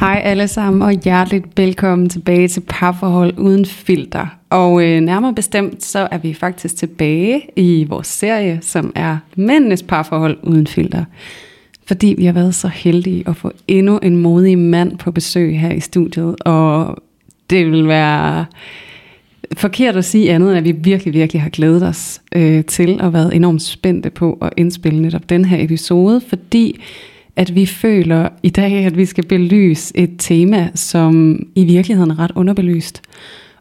Hej 0.00 0.20
alle 0.24 0.48
sammen, 0.48 0.82
og 0.82 0.92
hjerteligt 0.92 1.46
velkommen 1.56 2.08
tilbage 2.08 2.48
til 2.48 2.62
Parforhold 2.68 3.38
Uden 3.38 3.66
Filter. 3.66 4.26
Og 4.50 4.84
øh, 4.84 5.00
nærmere 5.00 5.34
bestemt, 5.34 5.84
så 5.84 6.08
er 6.10 6.18
vi 6.18 6.34
faktisk 6.34 6.76
tilbage 6.76 7.42
i 7.56 7.86
vores 7.88 8.06
serie, 8.06 8.58
som 8.62 8.92
er 8.94 9.18
Mændenes 9.36 9.82
Parforhold 9.82 10.38
Uden 10.42 10.66
Filter. 10.66 11.04
Fordi 11.86 12.14
vi 12.18 12.24
har 12.24 12.32
været 12.32 12.54
så 12.54 12.68
heldige 12.68 13.24
at 13.26 13.36
få 13.36 13.52
endnu 13.68 13.98
en 13.98 14.16
modig 14.16 14.58
mand 14.58 14.98
på 14.98 15.10
besøg 15.10 15.60
her 15.60 15.72
i 15.72 15.80
studiet, 15.80 16.36
og 16.42 16.96
det 17.50 17.66
vil 17.66 17.88
være 17.88 18.44
forkert 19.56 19.96
at 19.96 20.04
sige 20.04 20.32
andet, 20.32 20.48
end 20.48 20.58
at 20.58 20.64
vi 20.64 20.72
virkelig, 20.72 21.14
virkelig 21.14 21.42
har 21.42 21.50
glædet 21.50 21.82
os 21.82 22.20
øh, 22.34 22.64
til 22.64 23.00
og 23.00 23.12
været 23.12 23.34
enormt 23.34 23.62
spændte 23.62 24.10
på 24.10 24.38
at 24.42 24.50
indspille 24.56 25.02
netop 25.02 25.28
den 25.30 25.44
her 25.44 25.64
episode, 25.64 26.20
fordi 26.28 26.80
at 27.36 27.54
vi 27.54 27.66
føler 27.66 28.28
i 28.42 28.48
dag, 28.48 28.72
at 28.72 28.96
vi 28.96 29.04
skal 29.04 29.26
belyse 29.26 29.96
et 29.96 30.10
tema, 30.18 30.70
som 30.74 31.38
i 31.54 31.64
virkeligheden 31.64 32.10
er 32.10 32.18
ret 32.18 32.32
underbelyst. 32.34 33.02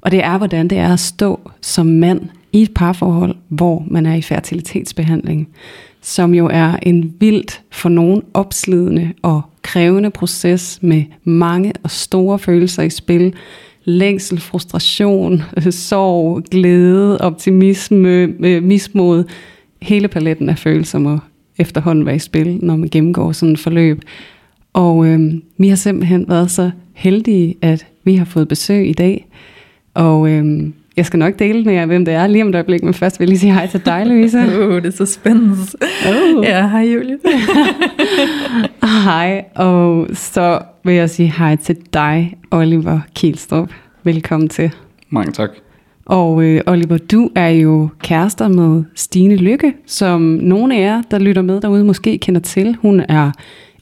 Og 0.01 0.11
det 0.11 0.23
er, 0.23 0.37
hvordan 0.37 0.67
det 0.67 0.77
er 0.77 0.93
at 0.93 0.99
stå 0.99 1.51
som 1.61 1.85
mand 1.85 2.21
i 2.53 2.61
et 2.61 2.73
parforhold, 2.73 3.35
hvor 3.49 3.83
man 3.87 4.05
er 4.05 4.15
i 4.15 4.21
fertilitetsbehandling, 4.21 5.47
som 6.01 6.33
jo 6.33 6.49
er 6.51 6.75
en 6.81 7.13
vildt 7.19 7.61
for 7.71 7.89
nogen 7.89 8.21
opslidende 8.33 9.13
og 9.21 9.41
krævende 9.61 10.09
proces 10.09 10.79
med 10.81 11.03
mange 11.23 11.73
og 11.83 11.91
store 11.91 12.39
følelser 12.39 12.83
i 12.83 12.89
spil. 12.89 13.33
Længsel, 13.83 14.39
frustration, 14.39 15.41
sorg, 15.69 16.43
glæde, 16.51 17.21
optimisme, 17.21 18.09
øh, 18.39 18.63
mismod. 18.63 19.23
Hele 19.81 20.07
paletten 20.07 20.49
af 20.49 20.57
følelser 20.57 20.99
må 20.99 21.19
efterhånden 21.59 22.05
være 22.05 22.15
i 22.15 22.19
spil, 22.19 22.59
når 22.61 22.75
man 22.75 22.89
gennemgår 22.89 23.31
sådan 23.31 23.53
et 23.53 23.59
forløb. 23.59 24.01
Og 24.73 25.07
øh, 25.07 25.33
vi 25.57 25.69
har 25.69 25.75
simpelthen 25.75 26.25
været 26.27 26.51
så 26.51 26.71
heldige, 26.93 27.55
at 27.61 27.87
vi 28.03 28.15
har 28.15 28.25
fået 28.25 28.47
besøg 28.47 28.89
i 28.89 28.93
dag. 28.93 29.27
Og 29.93 30.29
øh, 30.29 30.69
jeg 30.97 31.05
skal 31.05 31.19
nok 31.19 31.39
dele 31.39 31.63
med 31.63 31.73
jer, 31.73 31.85
hvem 31.85 32.05
det 32.05 32.13
er 32.13 32.27
lige 32.27 32.43
om 32.43 32.49
et 32.49 32.55
øjeblik, 32.55 32.83
men 32.83 32.93
først 32.93 33.19
vil 33.19 33.25
jeg 33.25 33.29
lige 33.29 33.39
sige 33.39 33.53
hej 33.53 33.67
til 33.67 33.85
dig, 33.85 34.05
Louise. 34.05 34.39
Uh, 34.59 34.75
det 34.75 34.85
er 34.85 34.91
så 34.91 35.05
spændende. 35.05 35.55
Oh. 36.07 36.45
Ja, 36.45 36.67
hej 36.67 36.81
Julie. 36.81 37.17
Hej, 39.05 39.45
og 39.55 40.07
så 40.13 40.59
vil 40.83 40.95
jeg 40.95 41.09
sige 41.09 41.33
hej 41.37 41.55
til 41.55 41.77
dig, 41.93 42.37
Oliver 42.51 42.99
Kielstrup. 43.15 43.69
Velkommen 44.03 44.49
til. 44.49 44.71
Mange 45.09 45.31
tak. 45.31 45.64
Og 46.05 46.43
øh, 46.43 46.61
Oliver, 46.67 46.97
du 46.97 47.29
er 47.35 47.49
jo 47.49 47.89
kærester 48.03 48.47
med 48.47 48.83
Stine 48.95 49.35
Lykke, 49.35 49.73
som 49.85 50.21
nogle 50.21 50.75
af 50.75 50.81
jer, 50.81 51.01
der 51.11 51.19
lytter 51.19 51.41
med 51.41 51.61
derude, 51.61 51.83
måske 51.83 52.17
kender 52.17 52.41
til. 52.41 52.75
Hun 52.81 52.99
er 53.09 53.31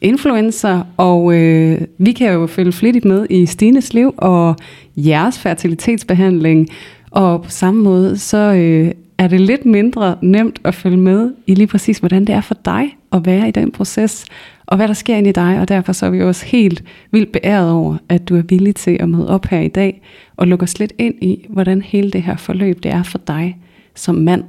influencer, 0.02 0.84
og 0.98 1.34
øh, 1.34 1.82
vi 1.98 2.12
kan 2.12 2.34
jo 2.34 2.48
følge 2.48 2.72
flittigt 2.72 3.06
med 3.06 3.28
i 3.30 3.46
Stines 3.46 3.94
liv 3.94 4.14
og 4.18 4.56
jeres 4.98 5.40
fertilitetsbehandling. 5.40 6.70
Og 7.12 7.44
på 7.44 7.50
samme 7.50 7.84
måde, 7.84 8.18
så 8.18 8.38
øh, 8.38 8.92
er 9.18 9.28
det 9.28 9.42
lidt 9.42 9.66
mindre 9.66 10.16
nemt 10.22 10.60
at 10.64 10.76
følge 10.76 10.98
med 10.98 11.32
i 11.48 11.56
lige 11.56 11.68
præcis, 11.68 11.98
hvordan 11.98 12.26
det 12.26 12.36
er 12.36 12.42
for 12.42 12.58
dig 12.66 12.98
at 13.14 13.26
være 13.26 13.48
i 13.48 13.52
den 13.52 13.72
proces, 13.72 14.26
og 14.66 14.78
hvad 14.78 14.88
der 14.88 14.94
sker 14.94 15.16
ind 15.16 15.28
i 15.28 15.32
dig, 15.32 15.60
og 15.60 15.68
derfor 15.68 15.94
så 15.94 16.06
er 16.06 16.10
vi 16.10 16.22
også 16.22 16.46
helt 16.46 16.84
vildt 17.12 17.32
beæret 17.32 17.72
over, 17.72 17.98
at 18.10 18.30
du 18.30 18.38
er 18.38 18.42
villig 18.42 18.76
til 18.76 18.98
at 19.00 19.10
møde 19.10 19.30
op 19.30 19.46
her 19.46 19.60
i 19.60 19.68
dag, 19.68 20.02
og 20.36 20.48
lukke 20.48 20.64
os 20.64 20.80
lidt 20.80 20.94
ind 20.98 21.24
i, 21.24 21.46
hvordan 21.50 21.82
hele 21.82 22.12
det 22.12 22.24
her 22.24 22.38
forløb 22.38 22.84
det 22.84 22.92
er 22.92 23.04
for 23.04 23.18
dig 23.18 23.58
som 23.96 24.16
mand. 24.16 24.44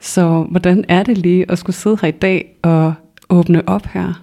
Så 0.00 0.46
hvordan 0.50 0.84
er 0.88 1.02
det 1.02 1.18
lige 1.18 1.50
at 1.50 1.58
skulle 1.58 1.76
sidde 1.76 1.98
her 2.00 2.08
i 2.08 2.10
dag 2.10 2.56
og 2.62 2.94
åbne 3.30 3.68
op 3.68 3.86
her? 3.86 4.22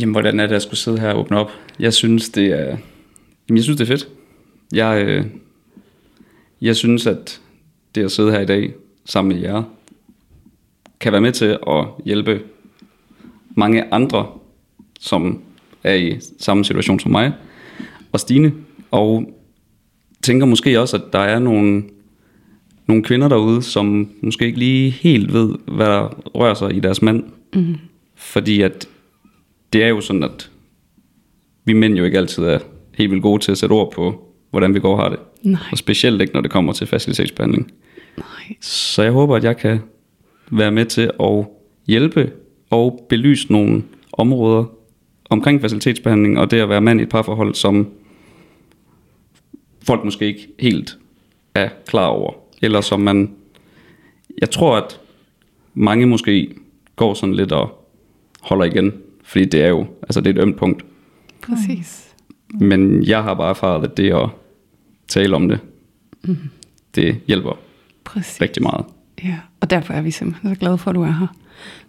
Jamen, 0.00 0.12
hvordan 0.12 0.40
er 0.40 0.46
det 0.46 0.54
at 0.54 0.62
skulle 0.62 0.78
sidde 0.78 0.98
her 0.98 1.08
og 1.08 1.20
åbne 1.20 1.38
op? 1.38 1.50
Jeg 1.78 1.94
synes, 1.94 2.28
det 2.28 2.46
er, 2.46 2.76
jamen, 3.48 3.56
jeg 3.56 3.62
synes, 3.62 3.78
det 3.78 3.84
er 3.84 3.96
fedt. 3.96 4.08
Jeg, 4.72 5.04
øh, 5.06 5.24
jeg 6.60 6.76
synes, 6.76 7.06
at 7.06 7.40
det 7.94 8.04
at 8.04 8.12
sidde 8.12 8.32
her 8.32 8.40
i 8.40 8.46
dag 8.46 8.72
sammen 9.04 9.36
med 9.36 9.42
jer, 9.42 9.62
kan 11.00 11.12
være 11.12 11.20
med 11.20 11.32
til 11.32 11.58
at 11.66 11.86
hjælpe 12.04 12.42
mange 13.54 13.94
andre, 13.94 14.26
som 15.00 15.42
er 15.84 15.94
i 15.94 16.18
samme 16.38 16.64
situation 16.64 17.00
som 17.00 17.12
mig 17.12 17.32
og 18.12 18.20
Stine. 18.20 18.52
Og 18.90 19.34
tænker 20.22 20.46
måske 20.46 20.80
også, 20.80 20.96
at 20.96 21.02
der 21.12 21.18
er 21.18 21.38
nogle, 21.38 21.84
nogle 22.86 23.02
kvinder 23.02 23.28
derude, 23.28 23.62
som 23.62 24.10
måske 24.22 24.46
ikke 24.46 24.58
lige 24.58 24.90
helt 24.90 25.32
ved, 25.32 25.54
hvad 25.66 25.86
der 25.86 26.08
rører 26.34 26.54
sig 26.54 26.76
i 26.76 26.80
deres 26.80 27.02
mand. 27.02 27.24
Mm. 27.54 27.76
Fordi 28.14 28.60
at 28.60 28.88
det 29.72 29.84
er 29.84 29.88
jo 29.88 30.00
sådan, 30.00 30.22
at 30.22 30.50
vi 31.64 31.72
mænd 31.72 31.94
jo 31.94 32.04
ikke 32.04 32.18
altid 32.18 32.44
er 32.44 32.58
helt 32.94 33.10
vildt 33.10 33.22
gode 33.22 33.42
til 33.42 33.52
at 33.52 33.58
sætte 33.58 33.72
ord 33.72 33.92
på, 33.92 34.34
hvordan 34.50 34.74
vi 34.74 34.80
går 34.80 34.96
har 34.96 35.08
det. 35.08 35.18
Nej. 35.42 35.60
Og 35.72 35.78
specielt 35.78 36.20
ikke, 36.20 36.34
når 36.34 36.40
det 36.40 36.50
kommer 36.50 36.72
til 36.72 36.86
facilitetsbehandling. 36.86 37.72
Nej. 38.18 38.56
Så 38.60 39.02
jeg 39.02 39.12
håber, 39.12 39.36
at 39.36 39.44
jeg 39.44 39.56
kan 39.56 39.80
være 40.50 40.70
med 40.70 40.84
til 40.84 41.10
at 41.20 41.46
hjælpe 41.86 42.32
og 42.70 43.06
belyse 43.08 43.52
nogle 43.52 43.82
områder 44.12 44.64
omkring 45.30 45.60
facilitetsbehandling, 45.60 46.38
og 46.38 46.50
det 46.50 46.60
at 46.60 46.68
være 46.68 46.80
mand 46.80 47.00
i 47.00 47.02
et 47.02 47.08
parforhold, 47.08 47.54
som 47.54 47.88
folk 49.82 50.04
måske 50.04 50.26
ikke 50.26 50.48
helt 50.58 50.98
er 51.54 51.68
klar 51.86 52.06
over. 52.06 52.32
Eller 52.62 52.80
som 52.80 53.00
man... 53.00 53.30
Jeg 54.40 54.50
tror, 54.50 54.76
at 54.76 55.00
mange 55.74 56.06
måske 56.06 56.54
går 56.96 57.14
sådan 57.14 57.34
lidt 57.34 57.52
og 57.52 57.88
holder 58.40 58.64
igen, 58.64 58.92
fordi 59.22 59.44
det 59.44 59.62
er 59.62 59.68
jo 59.68 59.86
altså 60.02 60.20
det 60.20 60.36
er 60.36 60.42
et 60.42 60.46
ømt 60.46 60.56
punkt. 60.56 60.84
Præcis. 61.42 62.14
Men 62.60 63.04
jeg 63.04 63.22
har 63.22 63.34
bare 63.34 63.50
erfaret, 63.50 63.84
at 63.84 63.96
det 63.96 64.12
at 64.12 64.28
tale 65.08 65.36
om 65.36 65.48
det, 65.48 65.60
mm. 66.22 66.36
det 66.94 67.20
hjælper 67.26 67.58
Præcis. 68.04 68.40
rigtig 68.40 68.62
meget. 68.62 68.84
Ja, 69.24 69.34
og 69.60 69.70
derfor 69.70 69.92
er 69.94 70.00
vi 70.02 70.10
simpelthen 70.10 70.54
så 70.54 70.60
glade 70.60 70.78
for, 70.78 70.90
at 70.90 70.94
du 70.94 71.02
er 71.02 71.12
her. 71.20 71.26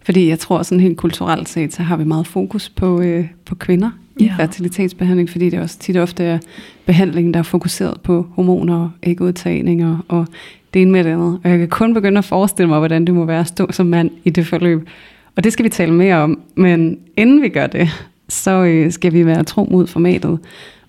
Fordi 0.04 0.28
jeg 0.28 0.38
tror 0.38 0.62
sådan 0.62 0.80
helt 0.80 0.96
kulturelt 0.96 1.48
set, 1.48 1.74
så 1.74 1.82
har 1.82 1.96
vi 1.96 2.04
meget 2.04 2.26
fokus 2.26 2.68
på, 2.68 3.00
øh, 3.00 3.26
på 3.46 3.54
kvinder 3.54 3.90
i 4.16 4.24
Ja. 4.24 4.34
fertilitetsbehandling, 4.38 5.30
fordi 5.30 5.50
det 5.50 5.60
også 5.60 5.78
tit 5.78 5.96
ofte 5.96 6.24
er 6.24 6.38
behandlingen, 6.86 7.34
der 7.34 7.38
er 7.40 7.44
fokuseret 7.44 8.00
på 8.00 8.26
hormoner, 8.34 8.88
ægudtagninger 9.02 9.98
og 10.08 10.26
det 10.74 10.82
ene 10.82 10.90
med 10.90 11.04
det 11.04 11.10
andet. 11.10 11.40
Og 11.44 11.50
jeg 11.50 11.58
kan 11.58 11.68
kun 11.68 11.94
begynde 11.94 12.18
at 12.18 12.24
forestille 12.24 12.68
mig, 12.68 12.78
hvordan 12.78 13.04
det 13.04 13.14
må 13.14 13.24
være 13.24 13.40
at 13.40 13.46
stå 13.48 13.72
som 13.72 13.86
mand 13.86 14.10
i 14.24 14.30
det 14.30 14.46
forløb. 14.46 14.88
Og 15.36 15.44
det 15.44 15.52
skal 15.52 15.64
vi 15.64 15.68
tale 15.68 15.92
mere 15.92 16.16
om. 16.16 16.40
Men 16.56 16.98
inden 17.16 17.42
vi 17.42 17.48
gør 17.48 17.66
det, 17.66 17.88
så 18.28 18.50
øh, 18.64 18.92
skal 18.92 19.12
vi 19.12 19.26
være 19.26 19.44
tro 19.44 19.68
mod 19.70 19.86
formatet. 19.86 20.38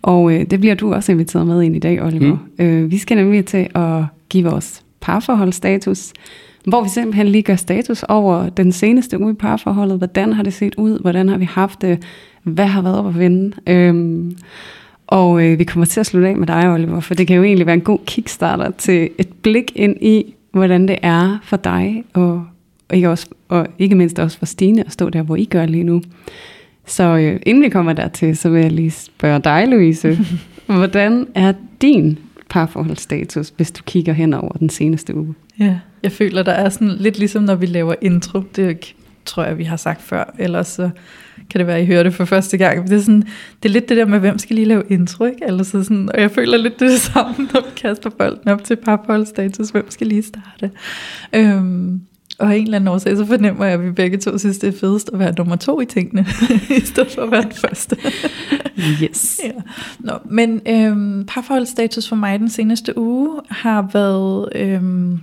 Og 0.01 0.33
øh, 0.33 0.45
det 0.45 0.59
bliver 0.59 0.75
du 0.75 0.93
også 0.93 1.11
inviteret 1.11 1.47
med 1.47 1.61
ind 1.61 1.75
i 1.75 1.79
dag, 1.79 2.03
Oliver. 2.03 2.37
Mm. 2.57 2.65
Øh, 2.65 2.91
vi 2.91 2.97
skal 2.97 3.17
nemlig 3.17 3.45
til 3.45 3.67
at 3.75 4.03
give 4.29 4.43
vores 4.49 4.83
parforholdsstatus, 5.03 6.13
hvor 6.65 6.83
vi 6.83 6.89
simpelthen 6.89 7.27
lige 7.27 7.41
gør 7.41 7.55
status 7.55 8.03
over 8.03 8.49
den 8.49 8.71
seneste 8.71 9.19
uge 9.19 9.31
i 9.31 9.35
parforholdet. 9.35 9.97
Hvordan 9.97 10.33
har 10.33 10.43
det 10.43 10.53
set 10.53 10.75
ud? 10.75 10.99
Hvordan 10.99 11.29
har 11.29 11.37
vi 11.37 11.45
haft 11.45 11.81
det? 11.81 12.03
Hvad 12.43 12.65
har 12.65 12.81
været 12.81 12.97
op 12.97 13.07
at 13.07 13.19
vende? 13.19 13.55
Øhm, 13.67 14.37
og 15.07 15.45
øh, 15.45 15.59
vi 15.59 15.63
kommer 15.63 15.85
til 15.85 15.99
at 15.99 16.05
slutte 16.05 16.27
af 16.27 16.37
med 16.37 16.47
dig, 16.47 16.71
Oliver, 16.73 16.99
for 16.99 17.13
det 17.13 17.27
kan 17.27 17.35
jo 17.35 17.43
egentlig 17.43 17.65
være 17.65 17.75
en 17.75 17.81
god 17.81 17.99
kickstarter 18.05 18.71
til 18.71 19.09
et 19.17 19.27
blik 19.41 19.71
ind 19.75 19.95
i, 20.01 20.33
hvordan 20.51 20.87
det 20.87 20.97
er 21.01 21.37
for 21.43 21.57
dig, 21.57 22.03
og, 22.13 22.45
og, 22.89 22.95
ikke, 22.95 23.09
også, 23.09 23.27
og 23.47 23.67
ikke 23.79 23.95
mindst 23.95 24.19
også 24.19 24.37
for 24.37 24.45
Stine 24.45 24.85
at 24.85 24.91
stå 24.91 25.09
der, 25.09 25.21
hvor 25.21 25.35
I 25.35 25.45
gør 25.45 25.65
lige 25.65 25.83
nu. 25.83 26.01
Så 26.85 27.03
øh, 27.03 27.39
inden 27.45 27.63
vi 27.63 27.69
kommer 27.69 27.93
dertil, 27.93 28.37
så 28.37 28.49
vil 28.49 28.61
jeg 28.61 28.71
lige 28.71 28.91
spørge 28.91 29.39
dig, 29.39 29.67
Louise. 29.67 30.19
hvordan 30.65 31.27
er 31.35 31.53
din 31.81 32.19
parforholdsstatus, 32.53 33.53
hvis 33.55 33.71
du 33.71 33.83
kigger 33.83 34.13
hen 34.13 34.33
over 34.33 34.51
den 34.51 34.69
seneste 34.69 35.15
uge? 35.15 35.33
Ja, 35.59 35.79
jeg 36.03 36.11
føler, 36.11 36.43
der 36.43 36.51
er 36.51 36.69
sådan 36.69 36.89
lidt 36.89 37.19
ligesom, 37.19 37.43
når 37.43 37.55
vi 37.55 37.65
laver 37.65 37.95
intro. 38.01 38.39
Det 38.55 38.59
er 38.59 38.63
jo 38.63 38.69
ikke 38.69 38.95
tror 39.25 39.43
jeg, 39.43 39.57
vi 39.57 39.63
har 39.63 39.77
sagt 39.77 40.01
før. 40.01 40.33
Ellers 40.39 40.67
så 40.67 40.89
kan 41.49 41.59
det 41.59 41.67
være, 41.67 41.77
at 41.77 41.83
I 41.83 41.85
hører 41.85 42.03
det 42.03 42.13
for 42.13 42.25
første 42.25 42.57
gang. 42.57 42.89
Det 42.89 42.97
er, 42.97 43.01
sådan, 43.01 43.21
det 43.63 43.69
er 43.69 43.73
lidt 43.73 43.89
det 43.89 43.97
der 43.97 44.05
med, 44.05 44.19
hvem 44.19 44.37
skal 44.37 44.55
lige 44.55 44.65
lave 44.65 44.83
intro, 44.89 45.25
ikke? 45.25 45.45
Eller 45.47 45.63
så 45.63 45.83
sådan, 45.83 46.09
og 46.13 46.21
jeg 46.21 46.31
føler 46.31 46.57
lidt 46.57 46.79
det 46.79 46.99
samme, 46.99 47.35
når 47.53 47.65
vi 47.65 47.71
kaster 47.75 48.09
bolden 48.09 48.47
op 48.47 48.63
til 48.63 48.75
parforholdsstatus. 48.75 49.69
Hvem 49.69 49.91
skal 49.91 50.07
lige 50.07 50.23
starte? 50.23 50.71
Øhm, 51.33 52.01
og 52.39 52.53
af 52.53 52.57
en 52.57 52.63
eller 52.63 52.75
anden 52.75 52.87
årsag, 52.87 53.17
så 53.17 53.25
fornemmer 53.25 53.65
jeg, 53.65 53.73
at 53.73 53.85
vi 53.85 53.91
begge 53.91 54.17
to 54.17 54.37
synes, 54.37 54.57
det 54.57 54.75
er 54.75 54.79
fedest 54.79 55.09
at 55.13 55.19
være 55.19 55.33
nummer 55.37 55.55
to 55.55 55.81
i 55.81 55.85
tingene, 55.85 56.25
i 56.77 56.85
stedet 56.85 57.11
for 57.11 57.21
at 57.21 57.31
være 57.31 57.41
den 57.41 57.51
første. 57.51 57.97
yes. 59.03 59.39
ja. 59.43 59.51
Nå, 59.99 60.13
men 60.25 60.61
øhm, 60.67 61.25
parforholdsstatus 61.27 62.09
for 62.09 62.15
mig 62.15 62.39
den 62.39 62.49
seneste 62.49 62.97
uge 62.97 63.41
har 63.49 63.89
været 63.93 64.49
øhm, 64.55 65.19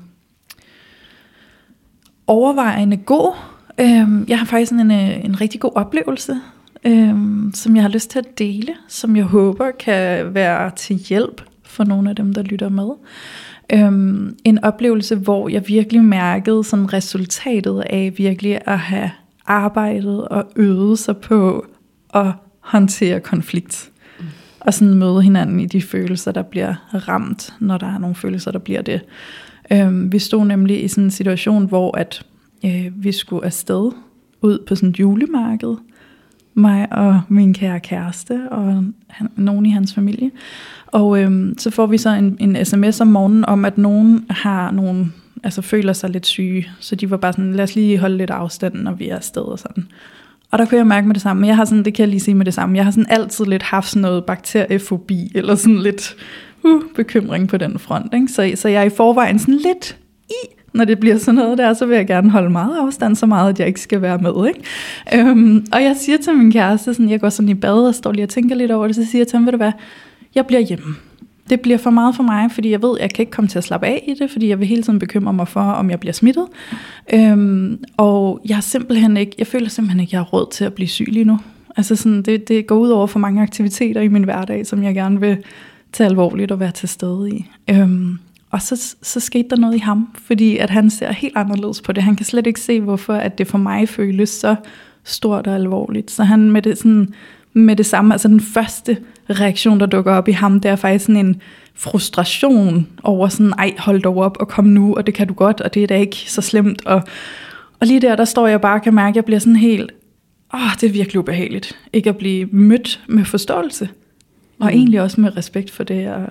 overvejende 2.26 2.96
god. 2.96 3.36
Øhm, 3.80 4.24
jeg 4.28 4.38
har 4.38 4.46
faktisk 4.46 4.72
en, 4.72 4.90
øh, 4.90 5.24
en 5.24 5.40
rigtig 5.40 5.60
god 5.60 5.72
oplevelse, 5.74 6.40
øhm, 6.84 7.52
som 7.54 7.76
jeg 7.76 7.84
har 7.84 7.90
lyst 7.90 8.10
til 8.10 8.18
at 8.18 8.38
dele, 8.38 8.74
som 8.88 9.16
jeg 9.16 9.24
håber 9.24 9.70
kan 9.70 10.34
være 10.34 10.70
til 10.76 10.96
hjælp 10.96 11.42
for 11.64 11.84
nogle 11.84 12.10
af 12.10 12.16
dem, 12.16 12.34
der 12.34 12.42
lytter 12.42 12.68
med. 12.68 12.90
Øhm, 13.72 14.36
en 14.44 14.64
oplevelse, 14.64 15.16
hvor 15.16 15.48
jeg 15.48 15.68
virkelig 15.68 16.04
mærkede 16.04 16.64
sådan 16.64 16.92
resultatet 16.92 17.82
af 17.90 18.12
virkelig 18.16 18.60
at 18.66 18.78
have 18.78 19.10
arbejdet 19.46 20.28
og 20.28 20.46
øvet 20.56 20.98
sig 20.98 21.16
på 21.16 21.66
at 22.14 22.32
håndtere 22.60 23.20
konflikt. 23.20 23.90
Mm. 24.18 24.24
Og 24.60 24.74
sådan 24.74 24.94
møde 24.94 25.22
hinanden 25.22 25.60
i 25.60 25.66
de 25.66 25.82
følelser, 25.82 26.32
der 26.32 26.42
bliver 26.42 26.74
ramt, 27.08 27.54
når 27.60 27.78
der 27.78 27.86
er 27.86 27.98
nogle 27.98 28.16
følelser, 28.16 28.50
der 28.50 28.58
bliver 28.58 28.82
det. 28.82 29.00
Øhm, 29.72 30.12
vi 30.12 30.18
stod 30.18 30.44
nemlig 30.44 30.84
i 30.84 30.88
sådan 30.88 31.04
en 31.04 31.10
situation, 31.10 31.66
hvor 31.66 31.96
at 31.96 32.26
øh, 32.64 32.90
vi 32.94 33.12
skulle 33.12 33.44
afsted 33.44 33.90
ud 34.42 34.58
på 34.66 34.74
sådan 34.74 34.88
et 34.88 35.00
julemarked, 35.00 35.76
mig 36.54 36.92
og 36.92 37.20
min 37.28 37.54
kære 37.54 37.80
kæreste 37.80 38.48
og 38.50 38.84
han, 39.08 39.28
nogen 39.36 39.66
i 39.66 39.70
hans 39.70 39.94
familie. 39.94 40.30
Og 40.92 41.20
øhm, 41.20 41.54
så 41.58 41.70
får 41.70 41.86
vi 41.86 41.98
så 41.98 42.10
en, 42.10 42.36
en 42.40 42.64
sms 42.64 43.00
om 43.00 43.06
morgenen 43.06 43.44
om, 43.44 43.64
at 43.64 43.78
nogen 43.78 44.24
har 44.30 44.70
nogen, 44.70 45.14
altså 45.44 45.62
føler 45.62 45.92
sig 45.92 46.10
lidt 46.10 46.26
syge. 46.26 46.70
Så 46.80 46.96
de 46.96 47.10
var 47.10 47.16
bare 47.16 47.32
sådan, 47.32 47.52
lad 47.52 47.64
os 47.64 47.74
lige 47.74 47.98
holde 47.98 48.16
lidt 48.16 48.30
afstand, 48.30 48.74
når 48.74 48.92
vi 48.92 49.08
er 49.08 49.16
afsted 49.16 49.42
og 49.42 49.58
sådan. 49.58 49.86
Og 50.50 50.58
der 50.58 50.64
kunne 50.64 50.78
jeg 50.78 50.86
mærke 50.86 51.06
med 51.06 51.14
det 51.14 51.22
samme. 51.22 51.46
Jeg 51.46 51.56
har 51.56 51.64
sådan, 51.64 51.84
det 51.84 51.94
kan 51.94 52.02
jeg 52.02 52.08
lige 52.08 52.20
sige 52.20 52.34
med 52.34 52.46
det 52.46 52.54
samme. 52.54 52.76
Jeg 52.76 52.84
har 52.84 52.90
sådan 52.90 53.10
altid 53.10 53.44
lidt 53.44 53.62
haft 53.62 53.88
sådan 53.88 54.02
noget 54.02 54.24
bakteriefobi, 54.24 55.32
eller 55.34 55.54
sådan 55.54 55.78
lidt 55.78 56.16
uh, 56.64 56.82
bekymring 56.96 57.48
på 57.48 57.56
den 57.56 57.78
front. 57.78 58.14
Ikke? 58.14 58.28
Så, 58.28 58.52
så 58.54 58.68
jeg 58.68 58.80
er 58.80 58.86
i 58.86 58.90
forvejen 58.90 59.38
sådan 59.38 59.54
lidt 59.54 59.96
i, 60.28 60.48
når 60.72 60.84
det 60.84 61.00
bliver 61.00 61.18
sådan 61.18 61.34
noget 61.34 61.58
der, 61.58 61.74
så 61.74 61.86
vil 61.86 61.96
jeg 61.96 62.06
gerne 62.06 62.30
holde 62.30 62.50
meget 62.50 62.76
afstand, 62.78 63.16
så 63.16 63.26
meget, 63.26 63.52
at 63.52 63.58
jeg 63.58 63.68
ikke 63.68 63.80
skal 63.80 64.02
være 64.02 64.18
med. 64.18 64.48
Ikke? 64.48 64.60
Øhm, 65.14 65.66
og 65.72 65.82
jeg 65.82 65.96
siger 65.96 66.18
til 66.18 66.34
min 66.34 66.52
kæreste, 66.52 66.94
sådan, 66.94 67.10
jeg 67.10 67.20
går 67.20 67.28
sådan 67.28 67.48
i 67.48 67.54
bad 67.54 67.86
og 67.86 67.94
står 67.94 68.12
lige 68.12 68.24
og 68.24 68.28
tænker 68.28 68.54
lidt 68.54 68.70
over 68.70 68.86
det, 68.86 68.96
så 68.96 69.06
siger 69.06 69.20
jeg 69.20 69.28
til 69.28 69.36
ham, 69.36 69.46
ved 69.46 69.52
du 69.52 69.56
hvad, 69.56 69.72
jeg 70.34 70.46
bliver 70.46 70.60
hjemme. 70.60 70.94
Det 71.50 71.60
bliver 71.60 71.78
for 71.78 71.90
meget 71.90 72.16
for 72.16 72.22
mig, 72.22 72.50
fordi 72.52 72.70
jeg 72.70 72.82
ved, 72.82 72.98
at 72.98 73.02
jeg 73.02 73.10
kan 73.10 73.22
ikke 73.22 73.32
komme 73.32 73.48
til 73.48 73.58
at 73.58 73.64
slappe 73.64 73.86
af 73.86 74.04
i 74.08 74.14
det, 74.22 74.30
fordi 74.30 74.48
jeg 74.48 74.58
vil 74.58 74.68
hele 74.68 74.82
tiden 74.82 74.98
bekymre 74.98 75.32
mig 75.32 75.48
for, 75.48 75.60
om 75.60 75.90
jeg 75.90 76.00
bliver 76.00 76.12
smittet. 76.12 76.46
Øhm, 77.12 77.84
og 77.96 78.40
jeg 78.48 78.56
har 78.56 78.60
simpelthen 78.60 79.16
ikke, 79.16 79.32
jeg 79.38 79.46
føler 79.46 79.68
simpelthen 79.68 80.00
ikke, 80.00 80.10
at 80.10 80.12
jeg 80.12 80.20
har 80.20 80.24
råd 80.24 80.52
til 80.52 80.64
at 80.64 80.74
blive 80.74 80.88
syg 80.88 81.08
lige 81.08 81.24
nu. 81.24 81.38
Altså 81.76 81.96
sådan, 81.96 82.22
det, 82.22 82.48
det 82.48 82.66
går 82.66 82.76
ud 82.76 82.88
over 82.88 83.06
for 83.06 83.18
mange 83.18 83.42
aktiviteter 83.42 84.00
i 84.00 84.08
min 84.08 84.24
hverdag, 84.24 84.66
som 84.66 84.82
jeg 84.82 84.94
gerne 84.94 85.20
vil 85.20 85.36
tage 85.92 86.08
alvorligt 86.10 86.52
og 86.52 86.60
være 86.60 86.72
til 86.72 86.88
stede 86.88 87.30
i. 87.30 87.46
Øhm, 87.70 88.18
og 88.50 88.62
så, 88.62 88.94
så 89.02 89.20
skete 89.20 89.48
der 89.48 89.56
noget 89.56 89.74
i 89.74 89.78
ham, 89.78 90.08
fordi 90.14 90.56
at 90.56 90.70
han 90.70 90.90
ser 90.90 91.12
helt 91.12 91.36
anderledes 91.36 91.82
på 91.82 91.92
det. 91.92 92.02
Han 92.02 92.16
kan 92.16 92.26
slet 92.26 92.46
ikke 92.46 92.60
se, 92.60 92.80
hvorfor 92.80 93.14
at 93.14 93.38
det 93.38 93.46
for 93.46 93.58
mig 93.58 93.88
føles 93.88 94.28
så 94.28 94.56
stort 95.04 95.46
og 95.46 95.54
alvorligt. 95.54 96.10
Så 96.10 96.24
han 96.24 96.50
med 96.50 96.62
det, 96.62 96.78
sådan, 96.78 97.14
med 97.52 97.76
det 97.76 97.86
samme, 97.86 98.14
altså 98.14 98.28
den 98.28 98.40
første 98.40 98.96
reaktion, 99.34 99.80
der 99.80 99.86
dukker 99.86 100.12
op 100.12 100.28
i 100.28 100.32
ham, 100.32 100.60
det 100.60 100.70
er 100.70 100.76
faktisk 100.76 101.04
sådan 101.04 101.26
en 101.26 101.42
frustration 101.74 102.86
over 103.02 103.28
sådan, 103.28 103.52
ej, 103.58 103.74
hold 103.78 104.02
dog 104.02 104.16
op 104.16 104.36
og 104.40 104.48
kom 104.48 104.64
nu, 104.64 104.96
og 104.96 105.06
det 105.06 105.14
kan 105.14 105.26
du 105.26 105.34
godt, 105.34 105.60
og 105.60 105.74
det 105.74 105.82
er 105.82 105.86
da 105.86 105.98
ikke 105.98 106.16
så 106.16 106.40
slemt. 106.40 106.86
Og, 106.86 107.02
og 107.80 107.86
lige 107.86 108.00
der, 108.00 108.16
der 108.16 108.24
står 108.24 108.46
jeg 108.46 108.60
bare 108.60 108.74
og 108.74 108.82
kan 108.82 108.94
mærke, 108.94 109.08
at 109.08 109.16
jeg 109.16 109.24
bliver 109.24 109.38
sådan 109.38 109.56
helt, 109.56 109.92
åh, 110.54 110.60
det 110.80 110.88
er 110.88 110.92
virkelig 110.92 111.20
ubehageligt, 111.20 111.78
ikke 111.92 112.08
at 112.08 112.16
blive 112.16 112.48
mødt 112.52 113.00
med 113.08 113.24
forståelse. 113.24 113.88
Og 114.60 114.66
mm. 114.66 114.78
egentlig 114.78 115.00
også 115.00 115.20
med 115.20 115.36
respekt 115.36 115.70
for 115.70 115.84
det, 115.84 116.02
jeg 116.02 116.28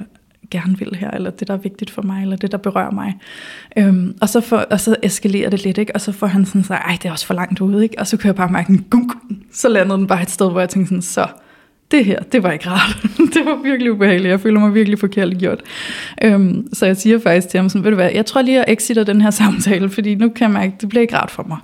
gerne 0.51 0.79
vil 0.79 0.95
her, 0.95 1.11
eller 1.11 1.29
det, 1.29 1.47
der 1.47 1.53
er 1.53 1.57
vigtigt 1.57 1.91
for 1.91 2.01
mig, 2.01 2.21
eller 2.21 2.35
det, 2.35 2.51
der 2.51 2.57
berører 2.57 2.91
mig. 2.91 3.17
Øhm, 3.77 4.17
og, 4.21 4.29
så 4.29 4.41
for, 4.41 4.57
og 4.57 4.79
så 4.79 4.95
eskalerer 5.03 5.49
det 5.49 5.63
lidt, 5.63 5.77
ikke? 5.77 5.95
og 5.95 6.01
så 6.01 6.11
får 6.11 6.27
han 6.27 6.45
sådan 6.45 6.63
så, 6.63 6.73
ej, 6.73 6.97
det 7.01 7.05
er 7.05 7.11
også 7.11 7.25
for 7.25 7.33
langt 7.33 7.61
ude, 7.61 7.83
ikke? 7.83 7.99
og 7.99 8.07
så 8.07 8.17
kan 8.17 8.27
jeg 8.27 8.35
bare 8.35 8.49
mærke 8.49 8.69
en 8.69 8.85
gunk, 8.89 9.13
så 9.51 9.69
landede 9.69 9.97
den 9.97 10.07
bare 10.07 10.21
et 10.21 10.29
sted, 10.29 10.51
hvor 10.51 10.59
jeg 10.59 10.69
tænkte 10.69 10.89
sådan, 10.89 11.01
så, 11.01 11.27
det 11.91 12.05
her, 12.05 12.19
det 12.19 12.43
var 12.43 12.51
ikke 12.51 12.69
rart. 12.69 13.03
det 13.33 13.45
var 13.45 13.63
virkelig 13.63 13.91
ubehageligt. 13.91 14.29
Jeg 14.31 14.39
føler 14.39 14.59
mig 14.59 14.73
virkelig 14.73 14.99
forkert 14.99 15.37
gjort. 15.37 15.61
Øhm, 16.23 16.73
så 16.73 16.85
jeg 16.85 16.97
siger 16.97 17.19
faktisk 17.19 17.49
til 17.49 17.59
ham 17.59 17.69
sådan, 17.69 17.83
ved 17.83 17.91
du 17.91 17.95
hvad, 17.95 18.11
jeg 18.13 18.25
tror 18.25 18.41
lige, 18.41 18.59
at 18.59 18.67
jeg 18.67 18.73
exiter 18.73 19.03
den 19.03 19.21
her 19.21 19.29
samtale, 19.41 19.89
fordi 19.89 20.15
nu 20.15 20.29
kan 20.29 20.47
jeg 20.47 20.53
mærke, 20.53 20.73
at 20.75 20.81
det 20.81 20.89
bliver 20.89 21.01
ikke 21.01 21.15
rart 21.15 21.31
for 21.31 21.43
mig. 21.43 21.57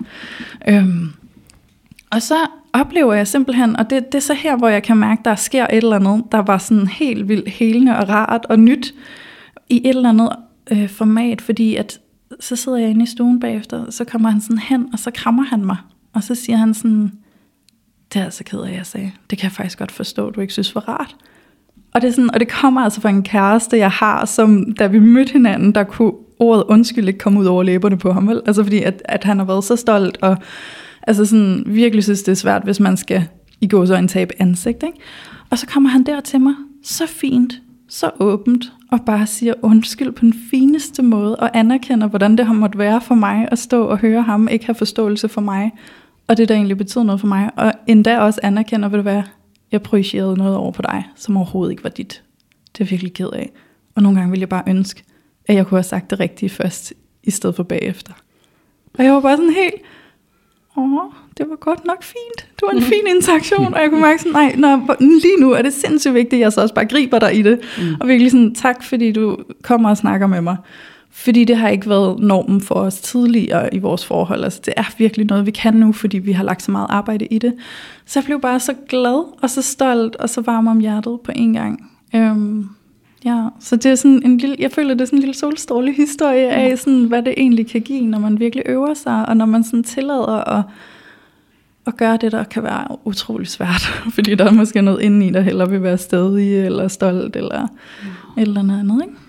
Øhm, 0.68 1.08
og 2.10 2.22
så 2.22 2.34
oplever 2.72 3.14
jeg 3.14 3.26
simpelthen, 3.26 3.76
og 3.76 3.90
det, 3.90 4.12
det 4.12 4.18
er 4.18 4.22
så 4.22 4.34
her, 4.34 4.56
hvor 4.56 4.68
jeg 4.68 4.82
kan 4.82 4.96
mærke, 4.96 5.18
at 5.18 5.24
der 5.24 5.34
sker 5.34 5.64
et 5.64 5.76
eller 5.76 5.96
andet, 5.96 6.24
der 6.32 6.38
var 6.38 6.58
sådan 6.58 6.86
helt 6.86 7.28
vildt 7.28 7.48
helende 7.48 7.96
og 7.98 8.08
rart 8.08 8.46
og 8.48 8.58
nyt 8.58 8.94
i 9.68 9.76
et 9.84 9.88
eller 9.88 10.08
andet 10.08 10.30
øh, 10.70 10.88
format, 10.88 11.40
fordi 11.40 11.76
at 11.76 12.00
så 12.40 12.56
sidder 12.56 12.78
jeg 12.78 12.90
inde 12.90 13.02
i 13.02 13.06
stuen 13.06 13.40
bagefter, 13.40 13.90
så 13.90 14.04
kommer 14.04 14.30
han 14.30 14.40
sådan 14.40 14.58
hen, 14.58 14.88
og 14.92 14.98
så 14.98 15.10
krammer 15.10 15.42
han 15.42 15.64
mig, 15.64 15.76
og 16.12 16.22
så 16.22 16.34
siger 16.34 16.56
han 16.56 16.74
sådan, 16.74 17.12
det 18.12 18.20
er 18.20 18.24
altså 18.24 18.44
ked 18.44 18.60
af, 18.60 18.76
jeg 18.76 18.86
sagde, 18.86 19.12
det 19.30 19.38
kan 19.38 19.44
jeg 19.44 19.52
faktisk 19.52 19.78
godt 19.78 19.92
forstå, 19.92 20.30
du 20.30 20.40
ikke 20.40 20.52
synes 20.52 20.74
var 20.74 20.88
rart. 20.88 21.16
Og 21.94 22.02
det, 22.02 22.08
er 22.08 22.12
sådan, 22.12 22.34
og 22.34 22.40
det 22.40 22.48
kommer 22.48 22.80
altså 22.80 23.00
fra 23.00 23.08
en 23.08 23.22
kæreste, 23.22 23.78
jeg 23.78 23.90
har, 23.90 24.24
som 24.24 24.72
da 24.72 24.86
vi 24.86 24.98
mødte 24.98 25.32
hinanden, 25.32 25.72
der 25.72 25.84
kunne 25.84 26.12
ordet 26.38 26.64
undskyld 26.68 27.08
ikke 27.08 27.18
komme 27.18 27.40
ud 27.40 27.46
over 27.46 27.62
læberne 27.62 27.98
på 27.98 28.12
ham. 28.12 28.28
Vel? 28.28 28.42
Altså 28.46 28.62
fordi, 28.62 28.82
at, 28.82 29.02
at 29.04 29.24
han 29.24 29.38
har 29.38 29.46
været 29.46 29.64
så 29.64 29.76
stolt, 29.76 30.18
og 30.22 30.36
altså 31.02 31.24
sådan, 31.24 31.62
virkelig 31.66 32.04
synes, 32.04 32.22
det 32.22 32.32
er 32.32 32.36
svært, 32.36 32.62
hvis 32.64 32.80
man 32.80 32.96
skal 32.96 33.28
i 33.60 33.68
gå 33.68 33.86
så 33.86 33.94
en 33.94 34.08
tabe 34.08 34.34
ansigt. 34.38 34.82
Ikke? 34.82 34.98
Og 35.50 35.58
så 35.58 35.66
kommer 35.66 35.90
han 35.90 36.02
der 36.02 36.20
til 36.20 36.40
mig, 36.40 36.54
så 36.82 37.06
fint, 37.06 37.54
så 37.88 38.10
åbent, 38.20 38.72
og 38.90 39.00
bare 39.06 39.26
siger 39.26 39.54
undskyld 39.62 40.12
på 40.12 40.20
den 40.20 40.34
fineste 40.50 41.02
måde, 41.02 41.36
og 41.36 41.50
anerkender, 41.54 42.06
hvordan 42.06 42.38
det 42.38 42.46
har 42.46 42.54
måttet 42.54 42.78
være 42.78 43.00
for 43.00 43.14
mig 43.14 43.48
at 43.50 43.58
stå 43.58 43.84
og 43.84 43.98
høre 43.98 44.22
ham 44.22 44.48
ikke 44.48 44.66
have 44.66 44.74
forståelse 44.74 45.28
for 45.28 45.40
mig, 45.40 45.72
og 46.28 46.36
det 46.36 46.48
der 46.48 46.54
egentlig 46.54 46.78
betyder 46.78 47.04
noget 47.04 47.20
for 47.20 47.26
mig, 47.26 47.50
og 47.56 47.72
endda 47.86 48.18
også 48.18 48.40
anerkender, 48.42 48.88
vil 48.88 48.96
det 48.96 49.04
være, 49.04 49.24
jeg 49.72 49.82
projicerede 49.82 50.36
noget 50.36 50.56
over 50.56 50.72
på 50.72 50.82
dig, 50.82 51.04
som 51.16 51.36
overhovedet 51.36 51.72
ikke 51.72 51.84
var 51.84 51.90
dit. 51.90 52.22
Det 52.72 52.80
er 52.80 52.84
jeg 52.84 52.90
virkelig 52.90 53.14
ked 53.14 53.28
af. 53.32 53.50
Og 53.94 54.02
nogle 54.02 54.18
gange 54.18 54.30
ville 54.30 54.40
jeg 54.40 54.48
bare 54.48 54.62
ønske, 54.68 55.02
at 55.46 55.54
jeg 55.54 55.66
kunne 55.66 55.78
have 55.78 55.84
sagt 55.84 56.10
det 56.10 56.20
rigtige 56.20 56.48
først, 56.48 56.92
i 57.22 57.30
stedet 57.30 57.56
for 57.56 57.62
bagefter. 57.62 58.12
Og 58.98 59.04
jeg 59.04 59.12
var 59.12 59.20
bare 59.20 59.36
sådan 59.36 59.52
helt, 59.52 59.82
åh, 60.76 61.00
det 61.38 61.48
var 61.48 61.56
godt 61.56 61.84
nok 61.84 62.02
fint. 62.02 62.36
Det 62.36 62.62
var 62.62 62.70
en 62.70 62.82
fin 62.82 63.06
interaktion, 63.16 63.74
og 63.74 63.80
jeg 63.80 63.90
kunne 63.90 64.00
mærke 64.08 64.18
sådan, 64.18 64.32
nej, 64.32 64.54
når, 64.56 64.96
lige 65.00 65.40
nu 65.40 65.52
er 65.52 65.62
det 65.62 65.72
sindssygt 65.72 66.14
vigtigt, 66.14 66.32
at 66.32 66.40
jeg 66.40 66.52
så 66.52 66.60
også 66.60 66.74
bare 66.74 66.86
griber 66.86 67.18
dig 67.18 67.38
i 67.38 67.42
det. 67.42 67.60
Mm. 67.78 67.94
Og 68.00 68.08
virkelig 68.08 68.30
sådan, 68.30 68.54
tak 68.54 68.82
fordi 68.82 69.12
du 69.12 69.36
kommer 69.62 69.90
og 69.90 69.96
snakker 69.96 70.26
med 70.26 70.40
mig. 70.40 70.56
Fordi 71.16 71.44
det 71.44 71.56
har 71.56 71.68
ikke 71.68 71.88
været 71.88 72.18
normen 72.18 72.60
for 72.60 72.74
os 72.74 73.00
tidligere 73.00 73.74
i 73.74 73.78
vores 73.78 74.06
forhold. 74.06 74.44
Altså 74.44 74.60
det 74.64 74.74
er 74.76 74.94
virkelig 74.98 75.26
noget, 75.26 75.46
vi 75.46 75.50
kan 75.50 75.74
nu, 75.74 75.92
fordi 75.92 76.18
vi 76.18 76.32
har 76.32 76.44
lagt 76.44 76.62
så 76.62 76.70
meget 76.70 76.86
arbejde 76.90 77.26
i 77.26 77.38
det. 77.38 77.54
Så 78.06 78.18
jeg 78.18 78.24
blev 78.24 78.40
bare 78.40 78.60
så 78.60 78.74
glad 78.88 79.24
og 79.42 79.50
så 79.50 79.62
stolt 79.62 80.16
og 80.16 80.28
så 80.28 80.40
varm 80.40 80.66
om 80.66 80.78
hjertet 80.78 81.18
på 81.24 81.32
en 81.34 81.52
gang. 81.52 81.90
Øhm, 82.14 82.68
ja, 83.24 83.48
så 83.60 83.76
det 83.76 83.86
er 83.86 83.94
sådan 83.94 84.22
en 84.24 84.38
lille, 84.38 84.56
jeg 84.58 84.72
føler, 84.72 84.94
det 84.94 85.00
er 85.00 85.04
sådan 85.04 85.18
en 85.18 85.20
lille 85.20 85.34
solstråle 85.34 85.92
historie 85.92 86.48
af, 86.48 86.78
sådan, 86.78 87.04
hvad 87.04 87.22
det 87.22 87.34
egentlig 87.36 87.66
kan 87.66 87.80
give, 87.80 88.06
når 88.06 88.18
man 88.18 88.40
virkelig 88.40 88.62
øver 88.66 88.94
sig, 88.94 89.28
og 89.28 89.36
når 89.36 89.46
man 89.46 89.64
sådan 89.64 89.84
tillader 89.84 90.48
at, 90.58 90.64
at 91.86 91.96
gøre 91.96 92.16
det, 92.16 92.32
der 92.32 92.44
kan 92.44 92.62
være 92.62 92.98
utrolig 93.04 93.48
svært. 93.48 93.82
Fordi 94.14 94.34
der 94.34 94.44
er 94.44 94.52
måske 94.52 94.82
noget 94.82 95.02
inde 95.02 95.26
i, 95.26 95.30
der 95.30 95.40
heller 95.40 95.66
vil 95.66 95.82
være 95.82 95.98
stedig, 95.98 96.64
eller 96.64 96.88
stolt, 96.88 97.36
eller 97.36 97.66
mm. 97.66 98.42
eller 98.42 98.62
noget 98.62 98.80
andet, 98.80 99.02
ikke? 99.02 99.25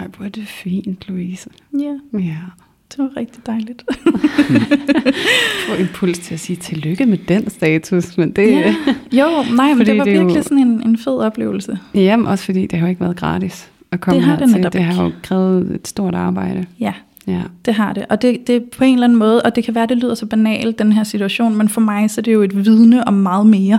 Ej, 0.00 0.06
hvor 0.16 0.24
er 0.24 0.28
det 0.28 0.46
fint, 0.48 1.08
Louise. 1.08 1.50
Ja. 1.78 1.98
Ja. 2.18 2.36
Det 2.90 2.98
var 2.98 3.10
rigtig 3.16 3.46
dejligt. 3.46 3.82
Får 5.68 5.74
impuls 5.80 6.18
til 6.18 6.34
at 6.34 6.40
sige 6.40 6.56
tillykke 6.56 7.06
med 7.06 7.18
den 7.18 7.50
status, 7.50 8.16
men 8.18 8.30
det... 8.32 8.50
Ja. 8.50 8.74
Jo, 9.12 9.26
nej, 9.56 9.74
men 9.74 9.86
det 9.86 9.98
var 9.98 10.04
det 10.04 10.12
virkelig 10.12 10.36
jo- 10.36 10.42
sådan 10.42 10.58
en, 10.58 10.82
en 10.82 10.98
fed 10.98 11.18
oplevelse. 11.18 11.78
Jamen, 11.94 12.26
også 12.26 12.44
fordi 12.44 12.66
det 12.66 12.78
har 12.78 12.86
jo 12.86 12.90
ikke 12.90 13.00
været 13.00 13.16
gratis 13.16 13.70
at 13.92 14.00
komme 14.00 14.20
Det 14.20 14.24
har 14.28 14.36
det 14.36 14.40
hertil. 14.40 14.56
netop 14.56 14.72
Det 14.72 14.82
har 14.84 15.04
jo 15.04 15.12
krævet 15.22 15.74
et 15.74 15.88
stort 15.88 16.14
arbejde. 16.14 16.66
Ja, 16.80 16.92
Ja. 17.26 17.42
det 17.64 17.74
har 17.74 17.92
det. 17.92 18.04
Og 18.08 18.22
det, 18.22 18.46
det 18.46 18.56
er 18.56 18.60
på 18.78 18.84
en 18.84 18.94
eller 18.94 19.04
anden 19.04 19.18
måde, 19.18 19.42
og 19.42 19.56
det 19.56 19.64
kan 19.64 19.74
være, 19.74 19.86
det 19.86 19.96
lyder 19.96 20.14
så 20.14 20.26
banalt, 20.26 20.78
den 20.78 20.92
her 20.92 21.04
situation, 21.04 21.56
men 21.56 21.68
for 21.68 21.80
mig 21.80 22.10
så 22.10 22.20
er 22.20 22.22
det 22.22 22.32
jo 22.32 22.42
et 22.42 22.64
vidne 22.64 23.08
om 23.08 23.14
meget 23.14 23.46
mere. 23.46 23.78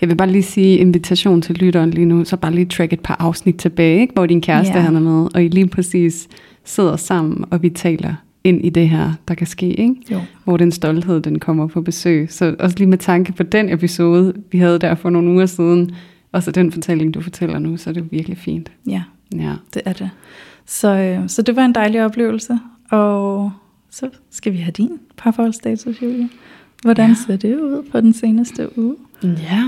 Jeg 0.00 0.08
vil 0.08 0.14
bare 0.16 0.30
lige 0.30 0.42
sige 0.42 0.76
invitation 0.78 1.42
til 1.42 1.54
lytteren 1.54 1.90
lige 1.90 2.04
nu, 2.06 2.24
så 2.24 2.36
bare 2.36 2.52
lige 2.54 2.66
track 2.66 2.92
et 2.92 3.00
par 3.00 3.16
afsnit 3.18 3.54
tilbage, 3.56 4.00
ikke? 4.00 4.12
hvor 4.14 4.26
din 4.26 4.40
kæreste 4.40 4.72
Ja. 4.74 4.80
han 4.80 4.96
er 4.96 5.00
med, 5.00 5.28
og 5.34 5.44
I 5.44 5.48
lige 5.48 5.66
præcis 5.68 6.28
sidder 6.64 6.96
sammen, 6.96 7.44
og 7.50 7.62
vi 7.62 7.68
taler 7.70 8.14
ind 8.44 8.64
i 8.64 8.70
det 8.70 8.88
her, 8.88 9.12
der 9.28 9.34
kan 9.34 9.46
ske, 9.46 9.66
ikke? 9.74 9.94
Jo. 10.10 10.20
hvor 10.44 10.56
den 10.56 10.72
stolthed, 10.72 11.20
den 11.20 11.38
kommer 11.38 11.66
på 11.66 11.80
besøg. 11.82 12.26
Så 12.32 12.54
også 12.58 12.76
lige 12.78 12.88
med 12.88 12.98
tanke 12.98 13.32
på 13.32 13.42
den 13.42 13.68
episode, 13.72 14.32
vi 14.52 14.58
havde 14.58 14.78
der 14.78 14.94
for 14.94 15.10
nogle 15.10 15.30
uger 15.30 15.46
siden, 15.46 15.90
og 16.32 16.42
så 16.42 16.50
den 16.50 16.72
fortælling, 16.72 17.14
du 17.14 17.20
fortæller 17.20 17.58
nu, 17.58 17.76
så 17.76 17.90
er 17.90 17.94
det 17.94 18.04
virkelig 18.12 18.38
fint. 18.38 18.72
Ja, 18.88 19.02
Ja. 19.36 19.52
det 19.74 19.82
er 19.84 19.92
det. 19.92 20.10
Så, 20.66 20.88
øh, 20.88 21.28
så 21.28 21.42
det 21.42 21.56
var 21.56 21.64
en 21.64 21.74
dejlig 21.74 22.04
oplevelse, 22.04 22.58
og 22.90 23.52
så 23.90 24.10
skal 24.30 24.52
vi 24.52 24.58
have 24.58 24.72
din 24.72 24.90
parforholdsstatus, 25.16 26.02
Julie. 26.02 26.28
Hvordan 26.82 27.08
Ja. 27.08 27.14
ser 27.26 27.36
det 27.36 27.56
ud 27.60 27.82
på 27.92 28.00
den 28.00 28.12
seneste 28.12 28.78
uge? 28.78 28.96
Ja, 29.22 29.62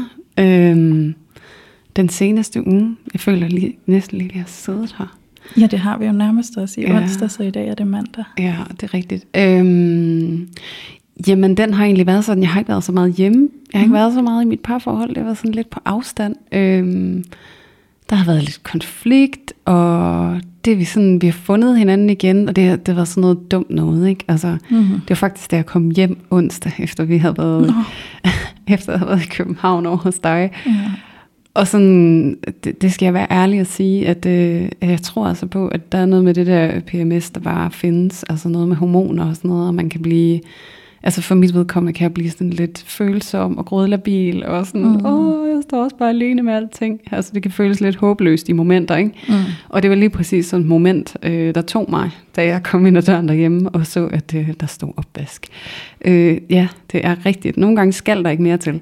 øhm, 0.44 1.14
den 1.96 2.08
seneste 2.08 2.66
uge, 2.66 2.96
jeg 3.12 3.20
føler 3.20 3.48
lige, 3.48 3.78
næsten 3.86 4.18
lige, 4.18 4.28
at 4.28 4.34
jeg 4.34 4.42
har 4.42 4.48
siddet 4.48 4.94
her. 4.98 5.16
Ja, 5.60 5.66
det 5.66 5.78
har 5.78 5.98
vi 5.98 6.06
jo 6.06 6.12
nærmest 6.12 6.56
også 6.56 6.80
i 6.80 6.84
Ja. 6.84 6.96
onsdag, 6.96 7.30
så 7.30 7.42
i 7.42 7.50
dag 7.50 7.68
er 7.68 7.74
det 7.74 7.86
mandag. 7.86 8.24
Ja, 8.38 8.56
det 8.70 8.82
er 8.82 8.94
rigtigt. 8.94 9.26
Øhm, 9.36 10.48
jamen, 11.28 11.56
den 11.56 11.74
har 11.74 11.84
egentlig 11.84 12.06
været 12.06 12.24
sådan, 12.24 12.42
jeg 12.42 12.50
har 12.50 12.60
ikke 12.60 12.68
været 12.68 12.84
så 12.84 12.92
meget 12.92 13.12
hjemme. 13.14 13.48
Jeg 13.72 13.78
har 13.78 13.84
ikke 13.84 13.88
Mhm. 13.88 13.94
været 13.94 14.12
så 14.14 14.22
meget 14.22 14.42
i 14.42 14.46
mit 14.46 14.60
parforhold. 14.60 15.14
Det 15.14 15.24
været 15.24 15.36
sådan 15.38 15.52
lidt 15.52 15.70
på 15.70 15.80
afstand. 15.84 16.36
Øhm, 16.52 17.24
der 18.10 18.16
har 18.16 18.24
været 18.24 18.42
lidt 18.42 18.62
konflikt, 18.62 19.52
og 19.64 20.40
det 20.64 20.72
er 20.72 20.76
vi 20.76 20.84
sådan, 20.84 21.22
vi 21.22 21.26
har 21.26 21.32
fundet 21.32 21.78
hinanden 21.78 22.10
igen, 22.10 22.48
og 22.48 22.56
det, 22.56 22.86
det 22.86 22.96
været 22.96 23.08
sådan 23.08 23.20
noget 23.20 23.50
dumt 23.50 23.70
noget, 23.70 24.08
ikke? 24.08 24.24
Altså, 24.28 24.56
Mm-hmm. 24.70 25.00
det 25.00 25.10
var 25.10 25.14
faktisk, 25.14 25.50
da 25.50 25.56
jeg 25.56 25.66
kom 25.66 25.90
hjem 25.90 26.18
onsdag, 26.30 26.72
efter 26.78 27.04
vi 27.04 27.16
havde 27.18 27.38
været, 27.38 27.66
Nå. 27.66 27.72
efter 28.74 28.92
jeg 28.92 28.98
havde 28.98 29.10
været 29.10 29.24
i 29.24 29.28
København 29.28 29.86
over 29.86 29.96
hos 29.96 30.18
dig. 30.18 30.50
Ja. 30.66 30.72
Og 31.54 31.66
sådan, 31.66 32.36
det, 32.64 32.82
det 32.82 32.92
skal 32.92 33.06
jeg 33.06 33.14
være 33.14 33.26
ærlig 33.30 33.60
at 33.60 33.66
sige, 33.66 34.08
at 34.08 34.26
øh, 34.26 34.68
jeg 34.82 35.02
tror 35.02 35.26
altså 35.26 35.46
på, 35.46 35.68
at 35.68 35.92
der 35.92 35.98
er 35.98 36.06
noget 36.06 36.24
med 36.24 36.34
det 36.34 36.46
der 36.46 36.80
PMS, 36.80 37.30
der 37.30 37.40
bare 37.40 37.70
findes, 37.70 38.24
altså 38.28 38.48
noget 38.48 38.68
med 38.68 38.76
hormoner 38.76 39.28
og 39.28 39.36
sådan 39.36 39.48
noget, 39.48 39.66
og 39.66 39.74
man 39.74 39.88
kan 39.88 40.02
blive, 40.02 40.40
altså 41.02 41.22
for 41.22 41.34
mit 41.34 41.54
vedkommende 41.54 41.92
kan 41.92 42.02
jeg 42.02 42.14
blive 42.14 42.30
sådan 42.30 42.50
lidt 42.50 42.84
følsom 42.86 43.58
og 43.58 43.64
grådlabil, 43.66 44.44
og 44.46 44.66
sådan, 44.66 44.82
Mm. 44.82 45.06
åh, 45.06 45.48
jeg 45.48 45.62
står 45.62 45.84
også 45.84 45.96
bare 45.96 46.08
alene 46.08 46.42
med 46.42 46.52
alting. 46.54 47.00
Altså 47.12 47.30
det 47.34 47.42
kan 47.42 47.50
føles 47.52 47.80
lidt 47.80 47.96
håbløst 47.96 48.48
i 48.48 48.52
momenter, 48.52 48.96
ikke? 48.96 49.10
Mm. 49.28 49.34
Og 49.68 49.82
det 49.82 49.90
var 49.90 49.96
lige 49.96 50.10
præcis 50.10 50.46
sådan 50.46 50.62
et 50.62 50.68
moment, 50.68 51.16
øh, 51.22 51.54
der 51.54 51.62
tog 51.62 51.86
mig, 51.90 52.10
da 52.36 52.46
jeg 52.46 52.62
kom 52.62 52.86
ind 52.86 52.96
ad 52.98 53.02
døren 53.02 53.28
derhjemme 53.28 53.68
og 53.68 53.86
så, 53.86 54.06
at 54.06 54.34
øh, 54.34 54.48
der 54.60 54.66
stod 54.66 54.92
opvask. 54.96 55.46
Øh, 56.04 56.38
ja, 56.50 56.68
det 56.92 57.06
er 57.06 57.26
rigtigt. 57.26 57.56
Nogle 57.56 57.76
gange 57.76 57.92
skal 57.92 58.24
der 58.24 58.30
ikke 58.30 58.42
mere 58.42 58.56
til. 58.56 58.80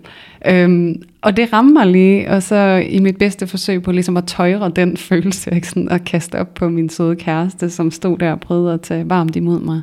Øhm, 0.48 1.02
og 1.22 1.36
det 1.36 1.52
rammer 1.52 1.72
mig 1.72 1.86
lige, 1.86 2.30
og 2.30 2.42
så 2.42 2.84
i 2.88 2.98
mit 2.98 3.16
bedste 3.16 3.46
forsøg 3.46 3.82
på 3.82 3.92
ligesom 3.92 4.16
at 4.16 4.24
tøjre 4.26 4.72
den 4.76 4.96
følelse, 4.96 5.54
ikke? 5.54 5.68
Sådan 5.68 5.88
at 5.88 6.04
kaste 6.04 6.40
op 6.40 6.54
på 6.54 6.68
min 6.68 6.88
søde 6.88 7.16
kæreste, 7.16 7.70
som 7.70 7.90
stod 7.90 8.18
der 8.18 8.32
og 8.32 8.40
prøvede 8.40 8.74
at 8.74 8.80
tage 8.80 9.10
varmt 9.10 9.36
imod 9.36 9.60
mig. 9.60 9.80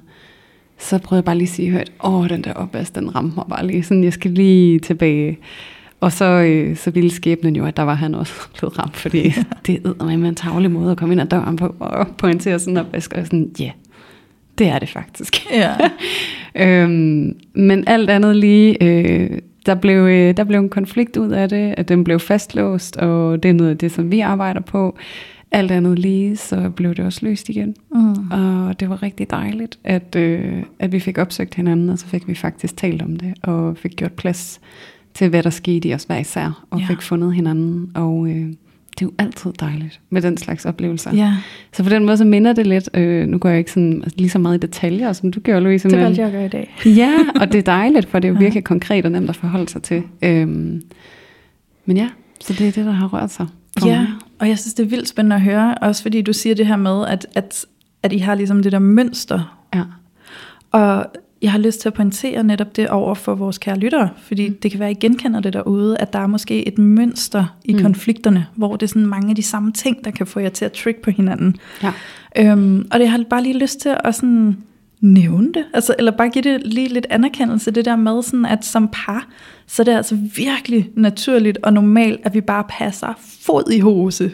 Så 0.82 0.98
prøvede 0.98 1.20
jeg 1.20 1.26
bare 1.26 1.38
lige 1.38 1.48
at 1.48 1.54
sige 1.54 1.72
højt, 1.72 1.92
åh, 2.04 2.30
den 2.30 2.44
der 2.44 2.54
opvask, 2.54 2.96
den 2.96 3.16
ramte 3.16 3.36
mig 3.36 3.46
bare 3.50 3.68
lige. 3.68 3.84
Sådan, 3.84 4.04
jeg 4.04 4.14
skal 4.14 4.32
lige 4.32 4.80
tilbage. 4.80 5.38
Og 6.00 6.12
så, 6.12 6.26
øh, 6.26 6.76
så 6.76 6.92
ville 6.92 7.12
skæbnen 7.12 7.56
jo, 7.56 7.66
at 7.66 7.78
der 7.78 7.84
var 7.84 7.94
han 7.94 8.16
også 8.16 8.34
blevet 8.58 8.80
ramt, 8.80 8.98
fordi 8.98 9.34
det 9.68 9.82
er 9.86 10.18
med 10.18 10.30
en 10.30 10.36
tavlig 10.36 10.72
måde 10.72 10.92
at 10.92 10.98
komme 10.98 11.14
ind 11.14 11.22
ad 11.22 11.28
døren 11.28 11.56
på 11.56 11.76
og 11.80 12.08
pointere 12.18 12.60
sådan 12.60 12.74
en 12.74 12.86
opvask. 12.86 13.14
Og 13.14 13.26
sådan, 13.26 13.52
ja, 13.60 13.64
yeah, 13.64 13.74
det 14.58 14.68
er 14.68 14.80
det 14.80 14.90
faktisk. 14.90 15.52
Ja. 15.52 15.76
øhm, 16.84 17.36
men 17.54 17.84
alt 17.88 18.10
andet 18.10 18.36
lige, 18.36 18.84
øh, 18.84 19.40
der, 19.66 19.76
blev, 19.76 19.98
øh, 19.98 20.38
der 20.38 20.44
blev 20.44 20.60
en 20.60 20.70
konflikt 20.70 21.18
ud 21.18 21.30
af 21.30 21.50
det, 21.50 21.74
at 21.78 21.88
den 21.90 22.04
blev 22.04 22.20
fastlåst, 22.20 22.98
og 22.98 23.44
det 23.44 23.50
er 23.50 23.54
noget 23.54 23.72
af 23.72 23.78
det, 23.78 23.92
som 23.92 24.12
vi 24.12 24.20
arbejder 24.20 24.62
på. 24.62 24.98
Alt 25.52 25.72
andet 25.72 26.00
lige, 26.00 26.38
så 26.38 26.70
blev 26.70 26.96
det 26.96 27.06
også 27.06 27.20
løst 27.26 27.50
igen. 27.50 27.76
Mm. 27.96 28.32
Og 28.32 28.80
det 28.80 28.90
var 28.90 29.04
rigtig 29.04 29.30
dejligt, 29.30 29.80
at, 29.84 30.16
øh, 30.16 30.64
at 30.80 30.92
vi 30.92 31.00
fik 31.00 31.18
opsøgt 31.18 31.56
hinanden, 31.56 31.90
og 31.90 32.00
så 32.00 32.06
fik 32.06 32.28
vi 32.28 32.36
faktisk 32.36 32.78
talt 32.78 33.02
om 33.02 33.16
det, 33.16 33.34
og 33.44 33.78
fik 33.78 33.96
gjort 33.96 34.12
plads 34.14 34.62
til, 35.14 35.30
hvad 35.30 35.44
der 35.44 35.50
skete 35.50 35.88
i 35.90 35.94
os 35.94 36.04
hver 36.04 36.18
især, 36.18 36.66
og 36.70 36.80
Ja. 36.80 36.84
ja. 36.84 36.94
fik 36.94 37.02
fundet 37.02 37.34
hinanden. 37.36 37.92
Og 37.96 38.28
øh, 38.30 38.36
det 39.00 39.02
er 39.02 39.06
jo 39.06 39.12
altid 39.18 39.52
dejligt 39.60 40.00
med 40.10 40.22
den 40.22 40.38
slags 40.38 40.66
oplevelser. 40.66 41.16
Ja, 41.16 41.36
Så 41.74 41.84
på 41.84 41.90
den 41.90 42.06
måde 42.06 42.18
så 42.18 42.26
minder 42.26 42.54
det 42.54 42.68
lidt, 42.68 42.90
øh, 42.94 43.28
nu 43.28 43.38
går 43.38 43.50
jeg 43.50 43.58
ikke 43.60 43.72
sådan, 43.72 44.04
lige 44.16 44.30
så 44.30 44.40
meget 44.40 44.58
i 44.58 44.60
detaljer, 44.60 45.14
som 45.14 45.32
du 45.32 45.40
gjorde, 45.40 45.62
Louise. 45.62 45.90
det 45.90 45.98
valgte 45.98 46.20
jeg 46.22 46.28
at 46.28 46.34
gøre 46.34 46.46
i 46.46 46.50
dag. 46.50 46.76
Ja, 47.02 47.12
og 47.42 47.52
det 47.52 47.58
er 47.58 47.62
dejligt, 47.62 48.08
for 48.10 48.20
det 48.20 48.28
er 48.28 48.30
jo 48.30 48.36
Ja. 48.36 48.40
virkelig 48.44 48.64
konkret 48.64 49.06
og 49.06 49.12
nemt 49.12 49.30
at 49.30 49.36
forholde 49.36 49.70
sig 49.70 49.84
til. 49.84 50.04
Øhm, 50.22 50.82
men 51.86 51.98
ja, 51.98 52.10
så 52.42 52.54
det 52.54 52.68
er 52.68 52.72
det, 52.72 52.86
der 52.86 52.92
har 52.92 53.08
rørt 53.08 53.32
sig. 53.32 53.48
For 53.82 53.88
Ja, 53.90 54.06
og 54.40 54.50
jeg 54.50 54.60
synes, 54.60 54.74
det 54.74 54.84
er 54.84 54.88
vildt 54.90 55.08
spændende 55.08 55.36
at 55.36 55.42
høre, 55.42 55.76
også 55.78 56.02
fordi 56.02 56.22
du 56.22 56.34
siger 56.34 56.56
det 56.56 56.68
her 56.68 56.76
med, 56.78 57.08
at, 57.08 57.28
at, 57.36 57.66
at 58.04 58.14
I 58.14 58.18
har 58.18 58.36
ligesom 58.36 58.64
det 58.64 58.72
der 58.72 58.80
mønster. 58.80 59.58
Ja. 59.76 59.84
Og 60.72 61.06
jeg 61.42 61.52
har 61.52 61.60
lyst 61.60 61.82
til 61.82 61.90
at 61.90 61.94
pointere 61.94 62.44
netop 62.44 62.76
det 62.76 62.90
over 62.90 63.16
for 63.16 63.36
vores 63.36 63.58
kære 63.58 63.78
lyttere, 63.78 64.10
fordi 64.18 64.50
Mm. 64.50 64.56
det 64.64 64.72
kan 64.72 64.80
være, 64.80 64.90
at 64.90 64.98
I 64.98 65.00
genkender 65.00 65.40
det 65.40 65.54
derude, 65.54 65.98
at 65.98 66.14
der 66.14 66.20
er 66.20 66.28
måske 66.28 66.68
et 66.68 66.78
mønster 66.78 67.56
i 67.66 67.74
Mm. 67.74 67.82
konflikterne, 67.82 68.48
hvor 68.56 68.76
det 68.76 68.84
er 68.84 68.88
sådan 68.88 69.06
mange 69.06 69.30
af 69.30 69.36
de 69.36 69.44
samme 69.44 69.72
ting, 69.72 70.06
der 70.06 70.12
kan 70.12 70.28
få 70.28 70.40
jer 70.40 70.50
til 70.50 70.66
at 70.66 70.72
trick 70.72 71.02
på 71.02 71.12
hinanden. 71.12 71.56
Ja. 71.84 71.92
Øhm, 72.38 72.88
og 72.92 73.00
det 73.00 73.08
har 73.10 73.24
bare 73.30 73.44
lige 73.44 73.58
lyst 73.58 73.80
til 73.80 73.98
at 74.04 74.16
sådan 74.16 74.58
nævne 75.02 75.54
det, 75.54 75.66
altså, 75.74 75.96
eller 76.00 76.12
bare 76.12 76.30
give 76.30 76.44
det 76.44 76.62
lige 76.68 76.88
lidt 76.88 77.08
anerkendelse, 77.10 77.72
det 77.72 77.86
der 77.86 77.96
med, 77.96 78.24
sådan, 78.24 78.46
at 78.46 78.66
som 78.66 78.90
par, 78.94 79.28
så 79.68 79.82
er 79.82 79.84
det 79.84 79.96
altså 79.96 80.18
virkelig 80.36 80.90
naturligt 80.96 81.58
og 81.64 81.74
normalt, 81.74 82.20
at 82.24 82.34
vi 82.34 82.42
bare 82.42 82.64
passer 82.70 83.14
fod 83.42 83.72
i 83.72 83.80
hose 83.80 84.32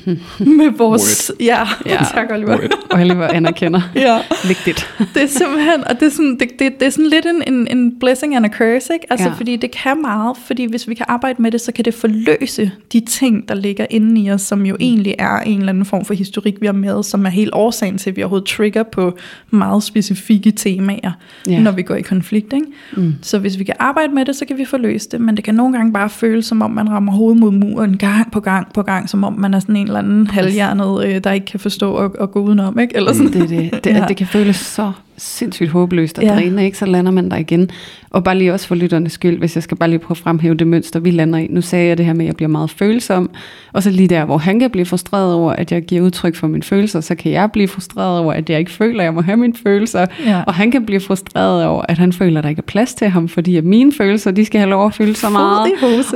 med 0.58 0.78
vores... 0.78 1.32
Ja, 1.40 1.68
Ja. 1.86 2.04
tak 2.14 2.30
Oliver. 2.30 2.58
Word. 2.58 2.89
Og 2.90 3.00
Oliver 3.00 3.28
anerkender. 3.28 3.80
Ja. 3.94 4.18
Vigtigt. 4.48 4.94
Det 5.14 5.22
er 5.22 5.26
simpelthen, 5.26 5.84
og 5.86 6.00
det 6.00 6.06
er 6.06 6.10
sådan, 6.10 6.36
det, 6.40 6.48
det, 6.58 6.80
det 6.80 6.86
er 6.86 6.90
sådan 6.90 7.06
lidt 7.10 7.26
en, 7.26 7.54
en, 7.54 7.78
en 7.78 7.98
blessing 8.00 8.36
and 8.36 8.46
a 8.46 8.48
curse, 8.48 8.92
ikke? 8.94 9.06
Altså, 9.10 9.28
Ja. 9.28 9.34
fordi 9.34 9.56
det 9.56 9.70
kan 9.70 10.02
meget, 10.02 10.36
fordi 10.36 10.64
hvis 10.70 10.88
vi 10.88 10.94
kan 10.94 11.06
arbejde 11.08 11.42
med 11.42 11.50
det, 11.50 11.60
så 11.60 11.72
kan 11.72 11.84
det 11.84 11.94
forløse 11.94 12.70
de 12.92 13.00
ting, 13.00 13.48
der 13.48 13.54
ligger 13.54 13.86
inde 13.90 14.20
i 14.20 14.30
os, 14.30 14.42
som 14.42 14.66
jo 14.66 14.76
egentlig 14.80 15.14
er 15.18 15.38
en 15.40 15.58
eller 15.58 15.68
anden 15.68 15.84
form 15.84 16.04
for 16.04 16.14
historik, 16.14 16.54
vi 16.60 16.66
har 16.66 16.72
med, 16.72 17.02
som 17.02 17.26
er 17.26 17.30
helt 17.30 17.50
årsagen 17.52 17.98
til, 17.98 18.10
at 18.10 18.16
vi 18.16 18.22
overhovedet 18.22 18.48
trigger 18.48 18.82
på 18.82 19.16
meget 19.50 19.82
specifikke 19.82 20.50
temaer, 20.50 21.12
ja. 21.46 21.60
når 21.60 21.70
vi 21.72 21.82
går 21.82 21.94
i 21.94 22.02
konflikt, 22.02 22.52
ikke? 22.52 22.66
Mm. 22.96 23.14
Så 23.22 23.38
hvis 23.38 23.58
vi 23.58 23.64
kan 23.64 23.74
arbejde 23.78 24.14
med 24.14 24.24
det, 24.24 24.36
så 24.36 24.44
kan 24.44 24.58
vi 24.58 24.64
forløse 24.64 25.08
det, 25.10 25.20
men 25.20 25.36
det 25.36 25.44
kan 25.44 25.54
nogle 25.54 25.76
gange 25.76 25.92
bare 25.92 26.10
føles, 26.10 26.46
som 26.46 26.62
om 26.62 26.70
man 26.70 26.90
rammer 26.90 27.12
hovedet 27.12 27.40
mod 27.40 27.50
muren 27.50 27.96
gang 27.96 28.32
på 28.32 28.40
gang 28.40 28.72
på 28.72 28.82
gang, 28.82 29.08
som 29.08 29.24
om 29.24 29.32
man 29.32 29.54
er 29.54 29.60
sådan 29.60 29.76
en 29.76 29.86
eller 29.86 29.98
anden 29.98 30.26
halvhjernet, 30.26 31.04
øh, 31.06 31.20
der 31.24 31.32
ikke 31.32 31.46
kan 31.46 31.60
forstå 31.60 31.96
at, 31.96 32.10
at 32.20 32.30
gå 32.30 32.40
udenom, 32.40 32.78
ikke? 32.80 32.96
Eller 32.96 33.12
sådan. 33.12 33.32
Det, 33.32 33.48
det, 33.48 33.84
det, 33.84 33.94
ja. 33.96 34.04
det 34.08 34.16
kan 34.16 34.26
føles 34.26 34.56
så 34.56 34.92
sindssygt 35.20 35.70
håbløst 35.70 36.18
at 36.18 36.24
Ja. 36.24 36.28
ja. 36.32 36.34
dræne, 36.34 36.64
ikke? 36.64 36.78
så 36.78 36.86
lander 36.86 37.12
man 37.12 37.30
der 37.30 37.36
igen. 37.36 37.70
Og 38.10 38.24
bare 38.24 38.38
lige 38.38 38.52
også 38.52 38.66
for 38.66 38.74
lytternes 38.74 39.12
skyld, 39.12 39.38
hvis 39.38 39.54
jeg 39.54 39.62
skal 39.62 39.76
bare 39.76 39.88
lige 39.88 39.98
prøve 39.98 40.12
at 40.14 40.18
fremhæve 40.18 40.54
det 40.54 40.66
mønster, 40.66 41.00
vi 41.00 41.10
lander 41.10 41.38
i. 41.38 41.46
Nu 41.50 41.60
sagde 41.60 41.88
jeg 41.88 41.98
det 41.98 42.06
her 42.06 42.12
med, 42.12 42.20
at 42.24 42.26
jeg 42.26 42.36
bliver 42.36 42.48
meget 42.48 42.70
følsom, 42.70 43.30
og 43.72 43.82
så 43.82 43.90
lige 43.90 44.08
der, 44.08 44.24
hvor 44.24 44.38
han 44.38 44.60
kan 44.60 44.70
blive 44.70 44.86
frustreret 44.86 45.34
over, 45.34 45.52
at 45.52 45.72
jeg 45.72 45.82
giver 45.82 46.02
udtryk 46.02 46.34
for 46.34 46.46
mine 46.46 46.62
følelser, 46.62 47.00
så 47.00 47.14
kan 47.14 47.32
jeg 47.32 47.52
blive 47.52 47.68
frustreret 47.68 48.18
over, 48.18 48.32
at 48.32 48.50
jeg 48.50 48.58
ikke 48.58 48.70
føler, 48.70 49.00
at 49.00 49.04
jeg 49.04 49.14
må 49.14 49.20
have 49.20 49.36
mine 49.36 49.54
følelser. 49.62 50.06
Ja. 50.26 50.42
Og 50.46 50.54
han 50.54 50.70
kan 50.70 50.86
blive 50.86 51.00
frustreret 51.00 51.64
over, 51.64 51.82
at 51.88 51.98
han 51.98 52.12
føler, 52.12 52.38
at 52.38 52.44
der 52.44 52.50
ikke 52.50 52.60
er 52.60 52.66
plads 52.66 52.94
til 52.94 53.08
ham, 53.08 53.28
fordi 53.28 53.56
at 53.56 53.64
mine 53.64 53.92
følelser, 53.92 54.30
de 54.30 54.44
skal 54.44 54.60
have 54.60 54.70
lov 54.70 54.86
at 54.86 54.94
fylde 54.94 55.14
så 55.14 55.28
meget. 55.30 55.70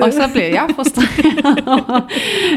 Og 0.06 0.12
så 0.12 0.23
bliver 0.32 0.46
jeg 0.49 0.66
frustreret 0.75 1.62
over, 1.88 2.00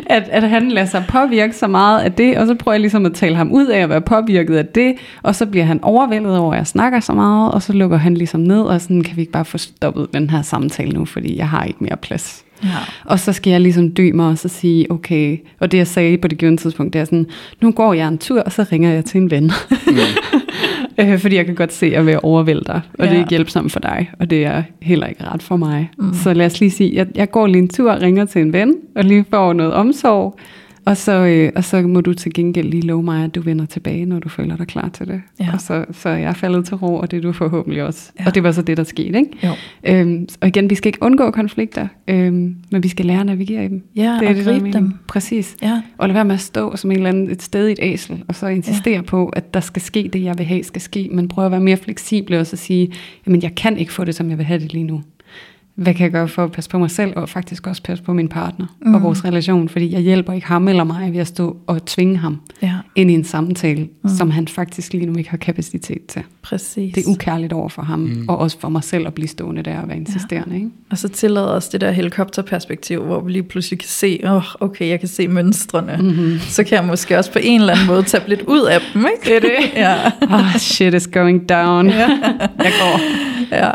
at, 0.05 0.23
at 0.31 0.49
han 0.49 0.71
lader 0.71 0.87
sig 0.87 1.03
påvirke 1.09 1.53
så 1.55 1.67
meget 1.67 1.99
af 2.01 2.11
det, 2.11 2.37
og 2.37 2.47
så 2.47 2.55
prøver 2.55 2.73
jeg 2.73 2.81
ligesom 2.81 3.05
at 3.05 3.13
tale 3.13 3.35
ham 3.35 3.51
ud 3.51 3.65
af 3.65 3.79
at 3.79 3.89
være 3.89 4.01
påvirket 4.01 4.55
af 4.55 4.65
det, 4.65 4.93
og 5.23 5.35
så 5.35 5.45
bliver 5.45 5.65
han 5.65 5.79
overvældet 5.83 6.36
over, 6.37 6.53
at 6.53 6.57
jeg 6.57 6.67
snakker 6.67 6.99
så 6.99 7.13
meget, 7.13 7.51
og 7.51 7.61
så 7.61 7.73
lukker 7.73 7.97
han 7.97 8.13
ligesom 8.13 8.39
ned, 8.39 8.61
og 8.61 8.81
sådan 8.81 9.01
kan 9.01 9.15
vi 9.15 9.21
ikke 9.21 9.31
bare 9.31 9.45
få 9.45 9.57
stoppet 9.57 10.07
den 10.13 10.29
her 10.29 10.41
samtale 10.41 10.91
nu, 10.91 11.05
fordi 11.05 11.37
jeg 11.37 11.49
har 11.49 11.63
ikke 11.63 11.83
mere 11.83 11.97
plads. 11.97 12.43
Ja. 12.63 12.69
Og 13.05 13.19
så 13.19 13.33
skal 13.33 13.51
jeg 13.51 13.61
ligesom 13.61 13.91
dø 13.91 14.11
mig 14.13 14.27
og 14.27 14.37
så 14.37 14.47
sige, 14.47 14.91
okay, 14.91 15.37
og 15.59 15.71
det 15.71 15.77
jeg 15.77 15.87
sagde 15.87 16.17
på 16.17 16.27
det 16.27 16.37
givende 16.37 16.61
tidspunkt, 16.61 16.93
det 16.93 17.01
er 17.01 17.05
sådan, 17.05 17.25
nu 17.61 17.71
går 17.71 17.93
jeg 17.93 18.07
en 18.07 18.17
tur, 18.17 18.41
og 18.41 18.51
så 18.51 18.65
ringer 18.71 18.93
jeg 18.93 19.05
til 19.05 19.21
en 19.21 19.31
ven. 19.31 19.51
øh, 20.99 21.19
fordi 21.19 21.35
jeg 21.35 21.45
kan 21.45 21.55
godt 21.55 21.73
se, 21.73 21.85
at 21.85 21.91
jeg 21.91 22.05
vil 22.05 22.19
overvælde 22.23 22.63
dig, 22.67 22.81
og 22.99 23.05
ja. 23.05 23.05
det 23.05 23.15
er 23.15 23.19
ikke 23.19 23.29
hjælpsomt 23.29 23.71
for 23.71 23.79
dig, 23.79 24.11
og 24.19 24.29
det 24.29 24.45
er 24.45 24.63
heller 24.81 25.07
ikke 25.07 25.23
ret 25.23 25.43
for 25.43 25.57
mig. 25.57 25.89
Mm. 25.97 26.13
Så 26.13 26.33
lad 26.33 26.45
os 26.45 26.59
lige 26.59 26.71
sige, 26.71 26.95
jeg, 26.95 27.07
jeg 27.15 27.31
går 27.31 27.47
lige 27.47 27.61
en 27.61 27.69
tur 27.69 27.91
og 27.91 28.01
ringer 28.01 28.25
til 28.25 28.41
en 28.41 28.53
ven, 28.53 28.75
og 28.95 29.03
lige 29.03 29.25
får 29.29 29.53
noget 29.53 29.73
omsorg, 29.73 30.39
og 30.87 30.97
så, 30.97 31.11
øh, 31.11 31.51
og 31.55 31.63
så 31.63 31.81
må 31.81 32.01
du 32.01 32.13
til 32.13 32.33
gengæld 32.33 32.69
lige 32.69 32.81
love 32.81 33.03
mig, 33.03 33.23
at 33.23 33.35
du 33.35 33.41
vender 33.41 33.65
tilbage, 33.65 34.05
når 34.05 34.19
du 34.19 34.29
føler 34.29 34.57
dig 34.57 34.67
klar 34.67 34.89
til 34.89 35.07
det. 35.07 35.21
Ja. 35.39 35.49
Og 35.53 35.61
så, 35.61 35.85
så 35.91 36.09
er 36.09 36.17
jeg 36.17 36.35
faldet 36.35 36.65
til 36.65 36.75
ro, 36.75 36.95
og 36.95 37.11
det 37.11 37.17
er 37.17 37.21
du 37.21 37.31
forhåbentlig 37.31 37.83
også. 37.83 38.11
Ja. 38.19 38.25
Og 38.25 38.35
det 38.35 38.43
var 38.43 38.51
så 38.51 38.61
det, 38.61 38.77
der 38.77 38.83
skete, 38.83 39.17
ikke? 39.17 39.29
Jo. 39.43 39.51
Øhm, 39.83 40.27
og 40.41 40.47
igen, 40.47 40.69
vi 40.69 40.75
skal 40.75 40.89
ikke 40.89 41.03
undgå 41.03 41.31
konflikter, 41.31 41.87
øhm, 42.07 42.55
men 42.71 42.83
vi 42.83 42.87
skal 42.87 43.05
lære 43.05 43.19
at 43.19 43.25
navigere 43.25 43.65
i 43.65 43.67
dem. 43.67 43.83
Ja, 43.95 44.01
det 44.01 44.23
er 44.23 44.29
og 44.29 44.35
det, 44.35 44.45
gribe 44.45 44.71
dem. 44.71 44.93
Præcis. 45.07 45.57
Ja. 45.61 45.81
Og 45.97 46.07
lade 46.07 46.15
være 46.15 46.25
med 46.25 46.35
at 46.35 46.41
stå 46.41 46.75
som 46.75 46.91
en 46.91 46.97
eller 46.97 47.09
anden, 47.09 47.31
et 47.31 47.41
sted 47.41 47.67
i 47.67 47.71
et 47.71 47.79
æsel, 47.81 48.23
og 48.27 48.35
så 48.35 48.47
insistere 48.47 48.95
ja. 48.95 49.01
på, 49.01 49.27
at 49.27 49.53
der 49.53 49.59
skal 49.59 49.81
ske 49.81 50.09
det, 50.13 50.23
jeg 50.23 50.37
vil 50.37 50.45
have, 50.45 50.63
skal 50.63 50.81
ske. 50.81 51.09
Men 51.11 51.27
prøve 51.27 51.45
at 51.45 51.51
være 51.51 51.61
mere 51.61 51.77
fleksible 51.77 52.39
og 52.39 52.47
så 52.47 52.57
sige, 52.57 52.91
jamen 53.27 53.41
jeg 53.41 53.55
kan 53.55 53.77
ikke 53.77 53.93
få 53.93 54.03
det, 54.03 54.15
som 54.15 54.29
jeg 54.29 54.37
vil 54.37 54.45
have 54.45 54.59
det 54.59 54.73
lige 54.73 54.83
nu. 54.83 55.01
Hvad 55.77 55.93
kan 55.93 56.03
jeg 56.03 56.11
gøre 56.11 56.27
for 56.27 56.43
at 56.43 56.51
passe 56.51 56.69
på 56.69 56.77
mig 56.79 56.91
selv, 56.91 57.13
og 57.15 57.29
faktisk 57.29 57.67
også 57.67 57.83
passe 57.83 58.03
på 58.03 58.13
min 58.13 58.27
partner 58.27 58.65
mm. 58.85 58.95
og 58.95 59.01
vores 59.01 59.25
relation, 59.25 59.69
fordi 59.69 59.93
jeg 59.93 60.01
hjælper 60.01 60.33
ikke 60.33 60.47
ham 60.47 60.67
eller 60.67 60.83
mig 60.83 61.13
ved 61.13 61.19
at 61.19 61.27
stå 61.27 61.57
og 61.67 61.85
tvinge 61.85 62.17
ham 62.17 62.39
Ja, 62.61 62.73
ind 62.95 63.11
i 63.11 63.13
en 63.13 63.23
samtale, 63.23 63.87
mm. 64.03 64.09
som 64.09 64.29
han 64.31 64.47
faktisk 64.47 64.93
lige 64.93 65.05
nu 65.05 65.15
ikke 65.17 65.29
har 65.29 65.37
kapacitet 65.37 66.05
til. 66.07 66.21
præcis. 66.41 66.93
Det 66.93 67.05
er 67.05 67.09
ukærligt 67.11 67.53
over 67.53 67.69
for 67.69 67.81
ham, 67.81 67.99
mm. 67.99 68.25
og 68.29 68.37
også 68.37 68.59
for 68.59 68.69
mig 68.69 68.83
selv 68.83 69.07
at 69.07 69.13
blive 69.13 69.27
stående 69.27 69.63
der 69.63 69.81
og 69.81 69.87
være 69.87 69.97
insisterende. 69.97 70.55
Ikke? 70.55 70.69
Og 70.89 70.97
så 70.97 71.09
tillader 71.09 71.47
os 71.47 71.69
det 71.69 71.81
der 71.81 71.91
helikopterperspektiv, 71.91 73.03
hvor 73.03 73.21
vi 73.21 73.31
lige 73.31 73.43
pludselig 73.43 73.79
kan 73.79 73.87
se, 73.89 74.19
åh, 74.23 74.31
oh, 74.35 74.43
okay, 74.59 74.87
jeg 74.89 74.99
kan 74.99 75.09
se 75.09 75.27
mønstrene. 75.27 75.97
Mm-hmm. 76.01 76.39
Så 76.39 76.63
kan 76.63 76.75
jeg 76.77 76.85
måske 76.85 77.17
også 77.17 77.31
på 77.31 77.39
en 77.41 77.59
eller 77.59 77.73
anden 77.73 77.87
måde 77.87 78.03
tage 78.03 78.23
lidt 78.29 78.41
ud 78.41 78.61
af 78.65 78.79
dem, 78.93 79.05
ikke? 79.15 79.29
Det 79.29 79.35
er 79.35 79.59
det. 79.59 79.73
Ja. 79.75 79.95
Oh, 80.35 80.55
shit 80.57 80.93
is 80.93 81.07
going 81.07 81.49
down. 81.49 81.87
Ja. 81.87 82.09
Jeg 82.57 82.71
går. 82.81 82.99
ja. 83.55 83.71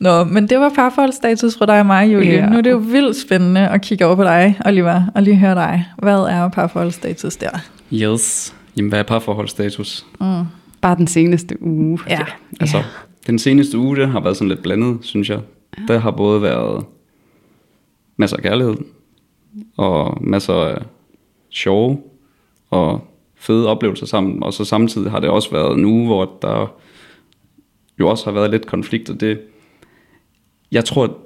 Nå, 0.00 0.24
men 0.24 0.48
det 0.48 0.58
var 0.58 0.68
parforholdsstatus 0.68 1.58
fra 1.58 1.66
dig 1.66 1.80
og 1.80 1.86
mig, 1.86 2.12
Julie. 2.12 2.32
Ja. 2.32 2.48
Nu 2.48 2.56
er 2.56 2.60
det 2.60 2.70
jo 2.70 2.76
vildt 2.76 3.16
spændende 3.16 3.68
at 3.68 3.82
kigge 3.82 4.06
over 4.06 4.16
på 4.16 4.22
dig, 4.24 4.60
Oliver, 4.66 5.02
og 5.14 5.22
lige 5.22 5.36
høre 5.36 5.54
dig. 5.54 5.86
Hvad 5.98 6.18
er 6.18 6.48
parforholdsstatus 6.48 7.36
der? 7.36 7.50
Yes. 7.92 8.54
Jamen, 8.76 8.88
hvad 8.88 8.98
er 8.98 9.02
parforholdsstatus? 9.02 10.06
Mm. 10.20 10.26
Bare 10.80 10.96
den 10.96 11.06
seneste 11.06 11.62
uge. 11.62 11.98
Ja. 12.08 12.20
Altså, 12.60 12.76
Ja. 12.76 12.84
den 13.26 13.38
seneste 13.38 13.78
uge, 13.78 13.96
det 13.96 14.08
har 14.08 14.20
været 14.20 14.36
sådan 14.36 14.48
lidt 14.48 14.62
blandet, 14.62 14.98
synes 15.02 15.30
jeg. 15.30 15.40
Der 15.88 15.98
har 15.98 16.10
både 16.10 16.42
været 16.42 16.84
masser 18.16 18.36
af 18.36 18.42
kærlighed, 18.42 18.76
og 19.76 20.18
masser 20.20 20.54
af 20.54 20.78
sjove 21.50 21.98
og 22.70 23.04
fede 23.36 23.68
oplevelser 23.68 24.06
sammen. 24.06 24.42
Og 24.42 24.52
så 24.52 24.64
samtidig 24.64 25.10
har 25.10 25.20
det 25.20 25.28
også 25.28 25.50
været 25.50 25.78
en 25.78 25.84
uge, 25.84 26.06
hvor 26.06 26.30
der 26.42 26.72
jo 28.00 28.08
også 28.08 28.24
har 28.24 28.32
været 28.32 28.50
lidt 28.50 28.66
konflikt, 28.66 29.10
og 29.10 29.20
det, 29.20 29.40
jeg 30.72 30.84
tror, 30.84 31.18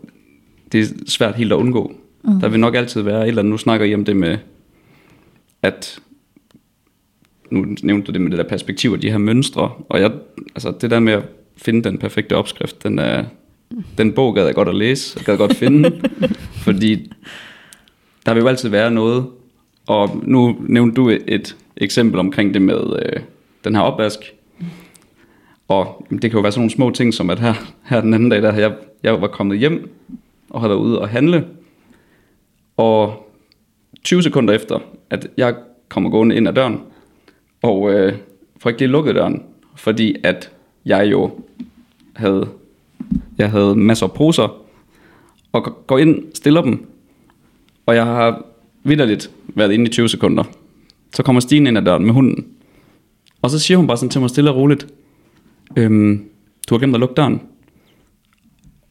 det 0.73 0.81
er 0.81 0.87
svært 1.07 1.35
helt 1.35 1.53
at 1.53 1.57
undgå. 1.57 1.93
Mm. 2.25 2.41
Der 2.41 2.49
vil 2.49 2.61
nok 2.61 2.75
altid 2.75 3.03
være 3.03 3.23
et 3.23 3.29
eller 3.29 3.43
andet, 3.43 3.51
nu 3.51 3.59
snakker 3.59 3.87
I 3.87 3.95
om 3.95 4.05
det 4.05 4.17
med, 4.17 4.39
at 5.63 5.99
nu 7.51 7.67
nævnte 7.83 8.07
du 8.07 8.13
det 8.13 8.21
med 8.21 8.31
det 8.31 8.39
der 8.39 8.49
perspektiv 8.49 8.93
og 8.93 9.03
de 9.03 9.11
her 9.11 9.19
mønstre, 9.19 9.71
og 9.89 10.01
jeg, 10.01 10.13
altså 10.55 10.75
det 10.81 10.91
der 10.91 11.01
med 11.01 11.13
at 11.13 11.23
finde 11.57 11.85
den 11.85 11.99
perfekte 11.99 12.37
opskrift, 12.37 12.83
den, 12.83 12.99
er, 12.99 13.25
den 13.99 14.13
bog 14.13 14.35
gad 14.35 14.45
jeg 14.45 14.55
godt 14.55 14.69
at 14.69 14.75
læse, 14.75 15.15
jeg 15.17 15.25
gad 15.25 15.37
godt 15.37 15.57
finde, 15.57 16.01
fordi 16.65 17.13
der 18.27 18.35
vil 18.35 18.41
jo 18.41 18.49
altid 18.49 18.69
være 18.69 18.91
noget, 18.91 19.27
og 19.87 20.21
nu 20.23 20.57
nævnte 20.61 20.95
du 20.95 21.09
et, 21.09 21.23
et 21.29 21.57
eksempel 21.77 22.21
omkring 22.21 22.55
det 22.55 22.63
med 22.63 23.03
øh, 23.03 23.23
den 23.65 23.75
her 23.75 23.83
opvask, 23.83 24.35
og 25.73 26.07
det 26.11 26.21
kan 26.21 26.33
jo 26.33 26.41
være 26.41 26.53
sådan 26.53 26.61
nogle 26.61 26.71
små 26.71 26.91
ting, 26.91 27.15
som 27.15 27.31
at 27.31 27.39
her, 27.39 27.55
her 27.85 28.01
den 28.01 28.15
anden 28.15 28.29
dag, 28.29 28.43
der 28.43 28.55
jeg, 28.55 28.75
jeg 29.03 29.21
var 29.21 29.29
kommet 29.29 29.59
hjem, 29.59 29.91
og 30.51 30.61
havde 30.61 30.71
været 30.71 30.81
ude 30.81 31.01
og 31.01 31.09
handle, 31.09 31.47
og 32.77 33.29
20 34.05 34.23
sekunder 34.23 34.55
efter, 34.55 34.79
at 35.11 35.29
jeg 35.37 35.55
kommer 35.89 36.11
gående 36.11 36.37
ind 36.37 36.49
ad 36.49 36.53
døren, 36.53 36.81
og 37.63 37.93
øh, 37.93 38.15
får 38.59 38.71
ikke 38.71 38.81
lige 38.81 38.91
lukket 38.91 39.15
døren, 39.15 39.43
fordi 39.77 40.17
at 40.25 40.53
jeg 40.85 41.11
jo 41.11 41.31
havde, 42.17 42.49
jeg 43.39 43.51
havde 43.51 43.77
masser 43.77 44.07
af 44.07 44.13
poser, 44.13 44.63
og 45.53 45.77
går 45.87 45.99
ind, 45.99 46.35
stiller 46.35 46.63
dem, 46.63 46.87
og 47.87 47.95
jeg 47.95 48.05
har 48.05 48.45
vidderligt 48.85 49.31
været 49.49 49.73
inde 49.73 49.85
i 49.85 49.93
20 49.93 50.09
sekunder. 50.09 50.45
Så 51.15 51.23
kommer 51.23 51.41
Stine 51.41 51.69
ind 51.69 51.79
ad 51.79 51.83
døren 51.83 52.05
med 52.05 52.13
hunden, 52.13 52.47
og 53.43 53.51
så 53.51 53.59
siger 53.59 53.79
hun 53.79 53.87
bare 53.87 53.97
sådan 53.97 54.11
til 54.11 54.21
mig 54.21 54.31
stille 54.31 54.51
og 54.51 54.57
roligt, 54.57 54.87
øhm, 55.77 56.29
du 56.69 56.75
har 56.75 56.79
glemt 56.79 56.95
at 56.95 57.01
lukke 57.01 57.15
døren. 57.15 57.43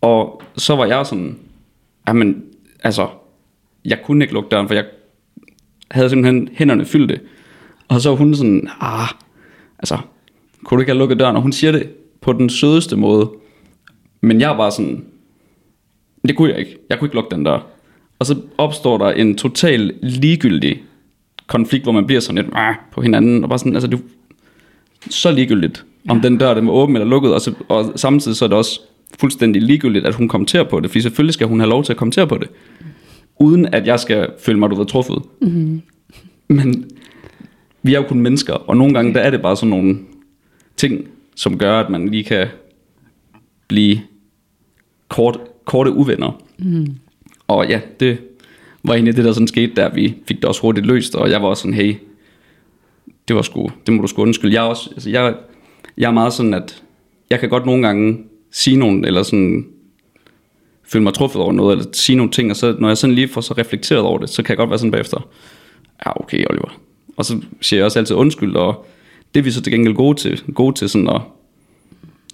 Og 0.01 0.41
så 0.57 0.75
var 0.75 0.85
jeg 0.85 1.05
sådan, 1.05 1.39
jamen, 2.07 2.43
altså, 2.83 3.07
jeg 3.85 3.99
kunne 4.03 4.23
ikke 4.23 4.33
lukke 4.33 4.49
døren, 4.49 4.67
for 4.67 4.75
jeg 4.75 4.85
havde 5.91 6.09
simpelthen 6.09 6.49
hænderne 6.53 6.85
fyldte. 6.85 7.19
Og 7.87 8.01
så 8.01 8.09
var 8.09 8.17
hun 8.17 8.35
sådan, 8.35 8.69
ah, 8.79 9.07
altså, 9.79 9.97
kunne 10.63 10.77
du 10.77 10.81
ikke 10.81 10.91
have 10.91 10.99
lukket 10.99 11.19
døren? 11.19 11.35
Og 11.35 11.41
hun 11.41 11.51
siger 11.51 11.71
det 11.71 11.89
på 12.21 12.33
den 12.33 12.49
sødeste 12.49 12.95
måde. 12.95 13.31
Men 14.21 14.41
jeg 14.41 14.57
var 14.57 14.69
sådan, 14.69 15.05
det 16.27 16.37
kunne 16.37 16.49
jeg 16.49 16.59
ikke. 16.59 16.77
Jeg 16.89 16.99
kunne 16.99 17.05
ikke 17.05 17.15
lukke 17.15 17.35
den 17.35 17.43
dør. 17.43 17.59
Og 18.19 18.25
så 18.25 18.41
opstår 18.57 18.97
der 18.97 19.11
en 19.11 19.37
total 19.37 19.93
ligegyldig 20.01 20.83
konflikt, 21.47 21.83
hvor 21.85 21.91
man 21.91 22.05
bliver 22.05 22.21
sådan 22.21 22.43
lidt 22.43 22.53
ah, 22.55 22.75
på 22.91 23.01
hinanden. 23.01 23.43
Og 23.43 23.49
bare 23.49 23.59
sådan, 23.59 23.73
altså, 23.73 23.87
du, 23.87 23.99
så 25.09 25.31
ligegyldigt, 25.31 25.85
om 26.09 26.21
den 26.21 26.37
dør 26.37 26.53
den 26.53 26.67
var 26.67 26.73
åben 26.73 26.95
eller 26.95 27.07
lukket. 27.07 27.33
Og, 27.33 27.41
så, 27.41 27.53
og 27.67 27.91
samtidig 27.95 28.37
så 28.37 28.45
er 28.45 28.49
det 28.49 28.57
også 28.57 28.81
fuldstændig 29.19 29.61
ligegyldigt, 29.61 30.05
at 30.05 30.15
hun 30.15 30.27
kommenterer 30.27 30.63
på 30.63 30.79
det. 30.79 30.89
Fordi 30.89 31.01
selvfølgelig 31.01 31.33
skal 31.33 31.47
hun 31.47 31.59
have 31.59 31.69
lov 31.69 31.83
til 31.83 31.93
at 31.93 31.97
kommentere 31.97 32.27
på 32.27 32.37
det. 32.37 32.49
Uden 33.39 33.65
at 33.65 33.87
jeg 33.87 33.99
skal 33.99 34.29
føle 34.39 34.59
mig, 34.59 34.69
du 34.69 34.75
ved, 34.75 34.85
truffet. 34.85 35.21
Mm-hmm. 35.41 35.81
Men 36.47 36.91
vi 37.83 37.93
er 37.93 37.97
jo 37.97 38.07
kun 38.07 38.19
mennesker, 38.19 38.53
og 38.53 38.77
nogle 38.77 38.93
gange 38.93 39.13
der 39.13 39.19
er 39.19 39.29
det 39.29 39.41
bare 39.41 39.55
sådan 39.55 39.69
nogle 39.69 39.99
ting, 40.77 41.07
som 41.35 41.57
gør, 41.57 41.79
at 41.79 41.89
man 41.89 42.09
lige 42.09 42.23
kan 42.23 42.47
blive 43.67 44.01
kort, 45.07 45.39
korte 45.65 45.91
uvenner. 45.91 46.41
Mm. 46.57 46.95
Og 47.47 47.67
ja, 47.69 47.81
det 47.99 48.17
var 48.83 48.93
egentlig 48.93 49.15
det, 49.15 49.25
der 49.25 49.33
sådan 49.33 49.47
skete, 49.47 49.75
der 49.75 49.93
vi 49.93 50.15
fik 50.25 50.37
det 50.37 50.45
også 50.45 50.61
hurtigt 50.61 50.85
løst, 50.85 51.15
og 51.15 51.29
jeg 51.29 51.41
var 51.41 51.47
også 51.47 51.61
sådan, 51.61 51.73
hey, 51.73 51.95
det 53.27 53.35
var 53.35 53.41
sgu, 53.41 53.69
det 53.85 53.93
må 53.93 54.01
du 54.01 54.07
sgu 54.07 54.21
undskylde. 54.21 54.53
Jeg 54.53 54.63
også, 54.63 54.89
altså 54.91 55.09
jeg, 55.09 55.35
jeg 55.97 56.07
er 56.07 56.13
meget 56.13 56.33
sådan, 56.33 56.53
at 56.53 56.83
jeg 57.29 57.39
kan 57.39 57.49
godt 57.49 57.65
nogle 57.65 57.87
gange 57.87 58.23
sige 58.51 58.77
nogle, 58.77 59.07
eller 59.07 59.23
sådan 59.23 59.67
føle 60.83 61.03
mig 61.03 61.13
truffet 61.13 61.41
over 61.41 61.51
noget, 61.51 61.77
eller 61.77 61.91
sige 61.93 62.15
nogle 62.15 62.31
ting, 62.31 62.51
og 62.51 62.55
så 62.55 62.75
når 62.79 62.87
jeg 62.87 62.97
sådan 62.97 63.15
lige 63.15 63.27
får 63.27 63.41
så 63.41 63.53
reflekteret 63.53 64.01
over 64.01 64.17
det, 64.17 64.29
så 64.29 64.43
kan 64.43 64.49
jeg 64.49 64.57
godt 64.57 64.69
være 64.69 64.79
sådan 64.79 64.91
bagefter, 64.91 65.29
ja 66.05 66.21
okay 66.21 66.45
Oliver. 66.49 66.79
Og 67.17 67.25
så 67.25 67.41
siger 67.61 67.77
jeg 67.77 67.85
også 67.85 67.99
altid 67.99 68.15
undskyld, 68.15 68.55
og 68.55 68.85
det 69.33 69.39
er 69.39 69.43
vi 69.43 69.51
så 69.51 69.61
til 69.61 69.73
gengæld 69.73 69.95
gode 69.95 70.19
til, 70.19 70.43
gode 70.53 70.75
til 70.75 70.89
sådan 70.89 71.09
at 71.09 71.21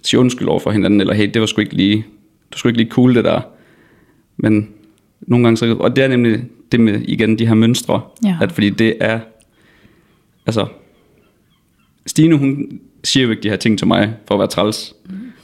sige 0.02 0.20
undskyld 0.20 0.48
over 0.48 0.60
for 0.60 0.70
hinanden, 0.70 1.00
eller 1.00 1.14
hey, 1.14 1.30
det 1.34 1.40
var 1.40 1.46
sgu 1.46 1.60
ikke 1.60 1.74
lige, 1.74 1.96
det 1.96 2.52
var 2.52 2.56
sgu 2.56 2.68
ikke 2.68 2.80
lige 2.80 2.90
cool 2.90 3.14
det 3.14 3.24
der. 3.24 3.40
Men 4.36 4.68
nogle 5.20 5.44
gange 5.44 5.56
så, 5.56 5.74
og 5.74 5.96
det 5.96 6.04
er 6.04 6.08
nemlig 6.08 6.44
det 6.72 6.80
med 6.80 7.00
igen 7.00 7.38
de 7.38 7.46
her 7.46 7.54
mønstre, 7.54 8.00
Ja. 8.24 8.36
at 8.40 8.52
fordi 8.52 8.70
det 8.70 8.96
er, 9.00 9.20
altså, 10.46 10.66
Stine 12.06 12.34
hun 12.34 12.80
siger 13.04 13.24
jo 13.24 13.30
ikke 13.30 13.42
de 13.42 13.48
her 13.48 13.56
ting 13.56 13.78
til 13.78 13.86
mig 13.86 14.14
for 14.26 14.34
at 14.34 14.38
være 14.38 14.48
træls. 14.48 14.94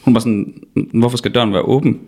Hun 0.04 0.14
var 0.14 0.20
sådan, 0.20 0.54
hvorfor 0.94 1.16
skal 1.16 1.34
døren 1.34 1.52
være 1.52 1.62
åben? 1.62 2.00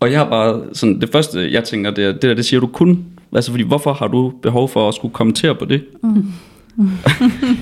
Og 0.00 0.10
jeg 0.12 0.18
har 0.18 0.28
bare 0.28 0.62
sådan, 0.72 1.00
det 1.00 1.08
første 1.12 1.52
jeg 1.52 1.64
tænker, 1.64 1.90
det 1.90 2.04
er, 2.04 2.12
det 2.12 2.22
der, 2.22 2.34
det 2.34 2.44
siger 2.44 2.60
du 2.60 2.66
kun. 2.66 3.04
Altså 3.32 3.50
fordi, 3.50 3.64
hvorfor 3.64 3.92
har 3.92 4.08
du 4.08 4.32
behov 4.42 4.68
for 4.68 4.88
at 4.88 4.94
skulle 4.94 5.14
kommentere 5.14 5.54
på 5.54 5.64
det? 5.64 5.84
Mm. 6.02 6.24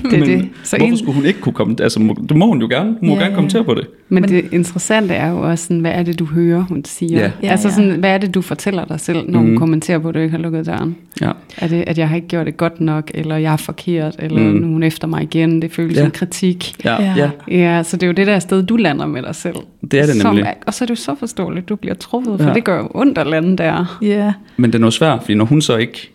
Det 0.03 0.13
er 0.13 0.19
Men 0.19 0.21
det. 0.21 0.49
Så 0.63 0.77
hvorfor 0.77 0.91
en, 0.91 0.97
skulle 0.97 1.15
hun 1.15 1.25
ikke 1.25 1.39
kunne 1.41 1.53
kommentere? 1.53 1.83
Altså, 1.85 1.99
må- 1.99 2.15
det 2.29 2.37
må 2.37 2.47
hun 2.47 2.61
jo 2.61 2.67
gerne. 2.67 2.89
Hun 2.99 3.09
må 3.09 3.13
Ja, 3.15 3.19
gerne 3.19 3.29
ja. 3.29 3.35
kommentere 3.35 3.63
på 3.63 3.73
det. 3.73 3.87
men, 4.09 4.21
Men- 4.21 4.29
det 4.29 4.45
interessante 4.51 5.13
er 5.13 5.29
jo 5.29 5.41
også, 5.49 5.63
sådan, 5.65 5.79
hvad 5.79 5.91
er 5.91 6.03
det, 6.03 6.19
du 6.19 6.25
hører, 6.25 6.61
hun 6.61 6.85
siger? 6.85 7.19
Ja. 7.19 7.31
Ja, 7.43 7.47
altså 7.47 7.69
sådan, 7.69 7.99
hvad 7.99 8.09
er 8.09 8.17
det, 8.17 8.33
du 8.35 8.41
fortæller 8.41 8.85
dig 8.85 8.99
selv, 8.99 9.29
når 9.29 9.39
mm. 9.41 9.45
hun 9.47 9.57
kommenterer 9.57 9.99
på, 9.99 10.07
at 10.09 10.15
du 10.15 10.19
ikke 10.19 10.31
har 10.31 10.37
lukket 10.37 10.65
døren? 10.65 10.95
Ja. 11.21 11.31
Er 11.57 11.67
det, 11.67 11.83
at 11.87 11.97
jeg 11.97 12.09
har 12.09 12.15
ikke 12.15 12.27
gjort 12.27 12.45
det 12.45 12.57
godt 12.57 12.81
nok, 12.81 13.11
eller 13.13 13.37
jeg 13.37 13.53
er 13.53 13.57
forkert, 13.57 14.15
eller 14.19 14.39
Mm. 14.39 14.45
nu 14.45 14.67
er 14.67 14.71
hun 14.71 14.83
efter 14.83 15.07
mig 15.07 15.23
igen? 15.23 15.61
Det 15.61 15.71
føles 15.71 15.97
Ja. 15.97 16.01
som 16.01 16.11
kritik. 16.11 16.85
Ja, 16.85 17.13
Ja. 17.15 17.29
ja. 17.47 17.83
så 17.83 17.97
det 17.97 18.03
er 18.03 18.07
jo 18.07 18.13
det 18.13 18.27
der 18.27 18.39
sted, 18.39 18.63
du 18.63 18.75
lander 18.75 19.05
med 19.07 19.21
dig 19.21 19.35
selv. 19.35 19.55
Det 19.81 19.93
er 19.99 20.05
det 20.05 20.15
Som 20.21 20.35
nemlig. 20.35 20.53
og 20.67 20.73
så 20.73 20.83
er 20.83 20.85
det 20.85 20.89
jo 20.91 20.95
så 20.95 21.15
forståeligt, 21.19 21.69
du 21.69 21.75
bliver 21.75 21.95
truffet, 21.95 22.33
for 22.37 22.43
Ja. 22.43 22.49
ja. 22.49 22.55
det 22.55 22.63
gør 22.63 22.77
jo 22.77 22.87
ondt 22.93 23.17
at 23.17 23.27
lande 23.27 23.57
der. 23.57 23.97
Ja, 24.01 24.33
Men 24.57 24.69
det 24.69 24.75
er 24.75 24.79
noget 24.79 24.93
svært, 24.93 25.19
fordi 25.21 25.33
når 25.33 25.45
hun 25.45 25.61
så 25.61 25.77
ikke, 25.77 26.09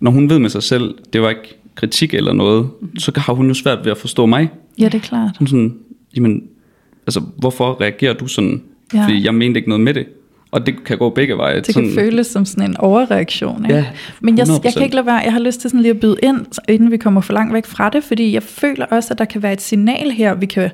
når 0.00 0.10
hun 0.10 0.30
ved 0.30 0.38
med 0.38 0.50
sig 0.50 0.62
selv, 0.62 0.94
det 1.12 1.22
var 1.22 1.28
ikke 1.30 1.58
kritik 1.74 2.14
eller 2.14 2.32
noget, 2.32 2.68
så 2.98 3.12
har 3.16 3.32
hun 3.32 3.48
jo 3.48 3.54
svært 3.54 3.84
ved 3.84 3.92
at 3.92 3.98
forstå 3.98 4.26
mig. 4.26 4.48
ja 4.78 4.84
det 4.84 4.94
er 4.94 4.98
klart. 4.98 5.30
Sådan 5.34 5.46
sådan, 5.46 5.74
jamen, 6.16 6.42
altså, 7.06 7.20
hvorfor 7.36 7.80
reagerer 7.80 8.14
du 8.14 8.26
sådan? 8.26 8.62
Ja. 8.94 9.04
Fordi 9.04 9.24
jeg 9.24 9.34
mente 9.34 9.58
ikke 9.58 9.68
noget 9.68 9.84
med 9.84 9.94
det. 9.94 10.06
Og 10.50 10.66
det 10.66 10.84
kan 10.84 10.98
gå 10.98 11.10
begge 11.10 11.36
veje. 11.36 11.56
Det 11.56 11.66
sådan, 11.66 11.88
kan 11.88 11.94
føles 11.94 12.26
som 12.26 12.44
sådan 12.44 12.70
en 12.70 12.76
overreaktion. 12.76 13.64
Ikke? 13.64 13.76
Ja, 13.76 13.86
Men 14.20 14.38
jeg, 14.38 14.48
jeg 14.48 14.56
100%. 14.56 14.72
kan 14.72 14.82
ikke 14.82 14.94
lade 14.94 15.06
være, 15.06 15.16
jeg 15.16 15.32
har 15.32 15.40
lyst 15.40 15.60
til 15.60 15.70
sådan 15.70 15.80
lige 15.80 15.90
at 15.90 16.00
byde 16.00 16.16
ind, 16.22 16.46
inden 16.68 16.90
vi 16.90 16.96
kommer 16.96 17.20
for 17.20 17.32
langt 17.32 17.54
væk 17.54 17.66
fra 17.66 17.90
det, 17.90 18.04
fordi 18.04 18.32
jeg 18.32 18.42
føler 18.42 18.86
også, 18.86 19.14
at 19.14 19.18
der 19.18 19.24
kan 19.24 19.42
være 19.42 19.52
et 19.52 19.60
signal 19.60 20.10
her, 20.10 20.34
vi 20.34 20.46
kan 20.46 20.70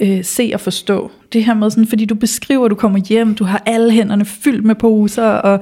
øh, 0.00 0.24
se 0.24 0.50
og 0.54 0.60
forstå. 0.60 1.10
Det 1.32 1.44
her 1.44 1.54
med 1.54 1.70
sådan, 1.70 1.86
fordi 1.86 2.04
du 2.04 2.14
beskriver, 2.14 2.64
at 2.64 2.70
du 2.70 2.74
kommer 2.74 2.98
hjem, 2.98 3.34
du 3.34 3.44
har 3.44 3.62
alle 3.66 3.92
hænderne 3.92 4.24
fyldt 4.24 4.64
med 4.64 4.74
poser, 4.74 5.24
og 5.24 5.60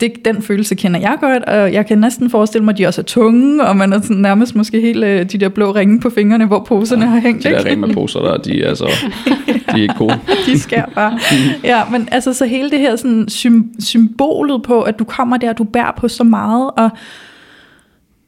det, 0.00 0.12
den 0.24 0.42
følelse 0.42 0.74
kender 0.74 1.00
jeg 1.00 1.16
godt, 1.20 1.42
og 1.42 1.72
jeg 1.72 1.86
kan 1.86 1.98
næsten 1.98 2.30
forestille 2.30 2.64
mig, 2.64 2.72
at 2.72 2.78
de 2.78 2.86
også 2.86 3.00
er 3.00 3.04
tunge, 3.04 3.64
og 3.64 3.76
man 3.76 3.92
er 3.92 4.00
sådan 4.00 4.16
nærmest 4.16 4.54
måske 4.54 4.80
helt 4.80 5.04
øh, 5.04 5.30
de 5.30 5.38
der 5.38 5.48
blå 5.48 5.74
ringe 5.74 6.00
på 6.00 6.10
fingrene, 6.10 6.46
hvor 6.46 6.64
poserne 6.68 7.04
ja, 7.04 7.10
har 7.10 7.20
hængt. 7.20 7.44
De 7.44 7.48
der 7.48 7.58
ikke? 7.58 7.70
Rema-poser 7.72 8.20
der, 8.20 8.36
de 8.36 8.62
er, 8.62 8.68
altså, 8.68 8.86
de 9.72 9.78
er 9.78 9.82
ikke 9.82 9.94
gode. 9.98 10.18
de 10.46 10.58
skær 10.58 10.84
bare. 10.94 11.18
Ja, 11.64 11.82
men 11.90 12.08
altså 12.12 12.32
så 12.32 12.46
hele 12.46 12.70
det 12.70 12.78
her 12.78 12.96
sådan 12.96 13.26
sym- 13.30 13.80
symbolet 13.80 14.62
på, 14.62 14.82
at 14.82 14.98
du 14.98 15.04
kommer 15.04 15.36
der, 15.36 15.52
du 15.52 15.64
bærer 15.64 15.92
på 15.96 16.08
så 16.08 16.24
meget, 16.24 16.70
og 16.76 16.90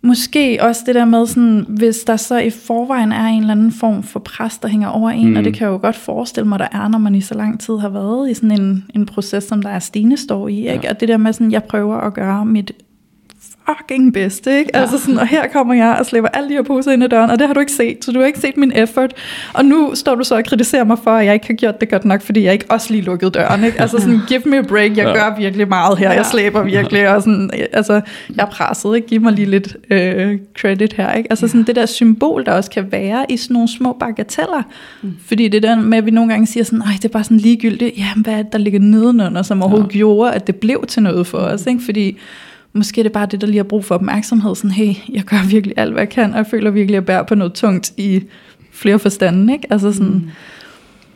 måske 0.09 0.59
også 0.61 0.83
det 0.87 0.94
der 0.94 1.05
med, 1.05 1.27
sådan, 1.27 1.64
hvis 1.68 1.99
der 1.99 2.16
så 2.16 2.38
i 2.38 2.51
forvejen 2.51 3.12
er 3.12 3.27
en 3.27 3.40
eller 3.40 3.53
anden 3.53 3.73
form 3.73 4.03
for 4.03 4.21
pres, 4.21 4.59
der 4.59 4.68
hænger 4.68 4.88
over 4.88 5.11
en, 5.11 5.31
mm. 5.31 5.37
og 5.37 5.44
det 5.44 5.55
kan 5.55 5.66
jeg 5.66 5.73
jo 5.73 5.79
godt 5.83 5.97
forestille 5.97 6.49
mig, 6.49 6.59
der 6.59 6.68
er, 6.73 6.88
når 6.88 6.99
man 6.99 7.14
i 7.14 7.21
så 7.21 7.35
lang 7.35 7.61
tid 7.61 7.79
har 7.79 7.88
været 7.88 8.31
i 8.31 8.35
sådan 8.35 8.61
en, 8.61 8.85
en 8.94 9.07
proces, 9.07 9.44
som 9.44 9.62
der 9.62 9.71
er 9.71 9.79
Stine 9.79 10.16
står 10.16 10.49
i. 10.49 10.57
Ikke? 10.57 10.81
Ja. 10.85 10.90
Og 10.90 11.01
det 11.01 11.09
der 11.09 11.16
med, 11.16 11.33
sådan, 11.33 11.53
jeg 11.53 11.64
prøver 11.64 11.97
at 11.97 12.14
gøre 12.14 12.47
mit 12.47 12.73
fucking 13.68 14.12
bedste, 14.12 14.59
ikke? 14.59 14.70
Ja. 14.74 14.81
Altså 14.81 14.98
sådan, 14.98 15.18
og 15.18 15.26
her 15.26 15.48
kommer 15.52 15.74
jeg 15.74 15.96
og 16.00 16.07
slæber 16.07 16.28
alle 16.28 16.48
de 16.48 16.54
her 16.54 16.62
poser 16.62 16.92
ind 16.92 17.04
ad 17.04 17.09
døren, 17.09 17.31
og 17.31 17.38
det 17.38 17.46
har 17.46 17.54
du 17.54 17.61
ikke 17.61 17.72
set, 17.72 18.04
så 18.04 18.12
du 18.12 18.18
har 18.18 18.26
ikke 18.26 18.38
set 18.38 18.57
min 18.57 18.72
effort. 18.74 19.12
Og 19.54 19.64
nu 19.64 19.90
står 19.94 20.14
du 20.14 20.24
så 20.24 20.35
og 20.37 20.44
kritiserer 20.44 20.85
mig 20.85 20.98
for, 21.04 21.11
at 21.11 21.26
jeg 21.26 21.35
ikke 21.35 21.46
har 21.46 21.54
gjort 21.54 21.81
det 21.81 21.90
godt 21.90 22.04
nok, 22.04 22.22
fordi 22.22 22.44
jeg 22.44 22.52
ikke 22.52 22.64
også 22.68 22.92
lige 22.92 23.02
lukkede 23.02 23.31
døren, 23.31 23.64
ikke? 23.64 23.81
Altså 23.81 23.98
sådan, 24.00 24.20
give 24.28 24.42
me 24.46 24.59
a 24.59 24.62
break, 24.62 24.96
jeg 24.96 25.07
Ja. 25.07 25.12
gør 25.12 25.35
virkelig 25.38 25.68
meget 25.68 25.98
her, 25.98 26.12
jeg 26.12 26.26
slæber 26.26 26.62
virkelig, 26.62 27.09
og 27.09 27.22
sådan, 27.22 27.50
altså, 27.72 27.92
jeg 28.37 28.42
er 28.42 28.46
presset, 28.50 28.96
ikke? 28.96 29.09
Giv 29.09 29.20
mig 29.20 29.33
lige 29.33 29.46
lidt 29.50 29.76
øh, 29.90 30.38
credit 30.61 30.92
her, 30.92 31.12
ikke? 31.12 31.26
Altså 31.31 31.48
sådan 31.48 31.62
det 31.62 31.76
der 31.76 31.87
symbol, 31.87 32.44
der 32.46 32.52
også 32.52 32.70
kan 32.70 32.92
være 32.92 33.26
i 33.28 33.37
sådan 33.37 33.54
nogle 33.54 33.68
små 33.68 33.92
bagateller, 34.00 34.62
mm. 35.02 35.16
fordi 35.26 35.48
det 35.48 35.62
der 35.62 35.76
med, 35.76 35.98
at 35.98 36.07
vi 36.07 36.11
nogle 36.11 36.31
gange 36.31 36.46
siger 36.46 36.64
sådan, 36.64 36.78
nej, 36.78 36.92
det 36.96 37.04
er 37.04 37.09
bare 37.09 37.24
sådan 37.24 37.37
ligegyldigt, 37.37 37.98
jamen 37.98 38.24
hvad 38.24 38.35
er 38.35 38.42
det, 38.42 38.52
der 38.52 38.59
ligger 38.59 38.81
nedenunder, 38.81 39.42
som 39.42 39.62
overhovedet 39.62 39.88
ja. 39.88 39.92
gjorde, 39.98 40.33
at 40.33 40.46
det 40.46 40.57
blev 40.57 40.85
til 40.88 41.02
noget 41.02 41.26
for 41.26 41.38
os, 41.38 41.66
ikke? 41.66 41.81
Fordi 41.85 42.18
måske 42.72 43.00
er 43.00 43.02
det 43.02 43.12
bare 43.12 43.26
det, 43.26 43.40
der 43.40 43.46
lige 43.46 43.57
har 43.57 43.64
brug 43.64 43.85
for 43.85 43.94
opmærksomhed, 43.94 44.54
sådan, 44.54 44.70
hey, 44.70 44.94
jeg 45.12 45.22
gør 45.22 45.48
virkelig 45.48 45.74
alt, 45.78 45.92
hvad 45.92 46.02
jeg 46.02 46.09
kan, 46.09 46.31
og 46.31 46.37
jeg 46.37 46.46
føler 46.46 46.70
virkelig, 46.70 46.94
at 46.94 47.00
jeg 47.00 47.07
bærer 47.07 47.22
på 47.22 47.35
noget 47.35 47.52
tungt 47.52 47.92
i 47.96 48.22
flere 48.72 48.98
forstande, 48.98 49.52
ikke? 49.52 49.72
Altså 49.72 49.92
sådan, 49.92 50.09
mm. 50.09 50.31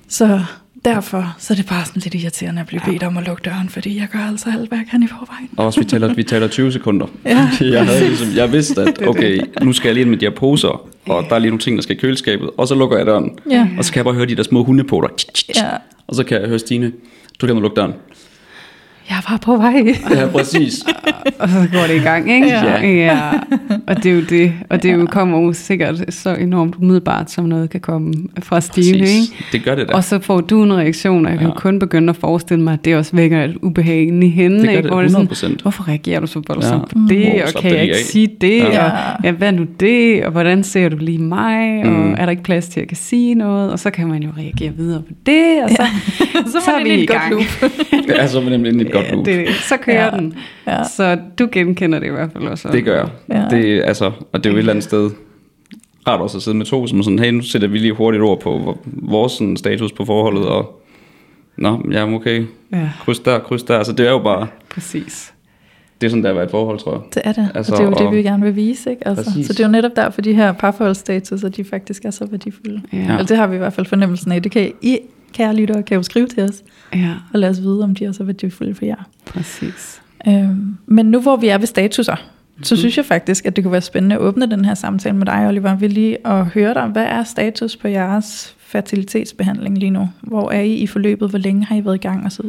så 0.08 0.40
derfor 0.84 1.34
så 1.38 1.52
er 1.52 1.56
det 1.56 1.66
bare 1.66 1.84
sådan 1.84 2.02
lidt 2.04 2.14
irriterende 2.14 2.60
at 2.60 2.66
blive 2.66 2.80
bedt 2.86 3.02
om 3.02 3.16
at 3.16 3.26
lukke 3.26 3.42
døren, 3.44 3.68
fordi 3.68 3.98
jeg 3.98 4.08
gør 4.12 4.18
altså 4.18 4.50
alt, 4.58 4.68
hvad 4.68 4.78
jeg 4.78 4.86
kan 4.90 5.02
i 5.02 5.06
forvejen. 5.06 5.50
Og 5.56 5.66
også, 5.66 5.80
vi 5.80 5.84
taler, 5.84 6.14
vi 6.14 6.22
taler 6.22 6.48
20 6.48 6.72
sekunder. 6.72 7.06
Ja, 7.24 7.48
jeg, 7.60 7.86
havde 7.86 8.08
ligesom, 8.08 8.28
jeg 8.36 8.52
vidste, 8.52 8.82
at 8.82 9.06
okay, 9.06 9.40
nu 9.62 9.72
skal 9.72 9.88
jeg 9.88 9.94
lige 9.94 10.02
ind 10.02 10.10
med 10.10 10.18
de 10.18 10.26
her 10.26 10.34
poser, 10.34 10.88
og 11.06 11.24
der 11.28 11.34
er 11.34 11.38
lige 11.38 11.50
nogle 11.50 11.60
ting, 11.60 11.76
der 11.76 11.82
skal 11.82 11.96
i 11.96 11.98
køleskabet, 11.98 12.50
og 12.58 12.68
så 12.68 12.74
lukker 12.74 12.96
jeg 12.96 13.06
døren. 13.06 13.30
Ja. 13.50 13.68
Og 13.78 13.84
så 13.84 13.92
kan 13.92 13.98
jeg 13.98 14.04
bare 14.04 14.14
høre 14.14 14.26
de 14.26 14.36
der 14.36 14.42
små 14.42 14.64
hundepoter. 14.64 15.08
Ja. 15.56 15.70
Og 16.06 16.14
så 16.14 16.24
kan 16.24 16.40
jeg 16.40 16.48
høre 16.48 16.58
Stine, 16.58 16.92
du 17.40 17.46
kan 17.46 17.56
lukke 17.56 17.74
døren. 17.74 17.92
Jeg 19.10 19.22
var 19.28 19.36
på 19.36 19.56
vej. 19.56 19.96
Ja, 20.10 20.26
præcis. 20.26 20.74
Og 21.38 21.48
så 21.48 21.68
går 21.72 21.87
det 21.88 21.94
i 21.96 21.98
gang, 21.98 22.30
ikke? 22.35 22.46
Ja. 22.48 22.87
ja. 22.87 23.18
Og 23.87 23.96
det 23.96 24.06
er 24.06 24.14
jo 24.14 24.20
det. 24.20 24.52
Og 24.70 24.82
det 24.82 24.92
jo 24.92 25.06
kommer 25.11 25.38
jo 25.40 25.52
sikkert 25.52 26.14
så 26.14 26.35
enormt 26.35 26.74
umiddelbart, 26.78 27.30
som 27.30 27.44
noget 27.44 27.70
kan 27.70 27.80
komme 27.80 28.14
fra 28.42 28.61
Stine, 28.61 28.98
præcis. 28.98 29.30
ikke? 29.30 29.44
Det 29.52 29.64
gør 29.64 29.74
det 29.74 29.88
da. 29.88 29.92
Og 29.94 30.04
så 30.04 30.18
får 30.20 30.40
du 30.40 30.62
en 30.62 30.72
reaktion, 30.76 31.24
og 31.26 31.30
jeg 31.32 31.38
kan 31.38 31.48
Ja. 31.48 31.54
kun 31.54 31.78
begynde 31.78 32.11
at 32.11 32.16
forestille 32.16 32.64
mig, 32.64 32.72
at 32.72 32.85
det 32.85 32.96
også 32.96 33.16
vækker 33.16 33.44
et 33.44 33.56
ubehag 33.62 34.02
inde 34.06 34.26
i 34.26 34.30
hende. 34.30 34.56
Det 34.56 34.64
gør 34.64 34.70
ikke? 34.70 34.82
det, 34.82 34.90
Hvor 34.90 35.02
er 35.02 35.08
sådan, 35.08 35.26
100%. 35.56 35.62
Hvorfor 35.62 35.88
reagerer 35.88 36.20
du 36.20 36.26
så 36.26 36.42
voldsomt 36.48 36.82
Ja. 36.94 36.98
på 36.98 36.98
det, 37.08 37.26
Wow, 37.26 37.40
og 37.56 37.62
kan 37.62 37.70
det 37.70 37.76
jeg 37.76 37.82
ikke 37.82 37.94
af. 37.94 38.00
sige 38.00 38.28
det, 38.40 38.58
Ja. 38.58 38.85
og 38.85 38.90
ja, 39.24 39.30
hvad 39.30 39.48
er 39.48 39.52
nu 39.52 39.66
det, 39.80 40.24
og 40.24 40.32
hvordan 40.32 40.62
ser 40.64 40.88
du 40.88 40.96
lige 41.00 41.18
mig, 41.18 41.85
og 41.85 41.90
Mm. 41.92 42.12
er 42.12 42.24
der 42.24 42.30
ikke 42.30 42.42
plads 42.42 42.68
til, 42.68 42.80
at 42.80 42.82
jeg 42.82 42.88
kan 42.88 42.96
sige 42.96 43.35
noget, 43.35 43.72
og 43.72 43.78
så 43.78 43.90
kan 43.90 44.06
man 44.08 44.22
jo 44.22 44.30
reagere 44.38 44.72
videre 44.76 45.02
på 45.02 45.14
det, 45.26 45.44
og 45.64 45.70
så, 45.70 45.82
så, 46.52 46.64
så 46.64 46.70
er 46.70 46.82
vi 46.85 46.90
i 46.94 47.06
gang. 47.06 47.35
Det 48.06 48.20
er 48.22 48.26
så 48.26 48.40
nemlig 48.40 48.80
et 48.87 48.92
godt 48.92 49.11
loop. 49.12 49.26
det, 49.26 49.46
så 49.68 49.76
kører 49.76 50.04
Ja. 50.04 50.11
den. 50.18 50.35
Ja. 50.66 50.85
Så 50.85 51.18
du 51.38 51.48
genkender 51.53 51.98
det 51.98 52.07
i 52.07 52.11
hvert 52.11 52.33
fald 52.33 52.44
også. 52.44 52.68
Det 52.72 52.85
gør 52.85 52.96
jeg. 52.96 53.09
Ja. 53.53 53.57
Det, 53.57 53.83
altså, 53.85 54.12
og 54.33 54.44
det 54.44 54.46
er 54.46 54.51
jo 54.51 54.57
et 54.57 54.59
eller 54.59 54.72
andet 54.72 54.85
sted 54.85 55.11
rart 56.09 56.20
også 56.20 56.38
at 56.38 56.42
sidde 56.42 56.57
med 56.57 56.66
to, 56.66 56.87
som 56.87 56.98
er 56.98 57.03
sådan, 57.03 57.18
hey, 57.18 57.31
nu 57.33 57.42
sætter 57.42 57.68
vi 57.68 57.79
lige 57.79 57.92
hurtigt 57.92 58.22
ord 58.22 58.40
på 58.40 58.79
vores 58.87 59.33
sådan, 59.33 59.57
status 59.57 59.92
på 59.92 60.05
forholdet, 60.05 60.46
og 60.46 60.83
nå, 61.59 61.87
ja, 61.92 62.14
okay, 62.14 62.44
Ja, 62.72 62.90
kryds 63.01 63.18
der, 63.20 63.38
kryds 63.38 63.62
der. 63.62 63.79
Altså, 63.79 63.92
det 63.92 64.07
er 64.07 64.11
jo 64.11 64.18
bare, 64.18 64.46
præcis. 64.70 65.35
det 66.01 66.07
er 66.07 66.11
sådan, 66.11 66.22
der 66.22 66.29
er 66.29 66.33
at 66.33 66.37
være 66.37 66.44
et 66.44 66.51
forhold, 66.51 66.79
tror 66.79 66.92
jeg. 66.92 67.01
Det 67.14 67.22
er 67.25 67.33
det, 67.33 67.51
Altså, 67.55 67.72
og 67.72 67.79
det 67.79 67.85
er 67.85 67.88
jo 67.90 67.94
det, 67.94 68.07
og- 68.07 68.12
vi 68.14 68.22
gerne 68.22 68.42
vil 68.44 68.57
vise. 68.57 68.90
Ikke? 68.90 69.09
Altså, 69.09 69.25
Præcis. 69.25 69.46
så 69.46 69.53
det 69.53 69.61
er 69.61 69.64
jo 69.64 69.70
netop 69.72 69.90
derfor, 69.96 70.20
de 70.20 70.35
her 70.35 70.53
parforholdsstatus, 70.53 71.44
at 71.44 71.57
de 71.57 71.64
faktisk 71.64 72.05
er 72.05 72.11
så 72.11 72.27
værdifulde. 72.27 72.83
Ja. 72.92 72.98
Ja. 72.98 73.16
Altså, 73.18 73.35
det 73.35 73.37
har 73.37 73.46
vi 73.46 73.55
i 73.55 73.59
hvert 73.59 73.72
fald 73.72 73.87
fornemmelsen 73.87 74.33
af. 74.33 74.42
Det 74.42 74.53
kan 74.53 74.72
I, 74.83 74.98
kære 75.33 75.57
lyttere, 75.57 75.83
kan 75.83 75.96
jo 75.96 76.03
skrive 76.03 76.27
til 76.27 76.42
os, 76.42 76.62
Ja, 76.94 77.11
og 77.35 77.38
lad 77.40 77.48
os 77.51 77.61
vide, 77.62 77.85
om 77.85 77.94
de 77.94 78.05
er 78.05 78.12
så 78.12 78.25
værdifulde 78.25 78.75
for 78.75 78.85
jer. 78.85 79.09
præcis. 79.27 80.01
Øhm, 80.28 80.76
men 80.87 81.06
nu 81.06 81.20
hvor 81.20 81.37
vi 81.37 81.48
er 81.48 81.58
ved 81.58 81.66
statuser, 81.66 82.16
Mhm. 82.56 82.64
så 82.64 82.76
synes 82.76 82.96
jeg 82.96 83.04
faktisk, 83.04 83.46
at 83.46 83.56
det 83.56 83.64
kunne 83.64 83.72
være 83.72 83.80
spændende 83.80 84.14
at 84.16 84.20
åbne 84.20 84.46
den 84.50 84.64
her 84.64 84.74
samtale 84.74 85.16
med 85.16 85.26
dig, 85.26 85.46
Oliver. 85.48 85.76
Vil 85.76 85.90
lige 85.90 86.26
at 86.26 86.46
høre 86.46 86.74
dig, 86.74 86.87
hvad 86.87 87.04
er 87.04 87.24
status 87.24 87.76
på 87.76 87.88
jeres 87.88 88.56
fertilitetsbehandling 88.58 89.78
lige 89.78 89.90
nu? 89.90 90.08
Hvor 90.20 90.50
er 90.50 90.61
I 90.61 90.74
i 90.74 90.87
forløbet? 90.87 91.30
Hvor 91.30 91.38
længe 91.38 91.64
har 91.64 91.76
I 91.76 91.85
været 91.85 91.94
i 91.94 91.98
gang 91.98 92.26
osv.? 92.26 92.46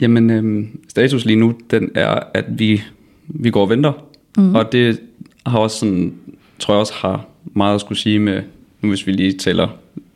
Jamen, 0.00 0.30
øhm, 0.30 0.78
status 0.88 1.24
lige 1.24 1.36
nu, 1.36 1.54
den 1.70 1.90
er, 1.94 2.20
at 2.34 2.44
vi, 2.58 2.82
vi 3.26 3.50
går 3.50 3.62
og 3.62 3.68
venter. 3.70 3.92
Mm. 4.36 4.54
Og 4.54 4.72
det 4.72 5.00
har 5.46 5.58
også 5.58 5.78
sådan, 5.78 6.14
tror 6.58 6.74
jeg 6.74 6.80
også 6.80 6.92
har 6.96 7.26
meget 7.44 7.74
at 7.74 7.80
skulle 7.80 7.98
sige 7.98 8.18
med, 8.18 8.42
nu 8.82 8.88
hvis 8.88 9.06
vi 9.06 9.12
lige 9.12 9.32
tæller 9.32 9.68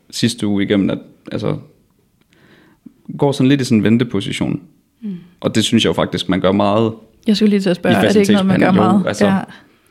sidste 0.09 0.47
uge 0.47 0.63
igennem, 0.63 0.89
at 0.89 0.97
altså, 1.31 1.57
går 3.17 3.31
sådan 3.31 3.47
lidt 3.49 3.61
i 3.61 3.63
sådan 3.63 3.77
en 3.77 3.83
venteposition. 3.83 4.61
Mm. 5.01 5.15
Og 5.39 5.55
det 5.55 5.63
synes 5.63 5.83
jeg 5.83 5.89
jo 5.89 5.93
faktisk, 5.93 6.29
man 6.29 6.41
gør 6.41 6.51
meget. 6.51 6.93
Jeg 7.27 7.37
skulle 7.37 7.49
lige 7.49 7.59
til 7.59 7.69
at 7.69 7.75
spørge, 7.75 7.95
I 7.95 8.05
er 8.05 8.11
det 8.11 8.15
ikke 8.15 8.31
noget, 8.31 8.45
man 8.47 8.59
gør 8.59 8.65
fertilitetsbehandling? 8.65 8.91
Jo, 8.91 8.97
meget? 8.97 9.07
altså- 9.07 9.27
ja. 9.27 9.39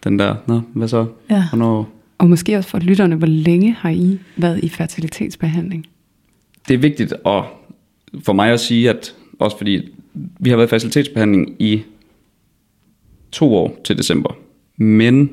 Den 0.05 0.19
der, 0.19 0.35
nå, 0.47 0.61
hvad 0.75 0.89
så? 0.89 1.07
Ja. 1.31 1.49
Hvornår? 1.49 1.89
Og 2.19 2.29
måske 2.29 2.57
også 2.57 2.71
for 2.71 2.79
lytterne, 2.79 3.17
hvor 3.17 3.27
længe 3.27 3.73
har 3.73 3.91
I 3.91 4.19
været 4.37 4.65
i 4.65 4.69
fertilitetsbehandling? 4.69 5.87
Det 6.69 6.75
er 6.75 6.79
vigtigt 6.79 7.13
at, 7.13 7.43
for 8.25 8.33
mig 8.33 8.53
at 8.53 8.61
sige, 8.61 8.91
at 8.91 9.15
også 9.39 9.59
fordi 9.59 9.89
vi 10.15 10.51
har 10.51 10.57
været 10.57 10.67
i 10.67 10.71
facilitetsbehandling 10.71 11.57
i 11.59 11.83
to 13.33 13.55
år 13.55 13.81
til 13.85 13.99
december. 13.99 14.37
Men 14.77 15.31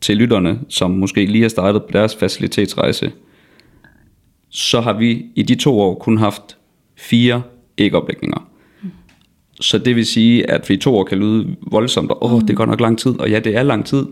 til 0.00 0.16
lytterne, 0.16 0.58
som 0.68 0.90
måske 0.90 1.26
lige 1.26 1.42
har 1.42 1.48
startet 1.48 1.82
på 1.82 1.88
deres 1.92 2.16
facilitetsrejse, 2.16 3.12
så 4.50 4.80
har 4.80 4.92
vi 4.92 5.26
i 5.34 5.42
de 5.42 5.54
to 5.54 5.80
år 5.80 5.94
kun 5.94 6.18
haft 6.18 6.56
fire 6.96 7.42
ægoplægninger. 7.78 8.50
Så 9.60 9.78
det 9.78 9.96
vil 9.96 10.06
sige, 10.06 10.50
at 10.50 10.68
vi 10.68 10.76
to 10.76 10.96
år 10.96 11.04
kan 11.04 11.18
lyde 11.18 11.56
voldsomt, 11.62 12.10
og 12.10 12.24
åh, 12.24 12.40
det 12.48 12.56
godt 12.56 12.70
nok 12.70 12.80
lang 12.80 12.98
tid, 12.98 13.20
og 13.20 13.30
ja, 13.30 13.38
det 13.38 13.56
er 13.56 13.62
lang 13.62 13.86
tid. 13.86 14.06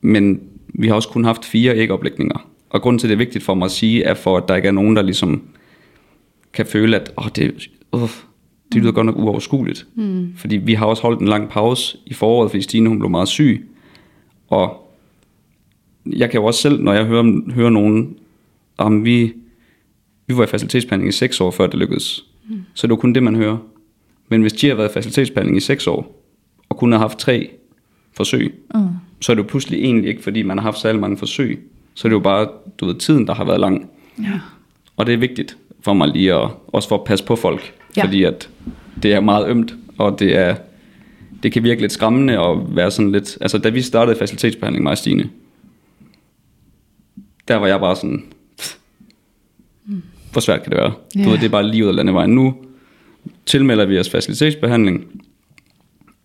Men 0.00 0.40
vi 0.68 0.88
har 0.88 0.94
også 0.94 1.08
kun 1.08 1.24
haft 1.24 1.44
fire 1.44 1.76
ægoplægninger. 1.76 2.48
Og 2.70 2.82
grunden 2.82 2.98
til, 2.98 3.06
at 3.06 3.08
det 3.08 3.14
er 3.14 3.24
vigtigt 3.24 3.44
for 3.44 3.54
mig 3.54 3.64
at 3.64 3.70
sige, 3.70 4.02
er 4.02 4.14
for, 4.14 4.36
at 4.36 4.48
der 4.48 4.56
ikke 4.56 4.68
er 4.68 4.72
nogen, 4.72 4.96
der 4.96 5.02
ligesom 5.02 5.42
kan 6.52 6.66
føle, 6.66 7.00
at 7.00 7.12
åh, 7.18 7.28
det, 7.36 7.68
åh, 7.92 8.08
det 8.72 8.80
lyder 8.80 8.92
godt 8.92 9.06
nok 9.06 9.16
uoverskueligt. 9.16 9.86
Mm. 9.94 10.32
Fordi 10.36 10.56
vi 10.56 10.74
har 10.74 10.86
også 10.86 11.02
holdt 11.02 11.20
en 11.20 11.28
lang 11.28 11.48
pause 11.48 11.98
i 12.06 12.14
foråret, 12.14 12.50
fordi 12.50 12.62
Stine 12.62 12.88
hun 12.88 12.98
blev 12.98 13.10
meget 13.10 13.28
syg. 13.28 13.68
Og 14.48 14.92
jeg 16.06 16.30
kan 16.30 16.40
jo 16.40 16.46
også 16.46 16.60
selv, 16.60 16.82
når 16.82 16.92
jeg 16.92 17.04
hører, 17.04 17.52
hører 17.52 17.70
nogen, 17.70 18.16
om 18.78 19.04
vi, 19.04 19.32
vi 20.26 20.36
var 20.36 20.44
i 20.44 20.46
facilitetsbehandling 20.46 21.08
i 21.08 21.12
seks 21.12 21.40
år, 21.40 21.50
før 21.50 21.66
det 21.66 21.74
lykkedes. 21.74 22.24
Mm. 22.48 22.62
Så 22.74 22.86
det 22.86 22.90
jo 22.90 22.96
kun 22.96 23.12
det, 23.12 23.22
man 23.22 23.36
hører. 23.36 23.56
Men 24.28 24.40
hvis 24.42 24.52
de 24.52 24.68
har 24.68 24.74
været 24.74 24.90
i 24.90 24.92
facilitetsbehandling 24.92 25.56
i 25.56 25.60
seks 25.60 25.86
år, 25.86 26.24
og 26.68 26.76
kun 26.76 26.92
har 26.92 26.98
haft 26.98 27.18
tre 27.18 27.50
forsøg, 28.16 28.54
mm. 28.74 28.80
så 29.20 29.32
er 29.32 29.34
det 29.34 29.42
jo 29.42 29.48
pludselig 29.48 29.80
egentlig 29.80 30.10
ikke, 30.10 30.22
fordi 30.22 30.42
man 30.42 30.58
har 30.58 30.62
haft 30.62 30.78
særlig 30.78 31.00
mange 31.00 31.16
forsøg. 31.16 31.68
Så 31.94 32.08
er 32.08 32.10
det 32.10 32.14
jo 32.14 32.20
bare, 32.20 32.48
du 32.80 32.86
ved, 32.86 32.94
tiden, 32.94 33.26
der 33.26 33.34
har 33.34 33.44
været 33.44 33.60
lang. 33.60 33.90
Ja. 34.18 34.40
Og 34.96 35.06
det 35.06 35.12
er 35.12 35.18
vigtigt 35.18 35.56
for 35.80 35.92
mig 35.92 36.08
lige 36.08 36.34
at, 36.34 36.50
også 36.66 36.88
for 36.88 36.96
at 36.96 37.04
passe 37.04 37.24
på 37.24 37.36
folk. 37.36 37.74
Ja. 37.96 38.04
Fordi 38.04 38.24
at 38.24 38.50
det 39.02 39.12
er 39.12 39.20
meget 39.20 39.48
ømt, 39.48 39.74
og 39.98 40.18
det 40.18 40.36
er 40.36 40.56
det 41.42 41.52
kan 41.52 41.62
virke 41.62 41.80
lidt 41.80 41.92
skræmmende 41.92 42.40
at 42.40 42.76
være 42.76 42.90
sådan 42.90 43.12
lidt... 43.12 43.38
Altså, 43.40 43.58
da 43.58 43.68
vi 43.68 43.82
startede 43.82 44.18
facilitetsbehandling, 44.18 44.82
mig 44.82 44.90
og 44.90 44.98
Stine, 44.98 45.30
der 47.48 47.56
var 47.56 47.66
jeg 47.66 47.80
bare 47.80 47.96
sådan... 47.96 48.24
"Pff, 50.32 50.34
Hvor 50.34 50.40
svært 50.40 50.62
kan 50.62 50.72
det 50.72 50.78
være? 50.80 50.92
Ja. 51.16 51.24
Du 51.24 51.30
ved, 51.30 51.38
det 51.38 51.44
er 51.44 51.48
bare 51.50 51.66
lige 51.70 51.84
ud 51.84 51.88
af 51.88 51.94
landevejen. 51.96 52.30
Nu 52.30 52.54
tilmelder 53.46 53.84
vi 53.84 53.98
os 53.98 54.10
facilitetsbehandling. 54.10 55.22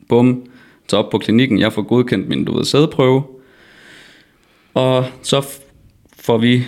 Bum, 0.09 0.45
tager 0.87 1.03
op 1.03 1.09
på 1.11 1.17
klinikken. 1.17 1.59
Jeg 1.59 1.73
får 1.73 1.81
godkendt 1.81 2.27
min, 2.27 2.45
du 2.45 2.55
ved, 2.57 2.63
sædeprøve. 2.65 3.23
Og 4.73 5.05
så 5.21 5.39
f- 5.39 5.61
får 6.19 6.37
vi 6.37 6.63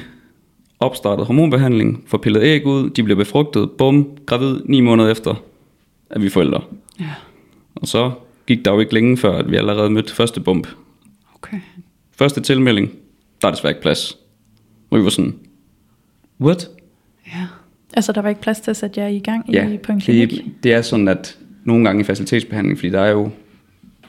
opstartet 0.79 1.25
hormonbehandling, 1.25 2.03
får 2.07 2.17
pillet 2.17 2.43
æg 2.43 2.65
ud, 2.65 2.89
de 2.89 3.03
bliver 3.03 3.17
befrugtet, 3.17 3.71
bum, 3.77 4.09
gravid 4.25 4.59
ni 4.65 4.79
måneder 4.81 5.09
efter, 5.11 5.35
at 6.09 6.21
vi 6.21 6.29
forældre. 6.29 6.61
Ja, 6.99 7.05
Og 7.75 7.87
så 7.87 8.11
gik 8.47 8.65
der 8.65 8.71
jo 8.73 8.79
ikke 8.79 8.93
længe 8.93 9.17
før, 9.17 9.37
at 9.37 9.51
vi 9.51 9.55
allerede 9.55 9.89
mødte 9.89 10.13
første 10.15 10.41
bump. 10.41 10.67
okay. 11.35 11.57
Første 12.11 12.41
tilmelding, 12.41 12.91
der 13.41 13.47
er 13.47 13.51
desværre 13.51 13.71
ikke 13.71 13.81
plads. 13.81 14.17
Og 14.89 14.97
vi 14.99 15.03
var 15.03 15.09
sådan, 15.09 15.39
what? 16.41 16.69
Ja. 17.35 17.47
Altså, 17.93 18.11
der 18.11 18.21
var 18.21 18.29
ikke 18.29 18.41
plads 18.41 18.59
til 18.59 18.71
at 18.71 18.77
sætte 18.77 18.99
jer 18.99 19.07
i 19.07 19.19
gang 19.19 19.49
Ja, 19.53 19.69
i, 19.69 19.77
på 19.77 19.91
en 19.91 19.99
klinik? 20.01 20.29
det, 20.29 20.63
det 20.63 20.73
er 20.73 20.81
sådan, 20.81 21.07
at 21.07 21.37
nogle 21.63 21.85
gange 21.85 22.01
i 22.01 22.03
facilitetsbehandling, 22.03 22.77
fordi 22.77 22.89
der 22.89 23.01
er 23.01 23.11
jo, 23.11 23.29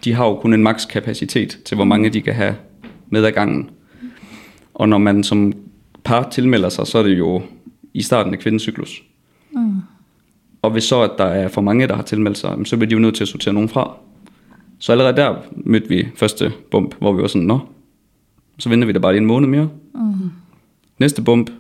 de 0.05 0.13
har 0.13 0.27
jo 0.27 0.35
kun 0.37 0.55
en 0.55 0.63
maks 0.63 0.85
kapacitet 0.85 1.59
til, 1.65 1.75
hvor 1.75 1.85
mange 1.85 2.11
de 2.11 2.21
kan 2.21 2.35
have 2.35 2.55
med 3.11 3.25
ad 3.25 3.33
gangen. 3.33 3.71
Og 4.75 4.89
når 4.89 4.99
man 4.99 5.25
som 5.25 5.53
par 6.05 6.29
tilmelder 6.31 6.69
sig, 6.69 6.87
så 6.87 6.99
er 6.99 7.03
det 7.03 7.19
jo 7.19 7.43
i 7.95 8.03
starten 8.03 8.33
af 8.35 8.39
kvindens 8.41 8.63
cyklus. 8.63 9.03
Mm. 9.53 9.75
Og 10.63 10.71
hvis 10.71 10.85
så, 10.85 11.03
at 11.03 11.11
der 11.19 11.25
er 11.25 11.49
for 11.49 11.61
mange, 11.61 11.89
der 11.89 11.97
har 11.97 12.03
tilmeldt 12.03 12.39
sig, 12.39 12.57
så 12.65 12.77
bliver 12.77 12.89
de 12.89 12.93
jo 12.93 12.99
nødt 12.99 13.15
til 13.15 13.25
at 13.25 13.29
sortere 13.29 13.55
nogen 13.55 13.69
fra. 13.69 13.97
Så 14.79 14.93
allerede 14.93 15.17
der 15.17 15.35
mødte 15.53 15.89
vi 15.89 16.09
første 16.17 16.53
bump, 16.71 16.95
hvor 16.99 17.13
vi 17.13 17.23
var 17.23 17.29
sådan, 17.29 17.47
nå, 17.47 17.59
så 18.59 18.69
venter 18.69 18.87
vi 18.87 18.93
da 18.93 18.99
bare 18.99 19.13
lige 19.13 19.21
en 19.21 19.27
måned 19.27 19.49
mere. 19.49 19.69
Mm. 19.95 20.31
Næste 20.99 21.23
bump, 21.23 21.51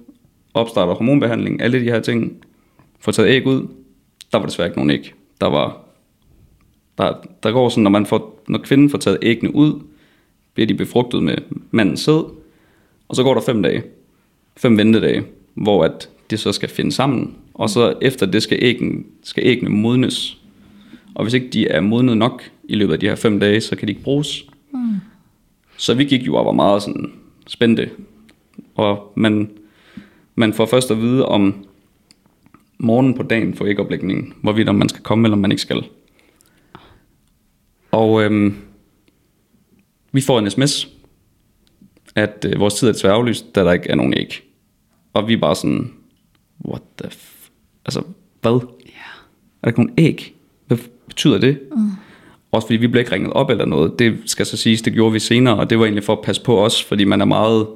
opstarter 0.54 0.94
hormonbehandling, 0.94 1.62
alle 1.62 1.80
de 1.80 1.84
her 1.84 2.00
ting, 2.00 2.44
får 3.00 3.12
taget 3.12 3.28
æg 3.28 3.46
ud, 3.46 3.68
der 4.32 4.38
var 4.38 4.46
desværre 4.46 4.68
ikke 4.68 4.78
nogen 4.78 4.90
æg. 4.90 5.14
Der 5.40 5.46
var, 5.46 5.78
der, 6.98 7.14
der 7.42 7.52
går 7.52 7.68
sådan, 7.68 7.82
når, 7.82 7.90
man 7.90 8.06
får, 8.06 8.42
når 8.48 8.58
kvinden 8.58 8.90
får 8.90 8.98
taget 8.98 9.18
æggene 9.22 9.54
ud, 9.54 9.80
bliver 10.54 10.66
de 10.66 10.74
befrugtet 10.74 11.22
med 11.22 11.36
mandens 11.70 12.00
sæd, 12.00 12.24
og 13.08 13.16
så 13.16 13.22
går 13.22 13.34
der 13.34 13.40
fem 13.40 13.62
dage, 13.62 13.82
fem 14.56 14.78
ventedage, 14.78 15.24
hvor 15.54 15.84
at 15.84 16.08
det 16.30 16.40
så 16.40 16.52
skal 16.52 16.68
finde 16.68 16.92
sammen, 16.92 17.36
og 17.54 17.70
så 17.70 17.94
efter 18.02 18.26
det 18.26 18.42
skal, 18.42 18.58
æggen, 18.62 19.06
skal 19.22 19.46
æggene 19.46 19.70
modnes. 19.70 20.38
Og 21.14 21.24
hvis 21.24 21.34
ikke 21.34 21.48
de 21.48 21.68
er 21.68 21.80
modnet 21.80 22.16
nok 22.16 22.42
i 22.64 22.74
løbet 22.74 22.92
af 22.92 23.00
de 23.00 23.08
her 23.08 23.14
fem 23.14 23.40
dage, 23.40 23.60
så 23.60 23.76
kan 23.76 23.88
de 23.88 23.92
ikke 23.92 24.02
bruges. 24.02 24.44
Mm. 24.72 24.94
Så 25.76 25.94
vi 25.94 26.04
gik 26.04 26.26
jo 26.26 26.34
og 26.34 26.46
var 26.46 26.52
meget 26.52 26.82
sådan 26.82 27.12
spændte. 27.46 27.90
Og 28.74 29.12
man, 29.14 29.50
man 30.40 30.52
får 30.52 30.66
først 30.66 30.90
at 30.90 30.98
vide 30.98 31.26
om 31.26 31.66
morgenen 32.78 33.14
på 33.14 33.22
dagen 33.22 33.54
for 33.54 33.66
ægoplægningen, 33.66 34.32
hvorvidt 34.42 34.68
om 34.68 34.74
man 34.74 34.88
skal 34.88 35.02
komme, 35.02 35.26
eller 35.26 35.36
om 35.36 35.40
man 35.40 35.50
ikke 35.52 35.62
skal. 35.62 35.84
Og 37.90 38.22
øhm, 38.22 38.56
vi 40.12 40.20
får 40.20 40.38
en 40.38 40.50
sms, 40.50 40.88
at 42.14 42.46
øh, 42.48 42.60
vores 42.60 42.74
tid 42.74 42.88
er 42.88 42.92
desværre 42.92 43.14
aflyst, 43.14 43.54
da 43.54 43.64
der 43.64 43.72
ikke 43.72 43.90
er 43.90 43.94
nogen 43.94 44.14
æg. 44.16 44.42
Og 45.12 45.28
vi 45.28 45.32
er 45.32 45.38
bare 45.38 45.56
sådan, 45.56 45.92
what 46.68 46.82
the 46.98 47.10
f... 47.10 47.48
Altså, 47.84 48.02
hvad? 48.40 48.60
Ja. 48.86 49.10
Er 49.62 49.64
der 49.64 49.68
ikke 49.68 49.80
nogen 49.80 49.94
æg? 49.98 50.34
Hvad 50.66 50.78
betyder 51.06 51.38
det? 51.38 51.60
Mm. 51.76 51.90
Også 52.52 52.66
fordi 52.66 52.76
vi 52.76 52.86
blev 52.86 53.00
ikke 53.00 53.12
ringet 53.12 53.32
op 53.32 53.50
eller 53.50 53.64
noget. 53.64 53.98
Det 53.98 54.18
skal 54.26 54.46
så 54.46 54.56
siges, 54.56 54.82
det 54.82 54.92
gjorde 54.92 55.12
vi 55.12 55.18
senere, 55.18 55.56
og 55.56 55.70
det 55.70 55.78
var 55.78 55.84
egentlig 55.84 56.04
for 56.04 56.12
at 56.12 56.22
passe 56.24 56.42
på 56.42 56.64
os, 56.64 56.84
fordi 56.84 57.04
man 57.04 57.20
er 57.20 57.24
meget, 57.24 57.66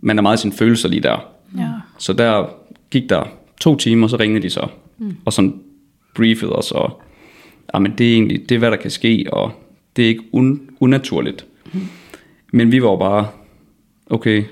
man 0.00 0.18
er 0.18 0.22
meget 0.22 0.38
sin 0.38 0.52
følelser 0.52 0.88
lige 0.88 1.02
der. 1.02 1.37
Ja. 1.56 1.70
Så 1.98 2.12
der 2.12 2.46
gik 2.90 3.08
der 3.08 3.24
to 3.60 3.76
timer, 3.76 4.06
så 4.06 4.16
ringede 4.16 4.42
de 4.42 4.50
så, 4.50 4.66
mm. 4.98 5.16
og 5.24 5.32
sådan 5.32 5.60
briefede 6.14 6.52
os, 6.52 6.72
og 6.72 7.02
men 7.80 7.94
det 7.98 8.08
er 8.08 8.12
egentlig, 8.12 8.48
det 8.48 8.54
er 8.54 8.58
hvad 8.58 8.70
der 8.70 8.76
kan 8.76 8.90
ske, 8.90 9.26
og 9.32 9.52
det 9.96 10.04
er 10.04 10.08
ikke 10.08 10.24
un, 10.32 10.60
unaturligt. 10.80 11.46
Mm. 11.72 11.80
Men 12.52 12.72
vi 12.72 12.82
var 12.82 12.90
jo 12.90 12.96
bare, 12.96 13.28
okay, 14.06 14.44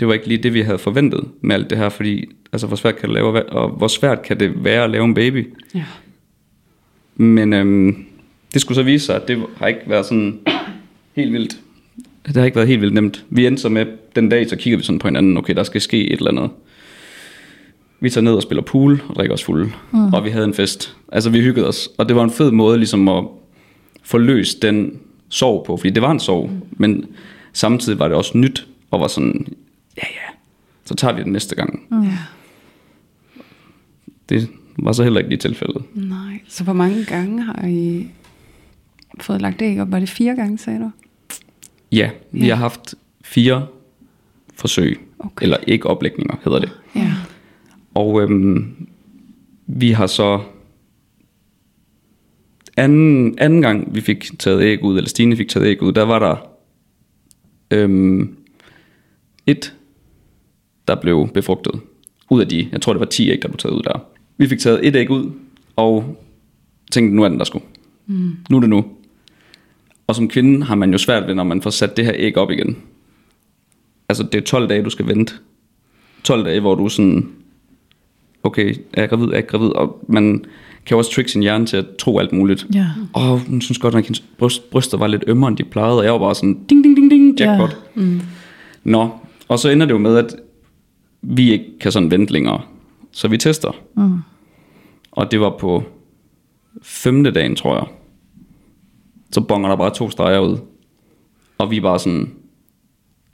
det 0.00 0.08
var 0.08 0.14
ikke 0.14 0.28
lige 0.28 0.42
det, 0.42 0.54
vi 0.54 0.60
havde 0.60 0.78
forventet 0.78 1.24
med 1.40 1.54
alt 1.54 1.70
det 1.70 1.78
her, 1.78 1.88
fordi, 1.88 2.24
altså, 2.52 2.66
hvor 2.66 2.76
svært 2.76 2.96
kan 2.96 3.08
det, 3.08 3.14
lave, 3.14 3.48
og 3.48 3.68
hvor 3.68 3.88
svært 3.88 4.22
kan 4.22 4.40
det 4.40 4.64
være 4.64 4.84
at 4.84 4.90
lave 4.90 5.04
en 5.04 5.14
baby? 5.14 5.54
Ja. 5.74 5.84
Men 7.16 7.52
øhm, 7.52 8.06
det 8.54 8.60
skulle 8.60 8.76
så 8.76 8.82
vise 8.82 9.06
sig, 9.06 9.16
at 9.16 9.28
det 9.28 9.46
har 9.56 9.66
ikke 9.66 9.80
været 9.86 10.06
sådan 10.06 10.40
helt 11.12 11.32
vildt. 11.32 11.60
Det 12.26 12.36
har 12.36 12.44
ikke 12.44 12.56
været 12.56 12.68
helt 12.68 12.80
vildt 12.80 12.94
nemt. 12.94 13.24
Vi 13.30 13.46
endte 13.46 13.62
så 13.62 13.68
med, 13.68 13.86
den 14.16 14.28
dag, 14.28 14.48
så 14.48 14.56
kigger 14.56 14.76
vi 14.76 14.84
sådan 14.84 14.98
på 14.98 15.08
hinanden, 15.08 15.36
okay, 15.36 15.54
der 15.54 15.62
skal 15.62 15.80
ske 15.80 16.10
et 16.10 16.18
eller 16.18 16.30
andet. 16.30 16.50
Vi 18.00 18.10
tager 18.10 18.22
ned 18.22 18.32
og 18.32 18.42
spiller 18.42 18.62
pool 18.62 19.02
og 19.08 19.14
drikker 19.14 19.34
os 19.34 19.44
fulde, 19.44 19.72
mm. 19.92 20.12
og 20.12 20.24
vi 20.24 20.30
havde 20.30 20.44
en 20.44 20.54
fest. 20.54 20.96
Altså 21.12 21.30
vi 21.30 21.40
hyggede 21.40 21.68
os, 21.68 21.88
og 21.98 22.08
det 22.08 22.16
var 22.16 22.24
en 22.24 22.30
fed 22.30 22.50
måde 22.50 22.78
ligesom 22.78 23.08
at 23.08 23.24
få 24.02 24.18
løst 24.18 24.62
den 24.62 24.98
sorg 25.28 25.64
på, 25.66 25.76
fordi 25.76 25.90
det 25.90 26.02
var 26.02 26.10
en 26.10 26.20
sorg, 26.20 26.50
mm. 26.50 26.60
men 26.70 27.06
samtidig 27.52 27.98
var 27.98 28.08
det 28.08 28.16
også 28.16 28.38
nyt, 28.38 28.66
og 28.90 29.00
var 29.00 29.08
sådan, 29.08 29.46
ja 29.96 30.06
ja, 30.06 30.34
så 30.84 30.94
tager 30.94 31.14
vi 31.14 31.20
det 31.20 31.32
næste 31.32 31.54
gang. 31.54 31.86
Mm. 31.90 32.02
Ja. 32.02 32.18
Det 34.28 34.48
var 34.78 34.92
så 34.92 35.02
heller 35.02 35.20
ikke 35.20 35.30
lige 35.30 35.38
tilfældet. 35.38 35.82
Nej. 35.94 36.40
Så 36.48 36.64
hvor 36.64 36.72
mange 36.72 37.04
gange 37.04 37.42
har 37.42 37.66
I 37.66 38.08
fået 39.20 39.42
lagt 39.42 39.62
æg 39.62 39.80
op? 39.80 39.92
Var 39.92 39.98
det 39.98 40.08
fire 40.08 40.36
gange, 40.36 40.58
sagde 40.58 40.78
du? 40.78 40.90
Ja, 41.94 42.10
vi 42.32 42.46
Ja. 42.46 42.54
har 42.54 42.60
haft 42.62 42.94
fire 43.24 43.66
forsøg, 44.54 45.00
Okay. 45.18 45.42
eller 45.44 45.56
ikke 45.66 45.86
oplægninger 45.86 46.36
hedder 46.44 46.58
det. 46.58 46.70
Ja. 46.96 47.12
Og 47.94 48.22
øhm, 48.22 48.86
vi 49.66 49.90
har 49.90 50.06
så 50.06 50.40
anden, 52.76 53.38
anden 53.38 53.62
gang 53.62 53.94
vi 53.94 54.00
fik 54.00 54.38
taget 54.38 54.62
æg 54.62 54.82
ud, 54.84 54.96
eller 54.96 55.08
Stine 55.08 55.36
fik 55.36 55.48
taget 55.48 55.66
æg 55.66 55.82
ud, 55.82 55.92
der 55.92 56.02
var 56.02 56.18
der 56.18 56.36
øhm, 57.70 58.36
et, 59.46 59.74
der 60.88 60.94
blev 60.94 61.28
befrugtet. 61.34 61.80
Ud 62.30 62.40
af 62.40 62.48
de, 62.48 62.68
jeg 62.72 62.80
tror 62.82 62.92
det 62.92 63.00
var 63.00 63.06
10 63.06 63.30
æg, 63.30 63.42
der 63.42 63.48
blev 63.48 63.58
taget 63.58 63.74
ud 63.74 63.82
der. 63.82 63.98
Vi 64.36 64.48
fik 64.48 64.58
taget 64.58 64.86
et 64.86 64.96
æg 64.96 65.10
ud, 65.10 65.30
og 65.76 66.16
tænkte, 66.92 67.16
nu 67.16 67.22
er 67.24 67.28
den 67.28 67.38
der 67.38 67.44
sgu. 67.44 67.62
Mm. 68.06 68.30
Nu 68.50 68.56
er 68.56 68.60
det 68.60 68.70
nu. 68.70 68.84
Og 70.06 70.14
som 70.14 70.28
kvinde 70.28 70.64
har 70.64 70.74
man 70.74 70.92
jo 70.92 70.98
svært 70.98 71.26
ved, 71.26 71.34
når 71.34 71.44
man 71.44 71.62
får 71.62 71.70
sat 71.70 71.96
det 71.96 72.04
her 72.04 72.14
æg 72.16 72.36
op 72.36 72.50
igen. 72.50 72.76
Altså 74.08 74.22
det 74.22 74.34
er 74.34 74.42
12 74.44 74.68
dage, 74.68 74.84
du 74.84 74.90
skal 74.90 75.06
vente. 75.06 75.34
12 76.24 76.44
dage, 76.44 76.60
hvor 76.60 76.74
du 76.74 76.88
sådan, 76.88 77.28
okay, 78.42 78.74
er 78.92 79.02
jeg 79.02 79.08
gravid, 79.08 79.26
er 79.26 79.34
jeg 79.34 79.46
gravid? 79.46 79.68
Og 79.68 80.04
man 80.08 80.44
kan 80.86 80.96
også 80.96 81.12
trick 81.12 81.28
sin 81.28 81.42
hjerne 81.42 81.66
til 81.66 81.76
at 81.76 81.86
tro 81.98 82.18
alt 82.18 82.32
muligt. 82.32 82.66
Ja. 82.74 82.86
Åh, 83.14 83.32
oh, 83.32 83.38
hun 83.38 83.60
synes 83.60 83.78
godt, 83.78 83.94
at 83.94 84.04
hendes 84.04 84.24
bryst, 84.38 84.70
bryster 84.70 84.98
var 84.98 85.06
lidt 85.06 85.24
ømmere, 85.26 85.48
end 85.48 85.56
de 85.56 85.64
plejede, 85.64 85.98
og 85.98 86.04
jeg 86.04 86.12
var 86.12 86.18
bare 86.18 86.34
sådan, 86.34 86.64
ding, 86.68 86.84
ding, 86.84 86.96
ding, 86.96 87.10
ding, 87.10 87.40
jackpot. 87.40 87.76
Ja. 87.96 88.00
Mm. 88.00 88.20
Nå, 88.84 89.08
og 89.48 89.58
så 89.58 89.68
ender 89.68 89.86
det 89.86 89.92
jo 89.92 89.98
med, 89.98 90.16
at 90.16 90.36
vi 91.22 91.52
ikke 91.52 91.78
kan 91.80 91.92
sådan 91.92 92.10
vente 92.10 92.32
længere. 92.32 92.60
Så 93.12 93.28
vi 93.28 93.38
tester. 93.38 93.76
Mm. 93.96 94.18
Og 95.12 95.30
det 95.30 95.40
var 95.40 95.56
på 95.60 95.82
femte 96.82 97.30
dagen, 97.30 97.56
tror 97.56 97.74
jeg. 97.74 97.86
Så 99.34 99.40
bonger 99.40 99.68
der 99.68 99.76
bare 99.76 99.94
to 99.94 100.10
streger 100.10 100.38
ud. 100.38 100.58
Og 101.58 101.70
vi 101.70 101.76
er 101.76 101.80
bare 101.80 101.98
sådan, 101.98 102.34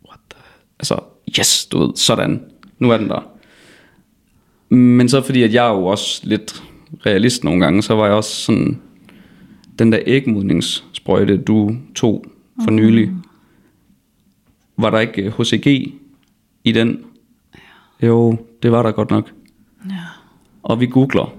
what 0.09 0.21
the... 0.31 0.41
Altså, 0.79 1.01
yes, 1.39 1.67
du 1.67 1.79
ved, 1.79 1.97
sådan. 1.97 2.45
Nu 2.79 2.91
er 2.91 2.97
den 2.97 3.09
der. 3.09 3.29
Men 4.75 5.09
så 5.09 5.23
fordi, 5.23 5.43
at 5.43 5.55
jeg 5.55 5.67
er 5.67 5.73
jo 5.73 5.87
også 5.87 6.21
lidt 6.25 6.63
realist 7.07 7.45
nogle 7.45 7.61
gange, 7.61 7.83
så 7.83 7.95
var 7.95 8.07
jeg 8.07 8.15
også 8.15 8.31
sådan, 8.31 8.81
den 9.79 9.93
der 9.93 9.99
ægmodningssprøjte, 10.07 11.37
du 11.37 11.77
tog 11.95 12.25
for 12.65 12.71
nylig, 12.71 13.11
var 14.77 14.91
der 14.91 14.99
ikke 14.99 15.23
øh, 15.23 15.33
HCG 15.39 15.67
i 16.65 16.73
den? 16.73 17.05
Jo, 18.03 18.37
det 18.63 18.73
var 18.73 18.83
der 18.83 18.93
godt 18.93 19.11
nok. 19.11 19.33
Ja. 19.91 19.95
Og 20.63 20.81
vi 20.81 20.87
googler, 20.87 21.35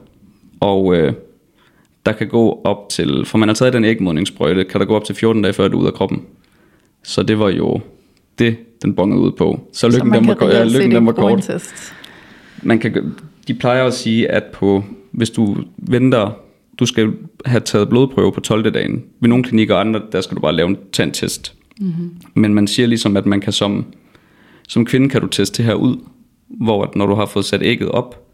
og 0.59 0.95
øh, 0.95 1.13
der 2.05 2.11
kan 2.11 2.27
gå 2.27 2.61
op 2.63 2.89
til, 2.89 3.25
for 3.25 3.37
man 3.37 3.49
har 3.49 3.53
taget 3.53 3.73
den 3.73 3.83
ægmodningssprøjte, 3.85 4.63
kan 4.63 4.79
der 4.79 4.85
gå 4.85 4.95
op 4.95 5.03
til 5.03 5.15
14 5.15 5.41
dage 5.41 5.53
før 5.53 5.63
det 5.63 5.73
er 5.73 5.77
ude 5.77 5.87
af 5.87 5.93
kroppen. 5.93 6.21
Så 7.03 7.23
det 7.23 7.39
var 7.39 7.49
jo 7.49 7.81
det, 8.39 8.57
den 8.81 8.95
bongede 8.95 9.21
ud 9.21 9.31
på. 9.31 9.67
Så 9.73 9.79
Så 9.79 9.87
lykken, 9.87 10.09
man 10.09 10.19
den 10.19 10.27
var, 10.27 10.47
ja, 10.47 10.63
lykken 10.63 10.91
den 10.91 11.05
var 11.05 11.11
kort. 11.11 11.43
test. 11.43 11.93
Man 12.63 12.79
kan, 12.79 13.15
de 13.47 13.53
plejer 13.53 13.85
at 13.85 13.93
sige, 13.93 14.31
at 14.31 14.43
på, 14.43 14.83
hvis 15.11 15.29
du 15.29 15.57
venter, 15.77 16.31
du 16.79 16.85
skal 16.85 17.13
have 17.45 17.59
taget 17.59 17.89
blodprøve 17.89 18.31
på 18.31 18.39
12. 18.39 18.71
dagen. 18.71 19.03
Ved 19.19 19.29
nogle 19.29 19.43
klinikker 19.43 19.75
og 19.75 19.81
andre, 19.81 20.01
der 20.11 20.21
skal 20.21 20.35
du 20.35 20.41
bare 20.41 20.55
lave 20.55 20.69
en 20.69 20.77
tandtest. 20.91 21.53
Mm-hmm. 21.79 22.15
Men 22.33 22.53
man 22.53 22.67
siger 22.67 22.87
ligesom, 22.87 23.17
at 23.17 23.25
man 23.25 23.41
kan 23.41 23.53
som, 23.53 23.85
som 24.67 24.85
kvinde 24.85 25.09
kan 25.09 25.21
du 25.21 25.27
teste 25.27 25.57
det 25.57 25.65
her 25.65 25.73
ud, 25.73 25.97
hvor 26.47 26.83
at 26.83 26.95
når 26.95 27.05
du 27.05 27.13
har 27.15 27.25
fået 27.25 27.45
sat 27.45 27.61
ægget 27.63 27.89
op, 27.89 28.27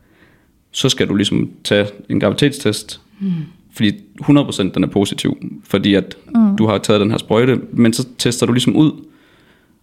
så 0.71 0.89
skal 0.89 1.08
du 1.08 1.15
ligesom 1.15 1.49
tage 1.63 1.88
en 2.10 2.19
graviditetstest, 2.19 3.01
mm. 3.19 3.32
fordi 3.71 3.91
100% 4.21 4.71
den 4.73 4.84
er 4.84 4.88
positiv, 4.88 5.38
fordi 5.63 5.93
at 5.93 6.17
mm. 6.36 6.58
du 6.58 6.65
har 6.65 6.77
taget 6.77 7.01
den 7.01 7.12
her 7.12 7.17
sprøjte, 7.17 7.62
men 7.73 7.93
så 7.93 8.08
tester 8.17 8.45
du 8.45 8.53
ligesom 8.53 8.75
ud, 8.75 8.91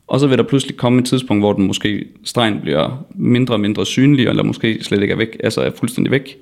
og 0.06 0.20
så 0.20 0.26
vil 0.26 0.38
der 0.38 0.44
pludselig 0.44 0.76
komme 0.76 0.98
et 0.98 1.06
tidspunkt, 1.06 1.42
hvor 1.42 1.52
den 1.52 1.66
måske 1.66 2.04
stregen 2.24 2.60
bliver 2.60 3.04
mindre 3.14 3.54
og 3.54 3.60
mindre 3.60 3.86
synlig, 3.86 4.26
eller 4.26 4.42
måske 4.42 4.78
slet 4.82 5.02
ikke 5.02 5.12
er 5.12 5.16
væk, 5.16 5.36
altså 5.44 5.60
er 5.60 5.70
fuldstændig 5.70 6.10
væk. 6.10 6.38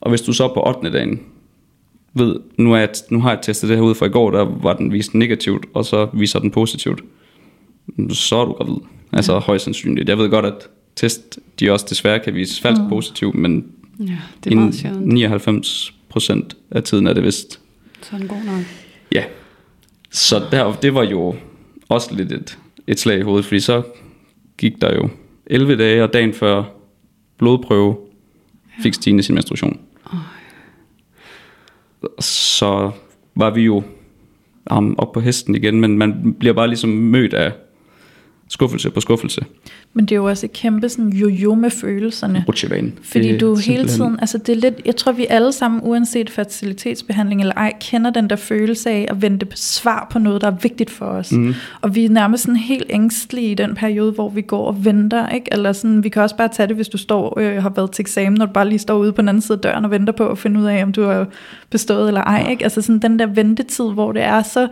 Og 0.00 0.10
hvis 0.10 0.20
du 0.20 0.32
så 0.32 0.48
på 0.48 0.62
8. 0.66 0.90
dagen 0.90 1.20
ved, 2.14 2.36
nu, 2.58 2.72
er 2.72 2.78
jeg, 2.78 2.88
nu 3.10 3.20
har 3.20 3.30
jeg 3.30 3.38
testet 3.42 3.68
det 3.68 3.76
her 3.76 3.84
ud 3.84 3.94
fra 3.94 4.06
i 4.06 4.08
går, 4.08 4.30
der 4.30 4.44
var 4.62 4.76
den 4.76 4.92
vist 4.92 5.14
negativt, 5.14 5.66
og 5.74 5.84
så 5.84 6.08
viser 6.12 6.38
den 6.38 6.50
positivt, 6.50 7.02
så 8.10 8.36
er 8.36 8.44
du 8.44 8.52
gravid. 8.52 8.76
Altså 9.12 9.38
højst 9.38 9.64
sandsynligt. 9.64 10.08
Jeg 10.08 10.18
ved 10.18 10.30
godt, 10.30 10.46
at 10.46 10.68
test, 10.96 11.38
de 11.60 11.70
også 11.70 11.86
desværre 11.90 12.18
kan 12.18 12.34
vise 12.34 12.62
falsk 12.62 12.82
positiv, 12.88 13.36
men 13.36 13.66
Ja, 14.00 14.18
det 14.44 14.52
er 14.52 14.56
meget 14.56 14.74
sjældent. 14.74 15.06
99 15.06 15.94
procent 16.08 16.56
af 16.70 16.82
tiden 16.82 17.06
er 17.06 17.12
det 17.12 17.24
vist 17.24 17.60
Sådan 18.02 18.26
god 18.26 18.44
nok. 18.44 18.64
Ja. 19.12 19.24
Så 20.10 20.46
der, 20.50 20.72
det 20.72 20.94
var 20.94 21.04
jo 21.04 21.34
også 21.88 22.14
lidt 22.14 22.32
et, 22.32 22.58
et 22.86 23.00
slag 23.00 23.18
i 23.18 23.22
hovedet, 23.22 23.44
fordi 23.44 23.60
så 23.60 23.82
gik 24.58 24.80
der 24.80 24.94
jo 24.94 25.08
11 25.46 25.76
dage, 25.76 26.02
og 26.02 26.12
dagen 26.12 26.34
før 26.34 26.64
blodprøve 27.38 27.96
fik 28.82 28.94
Stine 28.94 29.22
sin 29.22 29.34
menstruation. 29.34 29.80
Så 32.20 32.90
var 33.34 33.50
vi 33.50 33.62
jo 33.62 33.82
um, 34.70 34.94
op 34.98 35.12
på 35.12 35.20
hesten 35.20 35.54
igen, 35.54 35.80
men 35.80 35.98
man 35.98 36.34
bliver 36.38 36.54
bare 36.54 36.68
ligesom 36.68 36.90
mødt 36.90 37.34
af, 37.34 37.52
skuffelse 38.50 38.90
på 38.90 39.00
skuffelse. 39.00 39.44
Men 39.94 40.04
det 40.04 40.12
er 40.12 40.16
jo 40.16 40.24
også 40.24 40.46
et 40.46 40.52
kæmpe 40.52 40.88
sådan 40.88 41.10
jo-jo 41.10 41.54
med 41.54 41.70
følelserne. 41.70 42.44
Rutsjebane. 42.48 42.92
Fordi 43.02 43.32
Det 43.32 43.40
du 43.40 43.56
hele 43.56 43.88
tiden, 43.88 44.20
altså 44.20 44.38
det 44.38 44.52
er 44.52 44.56
lidt, 44.56 44.74
jeg 44.86 44.96
tror 44.96 45.12
vi 45.12 45.26
alle 45.30 45.52
sammen, 45.52 45.80
uanset 45.84 46.30
fertilitetsbehandling 46.30 47.40
eller 47.40 47.54
ej, 47.54 47.72
kender 47.80 48.10
den 48.10 48.30
der 48.30 48.36
følelse 48.36 48.90
af 48.90 49.06
at 49.10 49.22
vente 49.22 49.46
på 49.46 49.56
svar 49.56 50.08
på 50.12 50.18
noget, 50.18 50.40
der 50.40 50.46
er 50.46 50.56
vigtigt 50.62 50.90
for 50.90 51.06
os. 51.06 51.32
Mhm. 51.32 51.54
Og 51.80 51.94
vi 51.94 52.04
er 52.04 52.10
nærmest 52.10 52.42
sådan 52.42 52.56
helt 52.56 52.86
ængstlige 52.90 53.50
i 53.50 53.54
den 53.54 53.74
periode, 53.74 54.12
hvor 54.12 54.28
vi 54.28 54.42
går 54.42 54.66
og 54.66 54.84
venter, 54.84 55.28
ikke? 55.28 55.46
Eller 55.52 55.72
sådan, 55.72 56.04
vi 56.04 56.08
kan 56.08 56.22
også 56.22 56.36
bare 56.36 56.48
tage 56.48 56.66
det, 56.66 56.76
hvis 56.76 56.88
du 56.88 56.98
står 56.98 57.38
øh, 57.38 57.62
har 57.62 57.72
været 57.76 57.92
til 57.92 58.02
eksamen, 58.02 58.38
når 58.38 58.46
du 58.46 58.52
bare 58.52 58.68
lige 58.68 58.78
står 58.78 58.98
ude 58.98 59.12
på 59.12 59.22
den 59.22 59.28
anden 59.28 59.42
side 59.42 59.58
af 59.58 59.62
døren 59.62 59.84
og 59.84 59.90
venter 59.90 60.12
på 60.12 60.28
at 60.28 60.38
finde 60.38 60.60
ud 60.60 60.64
af, 60.64 60.82
om 60.82 60.92
du 60.92 61.02
har 61.02 61.26
bestået 61.70 62.08
eller 62.08 62.22
ej, 62.22 62.50
ikke? 62.50 62.64
Altså 62.64 62.82
sådan 62.82 62.98
den 62.98 63.18
der 63.18 63.26
ventetid, 63.26 63.84
hvor 63.84 64.12
det 64.12 64.22
er 64.22 64.42
så 64.42 64.68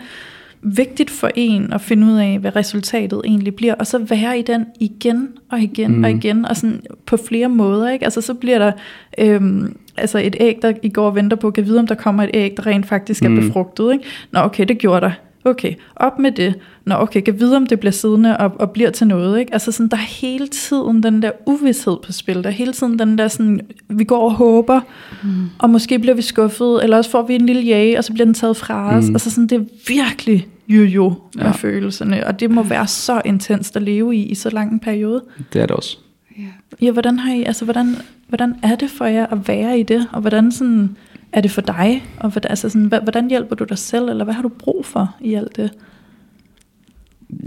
vigtigt 0.63 1.11
for 1.11 1.31
en 1.35 1.73
at 1.73 1.81
finde 1.81 2.07
ud 2.07 2.19
af, 2.19 2.39
hvad 2.39 2.57
resultatet 2.57 3.21
egentlig 3.25 3.55
bliver, 3.55 3.75
og 3.75 3.87
så 3.87 3.99
være 3.99 4.39
i 4.39 4.43
den 4.43 4.67
igen 4.81 5.29
og 5.51 5.61
igen 5.61 5.97
mm. 5.97 6.05
og 6.05 6.11
igen, 6.11 6.45
og 6.45 6.57
sådan 6.57 6.83
på 7.07 7.17
flere 7.17 7.49
måder, 7.49 7.91
ikke? 7.93 8.05
Altså 8.05 8.21
så 8.21 8.35
bliver 8.35 8.59
der 8.59 8.73
øhm, 9.19 9.77
altså 9.97 10.19
et 10.19 10.37
æg, 10.41 10.59
der 10.63 10.73
i 10.83 10.89
går 10.89 11.11
venter 11.11 11.37
på, 11.37 11.51
kan 11.51 11.65
vide, 11.67 11.79
om 11.79 11.87
der 11.87 11.95
kommer 11.95 12.23
et 12.23 12.31
æg, 12.35 12.55
der 12.57 12.67
rent 12.67 12.87
faktisk 12.87 13.25
er 13.25 13.29
Mm. 13.29 13.37
befrugtet, 13.37 13.93
ikke? 13.93 14.05
Nå 14.33 14.41
okay, 14.41 14.65
det 14.65 14.79
gjorde 14.79 15.01
der. 15.01 15.13
Okay, 15.49 15.75
op 15.97 16.19
med 16.19 16.33
det. 16.33 16.55
Nå 16.85 16.95
okay, 16.95 17.21
kan 17.21 17.41
vide, 17.41 17.57
om 17.57 17.67
det 17.67 17.81
bliver 17.81 17.93
siddende 17.93 18.37
og, 18.37 18.53
og 18.59 18.71
bliver 18.71 18.91
til 18.91 19.07
noget, 19.07 19.41
ikke? 19.41 19.53
Altså 19.53 19.73
sådan, 19.73 19.89
der 19.89 19.97
er 19.97 20.21
hele 20.21 20.49
tiden 20.49 21.03
den 21.03 21.23
der 21.23 21.31
uvidshed 21.47 21.97
på 22.05 22.13
spil, 22.13 22.35
der 22.37 22.49
er 22.49 22.51
hele 22.51 22.73
tiden 22.73 22.99
den 22.99 23.19
der 23.19 23.29
sådan, 23.29 23.61
vi 23.89 24.05
går 24.05 24.25
og 24.25 24.33
håber, 24.33 24.81
mm. 25.23 25.29
og 25.59 25.71
måske 25.71 25.99
bliver 25.99 26.15
vi 26.15 26.23
skuffet, 26.23 26.83
eller 26.83 26.97
også 26.97 27.11
får 27.11 27.23
vi 27.23 27.35
en 27.35 27.47
lille 27.47 27.63
jage, 27.63 27.99
og 27.99 28.05
så 28.05 28.13
bliver 28.13 28.25
den 28.25 28.35
taget 28.35 28.57
fra 28.57 28.97
os. 28.97 29.09
Mm. 29.09 29.15
Altså 29.15 29.31
sådan, 29.31 29.47
det 29.47 29.61
er 29.61 29.65
virkelig 29.89 30.47
jo-jo 30.69 31.15
med 31.35 31.45
Ja. 31.45 31.51
følelserne, 31.51 32.27
og 32.27 32.41
det 32.41 32.51
må 32.51 32.63
være 32.63 32.87
så 32.87 33.23
intenst 33.25 33.77
at 33.77 33.83
leve 33.83 34.17
i, 34.17 34.23
i 34.23 34.35
så 34.35 34.51
lang 34.51 34.73
en 34.73 34.81
periode. 34.81 35.23
Det 35.53 35.63
er 35.63 35.67
det 35.67 35.77
også. 35.77 35.99
Ja. 36.39 36.43
Ja, 36.87 36.91
hvordan 36.91 37.19
har 37.19 37.35
I, 37.35 37.45
altså 37.45 37.65
hvordan, 37.65 37.97
hvordan 38.29 38.55
er 38.63 38.77
det 38.77 38.91
for 38.91 39.05
jer 39.05 39.27
at 39.27 39.49
være 39.49 39.79
i 39.79 39.83
det, 39.83 40.07
og 40.13 40.21
hvordan 40.21 40.53
sådan, 40.53 40.97
er 41.33 41.41
det 41.41 41.51
for 41.51 41.61
dig, 41.61 42.05
og 42.17 42.31
hvordan, 42.31 42.51
altså 42.51 42.69
sådan, 42.69 42.87
hvordan 43.03 43.29
hjælper 43.29 43.57
du 43.57 43.65
dig 43.65 43.79
selv, 43.79 44.09
eller 44.09 44.25
hvad 44.25 44.35
har 44.35 44.43
du 44.43 44.49
brug 44.49 44.87
for 44.87 45.17
i 45.21 45.35
alt 45.35 45.57
det? 45.57 45.71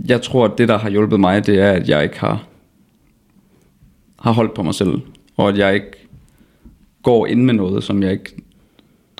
Jeg 0.07 0.21
tror, 0.21 0.45
at 0.45 0.57
det, 0.57 0.67
der 0.67 0.77
har 0.77 0.89
hjulpet 0.89 1.19
mig, 1.19 1.45
det 1.45 1.59
er, 1.59 1.71
at 1.71 1.89
jeg 1.89 2.03
ikke 2.03 2.19
har, 2.19 2.47
har 4.19 4.31
holdt 4.31 4.53
på 4.53 4.63
mig 4.63 4.75
selv. 4.75 5.01
Og 5.37 5.49
at 5.49 5.57
jeg 5.57 5.73
ikke 5.73 5.91
går 7.03 7.27
ind 7.27 7.43
med 7.43 7.53
noget, 7.53 7.83
som 7.83 8.03
jeg 8.03 8.11
ikke 8.11 8.35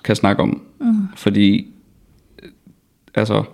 kan 0.04 0.16
snakke 0.16 0.42
om. 0.42 0.62
Mm. 0.80 0.94
Fordi, 1.16 1.72
altså, 3.14 3.44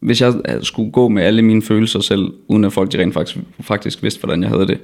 hvis 0.00 0.20
jeg 0.20 0.34
skulle 0.62 0.90
gå 0.90 1.08
med 1.08 1.22
alle 1.22 1.42
mine 1.42 1.62
følelser 1.62 2.00
selv, 2.00 2.32
uden 2.48 2.64
at 2.64 2.72
folk 2.72 2.92
de 2.92 3.02
rent 3.02 3.14
faktisk, 3.14 3.38
faktisk 3.60 4.02
vidste, 4.02 4.20
hvordan 4.20 4.42
jeg 4.42 4.50
havde 4.50 4.66
det, 4.66 4.80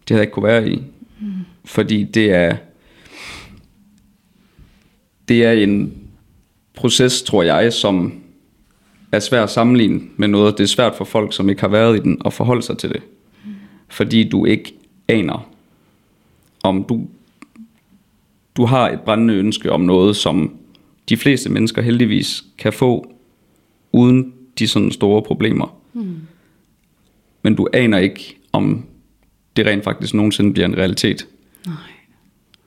det 0.00 0.08
havde 0.08 0.18
jeg 0.18 0.22
ikke 0.22 0.32
kunne 0.32 0.46
være 0.46 0.68
i. 0.68 0.82
Mm. 1.20 1.32
Fordi 1.64 2.04
det 2.04 2.32
er, 2.32 2.56
det 5.30 5.44
er 5.44 5.52
en 5.52 5.92
proces, 6.74 7.22
tror 7.22 7.42
jeg, 7.42 7.72
som 7.72 8.20
er 9.12 9.18
svær 9.18 9.42
at 9.42 9.50
sammenligne 9.50 10.00
med 10.16 10.28
noget. 10.28 10.58
Det 10.58 10.64
er 10.64 10.68
svært 10.68 10.94
for 10.94 11.04
folk, 11.04 11.32
som 11.32 11.48
ikke 11.48 11.60
har 11.60 11.68
været 11.68 11.96
i 11.96 12.00
den, 12.00 12.22
at 12.24 12.32
forholde 12.32 12.62
sig 12.62 12.78
til 12.78 12.88
det. 12.88 13.02
Fordi 13.88 14.28
du 14.28 14.44
ikke 14.44 14.74
aner, 15.08 15.50
om 16.62 16.84
du, 16.84 17.06
du 18.56 18.64
har 18.64 18.90
et 18.90 19.00
brændende 19.00 19.34
ønske 19.34 19.72
om 19.72 19.80
noget, 19.80 20.16
som 20.16 20.56
de 21.08 21.16
fleste 21.16 21.50
mennesker 21.50 21.82
heldigvis 21.82 22.44
kan 22.58 22.72
få, 22.72 23.12
uden 23.92 24.34
de 24.58 24.68
sådan 24.68 24.92
store 24.92 25.22
problemer. 25.22 25.76
Mm. 25.92 26.16
Men 27.42 27.54
du 27.54 27.68
aner 27.72 27.98
ikke, 27.98 28.36
om 28.52 28.84
det 29.56 29.66
rent 29.66 29.84
faktisk 29.84 30.14
nogensinde 30.14 30.52
bliver 30.52 30.66
en 30.66 30.76
realitet. 30.76 31.26
Nej. 31.66 31.74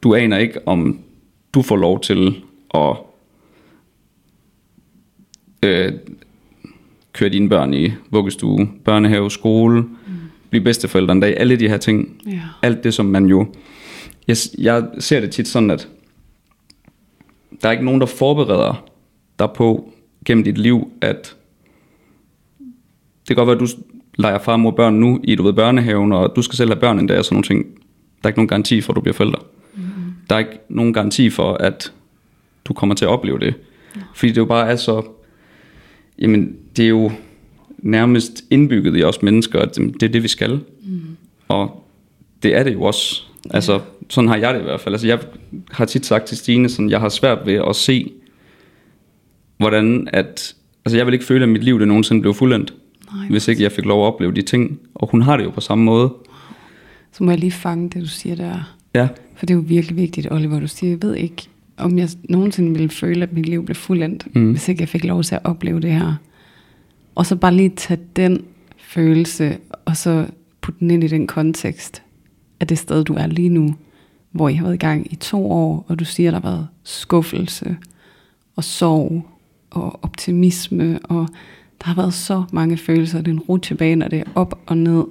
Du 0.04 0.16
aner 0.16 0.38
ikke, 0.38 0.68
om 0.68 1.00
du 1.54 1.62
får 1.62 1.76
lov 1.76 2.02
til 2.02 2.44
at 2.74 2.98
øh, 5.64 5.94
køre 7.14 7.30
dine 7.30 7.50
børn 7.50 7.74
i 7.74 7.92
vuggestue, 8.12 8.70
børnehave, 8.86 9.32
skole, 9.32 9.82
mm. 9.82 9.90
blive 10.50 10.64
bedsteforældre 10.64 11.12
en 11.12 11.20
dag, 11.20 11.38
alle 11.38 11.56
de 11.56 11.70
her 11.70 11.78
ting. 11.78 12.22
Ja. 12.28 12.42
Alt 12.62 12.84
det, 12.84 12.94
som 12.94 13.06
man 13.06 13.26
jo... 13.26 13.48
Jeg, 14.28 14.38
jeg 14.58 14.88
ser 15.00 15.20
det 15.20 15.32
tit 15.32 15.48
sådan, 15.48 15.72
at 15.72 15.90
der 17.62 17.68
er 17.68 17.72
ikke 17.72 17.86
nogen, 17.86 18.02
der 18.02 18.08
forbereder 18.08 18.86
dig 19.40 19.50
på 19.56 19.94
gennem 20.26 20.44
dit 20.44 20.58
liv, 20.58 20.92
at 21.02 21.36
det 23.28 23.28
kan 23.28 23.36
godt 23.36 23.48
være, 23.48 23.56
at 23.56 23.60
du 23.60 23.68
leger 24.18 24.40
far, 24.40 24.58
mor, 24.58 24.72
børn 24.72 24.94
nu 24.94 25.20
i 25.24 25.36
du 25.36 25.44
ved, 25.44 25.54
børnehaven, 25.54 26.12
og 26.12 26.34
du 26.36 26.42
skal 26.42 26.56
selv 26.56 26.70
have 26.70 26.80
børn 26.80 27.00
en 27.00 27.08
dag 27.08 27.18
og 27.18 27.26
sådan 27.26 27.36
nogle 27.36 27.44
ting. 27.44 27.66
Der 28.22 28.24
er 28.24 28.28
ikke 28.30 28.40
nogen 28.40 28.48
garanti 28.48 28.82
for, 28.82 28.94
at 28.94 28.96
du 28.96 29.02
bliver 29.02 29.14
forælder. 29.14 29.40
Mm. 29.76 29.82
Der 30.30 30.36
er 30.36 30.40
ikke 30.40 30.60
nogen 30.70 30.94
garanti 30.94 31.30
for, 31.30 31.54
at 31.54 31.94
du 32.66 32.74
kommer 32.74 32.96
til 32.96 33.06
at 33.06 33.10
opleve 33.10 33.40
det. 33.40 33.54
Fordi 34.16 34.32
det 34.32 34.38
jo 34.38 34.46
bare 34.46 34.72
er 34.72 34.76
så... 34.76 35.02
Jamen, 36.20 36.56
det 36.78 36.86
er 36.86 36.90
jo 36.90 37.12
nærmest 37.78 38.44
indbygget 38.50 38.98
i 38.98 39.04
os 39.04 39.22
mennesker, 39.22 39.60
at 39.60 39.76
det 39.76 40.04
er 40.04 40.08
det, 40.08 40.24
vi 40.24 40.28
skal. 40.28 40.60
Mm. 40.84 41.02
Og 41.48 41.86
det 42.44 42.56
er 42.56 42.64
det 42.64 42.74
jo 42.74 42.84
også. 42.84 43.24
Altså, 43.50 43.80
sådan 44.10 44.28
har 44.28 44.38
jeg 44.38 44.54
det 44.54 44.60
i 44.60 44.64
hvert 44.64 44.82
fald. 44.82 44.96
Altså, 44.96 45.08
jeg 45.08 45.20
har 45.72 45.86
tit 45.86 46.06
sagt 46.06 46.26
til 46.26 46.38
Stine, 46.38 46.70
sådan, 46.70 46.90
jeg 46.90 47.00
har 47.00 47.10
svært 47.10 47.40
ved 47.46 47.54
at 47.54 47.76
se, 47.76 48.12
hvordan 49.58 50.08
at... 50.14 50.56
Altså, 50.86 50.98
jeg 50.98 51.06
vil 51.06 51.14
ikke 51.14 51.26
føle, 51.26 51.44
at 51.44 51.50
mit 51.50 51.64
liv 51.64 51.80
det 51.80 51.88
nogensinde 51.88 52.22
blev 52.22 52.34
fuldendt, 52.34 52.74
Nej, 53.14 53.28
hvis 53.28 53.48
ikke 53.48 53.64
jeg 53.64 53.72
fik 53.72 53.86
lov 53.86 54.04
at 54.04 54.14
opleve 54.14 54.34
de 54.34 54.42
ting. 54.42 54.80
Og 54.96 55.10
hun 55.12 55.22
har 55.22 55.38
det 55.38 55.44
jo 55.44 55.50
på 55.50 55.62
samme 55.62 55.84
måde. 55.84 56.14
Så 57.12 57.24
må 57.24 57.32
jeg 57.32 57.40
lige 57.40 57.52
fange 57.52 57.90
det, 57.90 58.02
du 58.02 58.08
siger 58.08 58.36
der. 58.36 58.76
Ja, 58.96 59.08
For 59.36 59.46
det 59.46 59.54
er 59.54 59.58
jo 59.58 59.64
virkelig 59.68 59.98
vigtigt, 59.98 60.28
Oliver. 60.32 60.60
Du 60.60 60.68
siger, 60.68 60.92
jeg 60.92 61.02
ved 61.02 61.16
ikke, 61.16 61.48
om 61.78 61.98
jeg 61.98 62.10
nogensinde 62.30 62.72
ville 62.72 62.90
føle, 62.90 63.24
at 63.24 63.34
mit 63.34 63.46
liv 63.46 63.66
blev 63.66 63.76
fuldendt, 63.76 64.36
Mm. 64.36 64.52
hvis 64.52 64.70
ikke 64.70 64.82
jeg 64.82 64.90
fik 64.90 65.04
lov 65.04 65.24
til 65.24 65.36
at 65.36 65.42
opleve 65.44 65.80
det 65.80 65.92
her. 65.92 66.16
Og 67.16 67.26
så 67.26 67.36
bare 67.36 67.54
lige 67.54 67.70
tage 67.70 68.00
den 68.16 68.42
følelse, 68.78 69.58
og 69.86 69.98
så 69.98 70.26
putte 70.62 70.80
den 70.80 70.92
ind 70.92 71.04
i 71.04 71.08
den 71.08 71.28
kontekst 71.28 72.04
af 72.60 72.68
det 72.68 72.78
sted, 72.78 73.04
du 73.04 73.14
er 73.14 73.28
lige 73.28 73.50
nu, 73.50 73.76
hvor 74.32 74.50
I 74.50 74.54
har 74.54 74.64
været 74.64 74.76
i 74.76 74.78
gang 74.78 75.14
i 75.14 75.16
to 75.16 75.52
år, 75.52 75.86
og 75.88 76.00
du 76.00 76.06
siger, 76.06 76.30
at 76.30 76.34
der 76.34 76.40
har 76.50 76.56
været 76.56 76.68
skuffelse 76.84 77.78
og 78.56 78.64
sorg 78.64 79.28
og 79.72 80.00
optimisme, 80.04 81.00
og 81.04 81.28
der 81.82 81.88
har 81.88 81.96
været 81.96 82.14
så 82.14 82.44
mange 82.52 82.78
følelser, 82.78 83.18
det 83.18 83.28
er 83.28 83.32
en 83.34 83.40
rutsjebane, 83.40 84.06
og 84.06 84.12
det 84.12 84.20
er 84.20 84.24
op 84.36 84.60
og 84.66 84.78
ned. 84.78 85.04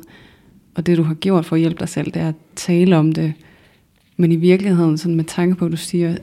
Og 0.74 0.86
det 0.86 0.98
du 0.98 1.02
har 1.02 1.14
gjort 1.14 1.44
for 1.44 1.56
at 1.56 1.60
hjælpe 1.60 1.80
dig 1.80 1.88
selv, 1.88 2.10
det 2.12 2.22
er 2.22 2.28
at 2.28 2.34
tale 2.56 2.96
om 2.96 3.12
det, 3.12 3.32
men 4.16 4.32
i 4.32 4.36
virkeligheden, 4.36 4.98
sådan 4.98 5.14
med 5.16 5.24
tanke 5.24 5.54
på, 5.54 5.64
at 5.66 5.72
du 5.72 5.76
siger, 5.76 6.16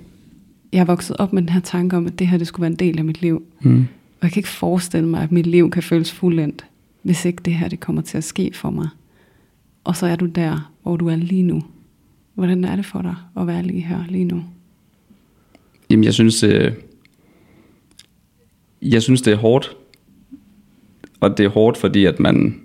jeg 0.73 0.79
er 0.79 0.85
vokset 0.85 1.17
op 1.17 1.33
med 1.33 1.41
den 1.41 1.49
her 1.49 1.59
tanke 1.59 1.97
om, 1.97 2.07
at 2.07 2.19
det 2.19 2.27
her 2.27 2.37
det 2.37 2.47
skulle 2.47 2.61
være 2.61 2.71
en 2.71 2.79
del 2.79 2.97
af 2.97 3.05
mit 3.05 3.21
liv. 3.21 3.43
mm. 3.61 3.87
Og 4.19 4.23
jeg 4.23 4.31
kan 4.31 4.39
ikke 4.39 4.49
forestille 4.49 5.07
mig, 5.07 5.23
at 5.23 5.31
mit 5.31 5.47
liv 5.47 5.71
kan 5.71 5.83
føles 5.83 6.11
fuldendt, 6.11 6.65
hvis 7.01 7.25
ikke 7.25 7.41
det 7.45 7.53
her 7.53 7.67
det 7.67 7.79
kommer 7.79 8.01
til 8.01 8.17
at 8.17 8.23
ske 8.23 8.51
for 8.53 8.69
mig. 8.69 8.87
Og 9.83 9.95
så 9.95 10.05
er 10.05 10.15
du 10.15 10.25
der, 10.25 10.71
hvor 10.83 10.97
du 10.97 11.07
er 11.07 11.15
lige 11.15 11.43
nu. 11.43 11.61
Hvordan 12.33 12.63
er 12.63 12.75
det 12.75 12.85
for 12.85 13.01
dig 13.01 13.15
at 13.37 13.47
være 13.47 13.63
lige 13.63 13.81
her, 13.81 14.03
lige 14.09 14.25
nu? 14.25 14.43
Jamen, 15.89 16.03
jeg 16.03 16.13
synes, 16.13 16.39
det, 16.39 16.75
jeg 18.81 19.01
synes, 19.01 19.21
det 19.21 19.33
er 19.33 19.37
hårdt. 19.37 19.77
Og 21.19 21.37
det 21.37 21.45
er 21.45 21.49
hårdt, 21.49 21.77
fordi 21.77 22.05
at 22.05 22.19
man, 22.19 22.61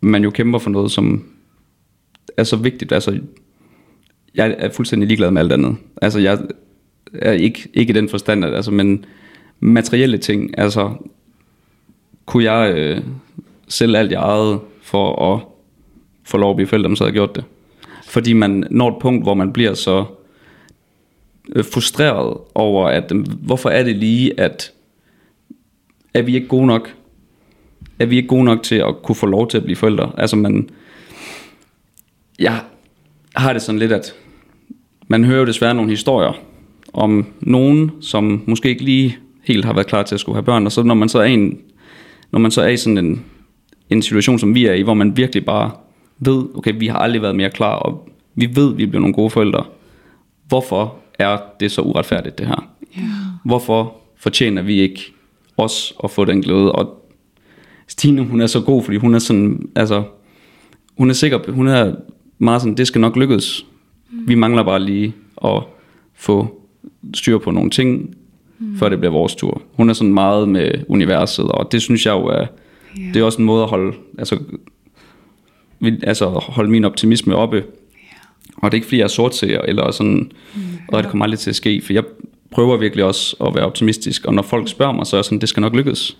man 0.00 0.22
jo 0.24 0.30
kæmper 0.30 0.58
for 0.58 0.70
noget, 0.70 0.90
som 0.90 1.24
er 2.36 2.44
så 2.44 2.56
vigtigt. 2.56 2.92
Altså, 2.92 3.20
jeg 4.34 4.54
er 4.58 4.70
fuldstændig 4.70 5.06
ligeglad 5.06 5.30
med 5.30 5.42
alt 5.42 5.52
andet. 5.52 5.76
Altså, 6.02 6.18
jeg 6.18 6.38
er 7.14 7.32
ikke, 7.32 7.68
ikke 7.74 7.90
i 7.90 7.94
den 7.94 8.08
forstand, 8.08 8.44
at, 8.44 8.54
altså, 8.54 8.70
men 8.70 9.04
materielle 9.60 10.18
ting, 10.18 10.58
altså, 10.58 10.94
kunne 12.26 12.52
jeg 12.52 12.74
øh, 12.76 13.00
sælge 13.68 13.98
alt, 13.98 14.12
jeg 14.12 14.20
ejede 14.20 14.60
for 14.82 15.34
at 15.34 15.40
få 16.24 16.36
lov 16.36 16.50
at 16.50 16.56
blive 16.56 16.68
forældre, 16.68 16.96
så 16.96 17.04
havde 17.04 17.08
jeg 17.08 17.14
gjort 17.14 17.36
det. 17.36 17.44
Fordi 18.06 18.32
man 18.32 18.66
når 18.70 18.88
et 18.88 18.96
punkt, 19.00 19.24
hvor 19.24 19.34
man 19.34 19.52
bliver 19.52 19.74
så 19.74 20.04
øh, 21.56 21.64
frustreret 21.64 22.38
over, 22.54 22.88
at 22.88 23.12
øh, 23.12 23.26
hvorfor 23.42 23.70
er 23.70 23.82
det 23.82 23.96
lige, 23.96 24.40
at 24.40 24.72
er 26.14 26.22
vi 26.22 26.34
ikke 26.34 26.48
gode 26.48 26.66
nok? 26.66 26.94
Er 27.98 28.06
vi 28.06 28.16
ikke 28.16 28.28
gode 28.28 28.44
nok 28.44 28.62
til 28.62 28.74
at 28.74 29.02
kunne 29.02 29.16
få 29.16 29.26
lov 29.26 29.48
til 29.48 29.58
at 29.58 29.64
blive 29.64 29.76
forældre? 29.76 30.12
Altså 30.18 30.36
man, 30.36 30.70
jeg 32.38 32.60
har 33.36 33.52
det 33.52 33.62
sådan 33.62 33.78
lidt, 33.78 33.92
at 33.92 34.14
man 35.08 35.24
hører 35.24 35.38
jo 35.38 35.46
desværre 35.46 35.74
nogle 35.74 35.90
historier 35.90 36.32
om 36.92 37.26
nogen, 37.40 37.90
som 38.00 38.42
måske 38.46 38.68
ikke 38.68 38.84
lige 38.84 39.18
helt 39.42 39.64
har 39.64 39.72
været 39.72 39.86
klar 39.86 40.02
til 40.02 40.14
at 40.14 40.20
skulle 40.20 40.36
have 40.36 40.44
børn, 40.44 40.66
og 40.66 40.72
så 40.72 40.82
når 40.82 40.94
man 40.94 41.08
så 41.08 41.18
er 41.18 41.24
i, 41.24 41.32
en, 41.32 41.58
når 42.30 42.38
man 42.38 42.50
så 42.50 42.62
er 42.62 42.68
i 42.68 42.76
sådan 42.76 42.98
en, 42.98 43.24
en 43.90 44.02
situation, 44.02 44.38
som 44.38 44.54
vi 44.54 44.66
er 44.66 44.74
i, 44.74 44.82
hvor 44.82 44.94
man 44.94 45.16
virkelig 45.16 45.44
bare 45.44 45.70
ved, 46.18 46.44
okay, 46.54 46.74
vi 46.78 46.86
har 46.86 46.98
aldrig 46.98 47.22
været 47.22 47.36
mere 47.36 47.50
klar, 47.50 47.74
og 47.74 48.08
vi 48.34 48.48
ved, 48.54 48.74
vi 48.74 48.86
bliver 48.86 49.00
nogle 49.00 49.14
gode 49.14 49.30
forældre. 49.30 49.64
Hvorfor 50.48 50.94
er 51.18 51.38
det 51.60 51.72
så 51.72 51.82
uretfærdigt, 51.82 52.38
det 52.38 52.46
her? 52.46 52.68
Ja. 52.96 53.02
Hvorfor 53.44 53.96
fortjener 54.16 54.62
vi 54.62 54.80
ikke 54.80 55.12
os 55.56 55.94
at 56.04 56.10
få 56.10 56.24
den 56.24 56.42
glæde? 56.42 56.72
Og 56.72 57.04
Stine, 57.88 58.22
hun 58.22 58.40
er 58.40 58.46
så 58.46 58.60
god, 58.60 58.82
fordi 58.82 58.96
hun 58.96 59.14
er 59.14 59.18
sådan, 59.18 59.68
altså, 59.76 60.02
hun 60.98 61.10
er 61.10 61.14
sikker, 61.14 61.52
hun 61.52 61.68
er 61.68 61.94
meget 62.38 62.62
sådan, 62.62 62.76
det 62.76 62.86
skal 62.86 63.00
nok 63.00 63.16
lykkes. 63.16 63.66
Mm. 64.10 64.28
Vi 64.28 64.34
mangler 64.34 64.62
bare 64.62 64.80
lige 64.80 65.14
at 65.44 65.62
få 66.14 66.60
styr 67.14 67.38
på 67.38 67.50
nogle 67.50 67.70
ting, 67.70 68.14
mm. 68.58 68.78
før 68.78 68.88
det 68.88 68.98
bliver 68.98 69.12
vores 69.12 69.34
tur. 69.34 69.62
Hun 69.72 69.90
er 69.90 69.92
sådan 69.92 70.14
meget 70.14 70.48
med 70.48 70.70
universet, 70.88 71.44
og 71.44 71.72
det 71.72 71.82
synes 71.82 72.06
jeg 72.06 72.12
jo 72.12 72.26
er, 72.26 72.46
yeah. 73.00 73.14
det 73.14 73.20
er 73.20 73.24
også 73.24 73.38
en 73.38 73.44
måde 73.44 73.62
at 73.62 73.68
holde, 73.68 73.96
altså, 74.18 74.38
altså 76.02 76.28
holde 76.28 76.70
min 76.70 76.84
optimisme 76.84 77.36
oppe. 77.36 77.56
Yeah. 77.56 77.66
Og 78.56 78.70
det 78.70 78.74
er 78.74 78.74
ikke 78.74 78.86
fordi, 78.86 78.98
jeg 78.98 79.04
er 79.04 79.08
sortseer, 79.08 79.60
eller 79.60 79.90
sådan, 79.90 80.32
mm. 80.54 80.60
og 80.88 81.02
det 81.02 81.10
kommer 81.10 81.24
aldrig 81.24 81.38
til 81.38 81.50
at 81.50 81.56
ske, 81.56 81.80
for 81.80 81.92
jeg 81.92 82.04
prøver 82.50 82.76
virkelig 82.76 83.04
også 83.04 83.36
at 83.46 83.54
være 83.54 83.64
optimistisk, 83.64 84.24
og 84.24 84.34
når 84.34 84.42
folk 84.42 84.68
spørger 84.68 84.92
mig, 84.92 85.06
så 85.06 85.16
er 85.16 85.18
jeg 85.18 85.24
sådan, 85.24 85.40
det 85.40 85.48
skal 85.48 85.60
nok 85.60 85.74
lykkes. 85.74 86.16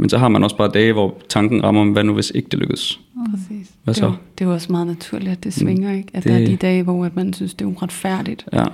Men 0.00 0.08
så 0.08 0.18
har 0.18 0.28
man 0.28 0.44
også 0.44 0.56
bare 0.56 0.68
dage, 0.74 0.92
hvor 0.92 1.14
tanken 1.28 1.64
rammer, 1.64 1.84
hvad 1.92 2.04
nu 2.04 2.14
hvis 2.14 2.32
ikke 2.34 2.48
det 2.50 2.58
lykkes? 2.58 3.00
Præcis. 3.30 3.70
Hvad 3.84 3.94
Det, 3.94 4.00
så? 4.00 4.06
er 4.06 4.10
jo, 4.10 4.14
det 4.38 4.44
er 4.44 4.48
jo 4.48 4.54
også 4.54 4.72
meget 4.72 4.86
naturligt, 4.86 5.30
at 5.30 5.44
det 5.44 5.54
svinger, 5.54 5.92
ikke? 5.92 6.08
At 6.14 6.24
Det- 6.24 6.32
det... 6.32 6.38
der 6.38 6.44
er 6.44 6.50
de 6.50 6.56
dage, 6.56 6.82
hvor 6.82 7.04
at 7.04 7.16
man 7.16 7.32
synes, 7.32 7.54
det 7.54 7.64
er 7.64 7.68
uretfærdigt, 7.68 8.44
Ja, 8.52 8.64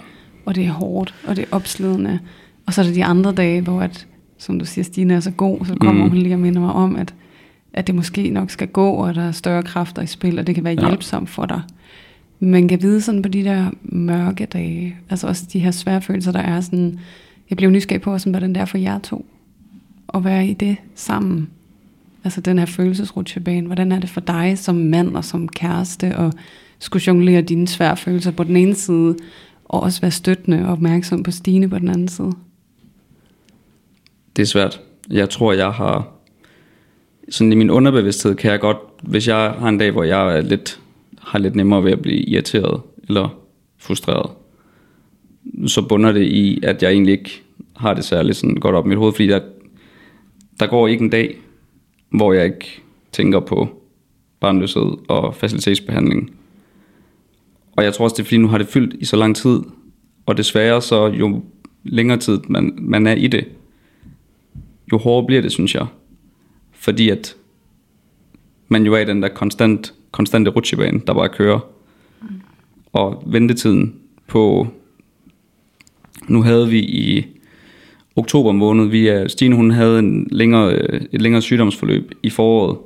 og 0.46 0.54
det 0.54 0.64
er 0.64 0.70
hårdt, 0.70 1.14
og 1.26 1.36
det 1.36 1.42
er 1.42 1.56
opslidende. 1.56 2.18
Og 2.66 2.74
så 2.74 2.80
er 2.80 2.84
der 2.86 2.92
de 2.92 3.04
andre 3.04 3.32
dage, 3.32 3.60
hvor 3.60 3.80
at, 3.80 4.06
som 4.38 4.58
du 4.58 4.64
siger, 4.64 4.84
Stine 4.84 5.14
er 5.14 5.20
så 5.20 5.30
god, 5.30 5.64
så 5.66 5.74
kommer 5.80 5.92
Mm. 5.92 6.06
mm. 6.06 6.08
hun 6.10 6.18
lige 6.18 6.34
og 6.34 6.40
minder 6.40 6.60
mig 6.60 6.72
om, 6.72 6.96
at, 6.96 7.14
at 7.72 7.86
det 7.86 7.94
måske 7.94 8.30
nok 8.30 8.50
skal 8.50 8.68
gå, 8.68 8.90
og 8.90 9.14
der 9.14 9.22
er 9.22 9.32
større 9.32 9.62
kræfter 9.62 10.02
i 10.02 10.06
spil, 10.06 10.38
og 10.38 10.46
det 10.46 10.54
kan 10.54 10.64
være 10.64 10.76
Ja. 10.80 10.88
hjælpsomt 10.88 11.30
for 11.30 11.46
dig. 11.46 11.60
Man 12.40 12.68
kan 12.68 12.82
vide 12.82 13.00
sådan 13.00 13.22
på 13.22 13.28
de 13.28 13.44
der 13.44 13.70
mørke 13.82 14.46
dage, 14.46 14.96
altså 15.10 15.26
også 15.26 15.44
de 15.52 15.58
her 15.58 15.70
svære 15.70 16.02
følelser, 16.02 16.32
der 16.32 16.40
er 16.40 16.60
sådan, 16.60 16.98
jeg 17.50 17.56
blev 17.56 17.70
nysgerrig 17.70 18.02
på, 18.02 18.18
sådan, 18.18 18.32
hvordan 18.32 18.54
det 18.54 18.60
er 18.60 18.64
for 18.64 18.78
jer 18.78 18.98
to, 18.98 19.26
at 20.14 20.24
være 20.24 20.46
i 20.46 20.54
det 20.54 20.76
sammen. 20.94 21.50
Altså 22.24 22.40
den 22.40 22.58
her 22.58 22.66
følelsesrutsjebane, 22.66 23.66
hvordan 23.66 23.92
er 23.92 23.98
det 23.98 24.10
for 24.10 24.20
dig 24.20 24.58
som 24.58 24.74
mand 24.74 25.16
og 25.16 25.24
som 25.24 25.48
kæreste, 25.48 26.16
og 26.16 26.32
skulle 26.78 27.02
jonglere 27.06 27.42
dine 27.42 27.68
svære 27.68 27.96
følelser 27.96 28.30
på 28.30 28.44
den 28.44 28.56
ene 28.56 28.74
side, 28.74 29.16
og 29.64 29.80
også 29.80 30.00
være 30.00 30.10
støttende 30.10 30.64
og 30.64 30.72
opmærksom 30.72 31.22
på 31.22 31.30
Stine 31.30 31.70
på 31.70 31.78
den 31.78 31.88
anden 31.88 32.08
side. 32.08 32.32
det 34.36 34.42
er 34.42 34.46
svært. 34.46 34.80
Jeg 35.10 35.30
tror, 35.30 35.52
jeg 35.52 35.70
har... 35.70 36.08
Sådan 37.28 37.52
i 37.52 37.56
min 37.56 37.70
underbevidsthed 37.70 38.34
kan 38.34 38.50
jeg 38.50 38.60
godt... 38.60 38.76
Hvis 39.02 39.28
jeg 39.28 39.36
har 39.36 39.68
en 39.68 39.78
dag, 39.78 39.90
hvor 39.90 40.02
jeg 40.02 40.36
er 40.36 40.40
lidt, 40.40 40.80
har 41.18 41.38
lidt 41.38 41.56
nemmere 41.56 41.84
ved 41.84 41.92
at 41.92 42.02
blive 42.02 42.28
irriteret 42.28 42.80
eller 43.08 43.38
frustreret, 43.78 44.30
så 45.66 45.82
bunder 45.82 46.12
det 46.12 46.22
i, 46.22 46.60
at 46.62 46.82
jeg 46.82 46.90
egentlig 46.90 47.12
ikke 47.12 47.42
har 47.76 47.94
det 47.94 48.04
særligt 48.04 48.36
sådan 48.36 48.54
godt 48.54 48.74
op 48.74 48.86
i 48.86 48.88
mit 48.88 48.98
hoved, 48.98 49.12
fordi 49.12 49.28
der, 49.28 49.40
der 50.60 50.66
går 50.66 50.88
ikke 50.88 51.04
en 51.04 51.10
dag, 51.10 51.38
hvor 52.10 52.32
jeg 52.32 52.44
ikke 52.44 52.82
tænker 53.12 53.40
på 53.40 53.82
barnløshed 54.40 55.08
og 55.08 55.34
facilitetsbehandling. 55.34 56.36
Og 57.76 57.84
jeg 57.84 57.94
tror 57.94 58.04
også, 58.04 58.14
det 58.14 58.22
er 58.22 58.24
fordi, 58.24 58.36
nu 58.36 58.48
har 58.48 58.58
det 58.58 58.66
fyldt 58.66 58.94
i 58.94 59.04
så 59.04 59.16
lang 59.16 59.36
tid, 59.36 59.60
og 60.26 60.36
desværre 60.36 60.82
så 60.82 61.06
jo 61.06 61.42
længere 61.82 62.18
tid 62.18 62.38
man, 62.48 62.74
man 62.78 63.06
er 63.06 63.14
i 63.14 63.26
det, 63.26 63.48
jo 64.92 64.98
hårdere 64.98 65.26
bliver 65.26 65.42
det, 65.42 65.52
synes 65.52 65.74
jeg. 65.74 65.86
Fordi 66.72 67.08
at 67.08 67.36
man 68.68 68.86
jo 68.86 68.94
er 68.94 68.98
i 68.98 69.04
den 69.04 69.22
der 69.22 69.28
konstant, 69.28 69.94
konstante 70.10 70.50
rutsjebane, 70.50 71.00
der 71.06 71.14
bare 71.14 71.28
kører. 71.28 71.60
Og 72.92 73.22
ventetiden 73.26 74.00
på... 74.26 74.66
Nu 76.28 76.42
havde 76.42 76.68
vi 76.68 76.78
i 76.78 77.26
oktober 78.16 78.52
måned, 78.52 78.86
vi 78.86 79.06
er, 79.06 79.28
Stine 79.28 79.56
hun 79.56 79.70
havde 79.70 79.98
en 79.98 80.28
længere, 80.30 80.74
et 81.14 81.22
længere 81.22 81.42
sygdomsforløb 81.42 82.14
i 82.22 82.30
foråret. 82.30 82.78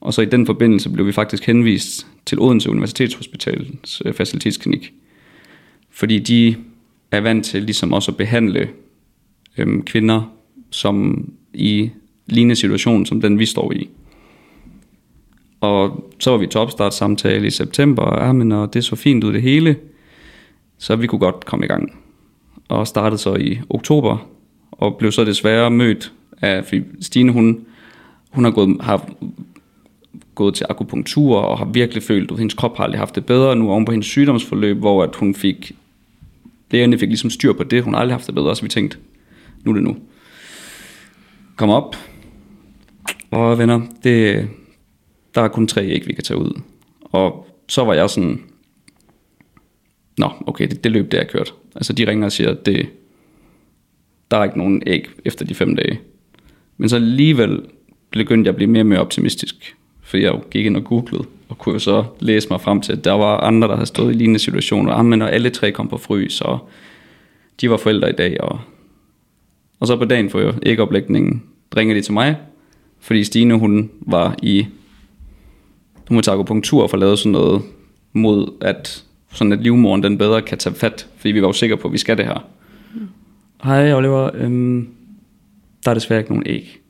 Og 0.00 0.14
så 0.14 0.22
i 0.22 0.24
den 0.24 0.46
forbindelse 0.46 0.90
blev 0.90 1.06
vi 1.06 1.12
faktisk 1.12 1.46
henvist 1.46 2.06
til 2.26 2.40
Odense 2.40 2.70
Universitetshospitals 2.70 4.02
øh, 4.04 4.14
facilitetsklinik. 4.14 4.92
Fordi 5.90 6.18
de 6.18 6.56
er 7.10 7.20
vant 7.20 7.44
til 7.44 7.62
ligesom 7.62 7.92
også 7.92 8.10
at 8.10 8.16
behandle 8.16 8.68
øhm, 9.58 9.82
kvinder, 9.82 10.32
som 10.70 11.24
i 11.54 11.90
lignende 12.26 12.56
situation, 12.56 13.06
som 13.06 13.20
den 13.20 13.38
vi 13.38 13.46
står 13.46 13.72
i. 13.72 13.88
Og 15.60 16.10
så 16.18 16.30
var 16.30 16.38
vi 16.38 16.46
til 16.46 16.60
opstartssamtale 16.60 17.46
i 17.46 17.50
september, 17.50 18.02
og, 18.02 18.26
ja, 18.26 18.32
men, 18.32 18.52
og 18.52 18.74
det 18.74 18.84
så 18.84 18.96
fint 18.96 19.24
ud 19.24 19.32
det 19.32 19.42
hele, 19.42 19.76
så 20.78 20.96
vi 20.96 21.06
kunne 21.06 21.18
godt 21.18 21.44
komme 21.44 21.64
i 21.64 21.68
gang. 21.68 21.98
Og 22.68 22.86
startede 22.86 23.18
så 23.18 23.34
i 23.34 23.60
oktober, 23.70 24.28
og 24.82 24.96
blev 24.96 25.12
så 25.12 25.24
desværre 25.24 25.70
mødt 25.70 26.12
af, 26.40 26.64
fordi 26.64 26.82
Stine 27.00 27.32
hun, 27.32 27.66
hun 28.30 28.44
har 28.44 28.50
gået, 28.50 28.76
har 28.80 29.10
gået 30.34 30.54
til 30.54 30.66
akupunktur, 30.70 31.38
og 31.38 31.58
har 31.58 31.64
virkelig 31.64 32.02
følt, 32.02 32.30
at 32.30 32.38
hendes 32.38 32.54
krop 32.54 32.76
har 32.76 32.84
aldrig 32.84 33.00
haft 33.00 33.14
det 33.14 33.26
bedre, 33.26 33.56
nu 33.56 33.70
oven 33.70 33.84
på 33.84 33.92
hendes 33.92 34.06
sygdomsforløb, 34.06 34.76
hvor 34.76 35.02
at 35.02 35.16
hun 35.16 35.34
fik, 35.34 35.72
lægerne 36.70 36.98
fik 36.98 37.08
ligesom 37.08 37.30
styr 37.30 37.52
på 37.52 37.64
det, 37.64 37.82
hun 37.82 37.94
har 37.94 38.00
aldrig 38.00 38.14
haft 38.14 38.26
det 38.26 38.34
bedre, 38.34 38.56
så 38.56 38.62
vi 38.62 38.68
tænkte, 38.68 38.96
nu 39.64 39.70
er 39.70 39.74
det 39.74 39.84
nu. 39.84 39.96
Kom 41.56 41.70
op, 41.70 41.96
og 43.30 43.58
venner, 43.58 43.80
det, 44.04 44.48
der 45.34 45.42
er 45.42 45.48
kun 45.48 45.66
tre 45.66 45.84
æg, 45.84 46.06
vi 46.06 46.12
kan 46.12 46.24
tage 46.24 46.38
ud. 46.38 46.60
Og 47.02 47.46
så 47.68 47.84
var 47.84 47.94
jeg 47.94 48.10
sådan, 48.10 48.42
nå, 50.18 50.30
okay, 50.46 50.68
det, 50.68 50.84
det 50.84 50.92
løb, 50.92 51.12
det 51.12 51.20
er 51.20 51.24
kørt. 51.24 51.54
Altså, 51.74 51.92
de 51.92 52.06
ringer 52.06 52.26
og 52.26 52.32
siger, 52.32 52.54
det, 52.54 52.88
der 54.32 54.38
er 54.38 54.44
ikke 54.44 54.58
nogen 54.58 54.82
æg 54.86 55.08
efter 55.24 55.44
de 55.44 55.54
fem 55.54 55.76
dage. 55.76 56.00
Men 56.76 56.88
så 56.88 56.96
alligevel 56.96 57.62
begyndte 58.10 58.48
jeg 58.48 58.52
at 58.52 58.56
blive 58.56 58.70
mere 58.70 58.82
og 58.82 58.86
mere 58.86 59.00
optimistisk, 59.00 59.76
for 60.02 60.16
jeg 60.16 60.32
jo 60.32 60.40
gik 60.50 60.66
ind 60.66 60.76
og 60.76 60.84
googlede, 60.84 61.24
og 61.48 61.58
kunne 61.58 61.72
jo 61.72 61.78
så 61.78 62.04
læse 62.20 62.48
mig 62.50 62.60
frem 62.60 62.80
til, 62.80 62.92
at 62.92 63.04
der 63.04 63.12
var 63.12 63.36
andre, 63.36 63.68
der 63.68 63.74
havde 63.74 63.86
stået 63.86 64.14
i 64.14 64.16
lignende 64.16 64.40
situationer, 64.40 64.92
ah, 64.92 65.04
men 65.04 65.22
og 65.22 65.32
alle 65.32 65.50
tre 65.50 65.72
kom 65.72 65.88
på 65.88 65.98
frys, 65.98 66.40
og 66.40 66.68
de 67.60 67.70
var 67.70 67.76
forældre 67.76 68.10
i 68.10 68.12
dag, 68.12 68.40
og, 68.40 68.60
og 69.80 69.86
så 69.86 69.96
på 69.96 70.04
dagen 70.04 70.30
for 70.30 70.54
ægoplægningen 70.62 71.42
ringer 71.76 71.94
de 71.94 72.00
til 72.00 72.12
mig, 72.12 72.36
fordi 73.00 73.24
Stine, 73.24 73.58
hun 73.58 73.90
var 74.00 74.36
i, 74.42 74.66
hun 76.08 76.16
var 76.16 76.22
til 76.22 76.30
akupunktur 76.30 76.86
for 76.86 76.96
at 76.96 77.00
lave 77.00 77.16
sådan 77.16 77.32
noget 77.32 77.62
mod, 78.12 78.48
at, 78.60 79.04
sådan 79.32 79.52
at 79.52 79.62
livmoren 79.62 80.02
den 80.02 80.18
bedre 80.18 80.42
kan 80.42 80.58
tage 80.58 80.74
fat, 80.74 81.08
fordi 81.16 81.32
vi 81.32 81.42
var 81.42 81.48
jo 81.48 81.52
sikre 81.52 81.76
på, 81.76 81.88
at 81.88 81.92
vi 81.92 81.98
skal 81.98 82.16
det 82.16 82.26
her. 82.26 82.46
Mm. 82.94 83.08
Hej 83.64 83.92
Oliver, 83.92 84.30
øhm, 84.34 84.94
der 85.84 85.90
er 85.90 85.94
desværre 85.94 86.20
ikke 86.20 86.30
nogen 86.32 86.46
æg. 86.46 86.80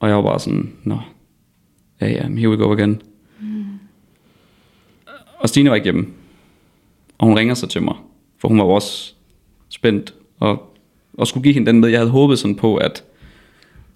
Og 0.00 0.08
jeg 0.08 0.16
var 0.16 0.22
bare 0.22 0.40
sådan, 0.40 0.72
nå, 0.84 0.98
ja 2.00 2.06
ja, 2.06 2.28
here 2.28 2.50
we 2.50 2.56
go 2.56 2.72
again. 2.72 3.02
Mm. 3.40 3.64
Og 5.38 5.48
Stine 5.48 5.70
var 5.70 5.76
ikke 5.76 5.84
hjemme. 5.84 6.06
Og 7.18 7.26
hun 7.26 7.38
ringer 7.38 7.54
så 7.54 7.66
til 7.66 7.82
mig, 7.82 7.94
for 8.38 8.48
hun 8.48 8.58
var 8.58 8.64
også 8.64 9.14
spændt, 9.68 10.14
og, 10.38 10.76
og 11.14 11.26
skulle 11.26 11.44
give 11.44 11.54
hende 11.54 11.72
den 11.72 11.80
med. 11.80 11.88
Jeg 11.88 11.98
havde 11.98 12.10
håbet 12.10 12.38
sådan 12.38 12.56
på, 12.56 12.76
at 12.76 13.04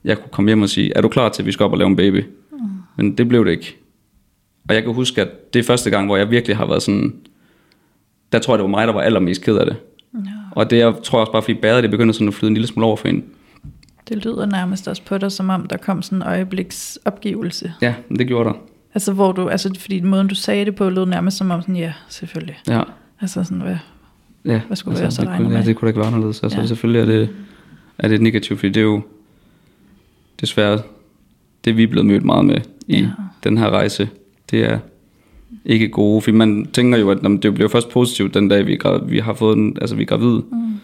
jeg 0.04 0.18
kunne 0.18 0.30
komme 0.32 0.48
hjem 0.48 0.62
og 0.62 0.68
sige, 0.68 0.92
er 0.96 1.00
du 1.00 1.08
klar 1.08 1.28
til, 1.28 1.42
at 1.42 1.46
vi 1.46 1.52
skal 1.52 1.64
op 1.64 1.72
og 1.72 1.78
lave 1.78 1.88
en 1.88 1.96
baby? 1.96 2.24
Mm. 2.52 2.58
Men 2.96 3.18
det 3.18 3.28
blev 3.28 3.44
det 3.44 3.50
ikke. 3.50 3.76
Og 4.68 4.74
jeg 4.74 4.82
kan 4.82 4.92
huske, 4.92 5.20
at 5.20 5.54
det 5.54 5.60
er 5.60 5.64
første 5.64 5.90
gang, 5.90 6.06
hvor 6.06 6.16
jeg 6.16 6.30
virkelig 6.30 6.56
har 6.56 6.66
været 6.66 6.82
sådan, 6.82 7.16
der 8.32 8.38
tror 8.38 8.54
jeg, 8.54 8.58
det 8.58 8.64
var 8.64 8.70
mig, 8.70 8.86
der 8.86 8.92
var 8.92 9.00
allermest 9.00 9.42
ked 9.42 9.56
af 9.56 9.66
det. 9.66 9.76
Ja. 10.56 10.60
Og 10.60 10.70
det 10.70 10.78
jeg 10.78 10.94
tror 11.04 11.20
også 11.20 11.32
bare, 11.32 11.42
fordi 11.42 11.54
bæret, 11.54 11.82
det 11.82 11.90
begynder 11.90 12.12
sådan 12.12 12.28
at 12.28 12.34
flyde 12.34 12.48
en 12.50 12.54
lille 12.54 12.66
smule 12.66 12.86
over 12.86 12.96
for 12.96 13.08
hende. 13.08 13.22
Det 14.08 14.24
lyder 14.24 14.46
nærmest 14.46 14.88
også 14.88 15.02
på 15.04 15.18
dig, 15.18 15.32
som 15.32 15.50
om 15.50 15.66
der 15.66 15.76
kom 15.76 16.02
sådan 16.02 16.18
en 16.18 16.22
øjebliks 16.22 16.98
opgivelse. 17.04 17.72
Ja, 17.82 17.94
det 18.18 18.26
gjorde 18.26 18.48
der. 18.48 18.54
Altså 18.94 19.12
hvor 19.12 19.32
du, 19.32 19.48
altså 19.48 19.74
fordi 19.78 20.00
måden 20.00 20.26
du 20.28 20.34
sagde 20.34 20.64
det 20.64 20.74
på, 20.74 20.88
lød 20.90 21.06
nærmest 21.06 21.36
som 21.36 21.50
om 21.50 21.60
sådan, 21.60 21.76
ja, 21.76 21.92
selvfølgelig. 22.08 22.58
Ja. 22.68 22.82
Altså 23.20 23.44
sådan, 23.44 23.60
hvad, 23.60 23.76
Ja, 24.44 24.60
Hvad 24.66 24.76
skulle 24.76 24.98
vi 24.98 25.04
også 25.04 25.22
det, 25.22 25.28
regne 25.28 25.44
kunne, 25.44 25.52
ja, 25.54 25.58
med? 25.58 25.66
det 25.66 25.76
kunne 25.76 25.86
da 25.86 25.90
ikke 25.90 25.98
være 26.00 26.06
anderledes. 26.08 26.42
Altså, 26.42 26.56
Ja. 26.58 26.62
ja. 26.62 26.66
Selvfølgelig 26.66 27.00
er 27.00 27.04
det, 27.18 27.28
er 27.98 28.08
det 28.08 28.20
negativt, 28.20 28.58
fordi 28.60 28.72
det 28.72 28.80
er 28.80 28.84
jo 28.84 29.02
desværre 30.40 30.78
det, 31.64 31.76
vi 31.76 31.82
er 31.82 31.86
blevet 31.86 32.06
mødt 32.06 32.24
meget 32.24 32.44
med 32.44 32.60
i 32.86 32.96
Ja. 32.96 32.98
ja. 32.98 33.08
den 33.44 33.58
her 33.58 33.70
rejse. 33.70 34.08
Det 34.50 34.64
er 34.64 34.78
ikke 35.64 35.88
gode, 35.88 36.20
fordi 36.20 36.36
man 36.36 36.66
tænker 36.72 36.98
jo, 36.98 37.10
at 37.10 37.18
jamen, 37.22 37.38
det 37.38 37.54
bliver 37.54 37.68
først 37.68 37.88
positivt 37.88 38.34
den 38.34 38.48
dag, 38.48 38.66
vi, 38.66 38.78
vi 39.06 39.18
har 39.18 39.34
fået 39.34 39.56
en, 39.58 39.76
altså 39.80 39.96
vi 39.96 40.02
er 40.02 40.06
gravide. 40.06 40.44
Mm. 40.52 40.80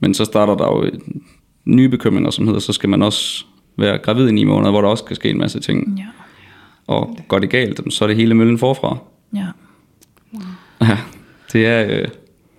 Men 0.00 0.14
så 0.14 0.24
starter 0.24 0.54
der 0.56 0.66
jo 0.66 0.90
nye 1.64 1.88
bekymringer, 1.88 2.30
som 2.30 2.46
hedder, 2.46 2.60
så 2.60 2.72
skal 2.72 2.88
man 2.88 3.02
også 3.02 3.44
være 3.78 3.98
gravid 3.98 4.28
i 4.28 4.32
ni 4.32 4.44
måneder, 4.44 4.70
hvor 4.70 4.80
der 4.80 4.88
også 4.88 5.04
kan 5.04 5.16
ske 5.16 5.30
en 5.30 5.38
masse 5.38 5.60
ting. 5.60 5.94
ja, 5.98 6.04
Og 6.86 7.18
går 7.28 7.38
det 7.38 7.50
galt, 7.50 7.80
så 7.94 8.04
er 8.04 8.06
det 8.06 8.16
hele 8.16 8.34
møllen 8.34 8.58
forfra. 8.58 8.96
ja. 9.34 9.46
Ja, 10.80 10.98
det 11.52 11.66
er... 11.66 12.00
Øh, 12.00 12.08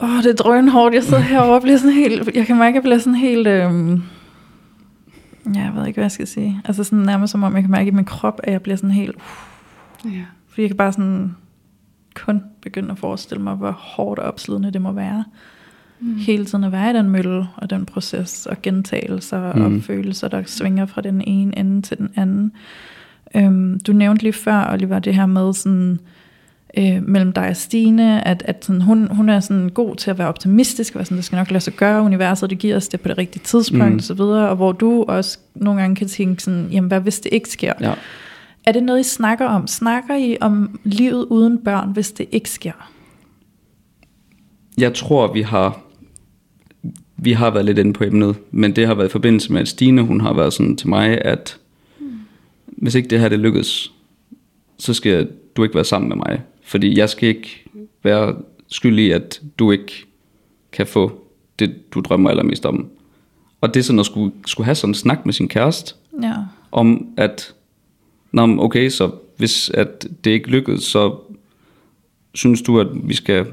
Åh, 0.01 0.09
oh, 0.18 0.24
det 0.24 0.30
er 0.30 0.36
drønhårdt. 0.36 0.95
Jeg 0.95 1.03
sidder 1.03 1.20
herovre 1.20 1.55
og 1.55 1.61
bliver 1.61 1.78
sådan 1.78 1.91
helt... 1.95 2.30
Jeg 2.36 2.45
kan 2.45 2.57
mærke, 2.57 2.70
at 2.70 2.76
jeg 2.76 2.84
bliver 2.84 2.97
sådan 2.97 3.16
helt... 3.16 3.47
Øhm, 3.47 4.01
ja, 5.55 5.59
jeg 5.59 5.72
ved 5.76 5.88
ikke, 5.88 5.97
hvad 5.97 6.03
jeg 6.03 6.11
skal 6.11 6.28
sige. 6.28 6.61
Altså 6.66 6.84
sådan 6.84 6.99
nærmest 6.99 7.32
som 7.32 7.43
om, 7.43 7.53
jeg 7.53 7.63
kan 7.63 7.72
mærke 7.72 7.88
i 7.88 7.91
min 7.91 8.05
krop, 8.05 8.39
at 8.43 8.53
jeg 8.53 8.61
bliver 8.61 8.76
sådan 8.76 8.91
helt... 8.91 9.16
Ja. 10.05 10.09
Fordi 10.56 10.64
jeg 10.64 10.70
kan 10.70 10.78
bare 10.78 10.91
sådan 10.91 11.36
kun 12.14 12.43
begynde 12.62 12.91
at 12.91 12.97
forestille 12.97 13.43
mig, 13.43 13.56
hvor 13.56 13.72
hårdt 13.72 14.20
og 14.20 14.26
opslidende 14.26 14.72
det 14.72 14.82
må 14.82 14.91
være. 14.91 15.24
Mm. 15.99 16.16
Hele 16.18 16.45
tiden 16.45 16.64
at 16.64 16.72
være 16.72 16.89
i 16.89 16.93
den 16.93 17.10
mølle 17.10 17.47
og 17.58 17.70
den 17.70 17.86
proces 17.86 18.45
og 18.45 18.62
gentagelser 18.62 19.53
mm. 19.53 19.62
og 19.62 19.84
følelser, 19.84 20.28
der 20.28 20.43
svinger 20.45 20.86
fra 20.86 21.01
den 21.01 21.22
ene 21.22 21.58
ende 21.60 21.82
til 21.82 21.97
den 21.97 22.10
anden. 22.16 22.51
Øhm, 23.36 23.80
du 23.80 23.93
nævnte 23.93 24.24
lige 24.24 24.34
før, 24.34 24.74
Oliver, 24.74 24.99
det 24.99 25.16
her 25.16 25.26
med 25.26 25.53
sådan, 25.53 25.99
øh, 26.78 27.03
mellem 27.08 27.34
dig 27.34 27.49
og 27.49 27.56
Stine, 27.58 28.28
at, 28.28 28.43
at 28.45 28.66
sådan, 28.66 28.82
hun, 28.82 29.08
hun 29.12 29.30
er 29.30 29.39
sådan 29.39 29.70
god 29.70 29.95
til 29.95 30.12
at 30.12 30.18
være 30.18 30.28
optimistisk, 30.28 30.95
og 30.95 31.06
sådan, 31.06 31.18
det 31.18 31.26
skal 31.26 31.36
nok 31.36 31.51
lade 31.51 31.64
sig 31.64 31.74
gøre, 31.74 32.01
universet 32.01 32.49
det 32.49 32.58
giver 32.58 32.76
os 32.76 32.88
det 32.88 33.01
på 33.01 33.08
det 33.08 33.18
rigtige 33.18 33.43
tidspunkt 33.43 33.91
mm. 33.91 33.95
og 33.95 34.03
så 34.03 34.14
videre, 34.14 34.49
og 34.49 34.56
hvor 34.56 34.72
du 34.72 35.03
også 35.08 35.39
nogle 35.56 35.82
gange 35.82 35.95
kan 35.95 36.08
tænke 36.08 36.43
sådan, 36.43 36.68
jamen 36.72 36.88
hvad 36.88 36.99
hvis 36.99 37.20
det 37.20 37.34
ikke 37.34 37.49
sker? 37.49 37.74
Ja. 37.82 37.93
Er 38.66 38.72
det 38.72 38.84
noget, 38.84 38.99
I 38.99 39.03
snakker 39.03 39.45
om? 39.45 39.68
Snakker 39.68 40.16
I 40.16 40.38
om 40.41 40.80
livet 40.84 41.26
uden 41.26 41.57
børn, 41.63 41.91
hvis 41.91 42.11
det 42.11 42.28
ikke 42.32 42.49
sker? 42.49 42.91
Jeg 44.78 44.93
tror, 44.93 45.34
vi 45.34 45.41
har 45.41 45.82
vi 47.18 47.32
har 47.32 47.49
været 47.49 47.66
lidt 47.66 47.78
inde 47.78 47.93
på 47.93 48.03
emnet, 48.03 48.36
men 48.51 48.76
det 48.76 48.88
har 48.88 48.93
været 48.93 49.07
i 49.07 49.11
forbindelse 49.11 49.53
med, 49.53 49.61
at 49.61 49.68
Stine, 49.68 50.01
hun 50.01 50.22
har 50.22 50.34
været 50.34 50.53
sådan 50.53 50.78
til 50.78 50.89
mig, 50.89 51.22
at 51.26 51.57
mm. 51.99 52.20
hvis 52.68 52.95
ikke 52.95 53.09
det 53.09 53.20
her 53.20 53.30
det 53.30 53.39
lykkes, 53.39 53.91
så 54.78 54.93
skal 54.93 55.30
du 55.55 55.63
ikke 55.63 55.76
være 55.76 55.86
sammen 55.86 56.09
med 56.09 56.16
mig. 56.18 56.41
Fordi 56.63 56.97
jeg 56.97 57.09
skal 57.09 57.30
ikke 57.30 57.66
være 58.03 58.36
skyldig 58.68 59.05
i, 59.05 59.11
at 59.11 59.41
du 59.59 59.72
ikke 59.72 60.05
kan 60.72 60.88
få 60.88 61.22
det, 61.59 61.93
du 61.93 62.01
drømmer 62.01 62.30
allermest 62.30 62.66
om. 62.66 62.88
Og 63.61 63.74
det 63.74 63.80
er 63.80 63.84
sådan 63.84 63.99
at 63.99 64.05
skulle, 64.05 64.32
skulle 64.45 64.66
have 64.66 64.76
sådan 64.76 64.89
en 64.89 64.95
snak 64.95 65.26
med 65.26 65.34
sin 65.34 65.47
kæreste, 65.47 65.95
Ja. 66.22 66.34
om 66.72 67.07
at, 67.18 67.53
Nå, 68.36 68.63
okay, 68.63 68.89
så 68.89 69.11
hvis 69.38 69.69
at 69.69 70.07
det 70.23 70.31
ikke 70.31 70.49
lykkedes, 70.49 70.83
så 70.83 71.15
synes 72.33 72.61
du, 72.61 72.79
at 72.79 72.88
vi 73.03 73.13
skal 73.13 73.45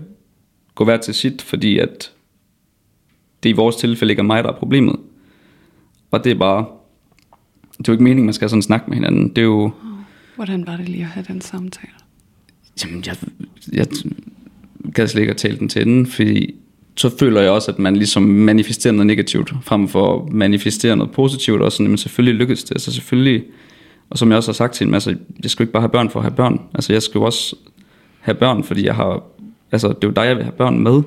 gå 0.75 0.85
hver 0.85 0.97
til 0.97 1.15
sit, 1.15 1.43
fordi 1.43 1.79
at 1.79 2.13
det 3.43 3.49
i 3.49 3.53
vores 3.53 3.77
tilfælde 3.77 4.13
ikke 4.13 4.21
er 4.21 4.25
mig, 4.25 4.45
der 4.45 4.51
er 4.51 4.59
problemet. 4.59 4.97
Og 6.11 6.25
det 6.25 6.33
er 6.33 6.39
bare, 6.39 6.67
det 7.79 7.79
er 7.79 7.85
jo 7.89 7.93
ikke 7.93 8.05
meningen, 8.05 8.25
man 8.25 8.35
skal 8.35 8.49
sådan 8.49 8.59
en 8.59 8.63
snak 8.63 8.89
med 8.89 8.97
hinanden. 8.97 9.29
Det 9.29 9.39
er 9.39 9.43
jo, 9.43 9.71
Hvordan 10.37 10.67
var 10.67 10.77
det 10.77 10.89
lige 10.89 11.03
at 11.03 11.11
have 11.11 11.25
den 11.29 11.41
samtale? 11.41 11.93
Jamen, 12.85 13.05
jeg, 13.07 13.17
jeg 13.73 13.87
gad 14.95 15.07
slet 15.09 15.21
ikke 15.21 15.31
at 15.31 15.37
tale 15.37 15.59
den 15.59 15.69
til 15.69 15.83
enden, 15.83 16.07
fordi 16.07 16.55
så 16.97 17.19
føler 17.19 17.41
jeg 17.41 17.51
også, 17.51 17.71
at 17.71 17.79
man 17.79 17.97
ligesom 17.97 18.23
manifesterer 18.23 18.93
noget 18.93 19.07
negativt, 19.07 19.53
frem 19.63 19.89
for 19.89 20.17
at 20.17 20.33
manifestere 20.33 20.97
noget 20.97 21.13
positivt, 21.13 21.63
og 21.63 21.73
sådan, 21.73 21.89
men 21.89 21.99
selvfølgelig 21.99 22.35
lykkes 22.35 22.65
det, 22.65 22.71
altså 22.71 22.93
selvfølgelig, 22.93 23.45
og 24.13 24.19
som 24.19 24.29
jeg 24.29 24.37
også 24.37 24.51
har 24.51 24.55
sagt 24.55 24.75
til 24.75 24.85
hende, 24.85 24.97
altså, 24.97 25.17
jeg 25.43 25.51
skal 25.51 25.63
ikke 25.63 25.73
bare 25.73 25.81
have 25.83 25.89
børn 25.91 26.11
for 26.11 26.19
at 26.21 26.25
have 26.25 26.35
børn, 26.35 26.61
altså 26.75 26.93
jeg 26.93 27.03
skal 27.03 27.19
jo 27.19 27.25
også 27.25 27.57
have 28.21 28.35
børn, 28.35 28.65
fordi 28.65 28.87
jeg 28.87 28.95
har, 28.95 29.23
altså 29.73 29.89
det 29.89 30.05
er 30.05 30.09
jo 30.09 30.11
dig, 30.13 30.23
jeg 30.23 30.37
vil 30.37 30.45
have 30.45 30.53
børn 30.53 30.79
med, 30.81 31.03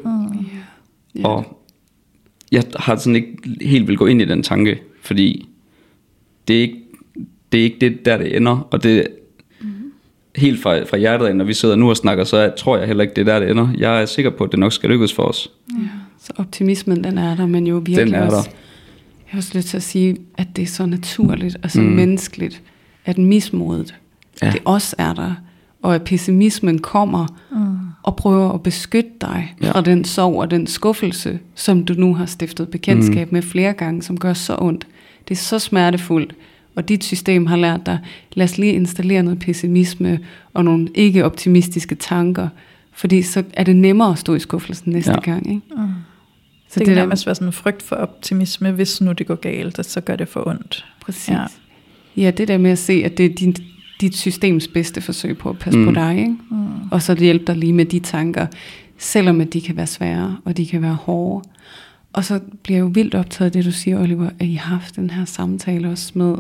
Mm. 1.16 1.22
Ja. 1.22 1.28
og 1.28 1.62
jeg 2.52 2.64
har 2.76 2.96
sådan 2.96 3.16
ikke 3.16 3.38
helt 3.62 3.88
vil 3.88 3.98
gå 3.98 4.06
ind 4.06 4.22
i 4.22 4.26
den 4.26 4.44
tanke, 4.44 4.80
fordi 5.02 5.50
det 6.48 6.56
er 6.58 6.62
ikke 6.62 6.76
det, 7.52 7.60
er 7.60 7.64
ikke 7.64 7.78
det 7.82 8.06
der, 8.06 8.18
det 8.18 8.36
ender. 8.36 8.68
Og 8.72 8.84
det 8.84 9.08
helt 10.36 10.62
fra, 10.62 10.84
fra 10.84 10.98
hjertet 10.98 11.26
af, 11.26 11.36
når 11.36 11.46
vi 11.46 11.54
sidder 11.54 11.76
nu 11.76 11.90
og 11.90 11.98
snakker, 11.98 12.24
så 12.24 12.38
er, 12.38 12.50
tror 12.56 12.78
jeg 12.78 12.88
heller 12.88 13.04
ikke, 13.04 13.14
det 13.16 13.22
er 13.22 13.34
der, 13.34 13.40
det 13.40 13.52
ender. 13.52 13.70
Jeg 13.78 14.02
er 14.02 14.06
sikker 14.06 14.32
på, 14.32 14.44
at 14.44 14.52
det 14.52 14.60
nok 14.60 14.74
skal 14.74 14.90
lykkes 14.90 15.14
for 15.14 15.24
os. 15.24 15.52
Ja. 15.70 15.88
Så 16.20 16.34
optimismen, 16.38 17.04
den 17.04 17.18
er 17.18 17.36
der, 17.36 17.46
men 17.46 17.68
jo 17.68 17.76
virkelig 17.76 18.06
Den 18.06 18.14
er 18.14 18.26
også, 18.26 18.38
der. 18.38 18.44
jeg 18.44 19.28
har 19.28 19.38
også 19.38 19.52
lyst 19.58 19.68
til 19.68 19.78
at 19.78 19.84
sige, 19.84 20.18
at 20.38 20.48
det 20.56 20.62
er 20.62 20.66
så 20.68 20.86
naturligt 20.86 21.58
og 21.64 21.72
så 21.72 21.82
mm. 21.82 21.88
Mm. 21.88 21.94
menneskeligt, 21.94 22.62
at 23.06 23.18
mismodet, 23.18 23.96
ja. 24.42 24.52
Det 24.52 24.60
også 24.66 24.96
er 24.98 25.14
der, 25.14 25.34
og 25.82 25.96
at 25.96 26.04
pessimismen 26.04 26.80
kommer 26.80 27.28
Mm. 27.52 27.78
og 28.04 28.16
prøver 28.16 28.52
at 28.52 28.64
beskytte 28.64 29.10
dig 29.22 29.56
ja. 29.62 29.72
Fra 29.72 29.82
den 29.82 30.06
sorg 30.06 30.40
og 30.40 30.52
den 30.52 30.68
skuffelse, 30.68 31.40
som 31.56 31.86
du 31.86 31.94
nu 31.94 32.16
har 32.16 32.26
stiftet 32.26 32.70
bekendtskab 32.70 33.28
mm. 33.32 33.36
med 33.36 33.42
flere 33.42 33.74
gange, 33.74 34.02
som 34.02 34.18
gør 34.20 34.34
så 34.34 34.56
ondt. 34.60 34.88
Det 35.28 35.36
er 35.36 35.40
så 35.40 35.60
smertefuldt, 35.60 36.36
og 36.76 36.90
dit 36.90 37.04
system 37.04 37.46
har 37.46 37.56
lært 37.58 37.86
dig, 37.86 38.00
lad 38.34 38.44
os 38.46 38.58
lige 38.58 38.74
installere 38.74 39.24
noget 39.24 39.40
pessimisme 39.40 40.20
og 40.54 40.66
nogle 40.66 40.90
ikke 40.96 41.26
optimistiske 41.26 41.96
tanker, 41.96 42.48
fordi 42.94 43.22
så 43.22 43.44
er 43.54 43.64
det 43.64 43.76
nemmere 43.76 44.12
at 44.12 44.20
stå 44.20 44.36
i 44.36 44.40
skuffelsen 44.40 44.92
næste 44.94 45.12
ja. 45.12 45.20
Gang. 45.20 45.48
Ikke? 45.48 45.62
Mm. 45.78 45.78
Så 45.78 45.86
det, 46.68 46.76
det 46.80 46.86
kan 46.86 46.96
der- 46.96 47.02
nærmest 47.02 47.26
være 47.26 47.36
sådan 47.36 47.48
en 47.48 47.54
frygt 47.54 47.82
for 47.82 47.96
optimisme, 47.96 48.72
hvis 48.72 49.02
nu 49.02 49.12
det 49.12 49.28
går 49.28 49.36
galt, 49.36 49.86
så 49.86 50.02
gør 50.02 50.16
det 50.16 50.28
for 50.28 50.48
ondt. 50.48 50.86
Præcis. 51.02 51.30
Ja. 51.30 51.46
Ja. 52.18 52.32
det 52.32 52.48
der 52.48 52.58
med 52.58 52.72
at 52.72 52.78
se, 52.78 52.94
at 52.94 53.18
det 53.18 53.26
er 53.26 53.36
din, 53.36 53.56
dit 54.02 54.16
systems 54.16 54.68
bedste 54.68 55.02
forsøg 55.02 55.38
på 55.38 55.50
at 55.50 55.60
passe 55.60 55.80
mm. 55.80 55.86
på 55.86 55.92
dig, 55.92 56.18
ikke? 56.18 56.36
Mm. 56.52 56.58
og 56.92 57.02
så 57.02 57.16
hjælpe 57.16 57.46
dig 57.46 57.58
lige 57.58 57.74
med 57.74 57.86
de 57.86 58.00
tanker, 58.00 58.48
selvom 58.98 59.42
at 59.42 59.54
de 59.54 59.62
kan 59.62 59.76
være 59.78 59.88
svære, 59.88 60.38
og 60.46 60.58
de 60.58 60.66
kan 60.66 60.82
være 60.82 60.94
hårde. 60.96 61.50
Og 62.14 62.26
så 62.26 62.40
bliver 62.64 62.78
jeg 62.78 62.84
jo 62.84 62.92
vildt 62.94 63.16
optaget 63.16 63.46
af 63.46 63.52
det, 63.52 63.66
du 63.66 63.72
siger, 63.72 64.02
Oliver, 64.02 64.30
at 64.40 64.48
I 64.48 64.54
har 64.54 64.76
haft 64.76 64.96
den 64.96 65.10
her 65.10 65.26
samtale 65.26 65.90
også 65.90 66.12
med, 66.16 66.36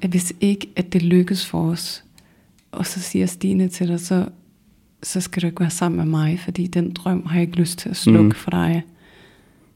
at 0.00 0.10
hvis 0.10 0.32
ikke, 0.40 0.68
at 0.76 0.92
det 0.92 1.02
lykkes 1.02 1.46
for 1.46 1.70
os, 1.70 2.04
og 2.72 2.86
så 2.86 3.00
siger 3.00 3.26
Stine 3.26 3.68
til 3.68 3.88
dig, 3.88 4.00
så, 4.00 4.28
så 5.02 5.20
skal 5.20 5.42
du 5.42 5.46
ikke 5.46 5.60
være 5.60 5.70
sammen 5.70 5.98
med 5.98 6.06
mig, 6.06 6.40
fordi 6.40 6.66
den 6.66 6.92
drøm 6.92 7.26
har 7.26 7.34
jeg 7.34 7.42
ikke 7.42 7.56
lyst 7.56 7.78
til 7.78 7.88
at 7.88 7.96
slukke. 7.96 8.22
Mm. 8.22 8.34
for 8.34 8.50
dig, 8.50 8.82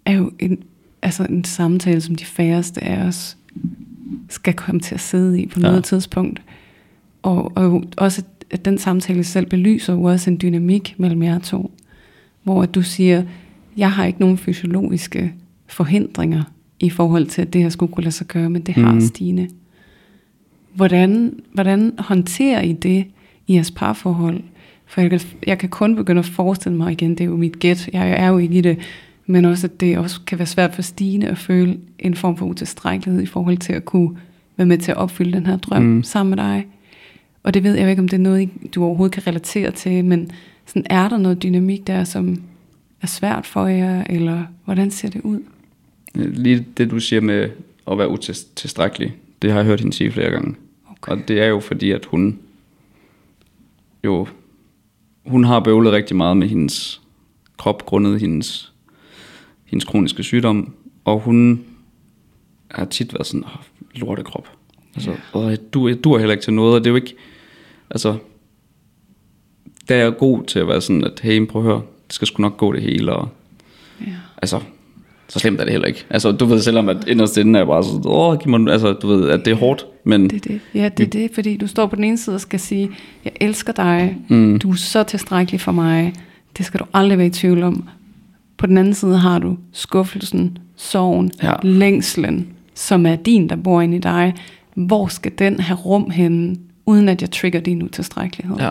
er 0.04 0.12
jo 0.12 0.32
en, 0.38 0.62
altså 1.02 1.24
en 1.24 1.44
samtale, 1.44 2.00
som 2.00 2.14
de 2.14 2.24
færreste 2.24 2.84
af 2.84 3.06
os 3.06 3.36
skal 4.28 4.54
komme 4.54 4.80
til 4.80 4.94
at 4.94 5.00
sidde 5.00 5.40
i 5.42 5.46
på 5.46 5.60
Ja. 5.60 5.66
noget 5.66 5.84
tidspunkt. 5.84 6.42
Og, 7.22 7.52
og 7.56 7.84
også, 7.96 8.22
at 8.50 8.64
den 8.64 8.78
samtale 8.78 9.24
selv 9.24 9.46
belyser 9.46 9.92
jo 9.92 10.02
også 10.02 10.30
en 10.30 10.38
dynamik 10.42 10.94
mellem 10.98 11.22
jer 11.22 11.38
to, 11.38 11.70
hvor 12.42 12.66
du 12.66 12.82
siger, 12.82 13.22
jeg 13.76 13.92
har 13.92 14.04
ikke 14.04 14.20
nogen 14.20 14.38
fysiologiske 14.38 15.32
forhindringer 15.66 16.42
i 16.80 16.90
forhold 16.90 17.26
til, 17.26 17.42
at 17.42 17.52
det 17.52 17.62
her 17.62 17.68
skulle 17.68 17.92
kunne 17.92 18.04
lade 18.04 18.14
sig 18.14 18.26
gøre, 18.26 18.50
men 18.50 18.62
det 18.62 18.74
har 18.74 18.92
Mhm. 18.92 19.00
Stine. 19.00 19.48
Hvordan, 20.74 21.34
hvordan 21.52 21.92
håndterer 21.98 22.60
I 22.60 22.72
det 22.72 23.04
i 23.46 23.54
jeres 23.54 23.70
parforhold? 23.70 24.40
For 24.86 25.00
jeg 25.00 25.10
kan, 25.10 25.20
jeg 25.46 25.58
kan 25.58 25.68
kun 25.68 25.96
begynde 25.96 26.18
at 26.18 26.24
forestille 26.26 26.76
mig 26.78 26.92
igen, 26.92 27.10
det 27.10 27.20
er 27.20 27.24
jo 27.24 27.36
mit 27.36 27.58
gæt, 27.58 27.88
jeg 27.92 28.10
er 28.10 28.28
jo 28.28 28.38
ikke 28.38 28.54
i 28.54 28.60
det, 28.60 28.78
men 29.26 29.44
også 29.44 29.66
at 29.66 29.80
det 29.80 29.98
også 29.98 30.20
kan 30.26 30.38
være 30.38 30.46
svært 30.46 30.74
for 30.74 30.82
Stine 30.82 31.28
at 31.28 31.38
føle 31.38 31.78
en 31.98 32.14
form 32.14 32.36
for 32.36 32.46
utilstrækkelighed 32.46 33.22
i 33.22 33.26
forhold 33.26 33.58
til 33.58 33.72
at 33.72 33.84
kunne 33.84 34.16
være 34.56 34.66
med 34.66 34.78
til 34.78 34.90
at 34.90 34.96
opfylde 34.96 35.32
den 35.32 35.46
her 35.46 35.56
drøm 35.56 35.82
mm. 35.82 35.88
Mm. 35.88 36.02
sammen 36.02 36.30
med 36.30 36.44
dig. 36.44 36.66
Og 37.42 37.54
det 37.54 37.62
ved 37.62 37.74
jeg 37.74 37.84
jo 37.84 37.88
ikke, 37.88 38.02
om 38.02 38.08
det 38.08 38.16
er 38.16 38.22
noget, 38.22 38.50
du 38.74 38.84
overhovedet 38.84 39.14
kan 39.14 39.26
relatere 39.26 39.70
til, 39.70 40.04
men 40.04 40.30
sådan, 40.66 40.86
er 40.90 41.08
der 41.08 41.18
noget 41.18 41.42
dynamik 41.42 41.86
der, 41.86 42.04
som 42.04 42.42
er 43.02 43.06
svært 43.06 43.46
for 43.46 43.66
jer, 43.66 44.04
eller 44.10 44.44
hvordan 44.64 44.90
ser 44.90 45.10
det 45.10 45.20
ud? 45.20 45.40
Lige 46.14 46.66
det, 46.76 46.90
du 46.90 47.00
siger 47.00 47.20
med 47.20 47.50
at 47.90 47.98
være 47.98 48.08
utilstrækkelig, 48.08 49.14
det 49.42 49.50
har 49.50 49.58
jeg 49.58 49.66
hørt 49.66 49.80
hende 49.80 49.92
sige 49.92 50.12
flere 50.12 50.30
gange. 50.30 50.54
Okay. 50.90 51.12
Og 51.12 51.28
det 51.28 51.42
er 51.42 51.46
jo 51.46 51.60
fordi, 51.60 51.90
at 51.90 52.04
hun 52.04 52.38
jo, 54.04 54.26
hun 55.26 55.44
har 55.44 55.60
bøvlet 55.60 55.92
rigtig 55.92 56.16
meget 56.16 56.36
med 56.36 56.48
hendes 56.48 57.00
krop, 57.56 57.86
grundet 57.86 58.20
hendes, 58.20 58.71
hendes 59.72 59.84
kroniske 59.84 60.22
sygdom, 60.22 60.74
og 61.04 61.20
hun 61.20 61.60
har 62.70 62.84
tit 62.84 63.14
været 63.14 63.26
sådan, 63.26 63.44
oh, 63.44 63.50
lortekrop. 64.00 64.48
Altså, 64.94 65.12
åh, 65.34 65.52
du, 65.72 65.94
du 65.94 66.12
er 66.12 66.18
heller 66.18 66.32
ikke 66.32 66.44
til 66.44 66.52
noget, 66.52 66.74
og 66.74 66.80
det 66.80 66.86
er 66.86 66.90
jo 66.90 66.96
ikke, 66.96 67.14
altså, 67.90 68.16
der 69.88 69.94
er 69.94 70.02
jeg 70.02 70.16
god 70.18 70.44
til 70.44 70.58
at 70.58 70.68
være 70.68 70.80
sådan, 70.80 71.04
at 71.04 71.20
hey, 71.22 71.46
prøv 71.46 71.62
at 71.62 71.66
høre, 71.68 71.82
det 72.06 72.14
skal 72.14 72.28
sgu 72.28 72.42
nok 72.42 72.56
gå 72.56 72.72
det 72.72 72.82
hele, 72.82 73.12
og 73.12 73.28
Ja. 74.00 74.12
altså, 74.42 74.60
så 75.28 75.38
slemt 75.38 75.60
er 75.60 75.64
det 75.64 75.72
heller 75.72 75.88
ikke. 75.88 76.04
Altså, 76.10 76.32
du 76.32 76.44
ved, 76.44 76.60
selvom 76.60 76.88
at 76.88 77.08
inderst 77.08 77.38
inde 77.38 77.58
er 77.58 77.64
bare 77.64 77.84
sådan, 77.84 78.02
åh, 78.04 78.38
giv 78.38 78.48
mig, 78.50 78.72
altså, 78.72 78.92
du 78.92 79.08
ved, 79.08 79.28
at 79.30 79.44
det 79.44 79.50
er 79.50 79.54
hårdt, 79.54 79.86
men 80.04 80.30
Det 80.30 80.36
er 80.36 80.48
det. 80.48 80.60
Ja, 80.74 80.88
det 80.96 81.06
er 81.06 81.10
det, 81.10 81.30
fordi 81.34 81.56
du 81.56 81.66
står 81.66 81.86
på 81.86 81.96
den 81.96 82.04
ene 82.04 82.18
side 82.18 82.36
og 82.36 82.40
skal 82.40 82.60
sige, 82.60 82.90
jeg 83.24 83.32
elsker 83.40 83.72
dig, 83.72 84.16
Mm. 84.28 84.58
du 84.58 84.70
er 84.70 84.74
så 84.76 85.02
tilstrækkelig 85.02 85.60
for 85.60 85.72
mig, 85.72 86.12
det 86.58 86.66
skal 86.66 86.80
du 86.80 86.84
aldrig 86.94 87.18
være 87.18 87.26
i 87.26 87.30
tvivl 87.30 87.62
om. 87.62 87.88
På 88.62 88.66
den 88.66 88.78
anden 88.78 88.94
side 88.94 89.18
har 89.18 89.38
du 89.38 89.56
skuffelsen, 89.72 90.58
sorgen, 90.76 91.30
Ja. 91.42 91.54
længslen, 91.62 92.48
som 92.74 93.06
er 93.06 93.16
din, 93.16 93.48
der 93.48 93.56
bor 93.56 93.80
inde 93.80 93.96
i 93.96 94.00
dig. 94.00 94.34
Hvor 94.74 95.06
skal 95.06 95.32
den 95.38 95.60
have 95.60 95.76
rum 95.78 96.10
henne, 96.10 96.56
uden 96.86 97.08
at 97.08 97.22
jeg 97.22 97.30
trigger 97.30 97.60
din 97.60 97.82
utilstrækkelighed? 97.82 98.56
Ja, 98.56 98.70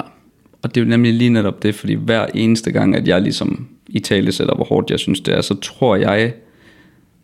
og 0.61 0.75
det 0.75 0.81
er 0.81 0.85
jo 0.85 0.89
nemlig 0.89 1.13
lige 1.13 1.29
netop 1.29 1.63
det, 1.63 1.75
fordi 1.75 1.93
hver 1.93 2.25
eneste 2.33 2.71
gang, 2.71 2.95
at 2.95 3.07
jeg 3.07 3.21
ligesom 3.21 3.67
i 3.87 3.99
tale 3.99 4.31
sætter, 4.31 4.55
hvor 4.55 4.65
hårdt 4.65 4.89
jeg 4.91 4.99
synes 4.99 5.21
det 5.21 5.33
er, 5.37 5.41
så 5.41 5.55
tror 5.55 5.95
jeg, 5.95 6.33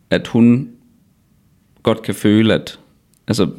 at 0.09 0.27
hun 0.27 0.69
godt 1.83 2.01
kan 2.01 2.15
føle, 2.15 2.53
at, 2.53 2.79
altså, 3.27 3.49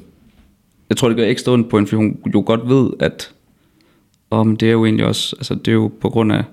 jeg 0.89 0.97
tror 0.97 1.09
det 1.09 1.17
gør 1.17 1.25
ekstra 1.25 1.53
ondt 1.53 1.69
på 1.69 1.77
hende, 1.79 1.89
fordi 1.89 1.97
hun 2.03 2.17
jo 2.35 2.43
godt 2.47 2.69
ved, 2.69 2.91
at, 3.01 3.31
åh, 4.31 4.47
men 4.47 4.57
det 4.57 4.69
er 4.69 4.73
jo 4.73 4.85
egentlig 4.85 5.07
også, 5.07 5.37
altså 5.39 5.55
det 5.55 5.69
er 5.69 5.73
jo 5.73 5.93
på 6.01 6.09
grund 6.11 6.33
af, 6.33 6.45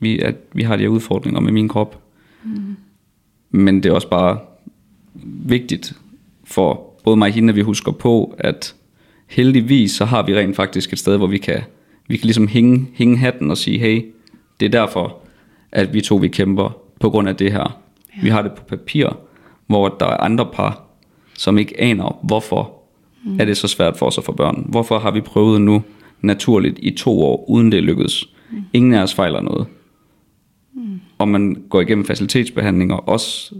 vi, 0.00 0.18
at 0.18 0.34
vi 0.52 0.62
har 0.62 0.76
de 0.76 0.82
her 0.82 0.88
udfordringer 0.88 1.40
med 1.40 1.52
min 1.52 1.68
krop. 1.68 2.02
Mm. 2.44 2.76
Men 3.50 3.82
det 3.82 3.86
er 3.86 3.92
også 3.92 4.08
bare 4.08 4.38
vigtigt 5.24 5.92
for 6.44 6.94
både 7.04 7.16
mig 7.16 7.28
og 7.28 7.34
hende, 7.34 7.48
at 7.48 7.56
vi 7.56 7.60
husker 7.60 7.92
på, 7.92 8.34
at 8.38 8.74
heldigvis 9.26 9.92
så 9.92 10.04
har 10.04 10.22
vi 10.22 10.36
rent 10.36 10.56
faktisk 10.56 10.92
et 10.92 10.98
sted, 10.98 11.16
hvor 11.16 11.26
vi 11.26 11.38
kan, 11.38 11.60
vi 12.08 12.16
kan 12.16 12.26
ligesom 12.26 12.48
hænge, 12.48 12.86
hænge 12.94 13.16
hatten 13.16 13.50
og 13.50 13.58
sige, 13.58 13.78
hey, 13.78 14.04
det 14.60 14.66
er 14.66 14.70
derfor, 14.70 15.16
at 15.72 15.94
vi 15.94 16.00
to 16.00 16.16
vi 16.16 16.28
kæmper 16.28 16.76
på 17.00 17.10
grund 17.10 17.28
af 17.28 17.36
det 17.36 17.52
her. 17.52 17.80
Ja. 18.16 18.22
Vi 18.22 18.28
har 18.28 18.42
det 18.42 18.52
på 18.52 18.64
papir, 18.64 19.08
hvor 19.66 19.88
der 19.88 20.06
er 20.06 20.16
andre 20.16 20.46
par, 20.52 20.84
som 21.34 21.58
ikke 21.58 21.80
aner, 21.80 22.18
hvorfor 22.22 22.72
mm. 23.24 23.40
er 23.40 23.44
det 23.44 23.56
så 23.56 23.68
svært 23.68 23.96
for 23.96 24.06
os 24.06 24.18
at 24.18 24.24
få 24.24 24.32
børn. 24.32 24.66
Hvorfor 24.68 24.98
har 24.98 25.10
vi 25.10 25.20
prøvet 25.20 25.60
nu 25.60 25.82
naturligt 26.20 26.78
i 26.82 26.90
to 26.90 27.22
år, 27.22 27.50
uden 27.50 27.72
det 27.72 27.82
lykkedes. 27.82 28.24
Mm. 28.50 28.64
Ingen 28.72 28.94
af 28.94 29.02
os 29.02 29.14
fejler 29.14 29.40
noget. 29.40 29.66
Og 31.18 31.28
man 31.28 31.62
går 31.70 31.80
igennem 31.80 32.04
facilitetsbehandling 32.04 32.92
og 32.92 33.08
også 33.08 33.54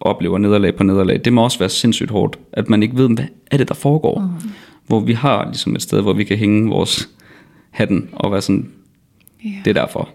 oplever 0.00 0.38
nederlag 0.38 0.74
på 0.74 0.82
nederlag. 0.82 1.20
Det 1.24 1.32
må 1.32 1.44
også 1.44 1.58
være 1.58 1.68
sindssygt 1.68 2.10
hårdt, 2.10 2.38
at 2.52 2.68
man 2.68 2.82
ikke 2.82 2.96
ved, 2.96 3.08
hvad 3.08 3.24
er 3.50 3.56
det, 3.56 3.68
der 3.68 3.74
foregår. 3.74 4.20
Mm. 4.20 4.50
Hvor 4.86 5.00
vi 5.00 5.12
har 5.12 5.44
ligesom 5.44 5.74
et 5.74 5.82
sted, 5.82 6.02
hvor 6.02 6.12
vi 6.12 6.24
kan 6.24 6.36
hænge 6.36 6.70
vores 6.70 7.08
hatten 7.70 8.08
og 8.12 8.32
være 8.32 8.42
sådan, 8.42 8.70
yeah. 9.46 9.64
det 9.64 9.70
er 9.76 9.80
derfor. 9.86 10.08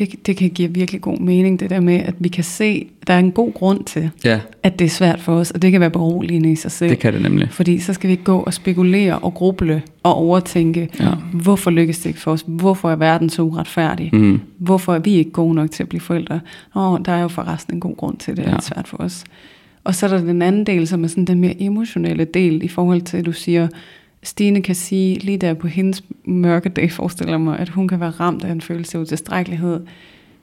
Det, 0.00 0.26
det 0.26 0.36
kan 0.36 0.50
give 0.50 0.74
virkelig 0.74 1.00
god 1.00 1.18
mening, 1.18 1.60
det 1.60 1.70
der 1.70 1.80
med, 1.80 1.94
at 1.94 2.14
vi 2.18 2.28
kan 2.28 2.44
se, 2.44 2.88
at 3.00 3.06
der 3.06 3.14
er 3.14 3.18
en 3.18 3.32
god 3.32 3.52
grund 3.52 3.84
til, 3.84 4.10
ja. 4.24 4.40
at 4.62 4.78
det 4.78 4.84
er 4.84 4.88
svært 4.88 5.20
for 5.20 5.34
os, 5.34 5.50
og 5.50 5.62
det 5.62 5.72
kan 5.72 5.80
være 5.80 5.90
beroligende 5.90 6.52
i 6.52 6.56
sig 6.56 6.70
selv. 6.70 6.90
Det 6.90 6.98
kan 6.98 7.12
det 7.12 7.22
nemlig. 7.22 7.48
Fordi 7.50 7.78
så 7.78 7.92
skal 7.92 8.08
vi 8.08 8.12
ikke 8.12 8.24
gå 8.24 8.38
og 8.38 8.54
spekulere 8.54 9.18
og 9.18 9.34
gruble 9.34 9.82
og 10.02 10.14
overtænke, 10.14 10.88
ja. 11.00 11.10
hvorfor 11.32 11.70
lykkes 11.70 11.98
det 11.98 12.06
ikke 12.06 12.20
for 12.20 12.32
os? 12.32 12.44
Hvorfor 12.46 12.90
er 12.90 12.96
verden 12.96 13.30
så 13.30 13.42
uretfærdig? 13.42 14.10
Mm. 14.12 14.40
Hvorfor 14.58 14.94
er 14.94 14.98
vi 14.98 15.10
ikke 15.14 15.30
gode 15.30 15.54
nok 15.54 15.70
til 15.70 15.82
at 15.82 15.88
blive 15.88 16.00
forældre? 16.00 16.40
Åh, 16.76 16.98
der 17.04 17.12
er 17.12 17.22
jo 17.22 17.28
forresten 17.28 17.74
en 17.74 17.80
god 17.80 17.96
grund 17.96 18.16
til, 18.16 18.30
at 18.30 18.36
det 18.36 18.42
ja. 18.42 18.50
er 18.50 18.60
svært 18.60 18.88
for 18.88 18.96
os. 18.96 19.24
Og 19.84 19.94
så 19.94 20.06
er 20.06 20.10
der 20.10 20.18
den 20.18 20.42
anden 20.42 20.66
del, 20.66 20.86
som 20.86 21.04
er 21.04 21.08
sådan 21.08 21.24
den 21.24 21.40
mere 21.40 21.62
emotionelle 21.62 22.24
del, 22.24 22.62
i 22.62 22.68
forhold 22.68 23.00
til, 23.00 23.16
at 23.16 23.26
du 23.26 23.32
siger, 23.32 23.68
Stine 24.22 24.62
kan 24.62 24.74
sige, 24.74 25.18
lige 25.18 25.38
der 25.38 25.54
på 25.54 25.66
hendes 25.66 26.04
mørke 26.24 26.68
dag, 26.68 26.92
forestiller 26.92 27.38
mig, 27.38 27.58
at 27.58 27.68
hun 27.68 27.88
kan 27.88 28.00
være 28.00 28.10
ramt 28.10 28.44
af 28.44 28.52
en 28.52 28.60
følelse 28.60 28.98
af 28.98 29.02
utilstrækkelighed. 29.02 29.80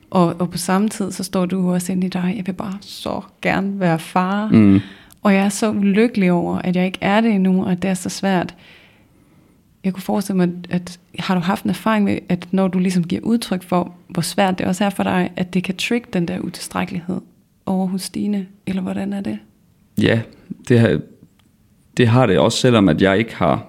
Og, 0.09 0.35
og 0.39 0.49
på 0.49 0.57
samme 0.57 0.89
tid, 0.89 1.11
så 1.11 1.23
står 1.23 1.45
du 1.45 1.73
også 1.73 1.91
ind 1.91 2.03
i 2.03 2.07
dig, 2.07 2.33
jeg 2.37 2.47
vil 2.47 2.53
bare 2.53 2.77
så 2.81 3.21
gerne 3.41 3.79
være 3.79 3.99
far. 3.99 4.47
Mm. 4.47 4.79
Og 5.23 5.33
jeg 5.33 5.45
er 5.45 5.49
så 5.49 5.71
ulykkelig 5.71 6.31
over, 6.31 6.57
at 6.57 6.75
jeg 6.75 6.85
ikke 6.85 6.99
er 7.01 7.21
det 7.21 7.31
endnu, 7.31 7.65
og 7.65 7.71
at 7.71 7.81
det 7.81 7.89
er 7.89 7.93
så 7.93 8.09
svært. 8.09 8.55
Jeg 9.83 9.93
kunne 9.93 10.03
forestille 10.03 10.37
mig, 10.37 10.49
at 10.69 10.99
har 11.19 11.35
du 11.35 11.41
haft 11.41 11.63
en 11.63 11.69
erfaring 11.69 12.05
med, 12.05 12.19
at 12.29 12.47
når 12.51 12.67
du 12.67 12.79
ligesom 12.79 13.03
giver 13.03 13.21
udtryk 13.21 13.63
for, 13.63 13.95
hvor 14.07 14.21
svært 14.21 14.59
det 14.59 14.65
også 14.65 14.85
er 14.85 14.89
for 14.89 15.03
dig, 15.03 15.31
at 15.35 15.53
det 15.53 15.63
kan 15.63 15.75
trigge 15.75 16.07
den 16.13 16.27
der 16.27 16.39
utilstrækkelighed 16.39 17.21
over 17.65 17.87
hos 17.87 18.01
Stine, 18.01 18.47
eller 18.65 18.81
hvordan 18.81 19.13
er 19.13 19.21
det? 19.21 19.39
Ja, 20.01 20.21
det 20.67 20.79
har, 20.79 20.99
det 21.97 22.07
har 22.07 22.25
det 22.25 22.39
også, 22.39 22.57
selvom 22.57 22.89
at 22.89 23.01
jeg 23.01 23.17
ikke 23.17 23.35
har 23.35 23.65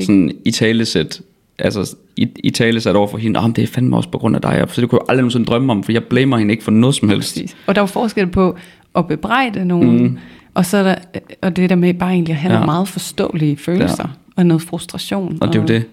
sådan 0.00 0.32
i 0.44 0.50
talesæt, 0.50 1.20
altså 1.58 1.96
i, 2.16 2.28
i 2.44 2.50
talesæt 2.50 2.96
over 2.96 3.08
for 3.08 3.18
hende, 3.18 3.40
oh, 3.40 3.50
det 3.50 3.58
er 3.58 3.66
fandme 3.66 3.96
også 3.96 4.08
på 4.08 4.18
grund 4.18 4.36
af 4.36 4.42
dig, 4.42 4.64
så 4.68 4.80
det 4.80 4.90
kunne 4.90 4.98
jeg 4.98 5.06
aldrig 5.08 5.22
nogensinde 5.22 5.46
drømme 5.46 5.72
om, 5.72 5.82
for 5.82 5.92
jeg 5.92 6.04
blamer 6.04 6.38
hende 6.38 6.52
ikke 6.52 6.64
for 6.64 6.70
noget 6.70 6.94
som 6.94 7.08
helst. 7.08 7.34
Præcis. 7.34 7.56
Og 7.66 7.74
der 7.74 7.80
er 7.80 7.82
jo 7.82 7.86
forskel 7.86 8.26
på 8.26 8.56
at 8.96 9.06
bebrejde 9.08 9.64
nogen, 9.64 10.02
mm. 10.02 10.18
og 10.54 10.66
så 10.66 10.76
er 10.76 10.82
der, 10.82 10.94
og 11.42 11.56
det 11.56 11.70
der 11.70 11.76
med 11.76 11.94
bare 11.94 12.12
egentlig 12.12 12.32
at 12.32 12.38
have 12.38 12.52
ja. 12.52 12.58
nogle 12.58 12.66
meget 12.66 12.88
forståelige 12.88 13.56
følelser, 13.56 14.04
ja. 14.08 14.32
og 14.36 14.46
noget 14.46 14.62
frustration. 14.62 15.38
Og 15.40 15.48
det 15.48 15.56
er 15.56 15.60
jo 15.60 15.66
det. 15.66 15.84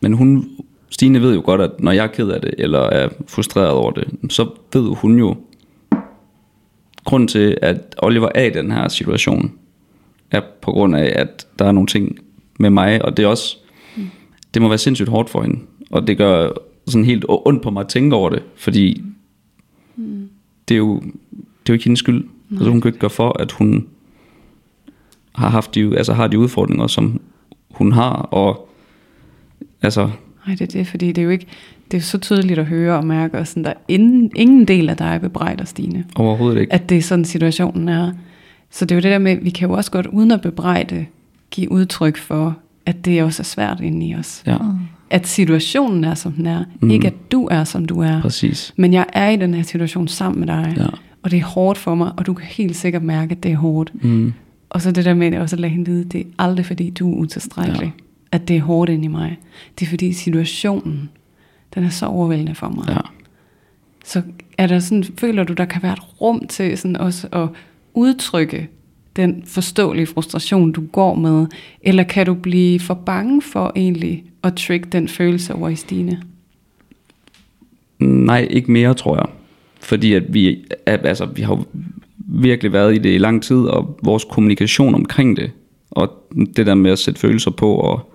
Men 0.00 0.12
hun, 0.12 0.48
Stine 0.90 1.22
ved 1.22 1.34
jo 1.34 1.42
godt, 1.44 1.60
at 1.60 1.70
når 1.78 1.92
jeg 1.92 2.02
er 2.02 2.08
ked 2.08 2.28
af 2.28 2.40
det, 2.40 2.54
eller 2.58 2.80
er 2.80 3.08
frustreret 3.28 3.70
over 3.70 3.90
det, 3.90 4.04
så 4.30 4.48
ved 4.72 4.94
hun 4.94 5.18
jo, 5.18 5.36
grund 7.04 7.28
til, 7.28 7.58
at 7.62 7.94
Oliver 7.98 8.28
er 8.34 8.44
i 8.44 8.50
den 8.50 8.72
her 8.72 8.88
situation, 8.88 9.52
er 10.30 10.40
på 10.62 10.72
grund 10.72 10.96
af, 10.96 11.12
at 11.16 11.46
der 11.58 11.64
er 11.64 11.72
nogle 11.72 11.86
ting 11.86 12.18
med 12.58 12.70
mig, 12.70 13.04
og 13.04 13.16
det 13.16 13.22
er 13.22 13.26
også, 13.26 13.56
mm. 13.96 14.06
det 14.54 14.62
må 14.62 14.68
være 14.68 14.78
sindssygt 14.78 15.08
hårdt 15.08 15.30
for 15.30 15.42
hende, 15.42 15.60
og 15.90 16.06
det 16.06 16.18
gør 16.18 16.50
sådan 16.86 17.04
helt 17.04 17.24
ondt 17.28 17.62
på 17.62 17.70
mig 17.70 17.80
at 17.80 17.88
tænke 17.88 18.16
over 18.16 18.30
det, 18.30 18.42
fordi 18.56 19.02
mm. 19.96 20.28
det, 20.68 20.74
er 20.74 20.78
jo, 20.78 21.00
det 21.00 21.10
er 21.40 21.68
jo 21.68 21.72
ikke 21.72 21.84
hendes 21.84 21.98
skyld. 21.98 22.24
Nej. 22.24 22.58
Altså 22.58 22.70
hun 22.70 22.80
kan 22.80 22.88
ikke 22.88 22.98
gøre 22.98 23.10
for, 23.10 23.40
at 23.42 23.52
hun 23.52 23.86
har 25.34 25.48
haft 25.48 25.74
de, 25.74 25.96
altså 25.98 26.12
har 26.12 26.26
de 26.26 26.38
udfordringer, 26.38 26.86
som 26.86 27.20
hun 27.70 27.92
har, 27.92 28.12
og 28.12 28.68
altså... 29.82 30.10
Nej, 30.46 30.56
det 30.56 30.60
er 30.60 30.78
det, 30.78 30.86
fordi 30.86 31.06
det 31.06 31.18
er 31.18 31.24
jo 31.24 31.30
ikke, 31.30 31.46
det 31.90 31.96
er 31.96 32.00
så 32.00 32.18
tydeligt 32.18 32.58
at 32.58 32.66
høre 32.66 32.96
og 32.96 33.06
mærke, 33.06 33.38
og 33.38 33.46
sådan, 33.46 33.64
der 33.64 33.70
er 33.70 33.74
ingen, 33.88 34.30
ingen 34.36 34.68
del 34.68 34.88
af 34.88 34.96
dig 34.96 35.20
bebrejder, 35.20 35.64
Stine. 35.64 36.04
Overhovedet 36.16 36.60
ikke. 36.60 36.72
At 36.72 36.88
det 36.88 36.98
er 36.98 37.02
sådan 37.02 37.24
situationen 37.24 37.88
er. 37.88 38.12
Så 38.70 38.84
det 38.84 38.92
er 38.92 38.96
jo 38.96 39.02
det 39.02 39.10
der 39.10 39.18
med, 39.18 39.36
vi 39.42 39.50
kan 39.50 39.68
jo 39.68 39.74
også 39.74 39.90
godt, 39.90 40.06
uden 40.06 40.30
at 40.30 40.40
bebrejde, 40.40 41.06
give 41.50 41.72
udtryk 41.72 42.16
for, 42.16 42.56
at 42.86 43.04
det 43.04 43.22
også 43.22 43.42
er 43.42 43.44
svært 43.44 43.80
inde 43.80 44.06
i 44.06 44.14
os. 44.14 44.42
Ja. 44.46 44.56
At 45.10 45.26
situationen 45.26 46.04
er, 46.04 46.14
som 46.14 46.32
den 46.32 46.46
er. 46.46 46.64
Mm. 46.80 46.90
Ikke 46.90 47.06
at 47.06 47.32
du 47.32 47.48
er, 47.50 47.64
som 47.64 47.84
du 47.84 48.00
er. 48.00 48.20
Præcis. 48.20 48.74
Men 48.76 48.92
jeg 48.92 49.06
er 49.12 49.28
i 49.28 49.36
den 49.36 49.54
her 49.54 49.62
situation 49.62 50.08
sammen 50.08 50.40
med 50.40 50.46
dig. 50.46 50.74
Ja. 50.76 50.86
Og 51.22 51.30
det 51.30 51.38
er 51.38 51.44
hårdt 51.44 51.78
for 51.78 51.94
mig, 51.94 52.12
og 52.16 52.26
du 52.26 52.34
kan 52.34 52.46
helt 52.46 52.76
sikkert 52.76 53.02
mærke, 53.02 53.32
at 53.32 53.42
det 53.42 53.52
er 53.52 53.56
hårdt. 53.56 54.04
Mm. 54.04 54.32
Og 54.70 54.82
så 54.82 54.92
det 54.92 55.04
der 55.04 55.14
med 55.14 55.38
også 55.38 55.56
at 55.56 55.60
lade 55.60 55.72
hende 55.72 55.90
vide, 55.90 56.04
det 56.04 56.20
er 56.20 56.24
aldrig 56.38 56.66
fordi, 56.66 56.90
du 56.90 57.12
er 57.12 57.16
utilstrækkelig. 57.16 57.86
Ja. 57.86 58.02
At 58.32 58.48
det 58.48 58.56
er 58.56 58.60
hårdt 58.60 58.90
inde 58.90 59.04
i 59.04 59.08
mig. 59.08 59.38
Det 59.78 59.86
er 59.86 59.90
fordi 59.90 60.12
situationen, 60.12 61.10
den 61.74 61.84
er 61.84 61.88
så 61.88 62.06
overvældende 62.06 62.54
for 62.54 62.68
mig. 62.68 62.88
Ja. 62.88 63.00
Så 64.04 64.22
er 64.58 64.66
der 64.66 64.78
sådan, 64.78 65.04
føler 65.18 65.44
du, 65.44 65.52
der 65.52 65.64
kan 65.64 65.82
være 65.82 65.92
et 65.92 66.20
rum 66.20 66.46
til 66.48 66.78
sådan 66.78 66.96
også 66.96 67.28
at 67.32 67.48
udtrykke 67.94 68.68
den 69.16 69.42
forståelige 69.46 70.06
frustration, 70.06 70.72
du 70.72 70.86
går 70.92 71.14
med? 71.14 71.46
Eller 71.82 72.02
kan 72.02 72.26
du 72.26 72.34
blive 72.34 72.80
for 72.80 72.94
bange 72.94 73.42
for 73.42 73.72
egentlig 73.76 74.24
at 74.42 74.54
trick 74.54 74.92
den 74.92 75.08
følelse 75.08 75.54
over 75.54 75.68
i 75.68 75.76
Stine? 75.76 76.22
Nej, 77.98 78.46
ikke 78.50 78.72
mere, 78.72 78.94
tror 78.94 79.16
jeg. 79.16 79.26
Fordi 79.80 80.12
at 80.12 80.34
vi, 80.34 80.64
altså, 80.86 81.26
vi 81.26 81.42
har 81.42 81.64
virkelig 82.16 82.72
været 82.72 82.94
i 82.94 82.98
det 82.98 83.14
i 83.14 83.18
lang 83.18 83.42
tid, 83.42 83.58
og 83.58 83.98
vores 84.02 84.24
kommunikation 84.24 84.94
omkring 84.94 85.36
det, 85.36 85.50
og 85.90 86.10
det 86.56 86.66
der 86.66 86.74
med 86.74 86.90
at 86.90 86.98
sætte 86.98 87.20
følelser 87.20 87.50
på, 87.50 87.74
og 87.74 88.12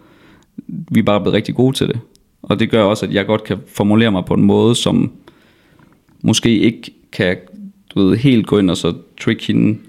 vi 0.67 0.99
er 0.99 1.03
bare 1.03 1.21
blevet 1.21 1.33
rigtig 1.33 1.55
gode 1.55 1.75
til 1.75 1.87
det. 1.87 1.99
Og 2.41 2.59
det 2.59 2.69
gør 2.69 2.83
også, 2.83 3.05
at 3.05 3.13
jeg 3.13 3.25
godt 3.25 3.43
kan 3.43 3.57
formulere 3.67 4.11
mig 4.11 4.25
på 4.25 4.33
en 4.33 4.43
måde, 4.43 4.75
som 4.75 5.11
måske 6.21 6.59
ikke 6.59 6.91
kan 7.11 7.37
du 7.95 7.99
ved, 7.99 8.17
helt 8.17 8.47
gå 8.47 8.57
ind 8.57 8.69
og 8.69 8.77
så 8.77 8.93
trick 9.17 9.47
hende 9.47 9.79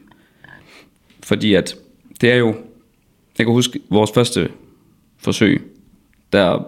fordi 1.27 1.55
at 1.55 1.77
det 2.21 2.33
er 2.33 2.37
jo, 2.37 2.47
jeg 3.39 3.47
kan 3.47 3.53
huske 3.53 3.81
vores 3.91 4.11
første 4.15 4.49
forsøg, 5.17 5.63
der 6.33 6.67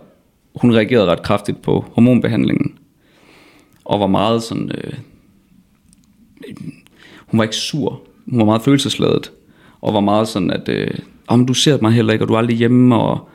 hun 0.54 0.74
reagerede 0.74 1.06
ret 1.06 1.22
kraftigt 1.22 1.62
på 1.62 1.84
hormonbehandlingen, 1.92 2.78
og 3.84 4.00
var 4.00 4.06
meget 4.06 4.42
sådan, 4.42 4.70
øh, 4.74 4.92
hun 7.26 7.38
var 7.38 7.44
ikke 7.44 7.56
sur, 7.56 8.02
hun 8.30 8.38
var 8.38 8.44
meget 8.44 8.62
følelsesladet, 8.62 9.32
og 9.80 9.94
var 9.94 10.00
meget 10.00 10.28
sådan, 10.28 10.50
at 10.50 10.68
øh, 10.68 10.90
om 11.26 11.46
du 11.46 11.54
ser 11.54 11.78
mig 11.82 11.92
heller 11.92 12.12
ikke, 12.12 12.24
og 12.24 12.28
du 12.28 12.34
er 12.34 12.38
aldrig 12.38 12.56
hjemme, 12.56 12.96
og 12.96 13.28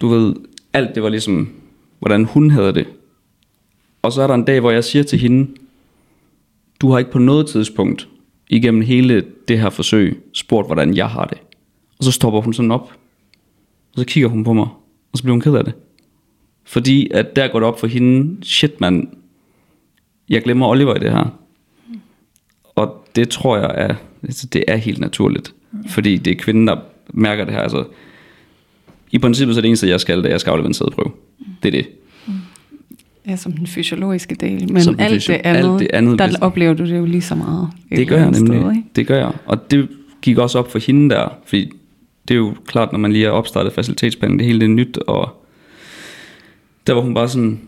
du 0.00 0.08
ved, 0.08 0.34
alt 0.72 0.94
det 0.94 1.02
var 1.02 1.08
ligesom, 1.08 1.48
hvordan 1.98 2.24
hun 2.24 2.50
havde 2.50 2.74
det. 2.74 2.86
Og 4.02 4.12
så 4.12 4.22
er 4.22 4.26
der 4.26 4.34
en 4.34 4.44
dag, 4.44 4.60
hvor 4.60 4.70
jeg 4.70 4.84
siger 4.84 5.02
til 5.02 5.18
hende, 5.18 5.50
du 6.80 6.90
har 6.90 6.98
ikke 6.98 7.10
på 7.10 7.18
noget 7.18 7.46
tidspunkt 7.46 8.08
igennem 8.50 8.80
hele 8.80 9.24
det 9.48 9.60
her 9.60 9.70
forsøg 9.70 10.20
spurgt, 10.32 10.68
hvordan 10.68 10.96
jeg 10.96 11.08
har 11.08 11.24
det. 11.24 11.38
Og 11.98 12.04
så 12.04 12.12
stopper 12.12 12.40
hun 12.40 12.54
sådan 12.54 12.70
op, 12.70 12.92
og 13.92 13.98
så 13.98 14.04
kigger 14.04 14.28
hun 14.28 14.44
på 14.44 14.52
mig, 14.52 14.68
og 15.12 15.18
så 15.18 15.22
bliver 15.22 15.34
hun 15.34 15.40
ked 15.40 15.54
af 15.54 15.64
det. 15.64 15.74
Fordi 16.64 17.10
at 17.10 17.36
der 17.36 17.48
går 17.48 17.60
det 17.60 17.66
op 17.66 17.80
for 17.80 17.86
hende, 17.86 18.44
shit 18.44 18.80
mand, 18.80 19.08
jeg 20.28 20.42
glemmer 20.42 20.68
Oliver 20.68 20.96
i 20.96 20.98
det 20.98 21.12
her. 21.12 21.38
Og 22.74 23.04
det 23.16 23.28
tror 23.28 23.56
jeg 23.56 23.74
er, 23.74 23.94
altså, 24.22 24.46
det 24.46 24.64
er 24.68 24.76
helt 24.76 25.00
naturligt. 25.00 25.54
Fordi 25.88 26.16
det 26.16 26.30
er 26.30 26.36
kvinden, 26.36 26.66
der 26.66 26.76
mærker 27.08 27.44
det 27.44 27.54
her. 27.54 27.60
Altså, 27.60 27.84
I 29.10 29.18
princippet 29.18 29.54
så 29.54 29.60
er 29.60 29.62
det 29.62 29.68
eneste, 29.68 29.88
jeg 29.88 30.00
skal, 30.00 30.18
det 30.18 30.24
er, 30.24 30.28
at 30.28 30.32
jeg 30.32 30.40
skal 30.40 30.50
aflevere 30.50 30.68
en 30.68 30.74
sædeprøve. 30.74 31.12
Det 31.62 31.68
er 31.68 31.82
det. 31.82 31.88
Ja, 33.26 33.36
som 33.36 33.52
den 33.52 33.66
fysiologiske 33.66 34.34
del. 34.34 34.72
Men 34.72 35.00
alt, 35.00 35.22
fysio- 35.22 35.32
det 35.32 35.40
andet, 35.44 35.70
alt 35.72 35.80
det 35.80 35.88
andet, 35.92 36.18
der 36.18 36.28
oplever 36.40 36.74
du 36.74 36.84
det 36.86 36.98
jo 36.98 37.04
lige 37.04 37.22
så 37.22 37.34
meget. 37.34 37.68
Det 37.90 38.08
gør 38.08 38.16
jeg 38.16 38.30
nemlig. 38.30 38.60
Sted, 38.60 38.70
ikke? 38.70 38.84
Det 38.96 39.06
gør 39.06 39.16
jeg. 39.18 39.32
Og 39.46 39.70
det 39.70 39.88
gik 40.22 40.38
også 40.38 40.58
op 40.58 40.72
for 40.72 40.78
hende 40.78 41.14
der, 41.14 41.28
fordi 41.46 41.72
det 42.28 42.34
er 42.34 42.38
jo 42.38 42.54
klart, 42.66 42.92
når 42.92 42.98
man 42.98 43.12
lige 43.12 43.24
har 43.24 43.32
opstartet 43.32 43.72
facilitetsplanen, 43.72 44.38
det 44.38 44.46
hele 44.46 44.60
det 44.60 44.64
er 44.64 44.68
nyt, 44.68 44.98
og 44.98 45.42
der 46.86 46.92
var 46.92 47.00
hun 47.00 47.14
bare 47.14 47.28
sådan, 47.28 47.60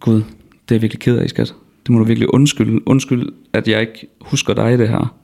Gud, 0.00 0.14
det 0.14 0.22
er 0.68 0.74
jeg 0.74 0.82
virkelig 0.82 1.00
ked 1.00 1.16
af, 1.18 1.28
skat. 1.28 1.54
Det 1.86 1.90
må 1.92 1.98
du 1.98 2.04
virkelig 2.04 2.34
undskylde. 2.34 2.88
Undskyld, 2.88 3.28
at 3.52 3.68
jeg 3.68 3.80
ikke 3.80 4.06
husker 4.20 4.54
dig 4.54 4.78
det 4.78 4.88
her. 4.88 5.14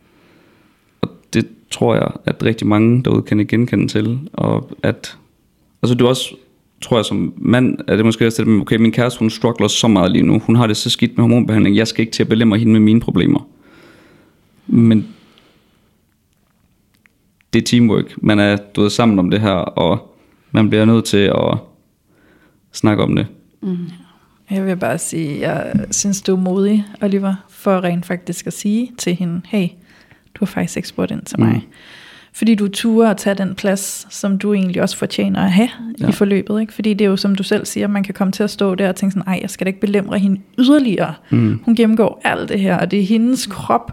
Og 1.00 1.10
det 1.32 1.46
tror 1.70 1.94
jeg, 1.94 2.08
at 2.24 2.42
rigtig 2.42 2.66
mange 2.66 3.02
derude 3.04 3.22
kan 3.22 3.46
genkende 3.46 3.88
til. 3.88 4.18
Og 4.32 4.70
at, 4.82 5.18
altså 5.82 5.94
det 5.94 6.02
er 6.02 6.08
også 6.08 6.34
tror 6.80 6.96
jeg 6.98 7.04
som 7.04 7.34
mand, 7.36 7.78
er 7.88 7.96
det 7.96 8.04
måske 8.04 8.26
også 8.26 8.44
det, 8.44 8.60
okay, 8.60 8.76
min 8.76 8.92
kæreste, 8.92 9.18
hun 9.18 9.30
struggler 9.30 9.68
så 9.68 9.88
meget 9.88 10.12
lige 10.12 10.26
nu. 10.26 10.38
Hun 10.38 10.56
har 10.56 10.66
det 10.66 10.76
så 10.76 10.90
skidt 10.90 11.16
med 11.16 11.22
hormonbehandling. 11.22 11.76
Jeg 11.76 11.88
skal 11.88 12.00
ikke 12.00 12.12
til 12.12 12.22
at 12.22 12.28
belemre 12.28 12.58
hende 12.58 12.72
med 12.72 12.80
mine 12.80 13.00
problemer. 13.00 13.48
Men 14.66 15.08
det 17.52 17.62
er 17.62 17.66
teamwork. 17.66 18.22
Man 18.22 18.38
er 18.38 18.56
du 18.56 18.82
ved, 18.82 18.90
sammen 18.90 19.18
om 19.18 19.30
det 19.30 19.40
her, 19.40 19.50
og 19.52 20.16
man 20.50 20.68
bliver 20.68 20.84
nødt 20.84 21.04
til 21.04 21.32
at 21.34 21.58
snakke 22.72 23.02
om 23.02 23.16
det. 23.16 23.26
Mm. 23.62 23.76
Jeg 24.50 24.66
vil 24.66 24.76
bare 24.76 24.98
sige, 24.98 25.40
jeg 25.40 25.86
synes, 25.90 26.22
du 26.22 26.32
er 26.32 26.40
modig, 26.40 26.84
Oliver, 27.02 27.34
for 27.48 27.84
rent 27.84 28.06
faktisk 28.06 28.46
at 28.46 28.52
sige 28.52 28.92
til 28.98 29.14
hende, 29.14 29.40
hey, 29.44 29.68
du 30.34 30.38
har 30.38 30.46
faktisk 30.46 30.76
ikke 30.76 30.88
spurgt 30.88 31.10
ind 31.10 31.22
til 31.22 31.40
mig. 31.40 31.52
Mm. 31.52 31.72
Fordi 32.36 32.54
du 32.54 32.68
turer 32.68 33.10
at 33.10 33.16
tage 33.16 33.34
den 33.34 33.54
plads, 33.54 34.06
som 34.10 34.38
du 34.38 34.52
egentlig 34.52 34.82
også 34.82 34.96
fortjener 34.96 35.40
at 35.40 35.52
have 35.52 35.68
ja. 36.00 36.08
I 36.08 36.12
forløbet. 36.12 36.60
Ikke? 36.60 36.72
Fordi 36.72 36.94
det 36.94 37.04
er 37.04 37.08
jo, 37.08 37.16
som 37.16 37.34
du 37.34 37.42
selv 37.42 37.66
siger, 37.66 37.86
man 37.86 38.02
kan 38.02 38.14
komme 38.14 38.32
til 38.32 38.42
at 38.42 38.50
stå 38.50 38.74
der 38.74 38.88
og 38.88 38.96
tænke 38.96 39.12
sådan, 39.12 39.28
ej, 39.28 39.38
jeg 39.42 39.50
skal 39.50 39.64
da 39.64 39.68
ikke 39.68 39.80
belemre 39.80 40.18
hende 40.18 40.40
yderligere. 40.58 41.14
Mm. 41.30 41.60
Hun 41.64 41.74
gennemgår 41.74 42.20
alt 42.24 42.48
det 42.48 42.60
her, 42.60 42.78
og 42.78 42.90
det 42.90 43.00
er 43.00 43.04
hendes 43.04 43.46
krop, 43.46 43.92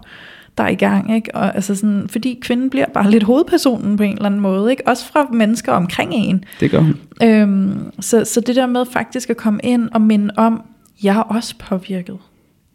der 0.57 0.63
er 0.63 0.67
i 0.67 0.75
gang. 0.75 1.15
Ikke? 1.15 1.35
Og 1.35 1.55
altså 1.55 1.75
sådan, 1.75 2.07
fordi 2.09 2.39
kvinden 2.41 2.69
bliver 2.69 2.85
bare 2.93 3.11
lidt 3.11 3.23
hovedpersonen 3.23 3.97
på 3.97 4.03
en 4.03 4.13
eller 4.13 4.25
anden 4.25 4.41
måde. 4.41 4.71
Ikke? 4.71 4.87
Også 4.87 5.05
fra 5.05 5.27
mennesker 5.33 5.71
omkring 5.71 6.13
en. 6.13 6.45
Det 6.59 6.71
gør 6.71 6.79
hun. 6.79 6.95
Øhm, 7.23 7.91
så, 7.99 8.25
så 8.25 8.41
det 8.41 8.55
der 8.55 8.67
med 8.67 8.85
faktisk 8.93 9.29
at 9.29 9.37
komme 9.37 9.59
ind 9.63 9.89
og 9.93 10.01
minde 10.01 10.33
om, 10.37 10.61
jeg 11.03 11.15
er 11.15 11.21
også 11.21 11.55
påvirket. 11.59 12.17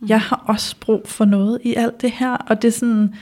Jeg 0.08 0.20
har 0.20 0.44
også 0.46 0.76
brug 0.80 1.02
for 1.04 1.24
noget 1.24 1.58
i 1.64 1.74
alt 1.74 2.02
det 2.02 2.10
her, 2.10 2.30
og 2.30 2.62
det 2.62 2.68
er 2.68 2.72
sådan 2.72 3.14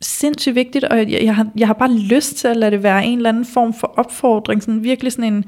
sindssygt 0.00 0.54
vigtigt, 0.54 0.84
og 0.84 0.98
jeg, 0.98 1.22
jeg, 1.24 1.36
har, 1.36 1.46
jeg 1.56 1.66
har 1.66 1.74
bare 1.74 1.92
lyst 1.92 2.36
til 2.36 2.48
at 2.48 2.56
lade 2.56 2.70
det 2.70 2.82
være 2.82 3.06
en 3.06 3.18
eller 3.18 3.28
anden 3.28 3.44
form 3.44 3.74
for 3.74 3.94
opfordring, 3.96 4.62
sådan 4.62 4.84
virkelig 4.84 5.12
sådan 5.12 5.32
en 5.32 5.44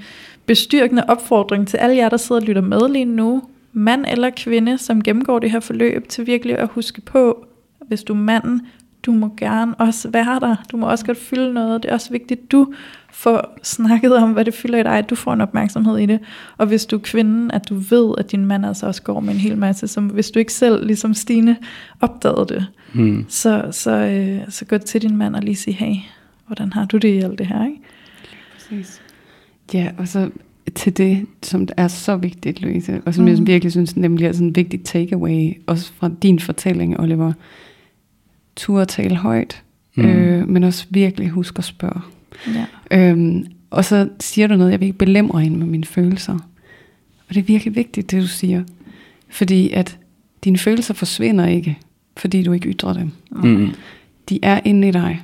bestyrkende 0.46 1.04
opfordring 1.08 1.68
til 1.68 1.76
alle 1.76 1.96
jer, 1.96 2.08
der 2.08 2.16
sidder 2.16 2.40
og 2.40 2.46
lytter 2.46 2.62
med 2.62 2.88
lige 2.88 3.04
nu, 3.04 3.42
mand 3.72 4.04
eller 4.08 4.30
kvinde, 4.30 4.78
som 4.78 5.02
gennemgår 5.02 5.38
det 5.38 5.50
her 5.50 5.60
forløb, 5.60 6.08
til 6.08 6.26
virkelig 6.26 6.58
at 6.58 6.68
huske 6.68 7.00
på, 7.00 7.46
hvis 7.88 8.02
du 8.02 8.12
er 8.12 8.18
manden, 8.18 8.60
du 9.06 9.12
må 9.12 9.34
gerne 9.36 9.74
også 9.74 10.10
være 10.10 10.40
der. 10.40 10.56
Du 10.72 10.76
må 10.76 10.90
også 10.90 11.06
godt 11.06 11.18
fylde 11.18 11.52
noget. 11.52 11.82
Det 11.82 11.88
er 11.88 11.94
også 11.94 12.10
vigtigt, 12.10 12.40
at 12.40 12.52
du 12.52 12.72
får 13.12 13.58
snakket 13.62 14.16
om, 14.16 14.32
hvad 14.32 14.44
det 14.44 14.54
fylder 14.54 14.78
i 14.78 14.82
dig, 14.82 14.98
at 14.98 15.10
du 15.10 15.14
får 15.14 15.32
en 15.32 15.40
opmærksomhed 15.40 15.98
i 15.98 16.06
det. 16.06 16.20
Og 16.58 16.66
hvis 16.66 16.86
du 16.86 16.96
er 16.96 17.00
kvinden, 17.00 17.50
at 17.50 17.68
du 17.68 17.74
ved, 17.74 18.14
at 18.18 18.32
din 18.32 18.46
mand 18.46 18.66
altså 18.66 18.86
også 18.86 19.02
går 19.02 19.20
med 19.20 19.34
en 19.34 19.40
hel 19.40 19.58
masse, 19.58 19.88
som 19.88 20.06
hvis 20.06 20.30
du 20.30 20.38
ikke 20.38 20.52
selv, 20.52 20.86
ligesom 20.86 21.14
Stine, 21.14 21.56
opdagede 22.00 22.46
det, 22.48 22.66
Mm. 22.92 23.24
så, 23.28 23.68
så, 23.70 23.90
øh, 23.90 24.40
så 24.48 24.64
gå 24.64 24.78
til 24.78 25.02
din 25.02 25.16
mand 25.16 25.36
og 25.36 25.42
lige 25.42 25.56
sige, 25.56 25.74
hey, 25.74 25.94
hvordan 26.46 26.72
har 26.72 26.84
du 26.84 26.96
det 26.96 27.08
i 27.08 27.18
alt 27.18 27.38
det 27.38 27.46
her, 27.46 27.64
ikke? 27.64 27.78
Præcis. 28.54 29.02
Ja, 29.74 29.90
og 29.98 30.08
så 30.08 30.30
til 30.74 30.96
det, 30.96 31.26
som 31.42 31.68
er 31.76 31.88
så 31.88 32.16
vigtigt, 32.16 32.60
Louise, 32.60 33.02
og 33.06 33.14
som 33.14 33.24
mm. 33.24 33.30
Jeg 33.30 33.46
virkelig 33.46 33.72
synes 33.72 33.96
nemlig 33.96 34.26
er 34.26 34.32
sådan 34.32 34.46
en 34.46 34.56
vigtig 34.56 34.82
takeaway, 34.84 35.52
også 35.66 35.92
fra 35.92 36.10
din 36.22 36.38
fortælling, 36.38 37.00
Oliver. 37.00 37.32
Tur 38.56 38.80
at 38.80 38.88
tale 38.88 39.16
højt. 39.16 39.62
Mm. 39.94 40.04
øh, 40.04 40.48
men 40.48 40.64
også 40.64 40.86
virkelig 40.90 41.30
husk 41.30 41.58
at 41.58 41.64
spørge. 41.64 42.00
Ja. 42.54 42.66
Øhm, 42.90 43.46
og 43.70 43.84
så 43.84 44.08
siger 44.20 44.46
du 44.46 44.56
noget, 44.56 44.72
jeg 44.72 44.80
vil 44.80 44.86
ikke 44.86 44.98
belemre 44.98 45.40
hende 45.40 45.58
med 45.58 45.66
mine 45.66 45.84
følelser. 45.84 46.34
Og 47.28 47.34
det 47.34 47.38
er 47.38 47.44
virkelig 47.44 47.76
vigtigt, 47.76 48.10
det 48.10 48.22
du 48.22 48.26
siger. 48.26 48.64
Fordi 49.28 49.70
at 49.70 49.98
dine 50.44 50.58
følelser 50.58 50.94
forsvinder 50.94 51.46
ikke, 51.46 51.78
fordi 52.20 52.42
du 52.42 52.52
ikke 52.52 52.68
ytrer 52.68 52.92
dem. 52.92 53.10
Mm. 53.30 53.70
De 54.28 54.38
er 54.42 54.60
inde 54.64 54.88
i 54.88 54.90
dig. 54.90 55.22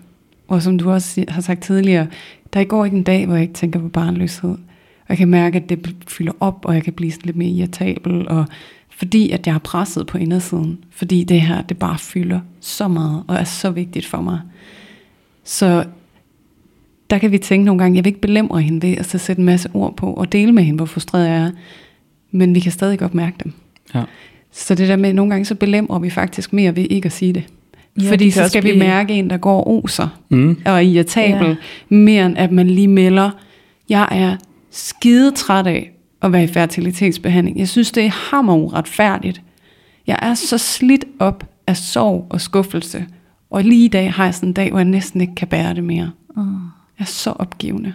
Og 0.49 0.63
som 0.63 0.79
du 0.79 0.91
også 0.91 1.25
har 1.29 1.41
sagt 1.41 1.63
tidligere, 1.63 2.07
der 2.53 2.65
går 2.65 2.85
ikke 2.85 2.97
en 2.97 3.03
dag, 3.03 3.27
hvor 3.27 3.35
jeg 3.35 3.43
ikke 3.43 3.55
tænker 3.55 3.81
på 3.81 3.89
barnløshed. 3.89 4.51
Og 4.51 5.09
jeg 5.09 5.19
kan 5.19 5.29
mærke, 5.29 5.57
at 5.57 5.69
det 5.69 5.97
fylder 6.09 6.33
op, 6.41 6.65
og 6.65 6.75
jeg 6.75 6.83
kan 6.83 6.93
blive 6.93 7.13
sådan 7.13 7.27
lidt 7.27 7.37
mere 7.37 7.49
irritabel. 7.49 8.29
Og 8.29 8.47
fordi 8.91 9.31
at 9.31 9.47
jeg 9.47 9.55
har 9.55 9.59
presset 9.59 10.07
på 10.07 10.19
indersiden. 10.19 10.79
Fordi 10.91 11.25
det 11.25 11.41
her, 11.41 11.63
det 11.63 11.79
bare 11.79 11.99
fylder 11.99 12.41
så 12.61 12.89
meget, 12.89 13.25
og 13.29 13.37
er 13.37 13.45
så 13.45 13.71
vigtigt 13.71 14.07
for 14.07 14.21
mig. 14.21 14.41
Så 15.45 15.85
der 17.11 17.19
kan 17.19 17.33
vi 17.33 17.39
tænke 17.39 17.65
nogle 17.65 17.83
gange, 17.83 17.97
jeg 17.97 18.05
vil 18.05 18.11
ikke 18.11 18.21
belemre 18.21 18.63
hende 18.63 18.87
ved 18.87 18.97
at 18.97 19.07
så 19.07 19.19
sætte 19.19 19.41
en 19.41 19.47
masse 19.47 19.71
ord 19.75 19.97
på, 19.97 20.13
og 20.13 20.33
dele 20.33 20.53
med 20.53 20.63
hende, 20.63 20.77
hvor 20.77 20.87
frustreret 20.87 21.29
jeg 21.29 21.37
er. 21.37 21.51
Men 22.31 22.55
vi 22.55 22.61
kan 22.61 22.73
stadig 22.73 22.99
godt 22.99 23.15
mærke 23.15 23.37
dem. 23.45 23.53
Ja. 23.95 24.03
Så 24.53 24.75
det 24.75 24.89
der 24.89 24.97
med, 24.97 25.13
nogle 25.13 25.31
gange 25.31 25.45
så 25.45 25.55
belemrer 25.55 25.99
vi 25.99 26.11
faktisk 26.11 26.53
mere 26.53 26.77
ved 26.77 26.87
ikke 26.91 27.07
at 27.07 27.13
sige 27.13 27.33
det. 27.33 27.45
Ja, 28.03 28.11
Fordi 28.11 28.25
det 28.25 28.35
så 28.35 28.49
skal 28.49 28.63
vi 28.65 28.69
blive- 28.69 28.79
mærke 28.79 29.15
en, 29.15 29.31
der 29.31 29.37
går 29.37 29.61
og 29.61 29.85
oser 29.85 30.09
Mm. 30.29 30.51
og 30.65 30.73
er 30.73 30.79
irritabel, 30.79 31.49
ja. 31.49 31.55
mere 31.97 32.27
end 32.27 32.39
at 32.39 32.53
man 32.53 32.71
lige 32.71 32.89
melder, 32.89 33.31
jeg 33.89 34.09
er 34.11 34.37
skide 34.71 35.31
træt 35.31 35.67
af 35.67 35.93
at 36.23 36.33
være 36.33 36.45
i 36.45 36.47
fertilitetsbehandling. 36.47 37.59
Jeg 37.59 37.69
synes, 37.69 37.93
det 37.93 38.05
er 38.05 38.11
hammer 38.31 38.55
uretfærdigt. 38.57 39.43
Jeg 40.07 40.19
er 40.23 40.35
så 40.35 40.59
slidt 40.59 41.05
op 41.19 41.45
af 41.67 41.77
sorg 41.77 42.27
og 42.31 42.41
skuffelse, 42.41 43.07
og 43.51 43.65
lige 43.65 43.85
i 43.85 43.89
dag 43.89 44.13
har 44.13 44.25
jeg 44.25 44.35
sådan 44.35 44.49
en 44.49 44.53
dag, 44.53 44.71
hvor 44.71 44.79
jeg 44.79 44.85
næsten 44.85 45.21
ikke 45.21 45.35
kan 45.35 45.49
bære 45.49 45.75
det 45.75 45.85
mere. 45.85 46.11
Mm. 46.37 46.43
Jeg 46.99 47.05
er 47.05 47.05
så 47.05 47.31
opgivende. 47.31 47.95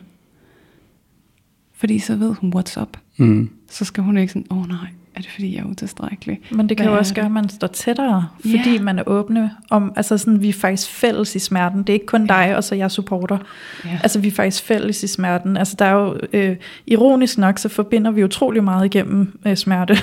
Fordi 1.74 2.00
så 2.00 2.16
ved 2.16 2.34
hun, 2.34 2.54
what's 2.56 2.82
up. 2.82 2.98
Mm. 3.18 3.50
Så 3.70 3.86
skal 3.86 4.04
hun 4.04 4.18
ikke 4.18 4.34
sådan, 4.34 4.46
åh 4.50 4.58
oh, 4.58 4.68
nej, 4.68 4.88
er 5.16 5.22
det 5.22 5.30
fordi, 5.32 5.56
jeg 5.56 5.62
er 5.62 5.66
utilstrækkelig? 5.66 6.40
Men 6.52 6.70
det 6.70 6.78
kan 6.78 6.86
Hvad 6.86 6.94
jo 6.94 7.00
også 7.00 7.16
gøre, 7.16 7.26
at 7.26 7.32
man 7.32 7.50
står 7.50 7.68
tættere, 7.68 8.28
fordi 8.42 8.76
Ja. 8.76 8.82
man 8.82 9.00
er 9.00 9.04
åbne 9.06 9.52
om, 9.70 9.94
altså 9.96 10.18
sådan, 10.18 10.42
vi 10.42 10.50
er 10.50 10.54
faktisk 10.54 10.90
fælles 10.90 11.36
i 11.36 11.40
smerten. 11.40 11.80
Det 11.80 11.90
er 11.90 11.94
ikke 11.94 12.06
kun 12.06 12.28
dig, 12.28 12.54
og 12.58 12.64
så 12.64 12.76
jeg 12.76 12.92
supporter. 12.92 13.38
Ja. 13.86 14.00
Altså, 14.04 14.20
vi 14.20 14.28
er 14.28 14.32
faktisk 14.32 14.64
fælles 14.64 15.04
i 15.04 15.08
smerten. 15.08 15.58
Altså, 15.58 15.76
der 15.80 15.86
er 15.86 15.94
jo, 15.94 16.18
øh, 16.34 16.56
ironisk 16.88 17.38
nok, 17.38 17.60
så 17.60 17.70
forbinder 17.70 18.12
vi 18.12 18.24
utrolig 18.24 18.64
meget 18.64 18.86
igennem 18.86 19.40
øh, 19.46 19.56
smerte. 19.58 19.98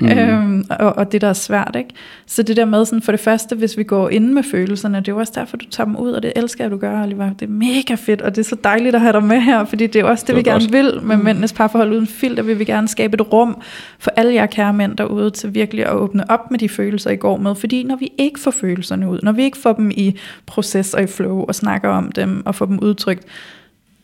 Mm. 0.00 0.08
øhm, 0.18 0.64
og, 0.70 0.96
og 0.96 1.12
det, 1.12 1.20
der 1.20 1.28
er 1.28 1.32
svært, 1.32 1.76
ikke? 1.78 1.90
Så 2.26 2.42
det 2.42 2.56
der 2.56 2.64
med, 2.64 2.84
sådan, 2.84 3.02
for 3.02 3.12
det 3.12 3.20
første, 3.20 3.56
hvis 3.56 3.78
vi 3.78 3.84
går 3.84 4.08
ind 4.08 4.28
med 4.32 4.42
følelserne, 4.42 4.96
det 4.98 5.08
er 5.08 5.12
jo 5.12 5.18
også 5.18 5.32
derfor, 5.36 5.56
du 5.56 5.66
tager 5.70 5.84
dem 5.84 5.96
ud, 5.96 6.10
og 6.12 6.22
det 6.22 6.32
elsker 6.36 6.64
jeg, 6.64 6.70
du 6.70 6.76
gør, 6.76 7.02
Oliver. 7.02 7.32
Det 7.32 7.42
er 7.46 7.50
mega 7.50 7.94
fedt, 7.94 8.22
og 8.22 8.36
det 8.36 8.40
er 8.44 8.48
så 8.48 8.56
dejligt 8.64 8.94
at 8.94 9.00
have 9.00 9.12
dig 9.12 9.22
med 9.24 9.40
her, 9.40 9.64
fordi 9.64 9.86
det 9.86 9.96
er 9.96 10.00
jo 10.00 10.08
også 10.08 10.22
det, 10.26 10.36
Det 10.36 10.44
vi 10.44 10.50
var 10.50 10.52
gerne 10.58 10.64
godt. 10.64 10.72
vil 11.02 11.06
med 11.06 11.16
mændenes 11.16 11.52
parforhold 11.52 11.92
uden 11.92 12.06
filter. 12.06 12.42
Vil 12.42 12.58
vi 12.58 12.64
gerne 12.64 12.88
skabe 12.88 13.14
et 13.14 13.32
rum 13.32 13.62
for 13.98 14.10
alle 14.16 14.34
jer 14.40 14.46
kære 14.46 14.72
mænd 14.72 14.96
derude, 14.96 15.30
til 15.30 15.54
virkelig 15.54 15.86
at 15.86 15.92
åbne 15.94 16.30
op 16.30 16.50
med 16.50 16.58
de 16.58 16.68
følelser, 16.68 17.10
I 17.10 17.16
går 17.16 17.36
med. 17.36 17.54
Fordi 17.54 17.82
når 17.82 17.96
vi 17.96 18.12
ikke 18.18 18.40
får 18.40 18.50
følelserne 18.50 19.10
ud, 19.10 19.18
når 19.22 19.32
vi 19.32 19.42
ikke 19.42 19.58
får 19.58 19.72
dem 19.72 19.90
i 19.90 20.16
proces 20.46 20.94
og 20.94 21.02
i 21.02 21.06
flow, 21.06 21.44
og 21.48 21.54
snakker 21.54 21.88
om 21.88 22.12
dem, 22.12 22.42
og 22.46 22.54
får 22.54 22.66
dem 22.66 22.78
udtrykt, 22.78 23.24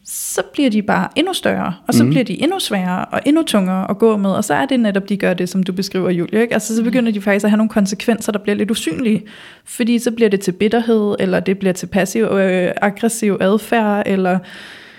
så 0.08 0.42
bliver 0.52 0.70
de 0.70 0.82
bare 0.82 1.08
endnu 1.16 1.32
større, 1.32 1.74
og 1.88 1.94
så 1.94 2.02
Mhm. 2.02 2.06
mm. 2.06 2.10
bliver 2.10 2.24
de 2.24 2.42
endnu 2.42 2.58
sværere 2.58 3.04
og 3.04 3.20
endnu 3.26 3.42
tungere 3.42 3.90
at 3.90 3.98
gå 3.98 4.16
med, 4.16 4.30
og 4.30 4.44
så 4.44 4.54
er 4.54 4.66
det 4.66 4.80
netop, 4.80 5.08
de 5.08 5.16
gør 5.16 5.34
det, 5.34 5.48
som 5.48 5.62
du 5.62 5.72
beskriver, 5.72 6.10
Julie. 6.10 6.40
Ikke? 6.42 6.54
Altså, 6.54 6.76
så 6.76 6.82
begynder 6.84 7.12
de 7.12 7.20
faktisk 7.20 7.44
at 7.44 7.50
have 7.50 7.56
nogle 7.56 7.68
konsekvenser, 7.70 8.32
der 8.32 8.38
bliver 8.38 8.56
lidt 8.56 8.70
usynlige, 8.70 9.22
fordi 9.64 9.98
så 9.98 10.10
bliver 10.10 10.28
det 10.28 10.40
til 10.40 10.52
bitterhed, 10.52 11.14
eller 11.18 11.40
det 11.40 11.58
bliver 11.58 11.72
til 11.72 11.86
passiv 11.86 12.22
øh, 12.24 12.70
aggressiv 12.82 13.36
adfærd, 13.40 14.02
eller, 14.06 14.38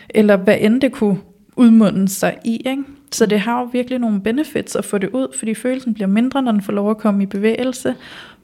eller 0.10 0.36
hvad 0.38 0.58
end 0.62 0.82
det 0.82 0.92
kunne 0.92 1.18
udmunde 1.56 2.08
sig 2.10 2.36
i. 2.46 2.56
Ikke? 2.66 2.84
Så 3.12 3.26
det 3.26 3.40
har 3.40 3.60
jo 3.60 3.70
virkelig 3.74 4.00
nogle 4.00 4.22
benefits 4.22 4.76
at 4.76 4.86
få 4.86 4.98
det 4.98 5.10
ud, 5.14 5.28
fordi 5.38 5.54
følelsen 5.54 5.94
bliver 5.94 6.08
mindre, 6.08 6.42
når 6.42 6.52
den 6.52 6.62
får 6.62 6.74
lov 6.74 6.92
at 6.92 6.98
komme 6.98 7.24
i 7.24 7.26
bevægelse, 7.26 7.96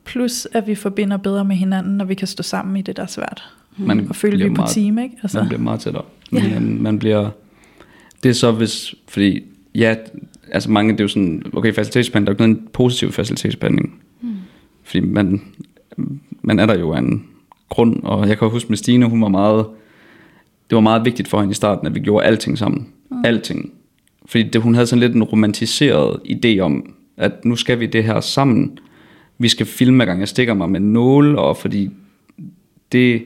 plus 0.05 0.47
at 0.51 0.67
vi 0.67 0.75
forbinder 0.75 1.17
bedre 1.17 1.45
med 1.45 1.55
hinanden, 1.55 1.97
når 1.97 2.05
vi 2.05 2.15
kan 2.15 2.27
stå 2.27 2.43
sammen 2.43 2.77
i 2.77 2.81
det, 2.81 2.97
der 2.97 3.03
er 3.03 3.07
svært. 3.07 3.43
Man 3.77 4.05
Og 4.09 4.15
føle, 4.15 4.37
vi 4.37 4.43
er 4.43 4.47
på 4.47 4.53
meget- 4.53 4.69
team, 4.69 4.97
ikke? 4.99 5.15
Altså. 5.23 5.37
Man 5.39 5.47
bliver 5.47 5.61
meget 5.61 5.79
tættere. 5.79 6.03
Ja. 6.31 6.49
Man, 6.59 6.77
man 6.81 6.99
bliver... 6.99 7.29
Det 8.23 8.29
er 8.29 8.33
så 8.33 8.51
hvis... 8.51 8.95
Fordi, 9.07 9.43
ja, 9.75 9.95
altså 10.51 10.71
mange, 10.71 10.91
det 10.93 10.99
er 10.99 11.03
jo 11.03 11.07
sådan, 11.07 11.43
okay, 11.53 11.73
facilitetsbehandling, 11.73 12.39
der 12.39 12.43
er 12.43 12.47
jo 12.47 12.51
ikke 12.51 12.59
noget 12.59 12.71
positiv 12.73 13.11
facilitetsbehandling. 13.11 14.01
Mm. 14.21 14.35
Fordi 14.83 14.99
man, 14.99 15.41
man 16.41 16.59
er 16.59 16.65
der 16.65 16.79
jo 16.79 16.93
af 16.93 16.99
en 16.99 17.25
grund, 17.69 18.03
og 18.03 18.27
jeg 18.29 18.39
kan 18.39 18.49
huske 18.49 18.69
med 18.69 18.77
Stine, 18.77 19.05
hun 19.09 19.21
var 19.21 19.27
meget... 19.27 19.65
Det 20.69 20.75
var 20.75 20.81
meget 20.81 21.05
vigtigt 21.05 21.27
for 21.27 21.39
hende 21.39 21.51
i 21.51 21.55
starten, 21.55 21.87
at 21.87 21.95
vi 21.95 21.99
gjorde 21.99 22.25
alting 22.25 22.57
sammen. 22.57 22.87
Mm. 23.11 23.17
Alting. 23.25 23.71
Fordi 24.25 24.43
det, 24.43 24.61
hun 24.61 24.73
havde 24.73 24.87
sådan 24.87 24.99
lidt 24.99 25.15
en 25.15 25.23
romantiseret 25.23 26.19
idé 26.29 26.59
om, 26.59 26.93
at 27.17 27.45
nu 27.45 27.55
skal 27.55 27.79
vi 27.79 27.85
det 27.85 28.03
her 28.03 28.19
sammen. 28.19 28.79
Vi 29.37 29.47
skal 29.47 29.65
filme, 29.65 29.95
hver 29.95 30.05
gang 30.05 30.19
jeg 30.19 30.27
stikker 30.27 30.53
mig 30.53 30.69
med 30.69 30.79
nåle, 30.79 31.39
og 31.39 31.57
fordi 31.57 31.89
det, 32.91 33.23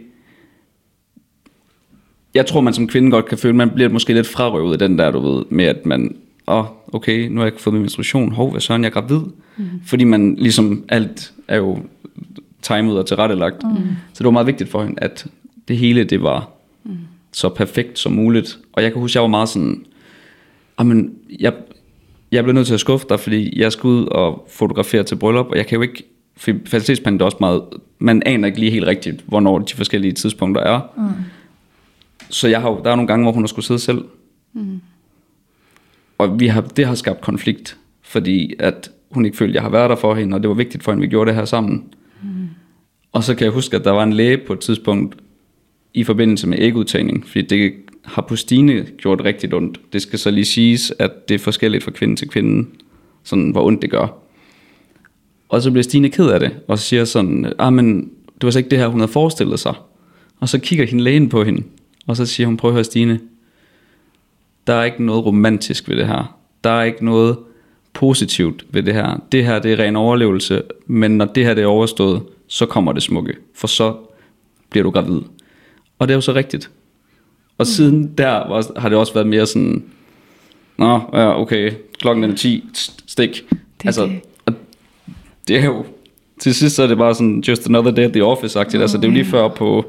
jeg 2.33 2.45
tror, 2.45 2.61
man 2.61 2.73
som 2.73 2.87
kvinde 2.87 3.11
godt 3.11 3.25
kan 3.25 3.37
føle, 3.37 3.55
man 3.55 3.69
bliver 3.69 3.89
måske 3.89 4.13
lidt 4.13 4.27
frarøvet 4.27 4.79
den 4.79 4.99
der, 4.99 5.11
du 5.11 5.19
ved, 5.19 5.43
med 5.49 5.65
at 5.65 5.85
man, 5.85 6.15
åh, 6.47 6.59
oh, 6.59 6.65
okay, 6.93 7.27
nu 7.27 7.35
har 7.35 7.45
jeg 7.45 7.53
ikke 7.53 7.61
fået 7.61 7.73
min 7.73 7.81
menstruation, 7.81 8.31
hov, 8.31 8.51
hvad 8.51 8.61
søren, 8.61 8.83
jeg 8.83 8.89
er 8.89 8.93
gravid. 8.93 9.19
Mm. 9.57 9.65
Fordi 9.85 10.03
man 10.03 10.35
ligesom, 10.35 10.83
alt 10.89 11.33
er 11.47 11.57
jo 11.57 11.79
timet 12.61 12.97
og 12.97 13.05
tilrettelagt. 13.05 13.63
Mm. 13.63 13.75
Så 14.13 14.19
det 14.19 14.25
var 14.25 14.31
meget 14.31 14.47
vigtigt 14.47 14.69
for 14.69 14.83
hende, 14.83 15.03
at 15.03 15.27
det 15.67 15.77
hele, 15.77 16.03
det 16.03 16.23
var 16.23 16.49
mm. 16.83 16.97
så 17.31 17.49
perfekt 17.49 17.99
som 17.99 18.11
muligt. 18.11 18.59
Og 18.73 18.83
jeg 18.83 18.91
kan 18.91 19.01
huske, 19.01 19.17
jeg 19.17 19.21
var 19.21 19.27
meget 19.27 19.49
sådan, 19.49 19.85
men 20.85 21.15
jeg, 21.39 21.53
jeg 22.31 22.43
blev 22.43 22.53
nødt 22.53 22.67
til 22.67 22.73
at 22.73 22.79
skuffe 22.79 23.05
dig, 23.09 23.19
fordi 23.19 23.59
jeg 23.59 23.71
skal 23.71 23.87
ud 23.87 24.05
og 24.05 24.47
fotografere 24.51 25.03
til 25.03 25.15
bryllup, 25.15 25.45
og 25.45 25.57
jeg 25.57 25.67
kan 25.67 25.75
jo 25.75 25.81
ikke, 25.81 26.03
for 26.37 26.51
facilitetsbehandling 26.65 27.21
er 27.21 27.25
også 27.25 27.37
meget, 27.39 27.63
man 27.99 28.23
aner 28.25 28.47
ikke 28.47 28.59
lige 28.59 28.71
helt 28.71 28.87
rigtigt, 28.87 29.23
hvornår 29.27 29.59
de 29.59 29.75
forskellige 29.75 30.11
tidspunkter 30.11 30.61
er. 30.61 30.81
Mm. 30.97 31.03
Så 32.29 32.47
jeg 32.47 32.61
har, 32.61 32.69
der 32.69 32.91
er 32.91 32.95
nogle 32.95 33.07
gange, 33.07 33.23
hvor 33.23 33.31
hun 33.31 33.43
har 33.43 33.47
skulle 33.47 33.65
sidde 33.65 33.79
selv. 33.79 34.05
Mm. 34.53 34.81
Og 36.17 36.39
vi 36.39 36.47
har, 36.47 36.61
det 36.61 36.85
har 36.85 36.95
skabt 36.95 37.21
konflikt, 37.21 37.77
fordi 38.01 38.53
at 38.59 38.91
hun 39.11 39.25
ikke 39.25 39.37
følte, 39.37 39.51
at 39.51 39.55
jeg 39.55 39.63
har 39.63 39.69
været 39.69 39.89
der 39.89 39.95
for 39.95 40.15
hende, 40.15 40.35
og 40.35 40.41
det 40.41 40.49
var 40.49 40.55
vigtigt 40.55 40.83
for 40.83 40.91
hende, 40.91 41.01
at 41.03 41.07
vi 41.07 41.11
gjorde 41.11 41.27
det 41.27 41.35
her 41.35 41.45
sammen. 41.45 41.83
Mm. 42.23 42.47
Og 43.11 43.23
så 43.23 43.35
kan 43.35 43.45
jeg 43.45 43.53
huske, 43.53 43.77
at 43.77 43.83
der 43.83 43.91
var 43.91 44.03
en 44.03 44.13
læge 44.13 44.37
på 44.37 44.53
et 44.53 44.59
tidspunkt, 44.59 45.17
i 45.93 46.03
forbindelse 46.03 46.47
med 46.47 46.57
ægudtagning, 46.59 47.27
fordi 47.27 47.41
det 47.41 47.73
har 48.07 48.21
på 48.21 48.35
Stine 48.35 48.85
gjort 48.97 49.21
rigtig 49.23 49.53
ondt. 49.53 49.79
Det 49.93 50.01
skal 50.01 50.19
så 50.19 50.31
lige 50.31 50.45
siges, 50.45 50.93
at 50.99 51.29
det 51.29 51.35
er 51.35 51.39
forskelligt 51.39 51.83
fra 51.83 51.91
kvinde 51.91 52.15
til 52.15 52.29
kvinde. 52.29 52.69
sådan 53.23 53.51
hvor 53.51 53.65
ondt 53.65 53.81
det 53.81 53.89
gør. 53.89 54.07
Og 55.49 55.61
så 55.61 55.71
bliver 55.71 55.83
Stine 55.83 56.09
ked 56.09 56.29
af 56.29 56.39
det, 56.39 56.51
og 56.67 56.79
siger 56.79 57.05
sådan, 57.05 57.53
ah, 57.59 57.73
men 57.73 57.99
det 58.35 58.43
var 58.43 58.51
så 58.51 58.59
ikke 58.59 58.69
det 58.69 58.79
her, 58.79 58.87
hun 58.87 58.99
havde 58.99 59.11
forestillet 59.11 59.59
sig. 59.59 59.73
Og 60.39 60.49
så 60.49 60.59
kigger 60.59 60.85
hende 60.85 61.03
lægen 61.03 61.29
på 61.29 61.43
hende, 61.43 61.63
og 62.07 62.17
så 62.17 62.25
siger 62.25 62.47
hun, 62.47 62.57
prøv 62.57 62.69
at 62.69 62.73
høre 62.73 62.83
Stine, 62.83 63.19
der 64.67 64.73
er 64.73 64.83
ikke 64.83 65.03
noget 65.03 65.25
romantisk 65.25 65.89
ved 65.89 65.97
det 65.97 66.07
her. 66.07 66.37
Der 66.63 66.69
er 66.69 66.83
ikke 66.83 67.05
noget 67.05 67.37
positivt 67.93 68.65
ved 68.69 68.83
det 68.83 68.93
her. 68.93 69.21
Det 69.31 69.45
her, 69.45 69.59
det 69.59 69.73
er 69.73 69.79
ren 69.79 69.95
overlevelse, 69.95 70.61
men 70.87 71.17
når 71.17 71.25
det 71.25 71.45
her 71.45 71.53
det 71.53 71.63
er 71.63 71.67
overstået, 71.67 72.21
så 72.47 72.65
kommer 72.65 72.93
det 72.93 73.03
smukke, 73.03 73.35
for 73.55 73.67
så 73.67 73.95
bliver 74.69 74.83
du 74.83 74.89
gravid. 74.89 75.21
Og 75.99 76.07
det 76.07 76.13
er 76.13 76.17
jo 76.17 76.21
så 76.21 76.33
rigtigt. 76.33 76.69
Og 77.57 77.63
mm. 77.63 77.65
siden 77.65 78.11
der 78.17 78.63
har 78.79 78.89
det 78.89 78.97
også 78.97 79.13
været 79.13 79.27
mere 79.27 79.45
sådan, 79.45 79.83
nå, 80.77 80.99
ja, 81.13 81.41
okay, 81.41 81.71
klokken 81.99 82.23
er 82.23 82.35
10, 82.35 82.63
stik. 83.07 83.43
Det 83.49 83.85
altså, 83.85 84.05
det. 84.05 84.19
og 84.45 84.53
det 85.47 85.57
er 85.57 85.65
jo, 85.65 85.85
til 86.39 86.55
sidst 86.55 86.75
så 86.75 86.83
er 86.83 86.87
det 86.87 86.97
bare 86.97 87.15
sådan, 87.15 87.43
just 87.47 87.67
another 87.69 87.91
day 87.91 88.03
at 88.03 88.11
the 88.13 88.23
office-agtigt. 88.23 88.81
Altså, 88.81 88.97
det 88.97 89.03
er 89.03 89.07
jo 89.07 89.13
lige 89.13 89.25
før 89.25 89.47
på, 89.47 89.85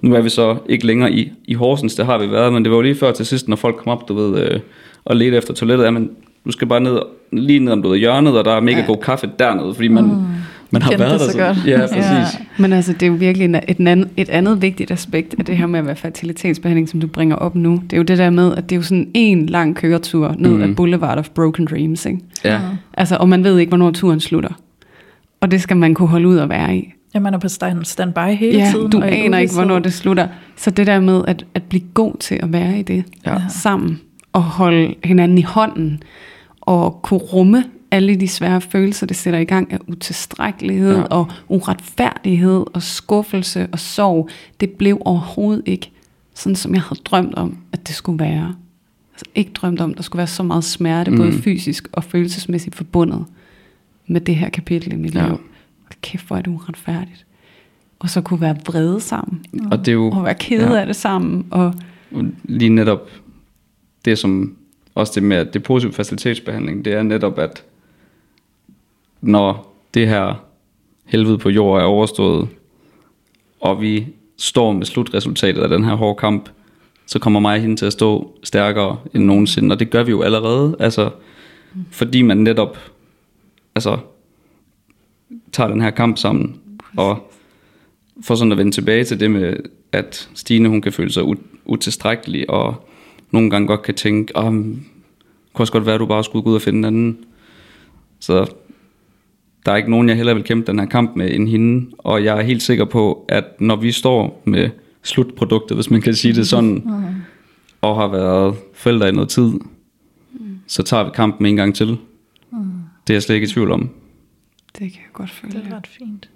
nu 0.00 0.14
er 0.14 0.20
vi 0.20 0.28
så 0.28 0.56
ikke 0.68 0.86
længere 0.86 1.12
i, 1.12 1.32
i 1.44 1.54
Horsens, 1.54 1.94
det 1.94 2.06
har 2.06 2.18
vi 2.18 2.30
været, 2.30 2.52
men 2.52 2.64
det 2.64 2.70
var 2.70 2.76
jo 2.76 2.82
lige 2.82 2.94
før 2.94 3.12
til 3.12 3.26
sidst, 3.26 3.48
når 3.48 3.56
folk 3.56 3.76
kom 3.76 3.92
op, 3.92 4.08
du 4.08 4.14
ved, 4.14 4.42
øh, 4.44 4.60
og 5.04 5.16
ledte 5.16 5.36
efter 5.36 5.54
toilettet, 5.54 5.84
jamen, 5.84 6.10
du 6.46 6.52
skal 6.52 6.68
bare 6.68 6.80
ned, 6.80 6.98
lige 7.32 7.58
ned 7.58 7.72
om 7.72 7.82
du 7.82 7.88
ved, 7.88 7.98
hjørnet, 7.98 8.38
og 8.38 8.44
der 8.44 8.52
er 8.52 8.60
mega 8.60 8.80
Ja. 8.80 8.86
god 8.86 8.96
kaffe 8.96 9.30
dernede, 9.38 9.74
fordi 9.74 9.88
man, 9.88 10.04
mm. 10.04 10.24
Man 10.72 10.82
har 10.82 10.96
været 10.98 11.12
det 11.12 11.20
der. 11.20 11.32
så 11.32 11.38
godt. 11.38 11.66
Ja, 11.66 11.80
Ja. 11.80 11.86
præcis. 11.86 12.40
Men 12.58 12.72
altså, 12.72 12.92
det 12.92 13.02
er 13.02 13.06
jo 13.06 13.12
virkelig 13.12 13.60
et, 13.68 13.80
andet, 13.86 14.08
et 14.16 14.28
andet 14.28 14.62
vigtigt 14.62 14.90
aspekt 14.90 15.34
af 15.38 15.44
det 15.44 15.56
her 15.56 15.66
med 15.66 15.78
at 15.78 15.86
være 15.86 15.96
fertilitetsbehandling, 15.96 16.88
som 16.88 17.00
du 17.00 17.06
bringer 17.06 17.36
op 17.36 17.54
nu. 17.54 17.72
Det 17.72 17.92
er 17.92 17.96
jo 17.96 18.02
det 18.02 18.18
der 18.18 18.30
med, 18.30 18.54
at 18.56 18.70
det 18.70 18.76
er 18.76 18.78
jo 18.78 18.82
sådan 18.82 19.08
en 19.14 19.46
lang 19.46 19.76
køretur 19.76 20.34
ned 20.38 20.50
Mm. 20.50 20.62
ad 20.62 20.74
Boulevard 20.74 21.18
of 21.18 21.28
Broken 21.30 21.66
Dreams, 21.66 22.06
ikke? 22.06 22.18
Ja. 22.44 22.60
Altså, 22.94 23.16
og 23.16 23.28
man 23.28 23.44
ved 23.44 23.58
ikke, 23.58 23.70
hvornår 23.70 23.90
turen 23.90 24.20
slutter. 24.20 24.50
Og 25.40 25.50
det 25.50 25.60
skal 25.62 25.76
man 25.76 25.94
kunne 25.94 26.08
holde 26.08 26.28
ud 26.28 26.36
og 26.36 26.48
være 26.48 26.76
i. 26.76 26.92
Ja, 27.14 27.20
man 27.20 27.34
er 27.34 27.38
på 27.38 27.48
stand, 27.48 27.84
standby 27.84 28.18
hele 28.34 28.58
Ja, 28.58 28.70
tiden. 28.74 28.90
du 28.90 28.98
og 28.98 29.12
aner 29.12 29.38
ikke, 29.38 29.54
hvornår 29.54 29.78
det 29.78 29.92
slutter. 29.92 30.28
Så 30.56 30.70
det 30.70 30.86
der 30.86 31.00
med 31.00 31.22
at, 31.28 31.44
at 31.54 31.62
blive 31.62 31.82
god 31.94 32.14
til 32.20 32.38
at 32.42 32.52
være 32.52 32.78
i 32.78 32.82
det 32.82 33.04
Ja. 33.26 33.36
sammen, 33.48 34.00
og 34.32 34.42
holde 34.42 34.94
hinanden 35.04 35.38
i 35.38 35.42
hånden, 35.42 36.02
og 36.60 37.00
kunne 37.02 37.20
rumme 37.20 37.64
alle 37.90 38.16
de 38.16 38.28
svære 38.28 38.60
følelser, 38.60 39.06
det 39.06 39.16
sætter 39.16 39.40
i 39.40 39.44
gang 39.44 39.72
af 39.72 39.78
utilstrækkelighed 39.88 40.96
Ja. 40.96 41.02
og 41.02 41.30
uretfærdighed 41.48 42.64
og 42.74 42.82
skuffelse 42.82 43.68
og 43.72 43.78
sorg, 43.78 44.28
det 44.60 44.70
blev 44.70 44.98
overhovedet 45.04 45.62
ikke 45.66 45.90
sådan, 46.34 46.56
som 46.56 46.74
jeg 46.74 46.82
havde 46.82 47.00
drømt 47.04 47.34
om, 47.34 47.56
at 47.72 47.86
det 47.88 47.94
skulle 47.94 48.18
være. 48.18 48.54
Altså 49.12 49.24
ikke 49.34 49.50
drømt 49.54 49.80
om, 49.80 49.90
at 49.90 49.96
der 49.96 50.02
skulle 50.02 50.18
være 50.18 50.26
så 50.26 50.42
meget 50.42 50.64
smerte, 50.64 51.10
mm. 51.10 51.16
både 51.16 51.32
fysisk 51.32 51.88
og 51.92 52.04
følelsesmæssigt 52.04 52.74
forbundet 52.74 53.24
med 54.06 54.20
det 54.20 54.36
her 54.36 54.48
kapitel 54.48 54.92
i 54.92 54.96
mit 54.96 55.14
Ja. 55.14 55.26
liv. 55.28 55.40
Kæft, 56.02 56.26
hvor 56.26 56.36
er 56.36 56.40
det 56.42 56.50
uretfærdigt. 56.50 57.26
Og 57.98 58.10
så 58.10 58.20
kunne 58.20 58.40
være 58.40 58.56
vrede 58.66 59.00
sammen, 59.00 59.44
Og 59.70 59.78
det 59.78 59.88
er 59.88 59.92
jo 59.92 60.10
og 60.10 60.24
være 60.24 60.34
kede 60.34 60.72
Ja. 60.74 60.80
af 60.80 60.86
det 60.86 60.96
sammen, 60.96 61.46
og 61.50 61.74
lige 62.44 62.68
netop 62.68 63.08
det, 64.04 64.18
som 64.18 64.56
også 64.94 65.12
det 65.14 65.22
med, 65.22 65.36
at 65.36 65.54
det 65.54 65.62
positive 65.62 65.92
facilitetsbehandling, 65.92 66.84
det 66.84 66.92
er 66.92 67.02
netop, 67.02 67.38
at 67.38 67.64
når 69.20 69.76
det 69.94 70.08
her 70.08 70.44
helvede 71.04 71.38
på 71.38 71.50
jord 71.50 71.80
er 71.80 71.84
overstået, 71.84 72.48
og 73.60 73.80
vi 73.80 74.06
står 74.36 74.72
med 74.72 74.86
slutresultatet 74.86 75.62
af 75.62 75.68
den 75.68 75.84
her 75.84 75.94
hårde 75.94 76.18
kamp, 76.18 76.48
så 77.06 77.18
kommer 77.18 77.40
mig 77.40 77.54
og 77.54 77.60
hende 77.60 77.76
til 77.76 77.86
at 77.86 77.92
stå 77.92 78.38
stærkere 78.42 78.98
end 79.14 79.24
nogensinde, 79.24 79.72
og 79.72 79.80
det 79.80 79.90
gør 79.90 80.02
vi 80.02 80.10
jo 80.10 80.22
allerede, 80.22 80.76
altså, 80.78 81.10
fordi 81.90 82.22
man 82.22 82.36
netop 82.36 82.78
altså, 83.74 83.98
tager 85.52 85.70
den 85.70 85.80
her 85.80 85.90
kamp 85.90 86.18
sammen, 86.18 86.60
og 86.96 87.32
for 88.24 88.34
sådan 88.34 88.52
at 88.52 88.58
vende 88.58 88.72
tilbage 88.72 89.04
til 89.04 89.20
det 89.20 89.30
med, 89.30 89.56
at 89.92 90.30
Stine 90.34 90.68
hun 90.68 90.82
kan 90.82 90.92
føle 90.92 91.12
sig 91.12 91.22
utilstrækkelig, 91.64 92.50
og 92.50 92.88
nogle 93.30 93.50
gange 93.50 93.68
godt 93.68 93.82
kan 93.82 93.94
tænke, 93.94 94.36
oh, 94.36 94.54
det 94.54 94.78
kunne 95.52 95.62
også 95.62 95.72
godt 95.72 95.86
være, 95.86 95.94
at 95.94 96.00
du 96.00 96.06
bare 96.06 96.24
skulle 96.24 96.42
gå 96.42 96.50
ud 96.50 96.54
og 96.54 96.62
finde 96.62 96.78
en 96.78 96.84
anden. 96.84 97.24
Så 98.20 98.46
der 99.66 99.72
er 99.72 99.76
ikke 99.76 99.90
nogen, 99.90 100.08
jeg 100.08 100.16
hellere 100.16 100.34
vil 100.34 100.44
kæmpe 100.44 100.66
den 100.66 100.78
her 100.78 100.86
kamp 100.86 101.16
med 101.16 101.34
end 101.34 101.48
hende, 101.48 101.90
og 101.98 102.24
jeg 102.24 102.38
er 102.38 102.42
helt 102.42 102.62
sikker 102.62 102.84
på, 102.84 103.24
at 103.28 103.44
når 103.60 103.76
vi 103.76 103.92
står 103.92 104.42
med 104.44 104.70
slutproduktet, 105.02 105.76
hvis 105.76 105.90
man 105.90 106.00
kan 106.00 106.14
sige 106.14 106.34
det 106.34 106.46
sådan, 106.48 106.90
og 107.80 107.96
har 107.96 108.08
været 108.08 108.56
forældre 108.74 109.08
i 109.08 109.12
noget 109.12 109.28
tid, 109.28 109.52
så 110.66 110.82
tager 110.82 111.04
vi 111.04 111.10
kampen 111.14 111.46
en 111.46 111.56
gang 111.56 111.74
til. 111.74 111.86
Det 113.06 113.10
er 113.10 113.14
jeg 113.14 113.22
slet 113.22 113.34
ikke 113.34 113.44
i 113.44 113.50
tvivl 113.50 113.72
om. 113.72 113.90
det 114.78 114.92
kan 114.92 115.00
jeg 115.02 115.12
godt 115.12 115.30
føle. 115.30 115.52
Det 115.52 115.66
er 115.70 115.76
ret 115.76 115.86
fint. 115.86 116.30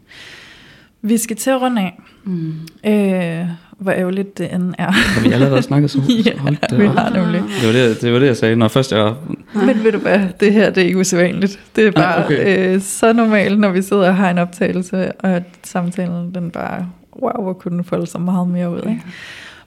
Vi 1.02 1.16
skal 1.16 1.36
til 1.36 1.50
at 1.50 1.60
runde 1.60 1.82
af. 1.82 2.00
Mm. 2.24 2.52
Øh, 2.86 3.48
hvor 3.78 3.92
ærgerligt 3.92 4.38
det 4.38 4.54
end 4.54 4.74
er. 4.78 4.90
Har 4.90 5.22
vi 5.28 5.32
allerede 5.32 5.62
snakket 5.62 5.90
så? 5.90 5.98
ja, 6.26 6.38
Hold 6.38 6.56
da 6.70 6.76
vi 6.76 6.86
har 6.86 7.10
nemlig. 7.10 7.42
Det 7.60 7.66
var 7.66 7.72
det, 7.72 8.00
det 8.00 8.12
var 8.12 8.18
det, 8.18 8.26
jeg 8.26 8.36
sagde. 8.36 8.56
Når 8.56 8.68
først 8.68 8.92
jeg... 8.92 9.14
Men 9.54 9.84
ved 9.84 9.92
du 9.92 9.98
hvad, 9.98 10.20
det 10.40 10.52
her 10.52 10.70
det 10.70 10.82
er 10.82 10.86
ikke 10.86 10.98
usædvanligt. 10.98 11.60
Det 11.76 11.86
er 11.86 11.90
bare 11.90 12.16
Ah, 12.16 12.24
okay. 12.24 12.74
øh, 12.74 12.80
så 12.80 13.12
normalt, 13.12 13.60
når 13.60 13.70
vi 13.70 13.82
sidder 13.82 14.08
og 14.08 14.16
har 14.16 14.30
en 14.30 14.38
optagelse, 14.38 15.12
og 15.12 15.30
at 15.30 15.42
samtalen 15.64 16.34
den 16.34 16.50
bare, 16.50 16.86
wow, 17.22 17.42
hvor 17.42 17.52
kunne 17.52 17.76
den 17.76 17.84
folde 17.84 18.06
så 18.06 18.18
meget 18.18 18.48
mere 18.48 18.70
ud. 18.70 18.78
Ikke? 18.88 19.02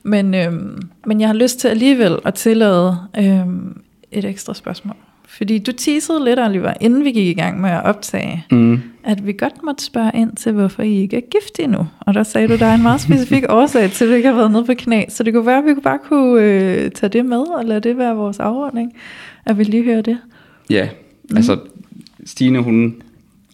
Men, 0.04 0.36
øhm, 0.36 0.90
men 1.06 1.22
jeg 1.22 1.30
har 1.30 1.34
lyst 1.36 1.60
til 1.60 1.68
alligevel 1.68 2.18
at 2.26 2.34
tillade 2.34 2.98
øhm, 3.18 3.82
et 4.12 4.26
ekstra 4.26 4.54
spørgsmål. 4.54 4.96
Fordi 5.30 5.60
du 5.60 5.72
teasede 5.72 6.26
lidt, 6.26 6.40
Oliver, 6.40 6.74
inden 6.82 7.04
vi 7.04 7.12
gik 7.12 7.28
i 7.28 7.34
gang 7.42 7.62
med 7.62 7.70
at 7.70 7.84
optage, 7.84 8.46
Mm. 8.52 8.80
at 9.04 9.28
vi 9.28 9.34
godt 9.34 9.64
måtte 9.64 9.84
spørge 9.84 10.12
ind 10.16 10.36
til, 10.36 10.52
hvorfor 10.52 10.84
I 10.84 10.96
ikke 11.02 11.18
er 11.18 11.22
gift 11.22 11.60
endnu. 11.60 11.88
Og 12.00 12.14
der 12.14 12.24
sagde 12.24 12.48
du, 12.48 12.56
der 12.58 12.66
er 12.66 12.76
en 12.76 12.82
meget 12.82 13.02
specifik 13.02 13.44
årsag 13.60 13.92
til, 13.92 14.06
at 14.06 14.10
du 14.10 14.14
ikke 14.16 14.28
har 14.30 14.36
været 14.36 14.52
nede 14.52 14.66
på 14.66 14.74
knæ. 14.78 15.04
Så 15.10 15.24
det 15.24 15.34
kunne 15.34 15.46
være, 15.46 15.58
at 15.58 15.66
vi 15.76 15.82
bare 15.84 16.00
kunne 16.10 16.42
øh, 16.44 16.92
tage 16.92 17.10
det 17.10 17.26
med, 17.26 17.38
og 17.40 17.66
lade 17.66 17.80
det 17.80 17.98
være 17.98 18.16
vores 18.16 18.40
afordning, 18.40 18.94
at 19.46 19.58
vi 19.58 19.64
lige 19.64 19.84
hører 19.84 20.02
det. 20.02 20.18
Ja, 20.70 20.90
altså 21.36 21.58
Stine, 22.26 22.60
hun 22.64 23.02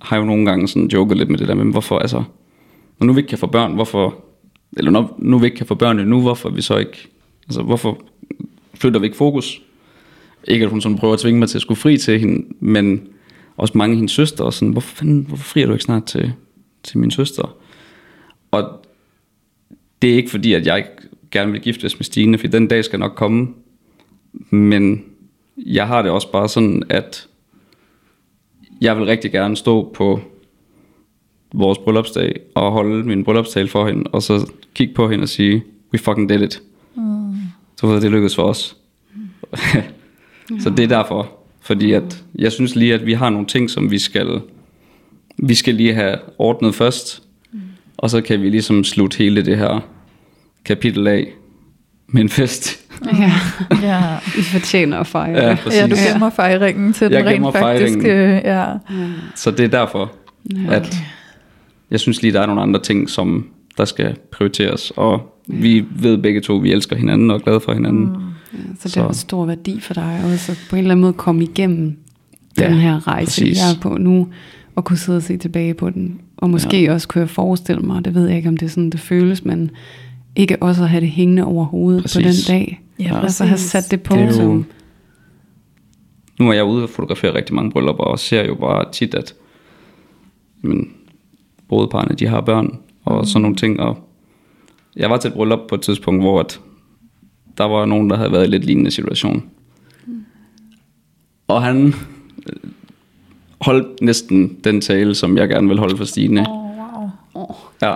har 0.01 0.17
jo 0.17 0.23
nogle 0.23 0.45
gange 0.45 0.67
sådan 0.67 0.87
joket 0.87 1.17
lidt 1.17 1.29
med 1.29 1.37
det 1.37 1.47
der 1.47 1.55
med, 1.55 1.65
hvorfor, 1.65 1.99
altså, 1.99 2.23
når 2.99 3.07
nu 3.07 3.13
vi 3.13 3.19
ikke 3.19 3.29
kan 3.29 3.37
få 3.37 3.47
børn, 3.47 3.73
hvorfor, 3.73 4.15
eller 4.77 4.91
når 4.91 5.15
nu 5.17 5.37
vi 5.37 5.45
ikke 5.45 5.57
kan 5.57 5.65
få 5.65 5.75
børn 5.75 5.99
endnu, 5.99 6.21
hvorfor 6.21 6.49
vi 6.49 6.61
så 6.61 6.77
ikke, 6.77 7.07
altså 7.47 7.61
hvorfor 7.61 7.97
flytter 8.73 8.99
vi 8.99 9.05
ikke 9.05 9.17
fokus? 9.17 9.61
Ikke 10.47 10.65
at 10.65 10.71
hun 10.71 10.81
sådan 10.81 10.97
prøver 10.97 11.13
at 11.13 11.19
tvinge 11.19 11.39
mig 11.39 11.49
til 11.49 11.57
at 11.57 11.61
skulle 11.61 11.79
fri 11.79 11.97
til 11.97 12.19
hende, 12.19 12.47
men 12.59 13.07
også 13.57 13.77
mange 13.77 13.91
af 13.91 13.97
hendes 13.97 14.11
søstre, 14.11 14.45
og 14.45 14.53
sådan, 14.53 14.71
hvorfor, 14.71 14.95
fanden, 14.95 15.25
hvorfor 15.27 15.43
frier 15.43 15.67
du 15.67 15.73
ikke 15.73 15.83
snart 15.83 16.05
til, 16.05 16.33
til 16.83 16.97
min 16.97 17.11
søster? 17.11 17.57
Og 18.51 18.85
det 20.01 20.11
er 20.11 20.15
ikke 20.15 20.31
fordi, 20.31 20.53
at 20.53 20.65
jeg 20.65 20.77
ikke 20.77 20.89
gerne 21.31 21.51
vil 21.51 21.61
giftes 21.61 21.99
med 21.99 22.03
Stine, 22.03 22.37
for 22.37 22.47
den 22.47 22.67
dag 22.67 22.85
skal 22.85 22.99
nok 22.99 23.15
komme, 23.15 23.47
men 24.49 25.03
jeg 25.57 25.87
har 25.87 26.01
det 26.01 26.11
også 26.11 26.31
bare 26.31 26.49
sådan, 26.49 26.83
at 26.89 27.27
jeg 28.81 28.97
vil 28.97 29.05
rigtig 29.05 29.31
gerne 29.31 29.57
stå 29.57 29.93
på 29.95 30.19
vores 31.53 31.77
bryllupsdag 31.77 32.39
og 32.55 32.71
holde 32.71 33.03
min 33.03 33.23
bryllupstal 33.23 33.67
for 33.67 33.87
hende, 33.87 34.09
og 34.11 34.23
så 34.23 34.51
kigge 34.73 34.93
på 34.93 35.09
hende 35.09 35.23
og 35.23 35.29
sige, 35.29 35.63
we 35.93 35.99
fucking 35.99 36.29
did 36.29 36.41
it. 36.41 36.61
Mm. 36.95 37.33
Så 37.77 37.99
det 37.99 38.11
lykkedes 38.11 38.35
for 38.35 38.43
os. 38.43 38.77
så 40.59 40.69
det 40.69 40.83
er 40.83 40.87
derfor. 40.87 41.29
Fordi 41.61 41.91
at 41.91 42.23
jeg 42.35 42.51
synes 42.51 42.75
lige, 42.75 42.93
at 42.93 43.05
vi 43.05 43.13
har 43.13 43.29
nogle 43.29 43.47
ting, 43.47 43.69
som 43.69 43.91
vi 43.91 43.99
skal, 43.99 44.41
vi 45.37 45.55
skal 45.55 45.75
lige 45.75 45.93
have 45.93 46.15
ordnet 46.37 46.75
først. 46.75 47.23
Mm. 47.53 47.59
Og 47.97 48.09
så 48.09 48.21
kan 48.21 48.41
vi 48.41 48.49
ligesom 48.49 48.83
slutte 48.83 49.17
hele 49.17 49.45
det 49.45 49.57
her 49.57 49.79
kapitel 50.65 51.07
af 51.07 51.27
med 52.07 52.21
en 52.21 52.29
fest. 52.29 52.79
Ja, 53.05 53.31
Ja, 53.87 54.01
I 54.37 54.41
fortjener 54.41 54.99
at 54.99 55.07
fejre 55.07 55.47
Ja, 55.49 55.55
præcis. 55.55 55.79
ja 55.81 55.87
du 55.87 55.95
gemmer 56.11 56.29
fejringen 56.29 56.93
til 56.93 57.11
Jeg 57.11 57.23
den 57.25 57.29
rent 57.29 57.55
faktisk. 57.57 58.01
fejringen. 58.01 58.05
Øh, 58.05 58.41
ja. 58.43 58.65
Så 59.35 59.51
det 59.51 59.59
er 59.65 59.67
derfor, 59.67 60.11
Ja. 60.55 60.73
at 60.73 60.95
jeg 61.91 61.99
synes 61.99 62.21
lige, 62.21 62.33
der 62.33 62.41
er 62.41 62.45
nogle 62.45 62.61
andre 62.61 62.79
ting, 62.81 63.09
som 63.09 63.47
der 63.77 63.85
skal 63.85 64.15
prioriteres. 64.31 64.91
Og 64.95 65.39
vi 65.47 65.85
ved 65.95 66.17
begge 66.17 66.41
to, 66.41 66.57
at 66.57 66.63
vi 66.63 66.71
elsker 66.71 66.95
hinanden 66.95 67.31
og 67.31 67.35
er 67.37 67.41
glade 67.41 67.59
for 67.59 67.73
hinanden. 67.73 68.05
Mm. 68.05 68.15
Ja, 68.53 68.57
så 68.79 68.83
det 68.83 68.91
Så- 68.91 69.01
har 69.01 69.11
stor 69.13 69.45
værdi 69.45 69.79
for 69.79 69.93
dig 69.93 70.21
også, 70.33 70.51
at 70.51 70.57
på 70.69 70.75
en 70.75 70.79
eller 70.79 70.91
anden 70.91 71.01
måde 71.01 71.13
komme 71.13 71.43
igennem 71.43 71.97
Ja, 72.59 72.67
den 72.69 72.77
her 72.77 73.07
rejse, 73.07 73.41
præcis. 73.41 73.57
jeg 73.57 73.71
er 73.75 73.79
på 73.81 73.97
nu, 73.97 74.27
og 74.75 74.85
kunne 74.85 74.97
sidde 74.97 75.17
og 75.17 75.23
se 75.23 75.37
tilbage 75.37 75.73
på 75.73 75.89
den. 75.89 76.21
Og 76.37 76.49
måske 76.49 76.83
ja. 76.83 76.93
også 76.93 77.07
kunne 77.07 77.19
jeg 77.19 77.29
forestille 77.29 77.81
mig, 77.81 78.05
det 78.05 78.13
ved 78.15 78.27
jeg 78.27 78.37
ikke, 78.37 78.49
om 78.49 78.57
det 78.57 78.65
er 78.65 78.69
sådan, 78.69 78.89
det 78.89 78.99
føles, 78.99 79.45
men 79.45 79.71
ikke 80.35 80.63
også 80.63 80.83
at 80.83 80.89
have 80.89 81.01
det 81.01 81.09
hængende 81.09 81.43
over 81.43 81.65
hovedet 81.65 82.01
præcis. 82.01 82.15
på 82.17 82.21
den 82.21 82.57
dag. 82.59 82.81
Ja, 82.99 83.19
altså 83.21 83.45
have 83.45 83.57
sat 83.57 83.83
det 83.91 84.01
på 84.01 84.13
Det 84.15 84.21
er 84.23 84.27
jo- 84.27 84.33
som... 84.33 84.65
Nu 86.39 86.49
er 86.49 86.53
jeg 86.53 86.63
ude 86.65 86.83
og 86.83 86.89
fotografere 86.89 87.33
rigtig 87.35 87.55
mange 87.55 87.71
bryllupper, 87.71 88.03
og 88.03 88.19
ser 88.19 88.45
jo 88.45 88.55
bare 88.55 88.91
tit, 88.91 89.13
at 89.15 89.33
men, 90.61 90.89
brudeparne, 91.67 92.15
de 92.15 92.27
har 92.27 92.41
børn, 92.41 92.77
og 93.05 93.17
mm. 93.19 93.25
sådan 93.25 93.41
nogle 93.41 93.55
ting. 93.55 93.79
Og 93.79 93.97
jeg 94.95 95.09
var 95.09 95.17
til 95.17 95.27
et 95.27 95.33
bryllup 95.33 95.59
på 95.69 95.75
et 95.75 95.81
tidspunkt, 95.81 96.21
hvor 96.23 96.39
at 96.39 96.59
der 97.57 97.63
var 97.63 97.85
nogen, 97.85 98.09
der 98.09 98.17
havde 98.17 98.31
været 98.31 98.43
i 98.47 98.49
lidt 98.49 98.65
lignende 98.65 98.91
situation. 98.91 99.49
Og 101.47 101.63
han, 101.63 101.93
holdt 103.61 104.01
næsten 104.01 104.57
den 104.63 104.81
tale, 104.81 105.15
som 105.15 105.37
jeg 105.37 105.47
gerne 105.49 105.67
vil 105.67 105.79
holde 105.79 105.97
for 105.97 106.05
Stine. 106.05 106.45
Oh, 106.49 106.69
wow. 107.35 107.55
Ja. 107.81 107.95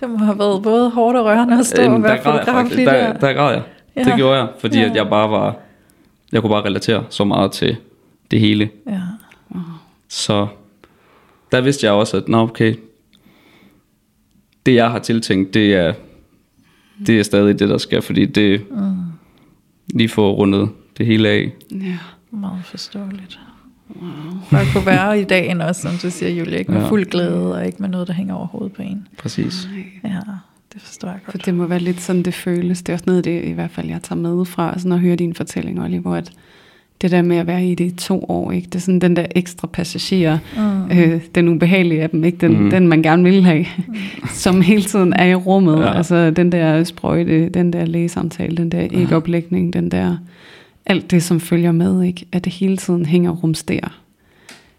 Det 0.00 0.10
må 0.10 0.16
have 0.16 0.38
været 0.38 0.62
både 0.62 0.90
hårdt 0.90 1.16
og 1.18 1.24
rørende 1.24 1.58
at 1.58 1.66
stå 1.66 1.82
og 1.82 1.92
Øhm, 1.94 2.02
være 2.02 2.16
der 2.16 2.22
græd 2.22 2.32
jeg 2.32 2.40
fotograf 2.42 2.62
faktisk. 2.62 2.76
lige 2.76 2.86
Der, 2.86 3.12
der. 3.12 3.18
der 3.18 3.32
græd 3.32 3.52
jeg. 3.54 3.62
Ja. 3.96 4.04
Det 4.04 4.12
gjorde 4.16 4.38
jeg, 4.38 4.48
fordi 4.58 4.78
Ja. 4.78 4.90
at 4.90 4.96
jeg 4.96 5.08
bare 5.08 5.30
var, 5.30 5.56
jeg 6.32 6.40
kunne 6.40 6.50
bare 6.50 6.64
relatere 6.64 7.04
så 7.10 7.24
meget 7.24 7.52
til 7.52 7.76
det 8.30 8.40
hele. 8.40 8.70
Ja. 8.86 9.00
Så 10.08 10.46
der 11.52 11.60
vidste 11.60 11.86
jeg 11.86 11.92
også, 11.94 12.16
at 12.16 12.28
nå 12.28 12.38
okay, 12.38 12.74
det 14.66 14.74
jeg 14.74 14.90
har 14.90 14.98
tiltænkt, 14.98 15.54
det 15.54 15.74
er, 15.74 15.92
det 17.06 17.18
er 17.18 17.22
stadig 17.22 17.58
det, 17.58 17.68
der 17.68 17.78
skal, 17.78 18.02
fordi 18.02 18.24
det 18.26 18.70
Mm. 18.70 18.94
lige 19.94 20.08
få 20.08 20.32
rundet 20.34 20.68
det 20.98 21.06
hele 21.06 21.28
af. 21.28 21.52
Ja. 21.70 21.98
Meget 22.30 22.64
forståeligt. 22.64 23.38
Wow. 24.02 24.10
Bare 24.50 24.64
kunne 24.72 24.86
være 24.86 25.20
i 25.20 25.24
dagen 25.24 25.60
også, 25.60 25.80
som 25.82 25.90
du 26.02 26.10
siger, 26.10 26.30
Julie, 26.30 26.58
ikke 26.58 26.72
med 26.72 26.80
Ja. 26.80 26.88
fuld 26.88 27.04
glæde, 27.06 27.54
og 27.54 27.66
ikke 27.66 27.78
med 27.80 27.88
noget, 27.88 28.08
der 28.08 28.14
hænger 28.14 28.34
over 28.34 28.46
hovedet 28.46 28.72
på 28.72 28.82
en. 28.82 29.08
Præcis. 29.18 29.68
Ja, 30.04 30.18
det 30.72 30.82
forstår 30.82 31.08
jeg 31.08 31.18
For 31.24 31.32
godt. 31.32 31.46
det 31.46 31.54
må 31.54 31.66
være 31.66 31.78
lidt 31.78 32.00
sådan, 32.00 32.22
det 32.22 32.34
føles. 32.34 32.82
Det 32.82 32.88
er 32.88 32.92
også 32.92 33.04
noget 33.06 33.16
af 33.16 33.22
det, 33.22 33.44
i 33.44 33.50
hvert 33.52 33.70
fald, 33.70 33.88
jeg 33.88 34.02
tager 34.02 34.20
med 34.20 34.44
fra, 34.44 34.78
sådan 34.78 34.92
at 34.92 35.00
høre 35.00 35.16
din 35.16 35.34
fortælling, 35.34 35.82
Oliver, 35.82 36.14
at 36.14 36.32
det 37.02 37.10
der 37.10 37.22
med 37.22 37.36
at 37.36 37.46
være 37.46 37.66
i 37.66 37.74
det 37.74 37.84
i 37.84 37.90
to 37.96 38.24
år, 38.28 38.52
ikke? 38.52 38.66
det 38.66 38.74
er 38.74 38.78
sådan 38.78 38.98
den 39.00 39.16
der 39.16 39.26
ekstra 39.36 39.66
passager, 39.72 40.38
Mm. 40.56 40.98
øh, 40.98 41.20
den 41.34 41.48
ubehagelige 41.48 42.02
af 42.02 42.10
dem, 42.10 42.24
ikke? 42.24 42.38
Den, 42.38 42.52
Mm. 42.56 42.62
mm. 42.64 42.70
den 42.70 42.88
man 42.88 43.02
gerne 43.02 43.22
vil 43.24 43.44
have, 43.44 43.66
som 44.30 44.60
hele 44.60 44.82
tiden 44.82 45.12
er 45.12 45.24
i 45.26 45.34
rummet. 45.34 45.76
Ja. 45.78 45.82
Ja. 45.86 45.96
Altså 45.96 46.30
den 46.30 46.52
der 46.52 46.84
sprøjte, 46.84 47.48
den 47.48 47.72
der 47.72 47.84
lægesamtale, 47.84 48.56
den 48.56 48.72
der 48.72 48.80
ikke-oplægning, 48.80 49.72
den 49.72 49.90
der, 49.90 50.16
alt 50.86 51.10
det, 51.10 51.22
som 51.22 51.40
følger 51.40 51.72
med, 51.72 52.02
ikke? 52.02 52.26
at 52.32 52.44
det 52.44 52.52
hele 52.52 52.76
tiden 52.76 53.06
hænger 53.06 53.30
og 53.30 53.42
rumsterer 53.42 53.98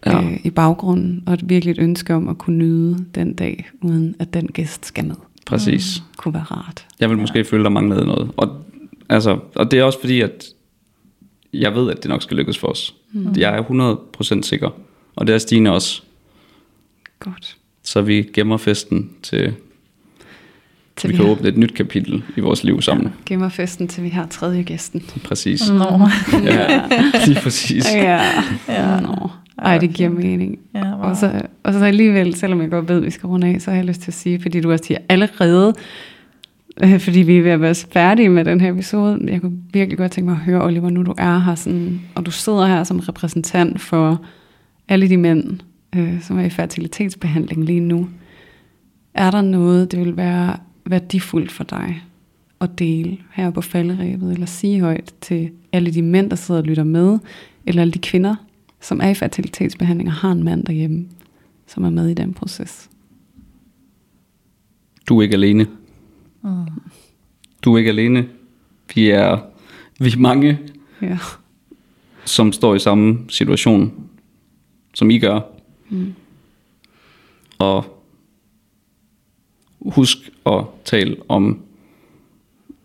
Ja. 0.06 0.22
øh, 0.22 0.36
i 0.44 0.50
baggrunden, 0.50 1.22
og 1.26 1.34
et 1.34 1.48
virkelig 1.48 1.72
et 1.72 1.78
ønske 1.78 2.14
om 2.14 2.28
at 2.28 2.38
kunne 2.38 2.58
nyde 2.58 3.04
den 3.14 3.34
dag, 3.34 3.64
uden 3.82 4.14
at 4.18 4.34
den 4.34 4.46
gæst 4.46 4.86
skal 4.86 5.04
med. 5.04 5.14
Præcis. 5.46 6.02
Kunne 6.16 6.34
være 6.34 6.42
rart. 6.42 6.86
Jeg 7.00 7.10
vil 7.10 7.18
måske 7.18 7.44
føle, 7.44 7.64
der 7.64 7.70
manglede 7.70 8.06
noget. 8.06 8.30
Og, 8.36 8.48
altså, 9.08 9.38
og 9.54 9.70
det 9.70 9.78
er 9.78 9.82
også 9.84 10.00
fordi, 10.00 10.20
at 10.20 10.44
jeg 11.60 11.74
ved, 11.74 11.90
at 11.90 12.02
det 12.02 12.08
nok 12.08 12.22
skal 12.22 12.36
lykkes 12.36 12.58
for 12.58 12.68
os. 12.68 12.94
Mm. 13.12 13.34
Jeg 13.36 13.56
er 13.58 13.62
100% 14.38 14.42
sikker. 14.42 14.70
Og 15.16 15.26
det 15.26 15.34
er 15.34 15.38
Stine 15.38 15.72
også. 15.72 16.02
Godt. 17.20 17.56
Så 17.82 18.00
vi 18.02 18.22
gemmer 18.34 18.56
festen 18.56 19.10
til, 19.22 19.54
Til 20.96 21.08
vi 21.08 21.12
vi 21.12 21.16
kan 21.16 21.26
har, 21.26 21.32
åbne 21.32 21.48
et 21.48 21.56
nyt 21.58 21.74
kapitel 21.74 22.22
i 22.36 22.40
vores 22.40 22.64
liv 22.64 22.82
sammen. 22.82 23.12
gemmer 23.26 23.48
festen, 23.48 23.88
til 23.88 24.02
vi 24.04 24.08
har 24.08 24.26
tredje 24.26 24.62
gæsten. 24.62 25.00
Præcis. 25.24 25.70
Nå. 25.70 26.08
Ja, 26.44 26.82
lige 27.26 27.40
præcis. 27.42 27.84
Ja. 27.94 28.20
Ja. 28.68 29.00
Nå. 29.00 29.30
Ej, 29.58 29.78
det 29.78 29.94
giver 29.94 30.08
mening. 30.08 30.58
Ja, 30.74 30.94
wow. 30.96 31.02
Og 31.10 31.16
så, 31.16 31.42
og 31.62 31.72
så 31.72 31.84
alligevel, 31.84 32.34
selvom 32.34 32.60
jeg 32.60 32.70
godt 32.70 32.88
ved, 32.88 32.96
at 32.96 33.02
vi 33.04 33.10
skal 33.10 33.26
runde 33.26 33.46
af, 33.46 33.60
så 33.60 33.70
har 33.70 33.76
jeg 33.76 33.84
lyst 33.86 34.00
til 34.00 34.10
at 34.10 34.14
sige, 34.14 34.42
fordi 34.42 34.60
du 34.60 34.72
også 34.72 34.84
siger 34.84 34.98
allerede, 35.08 35.74
Øh, 36.82 37.00
fordi 37.00 37.18
vi 37.20 37.38
er 37.38 37.42
ved 37.42 37.50
at 37.50 37.60
være 37.60 37.74
færdige 37.74 38.28
med 38.28 38.44
den 38.44 38.60
her 38.60 38.72
episode, 38.72 39.32
jeg 39.32 39.40
kunne 39.40 39.58
virkelig 39.72 39.98
godt 39.98 40.12
tænke 40.12 40.30
mig 40.30 40.38
at 40.38 40.44
høre, 40.44 40.64
Oliver, 40.64 40.90
nu 40.90 41.02
du 41.02 41.14
er 41.18 41.38
her, 41.38 41.54
sådan, 41.54 42.00
og 42.14 42.26
du 42.26 42.30
sidder 42.30 42.66
her 42.66 42.84
som 42.84 42.98
repræsentant 42.98 43.80
for 43.80 44.24
alle 44.88 45.08
de 45.08 45.16
mænd, 45.16 45.60
øh, 45.96 46.22
som 46.22 46.38
er 46.38 46.44
i 46.44 46.50
fertilitetsbehandling 46.50 47.64
lige 47.64 47.80
nu. 47.80 48.08
Er 49.14 49.30
der 49.30 49.42
noget, 49.42 49.92
det 49.92 50.00
vil 50.00 50.16
være 50.16 50.56
værdifuldt 50.86 51.52
for 51.52 51.64
dig 51.64 52.02
at 52.60 52.78
dele 52.78 53.18
her 53.32 53.50
på 53.50 53.60
falderæbet, 53.60 54.32
eller 54.32 54.46
sige 54.46 54.80
højt 54.80 55.14
til 55.20 55.50
alle 55.72 55.94
de 55.94 56.02
mænd, 56.02 56.30
der 56.30 56.36
sidder 56.36 56.60
og 56.60 56.66
lytter 56.66 56.84
med, 56.84 57.18
eller 57.66 57.82
alle 57.82 57.92
de 57.92 57.98
kvinder, 57.98 58.34
som 58.80 59.00
er 59.00 59.08
i 59.08 59.14
fertilitetsbehandling 59.14 60.08
og 60.08 60.14
har 60.14 60.32
en 60.32 60.42
mand 60.42 60.64
derhjemme, 60.64 61.06
som 61.66 61.84
er 61.84 61.90
med 61.90 62.08
i 62.08 62.14
den 62.14 62.34
proces. 62.34 62.90
Du 65.08 65.18
er 65.18 65.22
ikke 65.22 65.34
alene. 65.34 65.66
Mm. 66.44 66.64
Du 67.64 67.74
er 67.74 67.78
ikke 67.78 67.90
alene. 67.90 68.28
Vi 68.94 69.10
er, 69.10 69.38
vi 69.98 70.08
er 70.12 70.18
mange, 70.18 70.58
Ja. 71.02 71.18
som 72.24 72.52
står 72.52 72.74
i 72.74 72.78
samme 72.78 73.18
situation, 73.28 74.08
som 74.94 75.10
I 75.10 75.18
gør. 75.18 75.40
Mm. 75.88 76.14
Og 77.58 78.02
husk 79.80 80.18
at 80.46 80.64
tale 80.84 81.16
om, 81.28 81.60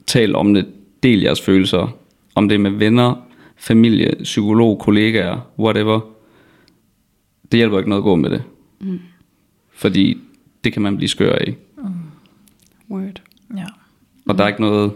tale 0.06 0.36
om 0.38 0.54
det. 0.54 0.68
Del 1.04 1.22
jeres 1.22 1.42
følelser. 1.42 1.98
Om 2.36 2.50
det 2.50 2.56
er 2.56 2.60
med 2.60 2.72
venner, 2.72 3.16
familie, 3.58 4.16
psykolog, 4.24 4.80
kollegaer, 4.80 5.40
whatever. 5.60 6.00
Det 7.52 7.58
hjælper 7.58 7.78
ikke 7.78 7.90
noget 7.90 8.02
at 8.02 8.04
gå 8.04 8.16
med 8.16 8.30
det. 8.30 8.44
Mm. 8.80 9.00
Fordi 9.74 10.18
det 10.64 10.74
kan 10.74 10.82
man 10.82 10.98
blive 10.98 11.10
skør 11.10 11.34
af. 11.36 11.56
Word. 12.90 13.19
Og 14.30 14.38
der 14.38 14.44
er 14.44 14.48
ikke 14.48 14.62
noget, 14.62 14.92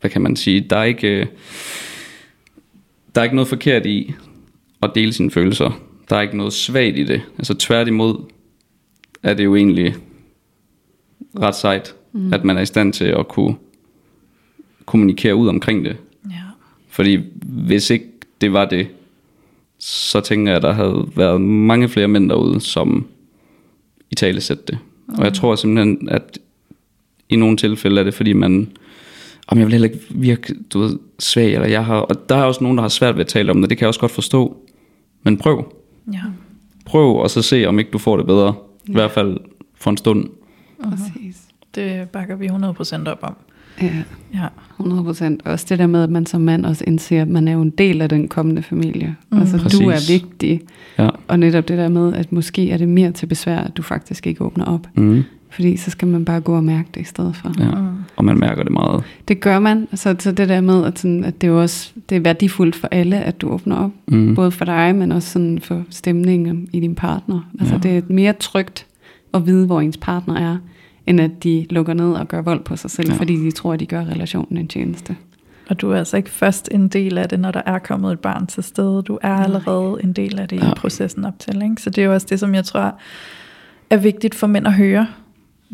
hvad 0.00 0.10
kan 0.10 0.22
man 0.22 0.36
sige, 0.36 0.60
der 0.60 0.76
er 0.76 0.84
ikke, 0.84 1.20
øh, 1.20 1.26
der 3.14 3.20
er 3.20 3.22
ikke 3.22 3.36
noget 3.36 3.48
forkert 3.48 3.86
i 3.86 4.14
at 4.82 4.90
dele 4.94 5.12
sine 5.12 5.30
følelser. 5.30 5.80
Der 6.10 6.16
er 6.16 6.20
ikke 6.20 6.36
noget 6.36 6.52
svagt 6.52 6.98
i 6.98 7.04
det. 7.04 7.22
Altså 7.38 7.54
tværtimod 7.54 8.24
er 9.22 9.34
det 9.34 9.44
jo 9.44 9.56
egentlig 9.56 9.94
ret 11.40 11.54
sejt, 11.54 11.94
mm. 12.12 12.32
at 12.32 12.44
man 12.44 12.56
er 12.56 12.60
i 12.60 12.66
stand 12.66 12.92
til 12.92 13.04
at 13.04 13.28
kunne 13.28 13.56
kommunikere 14.86 15.34
ud 15.34 15.48
omkring 15.48 15.84
det. 15.84 15.96
Ja. 16.30 16.36
Fordi 16.88 17.18
hvis 17.42 17.90
ikke 17.90 18.06
det 18.40 18.52
var 18.52 18.64
det, 18.64 18.88
så 19.78 20.20
tænker 20.20 20.52
jeg, 20.52 20.56
at 20.56 20.62
der 20.62 20.72
havde 20.72 21.08
været 21.16 21.40
mange 21.40 21.88
flere 21.88 22.08
mænd 22.08 22.28
derude, 22.28 22.60
som 22.60 23.06
i 24.10 24.14
tale 24.14 24.40
sætte 24.40 24.62
det. 24.66 24.78
Mm. 25.06 25.14
Og 25.14 25.24
jeg 25.24 25.34
tror 25.34 25.56
simpelthen, 25.56 26.08
at 26.08 26.38
i 27.34 27.36
nogle 27.36 27.56
tilfælde 27.56 28.00
er 28.00 28.04
det, 28.04 28.14
fordi 28.14 28.32
man, 28.32 28.68
om 29.48 29.58
jeg 29.58 29.66
vil 29.66 29.72
heller 29.72 29.88
ikke 29.88 30.00
virke, 30.10 30.54
du 30.72 30.78
ved, 30.80 30.98
svag, 31.18 31.54
eller 31.54 31.68
jeg 31.68 31.84
har, 31.84 31.96
og 31.96 32.28
der 32.28 32.36
er 32.36 32.42
også 32.42 32.64
nogen, 32.64 32.78
der 32.78 32.82
har 32.82 32.88
svært 32.88 33.14
ved 33.14 33.20
at 33.20 33.26
tale 33.26 33.50
om 33.50 33.60
det, 33.60 33.70
det 33.70 33.78
kan 33.78 33.82
jeg 33.84 33.88
også 33.88 34.00
godt 34.00 34.12
forstå. 34.12 34.56
Men 35.22 35.36
prøv. 35.36 35.72
Ja. 36.12 36.18
Prøv, 36.86 37.16
og 37.16 37.30
så 37.30 37.42
se, 37.42 37.64
om 37.66 37.78
ikke 37.78 37.90
du 37.90 37.98
får 37.98 38.16
det 38.16 38.26
bedre. 38.26 38.54
I 38.88 38.92
hvert 38.92 39.10
fald 39.10 39.36
for 39.74 39.90
en 39.90 39.96
stund. 39.96 40.26
Præcis. 40.82 41.36
Det 41.74 42.08
bakker 42.08 42.36
vi 42.36 42.46
100% 42.46 43.08
op 43.08 43.18
om. 43.22 43.34
Ja, 43.82 43.90
Ja. 44.34 44.46
100 44.80 45.04
procent. 45.04 45.42
Også 45.44 45.66
det 45.68 45.78
der 45.78 45.86
med, 45.86 46.02
at 46.02 46.10
man 46.10 46.26
som 46.26 46.40
mand 46.40 46.66
også 46.66 46.84
indser, 46.86 47.22
at 47.22 47.28
man 47.28 47.48
er 47.48 47.52
jo 47.52 47.62
en 47.62 47.70
del 47.70 48.02
af 48.02 48.08
den 48.08 48.28
kommende 48.28 48.62
familie. 48.62 49.16
Mm. 49.30 49.38
Altså, 49.38 49.58
Præcis. 49.58 49.80
du 49.80 49.88
er 49.88 50.12
vigtig. 50.12 50.60
Ja. 50.98 51.08
Og 51.28 51.38
netop 51.38 51.68
det 51.68 51.78
der 51.78 51.88
med, 51.88 52.14
at 52.14 52.32
måske 52.32 52.70
er 52.70 52.76
det 52.76 52.88
mere 52.88 53.12
til 53.12 53.26
besvær, 53.26 53.58
at 53.58 53.76
du 53.76 53.82
faktisk 53.82 54.26
ikke 54.26 54.44
åbner 54.44 54.64
op. 54.64 54.86
Mm. 54.94 55.22
Fordi 55.54 55.76
så 55.76 55.90
skal 55.90 56.08
man 56.08 56.24
bare 56.24 56.40
gå 56.40 56.56
og 56.56 56.64
mærke 56.64 56.88
det 56.94 57.00
i 57.00 57.04
stedet 57.04 57.36
for. 57.36 57.52
ja. 57.58 57.70
Og 58.16 58.24
man 58.24 58.38
mærker 58.38 58.62
det 58.62 58.72
meget. 58.72 59.04
Det 59.28 59.40
gør 59.40 59.58
man. 59.58 59.88
Så, 59.94 60.16
så 60.18 60.32
det 60.32 60.48
der 60.48 60.60
med, 60.60 60.84
at, 60.84 60.98
sådan, 60.98 61.24
at 61.24 61.40
det 61.40 61.46
er 61.46 61.50
også 61.52 61.92
det 62.08 62.16
er 62.16 62.20
værdifuldt 62.20 62.76
for 62.76 62.88
alle, 62.90 63.16
at 63.20 63.40
du 63.40 63.48
åbner 63.48 63.76
op. 63.76 63.90
Mm. 64.08 64.34
Både 64.34 64.50
for 64.50 64.64
dig, 64.64 64.94
men 64.94 65.12
også 65.12 65.28
sådan 65.30 65.58
for 65.58 65.82
stemningen 65.90 66.68
i 66.72 66.80
din 66.80 66.94
partner. 66.94 67.40
Altså 67.60 67.74
Ja. 67.84 67.88
ja. 67.88 67.94
det 67.94 68.04
er 68.10 68.12
mere 68.14 68.32
trygt 68.32 68.86
at 69.34 69.46
vide, 69.46 69.66
hvor 69.66 69.80
ens 69.80 69.96
partner 69.96 70.36
er, 70.36 70.56
end 71.06 71.20
at 71.20 71.44
de 71.44 71.66
lukker 71.70 71.94
ned 71.94 72.12
og 72.12 72.28
gør 72.28 72.42
vold 72.42 72.60
på 72.64 72.76
sig 72.76 72.90
selv, 72.90 73.08
Ja. 73.08 73.14
ja. 73.14 73.18
fordi 73.20 73.36
de 73.36 73.50
tror, 73.50 73.72
at 73.72 73.80
de 73.80 73.86
gør 73.86 74.00
relationen 74.00 74.56
en 74.58 74.68
tjeneste. 74.68 75.16
Og 75.68 75.80
du 75.80 75.90
er 75.90 75.96
altså 75.96 76.16
ikke 76.16 76.30
først 76.30 76.68
en 76.72 76.88
del 76.88 77.18
af 77.18 77.28
det, 77.28 77.40
når 77.40 77.50
der 77.50 77.62
er 77.66 77.78
kommet 77.78 78.12
et 78.12 78.20
barn 78.20 78.46
til 78.46 78.62
stede. 78.62 79.02
Du 79.02 79.18
er 79.22 79.34
allerede 79.34 79.96
en 80.04 80.12
del 80.12 80.38
af 80.38 80.48
det 80.48 80.56
Ja. 80.62 80.70
i 80.70 80.74
processen 80.76 81.24
op 81.24 81.38
til. 81.38 81.62
Ikke? 81.62 81.82
Så 81.82 81.90
det 81.90 82.02
er 82.02 82.06
jo 82.06 82.12
også 82.14 82.26
det, 82.30 82.40
som 82.40 82.54
jeg 82.54 82.64
tror 82.64 82.94
er 83.90 83.96
vigtigt 83.96 84.34
for 84.34 84.46
mænd 84.46 84.66
at 84.66 84.72
høre. 84.72 85.06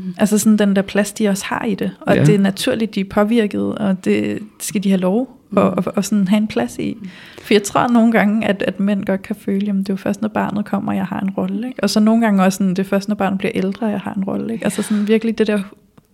Mm. 0.05 0.15
Altså 0.19 0.39
sådan 0.39 0.57
den 0.59 0.77
der 0.77 0.83
plads, 0.83 1.13
de 1.13 1.29
også 1.29 1.45
har 1.47 1.65
i 1.65 1.75
det. 1.75 1.91
Og 2.01 2.15
Ja. 2.15 2.21
ja. 2.21 2.27
det 2.27 2.35
er 2.35 2.39
naturligt, 2.39 2.95
de 2.95 3.01
er 3.01 3.05
påvirket, 3.11 3.75
og 3.75 4.05
det 4.05 4.39
skal 4.61 4.85
de 4.85 4.89
have 4.89 5.01
lov 5.01 5.37
Mm. 5.53 5.59
at, 5.59 5.65
og, 5.65 5.85
og 5.97 6.05
sådan 6.05 6.29
have 6.29 6.37
en 6.39 6.49
plads 6.49 6.79
i. 6.79 6.97
For 7.43 7.55
jeg 7.55 7.63
tror 7.63 7.89
nogle 7.89 8.13
gange, 8.13 8.47
at, 8.47 8.63
at 8.63 8.81
mænd 8.81 9.05
godt 9.05 9.23
kan 9.23 9.37
føle, 9.37 9.71
at 9.71 9.75
det 9.77 9.89
er 9.89 9.93
jo 9.93 9.97
først, 9.97 10.23
når 10.23 10.29
barnet 10.29 10.65
kommer, 10.65 10.93
jeg 10.93 11.05
har 11.07 11.21
en 11.21 11.31
rolle. 11.31 11.69
Ikke? 11.69 11.83
Og 11.83 11.91
så 11.91 12.01
nogle 12.01 12.25
gange 12.25 12.43
også, 12.43 12.57
sådan, 12.57 12.71
det 12.71 12.79
er 12.79 12.83
først, 12.85 13.09
når 13.09 13.15
barnet 13.15 13.39
bliver 13.39 13.53
ældre, 13.55 13.87
jeg 13.87 14.01
har 14.01 14.15
en 14.15 14.25
rolle. 14.25 14.53
Ikke? 14.53 14.65
Altså 14.65 14.83
sådan 14.83 15.09
virkelig 15.09 15.39
det 15.39 15.47
der, 15.47 15.63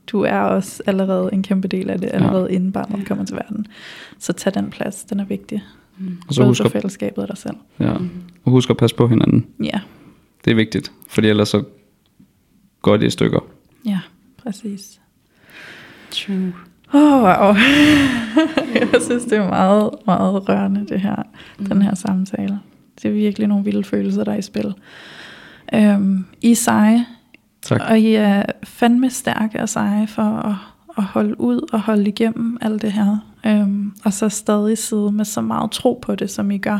du 0.06 0.20
er 0.22 0.38
også 0.38 0.82
allerede 0.86 1.30
en 1.32 1.42
kæmpe 1.42 1.68
del 1.68 1.90
af 1.90 2.00
det, 2.00 2.10
allerede 2.12 2.52
inden 2.52 2.72
barnet 2.72 3.06
kommer 3.06 3.24
til 3.24 3.36
verden. 3.36 3.66
Så 4.18 4.32
tag 4.32 4.54
den 4.54 4.70
plads, 4.70 5.04
den 5.04 5.20
er 5.20 5.24
vigtig. 5.24 5.62
Mm. 5.98 6.16
Og 6.28 6.34
så 6.34 6.44
husk 6.44 6.64
at, 6.64 6.72
fællesskabet 6.72 7.18
og 7.18 7.28
dig 7.28 7.38
selv. 7.38 7.56
ja. 7.80 7.92
og 8.44 8.50
husk 8.52 8.70
at 8.70 8.76
passe 8.76 8.96
på 8.96 9.08
hinanden. 9.08 9.46
Ja, 9.64 9.80
Det 10.44 10.50
er 10.50 10.54
vigtigt, 10.54 10.92
fordi 11.08 11.28
ellers 11.28 11.48
så 11.48 11.62
går 12.82 12.96
det 12.96 13.06
i 13.06 13.10
stykker. 13.10 13.40
Præcis. 14.46 15.00
True. 16.10 16.52
Åh, 16.94 17.12
oh, 17.12 17.22
wow. 17.22 17.54
jeg 18.92 19.02
synes, 19.02 19.24
det 19.24 19.32
er 19.32 19.48
meget, 19.48 19.90
meget 20.06 20.48
rørende, 20.48 20.86
det 20.88 21.00
her, 21.00 21.22
mm. 21.58 21.66
den 21.66 21.82
her 21.82 21.94
samtale. 21.94 22.58
Det 23.02 23.08
er 23.08 23.12
virkelig 23.12 23.48
nogle 23.48 23.64
vilde 23.64 23.84
følelser, 23.84 24.24
der 24.24 24.32
er 24.32 24.36
i 24.36 24.42
spil. 24.42 24.74
Øhm, 25.74 26.24
I 26.42 26.50
er 26.50 26.56
seje, 26.56 27.06
Tak. 27.62 27.80
og 27.90 27.98
I 27.98 28.14
er 28.14 28.42
fandme 28.64 29.10
stærke 29.10 29.60
og 29.60 29.68
seje 29.68 30.06
for 30.06 30.22
at, 30.22 30.54
at 30.98 31.04
holde 31.04 31.40
ud 31.40 31.68
og 31.72 31.80
holde 31.80 32.08
igennem 32.08 32.58
alt 32.60 32.82
det 32.82 32.92
her. 32.92 33.16
Øhm, 33.46 33.92
og 34.04 34.12
så 34.12 34.28
stadig 34.28 34.78
sidde 34.78 35.12
med 35.12 35.24
så 35.24 35.40
meget 35.40 35.70
tro 35.70 35.98
på 36.02 36.14
det, 36.14 36.30
som 36.30 36.50
I 36.50 36.58
gør. 36.58 36.78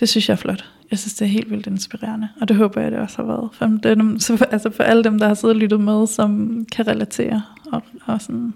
Det 0.00 0.08
synes 0.08 0.28
jeg 0.28 0.34
er 0.34 0.38
flot. 0.38 0.64
Jeg 0.92 0.98
synes, 0.98 1.14
det 1.14 1.24
er 1.24 1.28
helt 1.28 1.50
vildt 1.50 1.66
inspirerende, 1.66 2.28
og 2.40 2.48
det 2.48 2.56
håber 2.56 2.80
jeg, 2.80 2.92
det 2.92 3.00
også 3.00 3.16
har 3.16 3.24
været. 3.24 3.50
For, 3.52 3.66
dem, 3.66 4.18
så, 4.18 4.46
altså 4.50 4.70
for 4.70 4.82
alle 4.82 5.04
dem, 5.04 5.18
der 5.18 5.26
har 5.26 5.34
siddet 5.34 5.54
og 5.54 5.60
lyttet 5.60 5.80
med, 5.80 6.06
som 6.06 6.64
kan 6.72 6.86
relatere, 6.86 7.42
og, 7.72 7.82
og 8.06 8.20
sådan, 8.20 8.54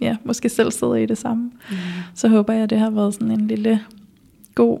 ja, 0.00 0.16
måske 0.24 0.48
selv 0.48 0.70
sidder 0.70 0.94
i 0.94 1.06
det 1.06 1.18
samme, 1.18 1.42
mm. 1.70 1.76
så 2.14 2.28
håber 2.28 2.52
jeg, 2.52 2.70
det 2.70 2.78
har 2.78 2.90
været 2.90 3.14
sådan 3.14 3.30
en 3.30 3.48
lille 3.48 3.80
god 4.54 4.78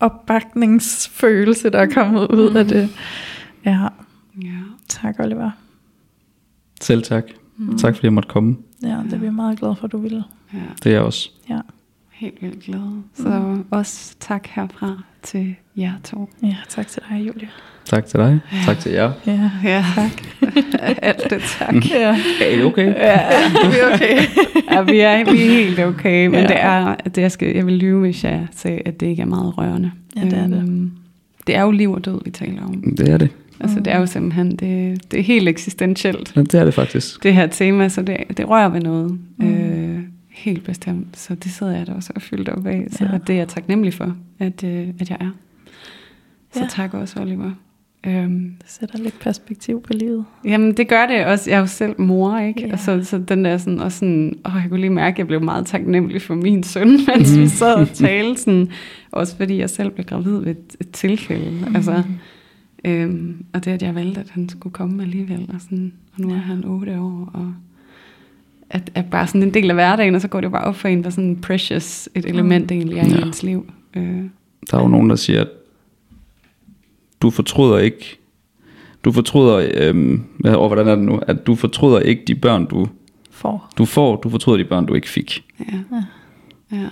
opbakningsfølelse, 0.00 1.70
der 1.70 1.78
er 1.78 1.86
kommet 1.86 2.26
ud 2.30 2.50
mm. 2.50 2.56
af 2.56 2.64
det. 2.64 2.88
Ja. 3.64 3.88
Ja. 4.42 4.58
Tak, 4.88 5.20
Oliver. 5.20 5.50
Selv 6.80 7.02
tak. 7.02 7.24
Mm. 7.56 7.78
Tak 7.78 7.94
fordi 7.94 8.06
jeg 8.06 8.12
måtte 8.12 8.28
komme. 8.28 8.56
Ja, 8.82 9.00
det 9.04 9.12
er 9.12 9.18
vi 9.18 9.30
meget 9.30 9.58
glade 9.58 9.76
for, 9.76 9.84
at 9.84 9.92
du 9.92 9.98
ville. 9.98 10.24
ja. 10.52 10.58
Det 10.82 10.86
er 10.86 10.90
jeg 10.90 11.02
også. 11.02 11.30
Ja, 11.48 11.60
Helt 12.10 12.42
vildt 12.42 12.64
glad. 12.64 13.02
Så 13.14 13.56
også 13.70 14.16
tak 14.20 14.46
herfra 14.46 15.02
til 15.22 15.56
jer 15.76 15.92
to. 16.04 16.28
ja 16.42 16.56
tak 16.68 16.86
til 16.86 17.02
dig, 17.10 17.26
Julia. 17.26 17.48
Tak 17.84 18.06
til 18.06 18.20
dig. 18.20 18.40
Tak 18.66 18.78
til 18.78 18.92
jer. 18.92 19.12
Ja, 19.26 19.50
Ja, 19.64 19.84
tak. 19.94 20.22
Alt 21.02 21.30
det 21.30 21.42
tak. 21.58 21.74
ja. 21.90 22.16
Er 22.42 22.48
I 22.58 22.62
okay? 22.62 22.86
Ja, 22.86 23.18
vi 23.70 23.76
er 23.78 23.94
okay. 23.94 24.16
ja, 24.72 24.82
vi 24.82 24.98
er, 25.00 25.32
vi 25.32 25.42
er 25.42 25.50
helt 25.50 25.80
okay, 25.80 26.26
men 26.26 26.34
Ja. 26.34 26.40
ja. 26.40 26.46
det 26.48 26.56
er, 26.60 26.94
det 27.08 27.22
jeg, 27.22 27.32
skal, 27.32 27.54
jeg 27.56 27.66
vil 27.66 27.74
lyve, 27.74 28.00
hvis 28.00 28.24
jeg 28.24 28.46
sagde, 28.56 28.80
at 28.84 29.00
det 29.00 29.06
ikke 29.06 29.22
er 29.22 29.26
meget 29.26 29.58
rørende. 29.58 29.90
Ja, 30.16 30.20
det 30.24 30.32
er 30.32 30.46
det. 30.46 30.56
Øhm, 30.58 30.90
Det 31.46 31.56
er 31.56 31.62
jo 31.62 31.70
liv 31.70 31.92
og 31.92 32.04
død, 32.04 32.20
vi 32.24 32.30
taler 32.30 32.62
om. 32.64 32.94
Det 32.96 33.08
er 33.08 33.18
det. 33.18 33.28
Altså, 33.60 33.80
det 33.80 33.92
er 33.92 33.98
jo 33.98 34.06
simpelthen, 34.06 34.50
det, 34.56 34.98
det 35.10 35.18
er 35.20 35.22
helt 35.24 35.48
eksistentielt, 35.48 36.32
Ja, 36.36 36.40
det 36.40 36.54
er 36.54 36.64
det 36.64 36.74
faktisk. 36.74 37.22
det 37.22 37.34
her 37.34 37.46
tema, 37.46 37.88
så 37.88 38.02
det, 38.02 38.16
det 38.36 38.48
rører 38.48 38.68
ved 38.68 38.80
noget. 38.80 39.10
Mm. 39.10 39.46
Mm. 39.46 39.54
Øh, 39.54 39.98
helt 40.30 40.64
bestemt. 40.64 41.18
Så 41.18 41.34
det 41.34 41.50
sidder 41.52 41.76
jeg 41.76 41.86
da 41.86 41.92
også 41.92 42.12
og 42.16 42.22
fyldt 42.22 42.48
op 42.48 42.66
af. 42.66 42.86
Så 42.90 43.04
Ja. 43.04 43.10
ja. 43.12 43.18
det 43.26 43.32
er 43.34 43.38
jeg 43.38 43.48
taknemmelig 43.48 43.94
for, 43.94 44.16
at, 44.38 44.64
øh, 44.64 44.88
at 45.00 45.10
jeg 45.10 45.16
er. 45.20 45.30
Så 46.54 46.60
Ja. 46.60 46.66
tak 46.70 46.94
også, 46.94 47.20
Oliver. 47.20 47.50
Øhm, 48.06 48.52
Det 48.62 48.70
sætter 48.70 48.98
lidt 48.98 49.18
perspektiv 49.20 49.82
på 49.82 49.92
livet. 49.92 50.24
Jamen, 50.44 50.72
det 50.72 50.88
gør 50.88 51.06
det 51.06 51.26
også. 51.26 51.50
Jeg 51.50 51.56
er 51.56 51.60
jo 51.60 51.66
selv 51.66 52.00
mor, 52.00 52.38
ikke? 52.38 52.60
Ja. 52.60 52.66
Ja. 52.66 52.76
Så, 52.76 53.04
så 53.04 53.18
den 53.18 53.44
der 53.44 53.58
sådan, 53.58 53.80
og 53.80 53.92
sådan, 53.92 54.38
åh, 54.46 54.52
jeg 54.62 54.64
kunne 54.68 54.80
lige 54.80 54.90
mærke, 54.90 55.14
at 55.14 55.18
jeg 55.18 55.26
blev 55.26 55.42
meget 55.42 55.66
taknemmelig 55.66 56.22
for 56.22 56.34
min 56.34 56.62
søn, 56.62 56.88
mens 57.14 57.32
Mhm. 57.32 57.42
vi 57.42 57.48
sad 57.48 57.74
og 57.74 57.88
talte 57.88 58.40
sådan. 58.40 58.68
Også 59.12 59.36
fordi 59.36 59.58
jeg 59.58 59.70
selv 59.70 59.90
blev 59.90 60.06
gravid 60.06 60.38
ved 60.38 60.50
et, 60.50 60.76
et 60.80 60.90
tilfælde. 60.90 61.50
Mm. 61.68 61.76
Altså, 61.76 62.02
øhm, 62.84 63.44
og 63.52 63.64
det, 63.64 63.70
at 63.70 63.82
jeg 63.82 63.94
valgte, 63.94 64.20
at 64.20 64.30
han 64.30 64.48
skulle 64.48 64.72
komme 64.72 65.02
alligevel. 65.02 65.50
Og, 65.54 65.60
sådan, 65.60 65.92
og 66.14 66.20
nu 66.20 66.30
er 66.30 66.34
han 66.38 66.64
otte 66.64 67.00
år, 67.00 67.30
og 67.34 67.54
at, 68.70 68.90
at 68.94 69.04
bare 69.10 69.26
sådan 69.26 69.42
en 69.42 69.54
del 69.54 69.70
af 69.70 69.76
hverdagen, 69.76 70.14
og 70.14 70.20
så 70.20 70.28
går 70.28 70.40
det 70.40 70.52
bare 70.52 70.64
op 70.64 70.76
for 70.76 70.88
en, 70.88 71.00
hvor 71.00 71.10
sådan 71.10 71.36
precious 71.36 72.08
et 72.14 72.24
element 72.26 72.70
mm. 72.70 72.76
egentlig 72.76 72.98
er 72.98 73.06
Ja. 73.08 73.18
i 73.18 73.22
ens 73.22 73.42
liv. 73.42 73.66
Øh, 73.96 74.22
Der 74.70 74.78
er 74.78 74.82
jo 74.82 74.88
nogen, 74.88 75.10
der 75.10 75.16
siger, 75.16 75.40
at 75.40 75.48
du 77.24 77.30
fortryder 77.30 77.78
ikke, 77.78 78.18
du 79.04 79.12
fortryder, 79.12 79.70
øhm, 79.74 80.22
hvad- 80.38 80.54
og 80.54 80.66
hvordan 80.68 80.88
er 80.88 80.94
det 80.94 81.04
nu, 81.04 81.20
at 81.26 81.46
du 81.46 81.54
fortryder 81.54 81.98
ikke 82.00 82.22
de 82.26 82.34
børn, 82.34 82.66
du, 82.66 82.86
For. 83.30 83.70
du 83.78 83.84
får, 83.84 84.16
du 84.16 84.28
fortryder 84.28 84.58
de 84.58 84.64
børn, 84.64 84.86
du 84.86 84.94
ikke 84.94 85.08
fik. 85.08 85.44
ja. 85.60 85.78
Ja. 86.72 86.86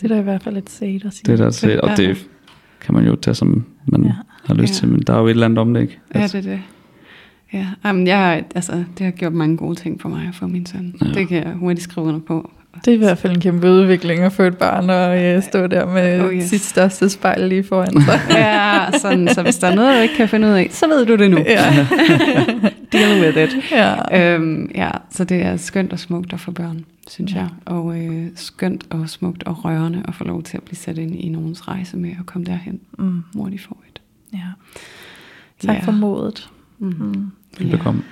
Det 0.00 0.10
er 0.10 0.14
da 0.14 0.20
i 0.20 0.22
hvert 0.22 0.42
fald 0.42 0.56
et 0.56 0.70
sæt 0.70 1.04
at 1.04 1.12
sige. 1.14 1.22
Det 1.26 1.40
er 1.40 1.44
der 1.44 1.50
til, 1.50 1.80
og 1.80 1.96
det 1.96 2.26
kan 2.80 2.94
man 2.94 3.06
jo 3.06 3.16
tage, 3.16 3.34
som 3.34 3.64
man 3.86 4.04
Ja. 4.04 4.12
har 4.44 4.54
lyst 4.54 4.72
Ja. 4.72 4.78
til, 4.78 4.88
men 4.88 5.02
der 5.06 5.14
er 5.14 5.18
jo 5.18 5.26
et 5.26 5.30
eller 5.30 5.44
andet 5.46 5.58
om 5.58 5.74
det, 5.74 5.80
ikke? 5.80 5.98
Ja, 6.14 6.22
det 6.22 6.34
er 6.34 6.40
det. 6.40 6.60
Ja, 7.52 7.66
Jamen, 7.84 8.06
jeg, 8.06 8.44
altså, 8.54 8.84
det 8.98 9.04
har 9.04 9.10
gjort 9.10 9.32
mange 9.32 9.56
gode 9.56 9.74
ting 9.74 10.00
for 10.00 10.08
mig 10.08 10.28
at 10.28 10.34
få 10.34 10.46
min 10.46 10.66
søn. 10.66 10.94
Ja. 11.00 11.06
Det 11.06 11.28
kan 11.28 11.44
jeg 11.44 11.52
hurtigt 11.54 11.82
skrive 11.84 12.06
under 12.06 12.20
på. 12.20 12.50
Det 12.84 12.88
er 12.90 12.94
i 12.94 12.98
hvert 12.98 13.18
fald 13.18 13.32
en 13.34 13.40
kæmpe 13.40 13.70
udvikling 13.70 14.20
at 14.22 14.32
få 14.32 14.42
et 14.42 14.56
barn 14.56 14.90
og 14.90 15.24
øh, 15.24 15.42
stå 15.42 15.66
der 15.66 15.86
med 15.86 16.20
Oh, 16.20 16.34
yes. 16.34 16.44
sit 16.44 16.60
største 16.60 17.10
spejl 17.10 17.48
lige 17.48 17.64
foran 17.64 18.00
sig. 18.02 18.20
Ja, 18.38 18.98
sådan, 18.98 19.28
så 19.34 19.42
hvis 19.42 19.58
der 19.58 19.66
er 19.68 19.74
noget, 19.74 19.96
du 19.96 20.02
ikke 20.02 20.14
kan 20.14 20.28
finde 20.28 20.48
ud 20.48 20.52
af, 20.52 20.68
så 20.70 20.86
ved 20.88 21.06
du 21.06 21.16
det 21.16 21.30
nu. 21.30 21.38
ja. 21.38 21.86
Deal 22.92 23.20
with 23.24 23.38
it. 23.38 23.70
ja. 23.72 24.34
Øhm, 24.34 24.70
ja, 24.74 24.90
så 25.10 25.24
det 25.24 25.42
er 25.42 25.56
skønt 25.56 25.92
og 25.92 25.98
smukt 25.98 26.32
at 26.32 26.40
få 26.40 26.50
børn, 26.50 26.84
synes 27.10 27.32
jeg. 27.34 27.48
Og 27.64 27.98
øh, 27.98 28.26
skønt 28.36 28.86
og 28.90 29.08
smukt 29.08 29.42
og 29.42 29.64
rørende 29.64 30.02
at 30.08 30.14
få 30.14 30.24
lov 30.24 30.42
til 30.42 30.56
at 30.56 30.62
blive 30.62 30.76
sat 30.76 30.98
ind 30.98 31.14
i 31.14 31.28
nogens 31.28 31.68
rejse 31.68 31.96
med 31.96 32.10
at 32.20 32.26
komme 32.26 32.44
derhen, 32.44 32.80
Mm, 32.98 33.22
hvor 33.32 33.46
de 33.48 33.58
får 33.58 33.82
et. 33.88 34.00
ja. 34.32 34.38
Tak 35.66 35.76
Ja. 35.76 35.80
for 35.84 35.92
modet. 35.92 36.48
Mm. 36.78 36.86
Mm. 36.98 37.30
Velbekomme. 37.58 38.02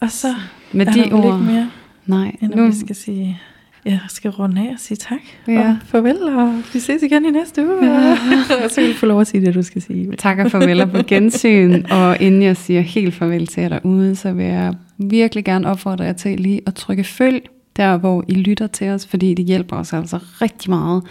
Og 0.00 0.10
så 0.10 0.34
Med 0.72 0.86
er 0.86 0.92
de 0.92 1.12
ord, 1.12 1.24
ikke 1.24 1.52
mere, 1.52 1.70
nej, 2.06 2.36
end 2.40 2.54
nu, 2.54 2.66
vi 2.66 2.72
skal 2.72 2.96
sige, 2.96 3.40
jeg 3.84 4.00
skal 4.08 4.30
runde 4.30 4.60
af 4.60 4.72
og 4.72 4.80
sige 4.80 4.96
tak. 4.96 5.20
Ja. 5.48 5.68
Og 5.68 5.76
farvel, 5.84 6.22
og 6.22 6.62
vi 6.72 6.78
ses 6.78 7.02
igen 7.02 7.24
i 7.24 7.30
næste 7.30 7.66
uge. 7.66 7.86
Ja. 7.86 8.10
og 8.64 8.70
så 8.70 8.80
du 8.80 8.92
få 8.92 9.06
lov 9.06 9.20
at 9.20 9.26
sige 9.26 9.46
det, 9.46 9.54
du 9.54 9.62
skal 9.62 9.82
sige. 9.82 10.16
Tak 10.16 10.38
og 10.38 10.50
farvel 10.50 10.80
og 10.80 10.90
på 10.90 10.98
gensyn. 11.08 11.84
Og 11.90 12.20
inden 12.20 12.42
jeg 12.42 12.56
siger 12.56 12.80
helt 12.80 13.14
farvel 13.14 13.46
til 13.46 13.60
jer 13.60 13.68
derude, 13.68 14.16
så 14.16 14.32
vil 14.32 14.44
jeg 14.44 14.74
virkelig 14.98 15.44
gerne 15.44 15.68
opfordre 15.68 16.04
jer 16.04 16.12
til 16.12 16.40
lige 16.40 16.60
at 16.66 16.74
trykke 16.74 17.04
følg, 17.04 17.42
der 17.76 17.96
hvor 17.96 18.24
I 18.28 18.34
lytter 18.34 18.66
til 18.66 18.88
os, 18.88 19.06
fordi 19.06 19.34
det 19.34 19.44
hjælper 19.44 19.76
os 19.76 19.92
altså 19.92 20.18
rigtig 20.42 20.70
meget 20.70 21.02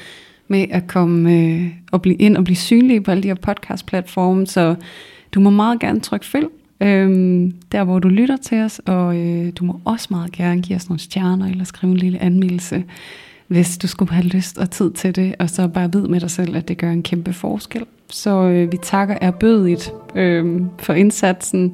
med 0.48 0.66
at 0.70 0.88
komme 0.88 1.34
øh, 1.34 1.68
og 1.92 2.02
blive 2.02 2.16
ind 2.16 2.38
og 2.38 2.44
blive 2.44 2.58
synlige 2.58 3.02
på 3.02 3.12
alle 3.12 3.24
de 3.24 3.28
her 3.28 3.36
podcast-platforme. 3.36 4.48
Så 4.48 4.76
du 5.32 5.40
må 5.40 5.50
meget 5.50 5.80
gerne 5.80 6.00
trykke 6.00 6.26
følg, 6.26 6.48
øhm, 6.82 7.54
der 7.72 7.84
hvor 7.84 8.00
du 8.00 8.08
lytter 8.08 8.38
til 8.38 8.62
os, 8.62 8.82
og 8.86 9.18
øh, 9.18 9.52
du 9.56 9.66
må 9.66 9.80
også 9.86 10.08
meget 10.12 10.32
gerne 10.32 10.62
give 10.62 10.76
os 10.76 10.90
nogle 10.90 11.00
stjerner 11.00 11.48
eller 11.48 11.64
skrive 11.64 11.92
en 11.92 11.98
lille 11.98 12.20
anmeldelse, 12.20 12.84
hvis 13.48 13.78
du 13.78 13.88
skulle 13.88 14.12
have 14.12 14.26
lyst 14.26 14.58
og 14.58 14.70
tid 14.70 14.92
til 14.92 15.16
det, 15.16 15.36
og 15.40 15.50
så 15.50 15.68
bare 15.68 15.94
vid 15.94 16.08
med 16.08 16.20
dig 16.20 16.32
selv, 16.32 16.56
at 16.56 16.68
det 16.68 16.78
gør 16.78 16.92
en 16.92 17.04
kæmpe 17.04 17.34
forskel. 17.34 17.86
Så 18.10 18.44
øh, 18.44 18.72
vi 18.72 18.78
takker 18.84 19.18
erbødigt 19.22 19.92
øh, 20.16 20.62
for 20.80 20.94
indsatsen, 20.94 21.74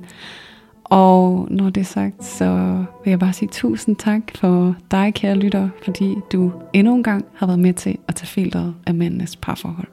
og 0.83 1.47
når 1.51 1.69
det 1.69 1.81
er 1.81 1.85
sagt, 1.85 2.25
så 2.25 2.83
vil 3.03 3.11
jeg 3.11 3.19
bare 3.19 3.33
sige 3.33 3.49
tusind 3.51 3.95
tak 3.95 4.21
for 4.35 4.75
dig, 4.91 5.13
kære 5.13 5.35
lytter, 5.35 5.69
fordi 5.85 6.15
du 6.31 6.51
endnu 6.73 6.95
en 6.95 7.03
gang 7.03 7.25
har 7.35 7.47
været 7.47 7.59
med 7.59 7.73
til 7.73 7.97
at 8.07 8.15
tage 8.15 8.27
filteret 8.27 8.73
af 8.85 8.93
mændenes 8.93 9.35
parforhold. 9.35 9.87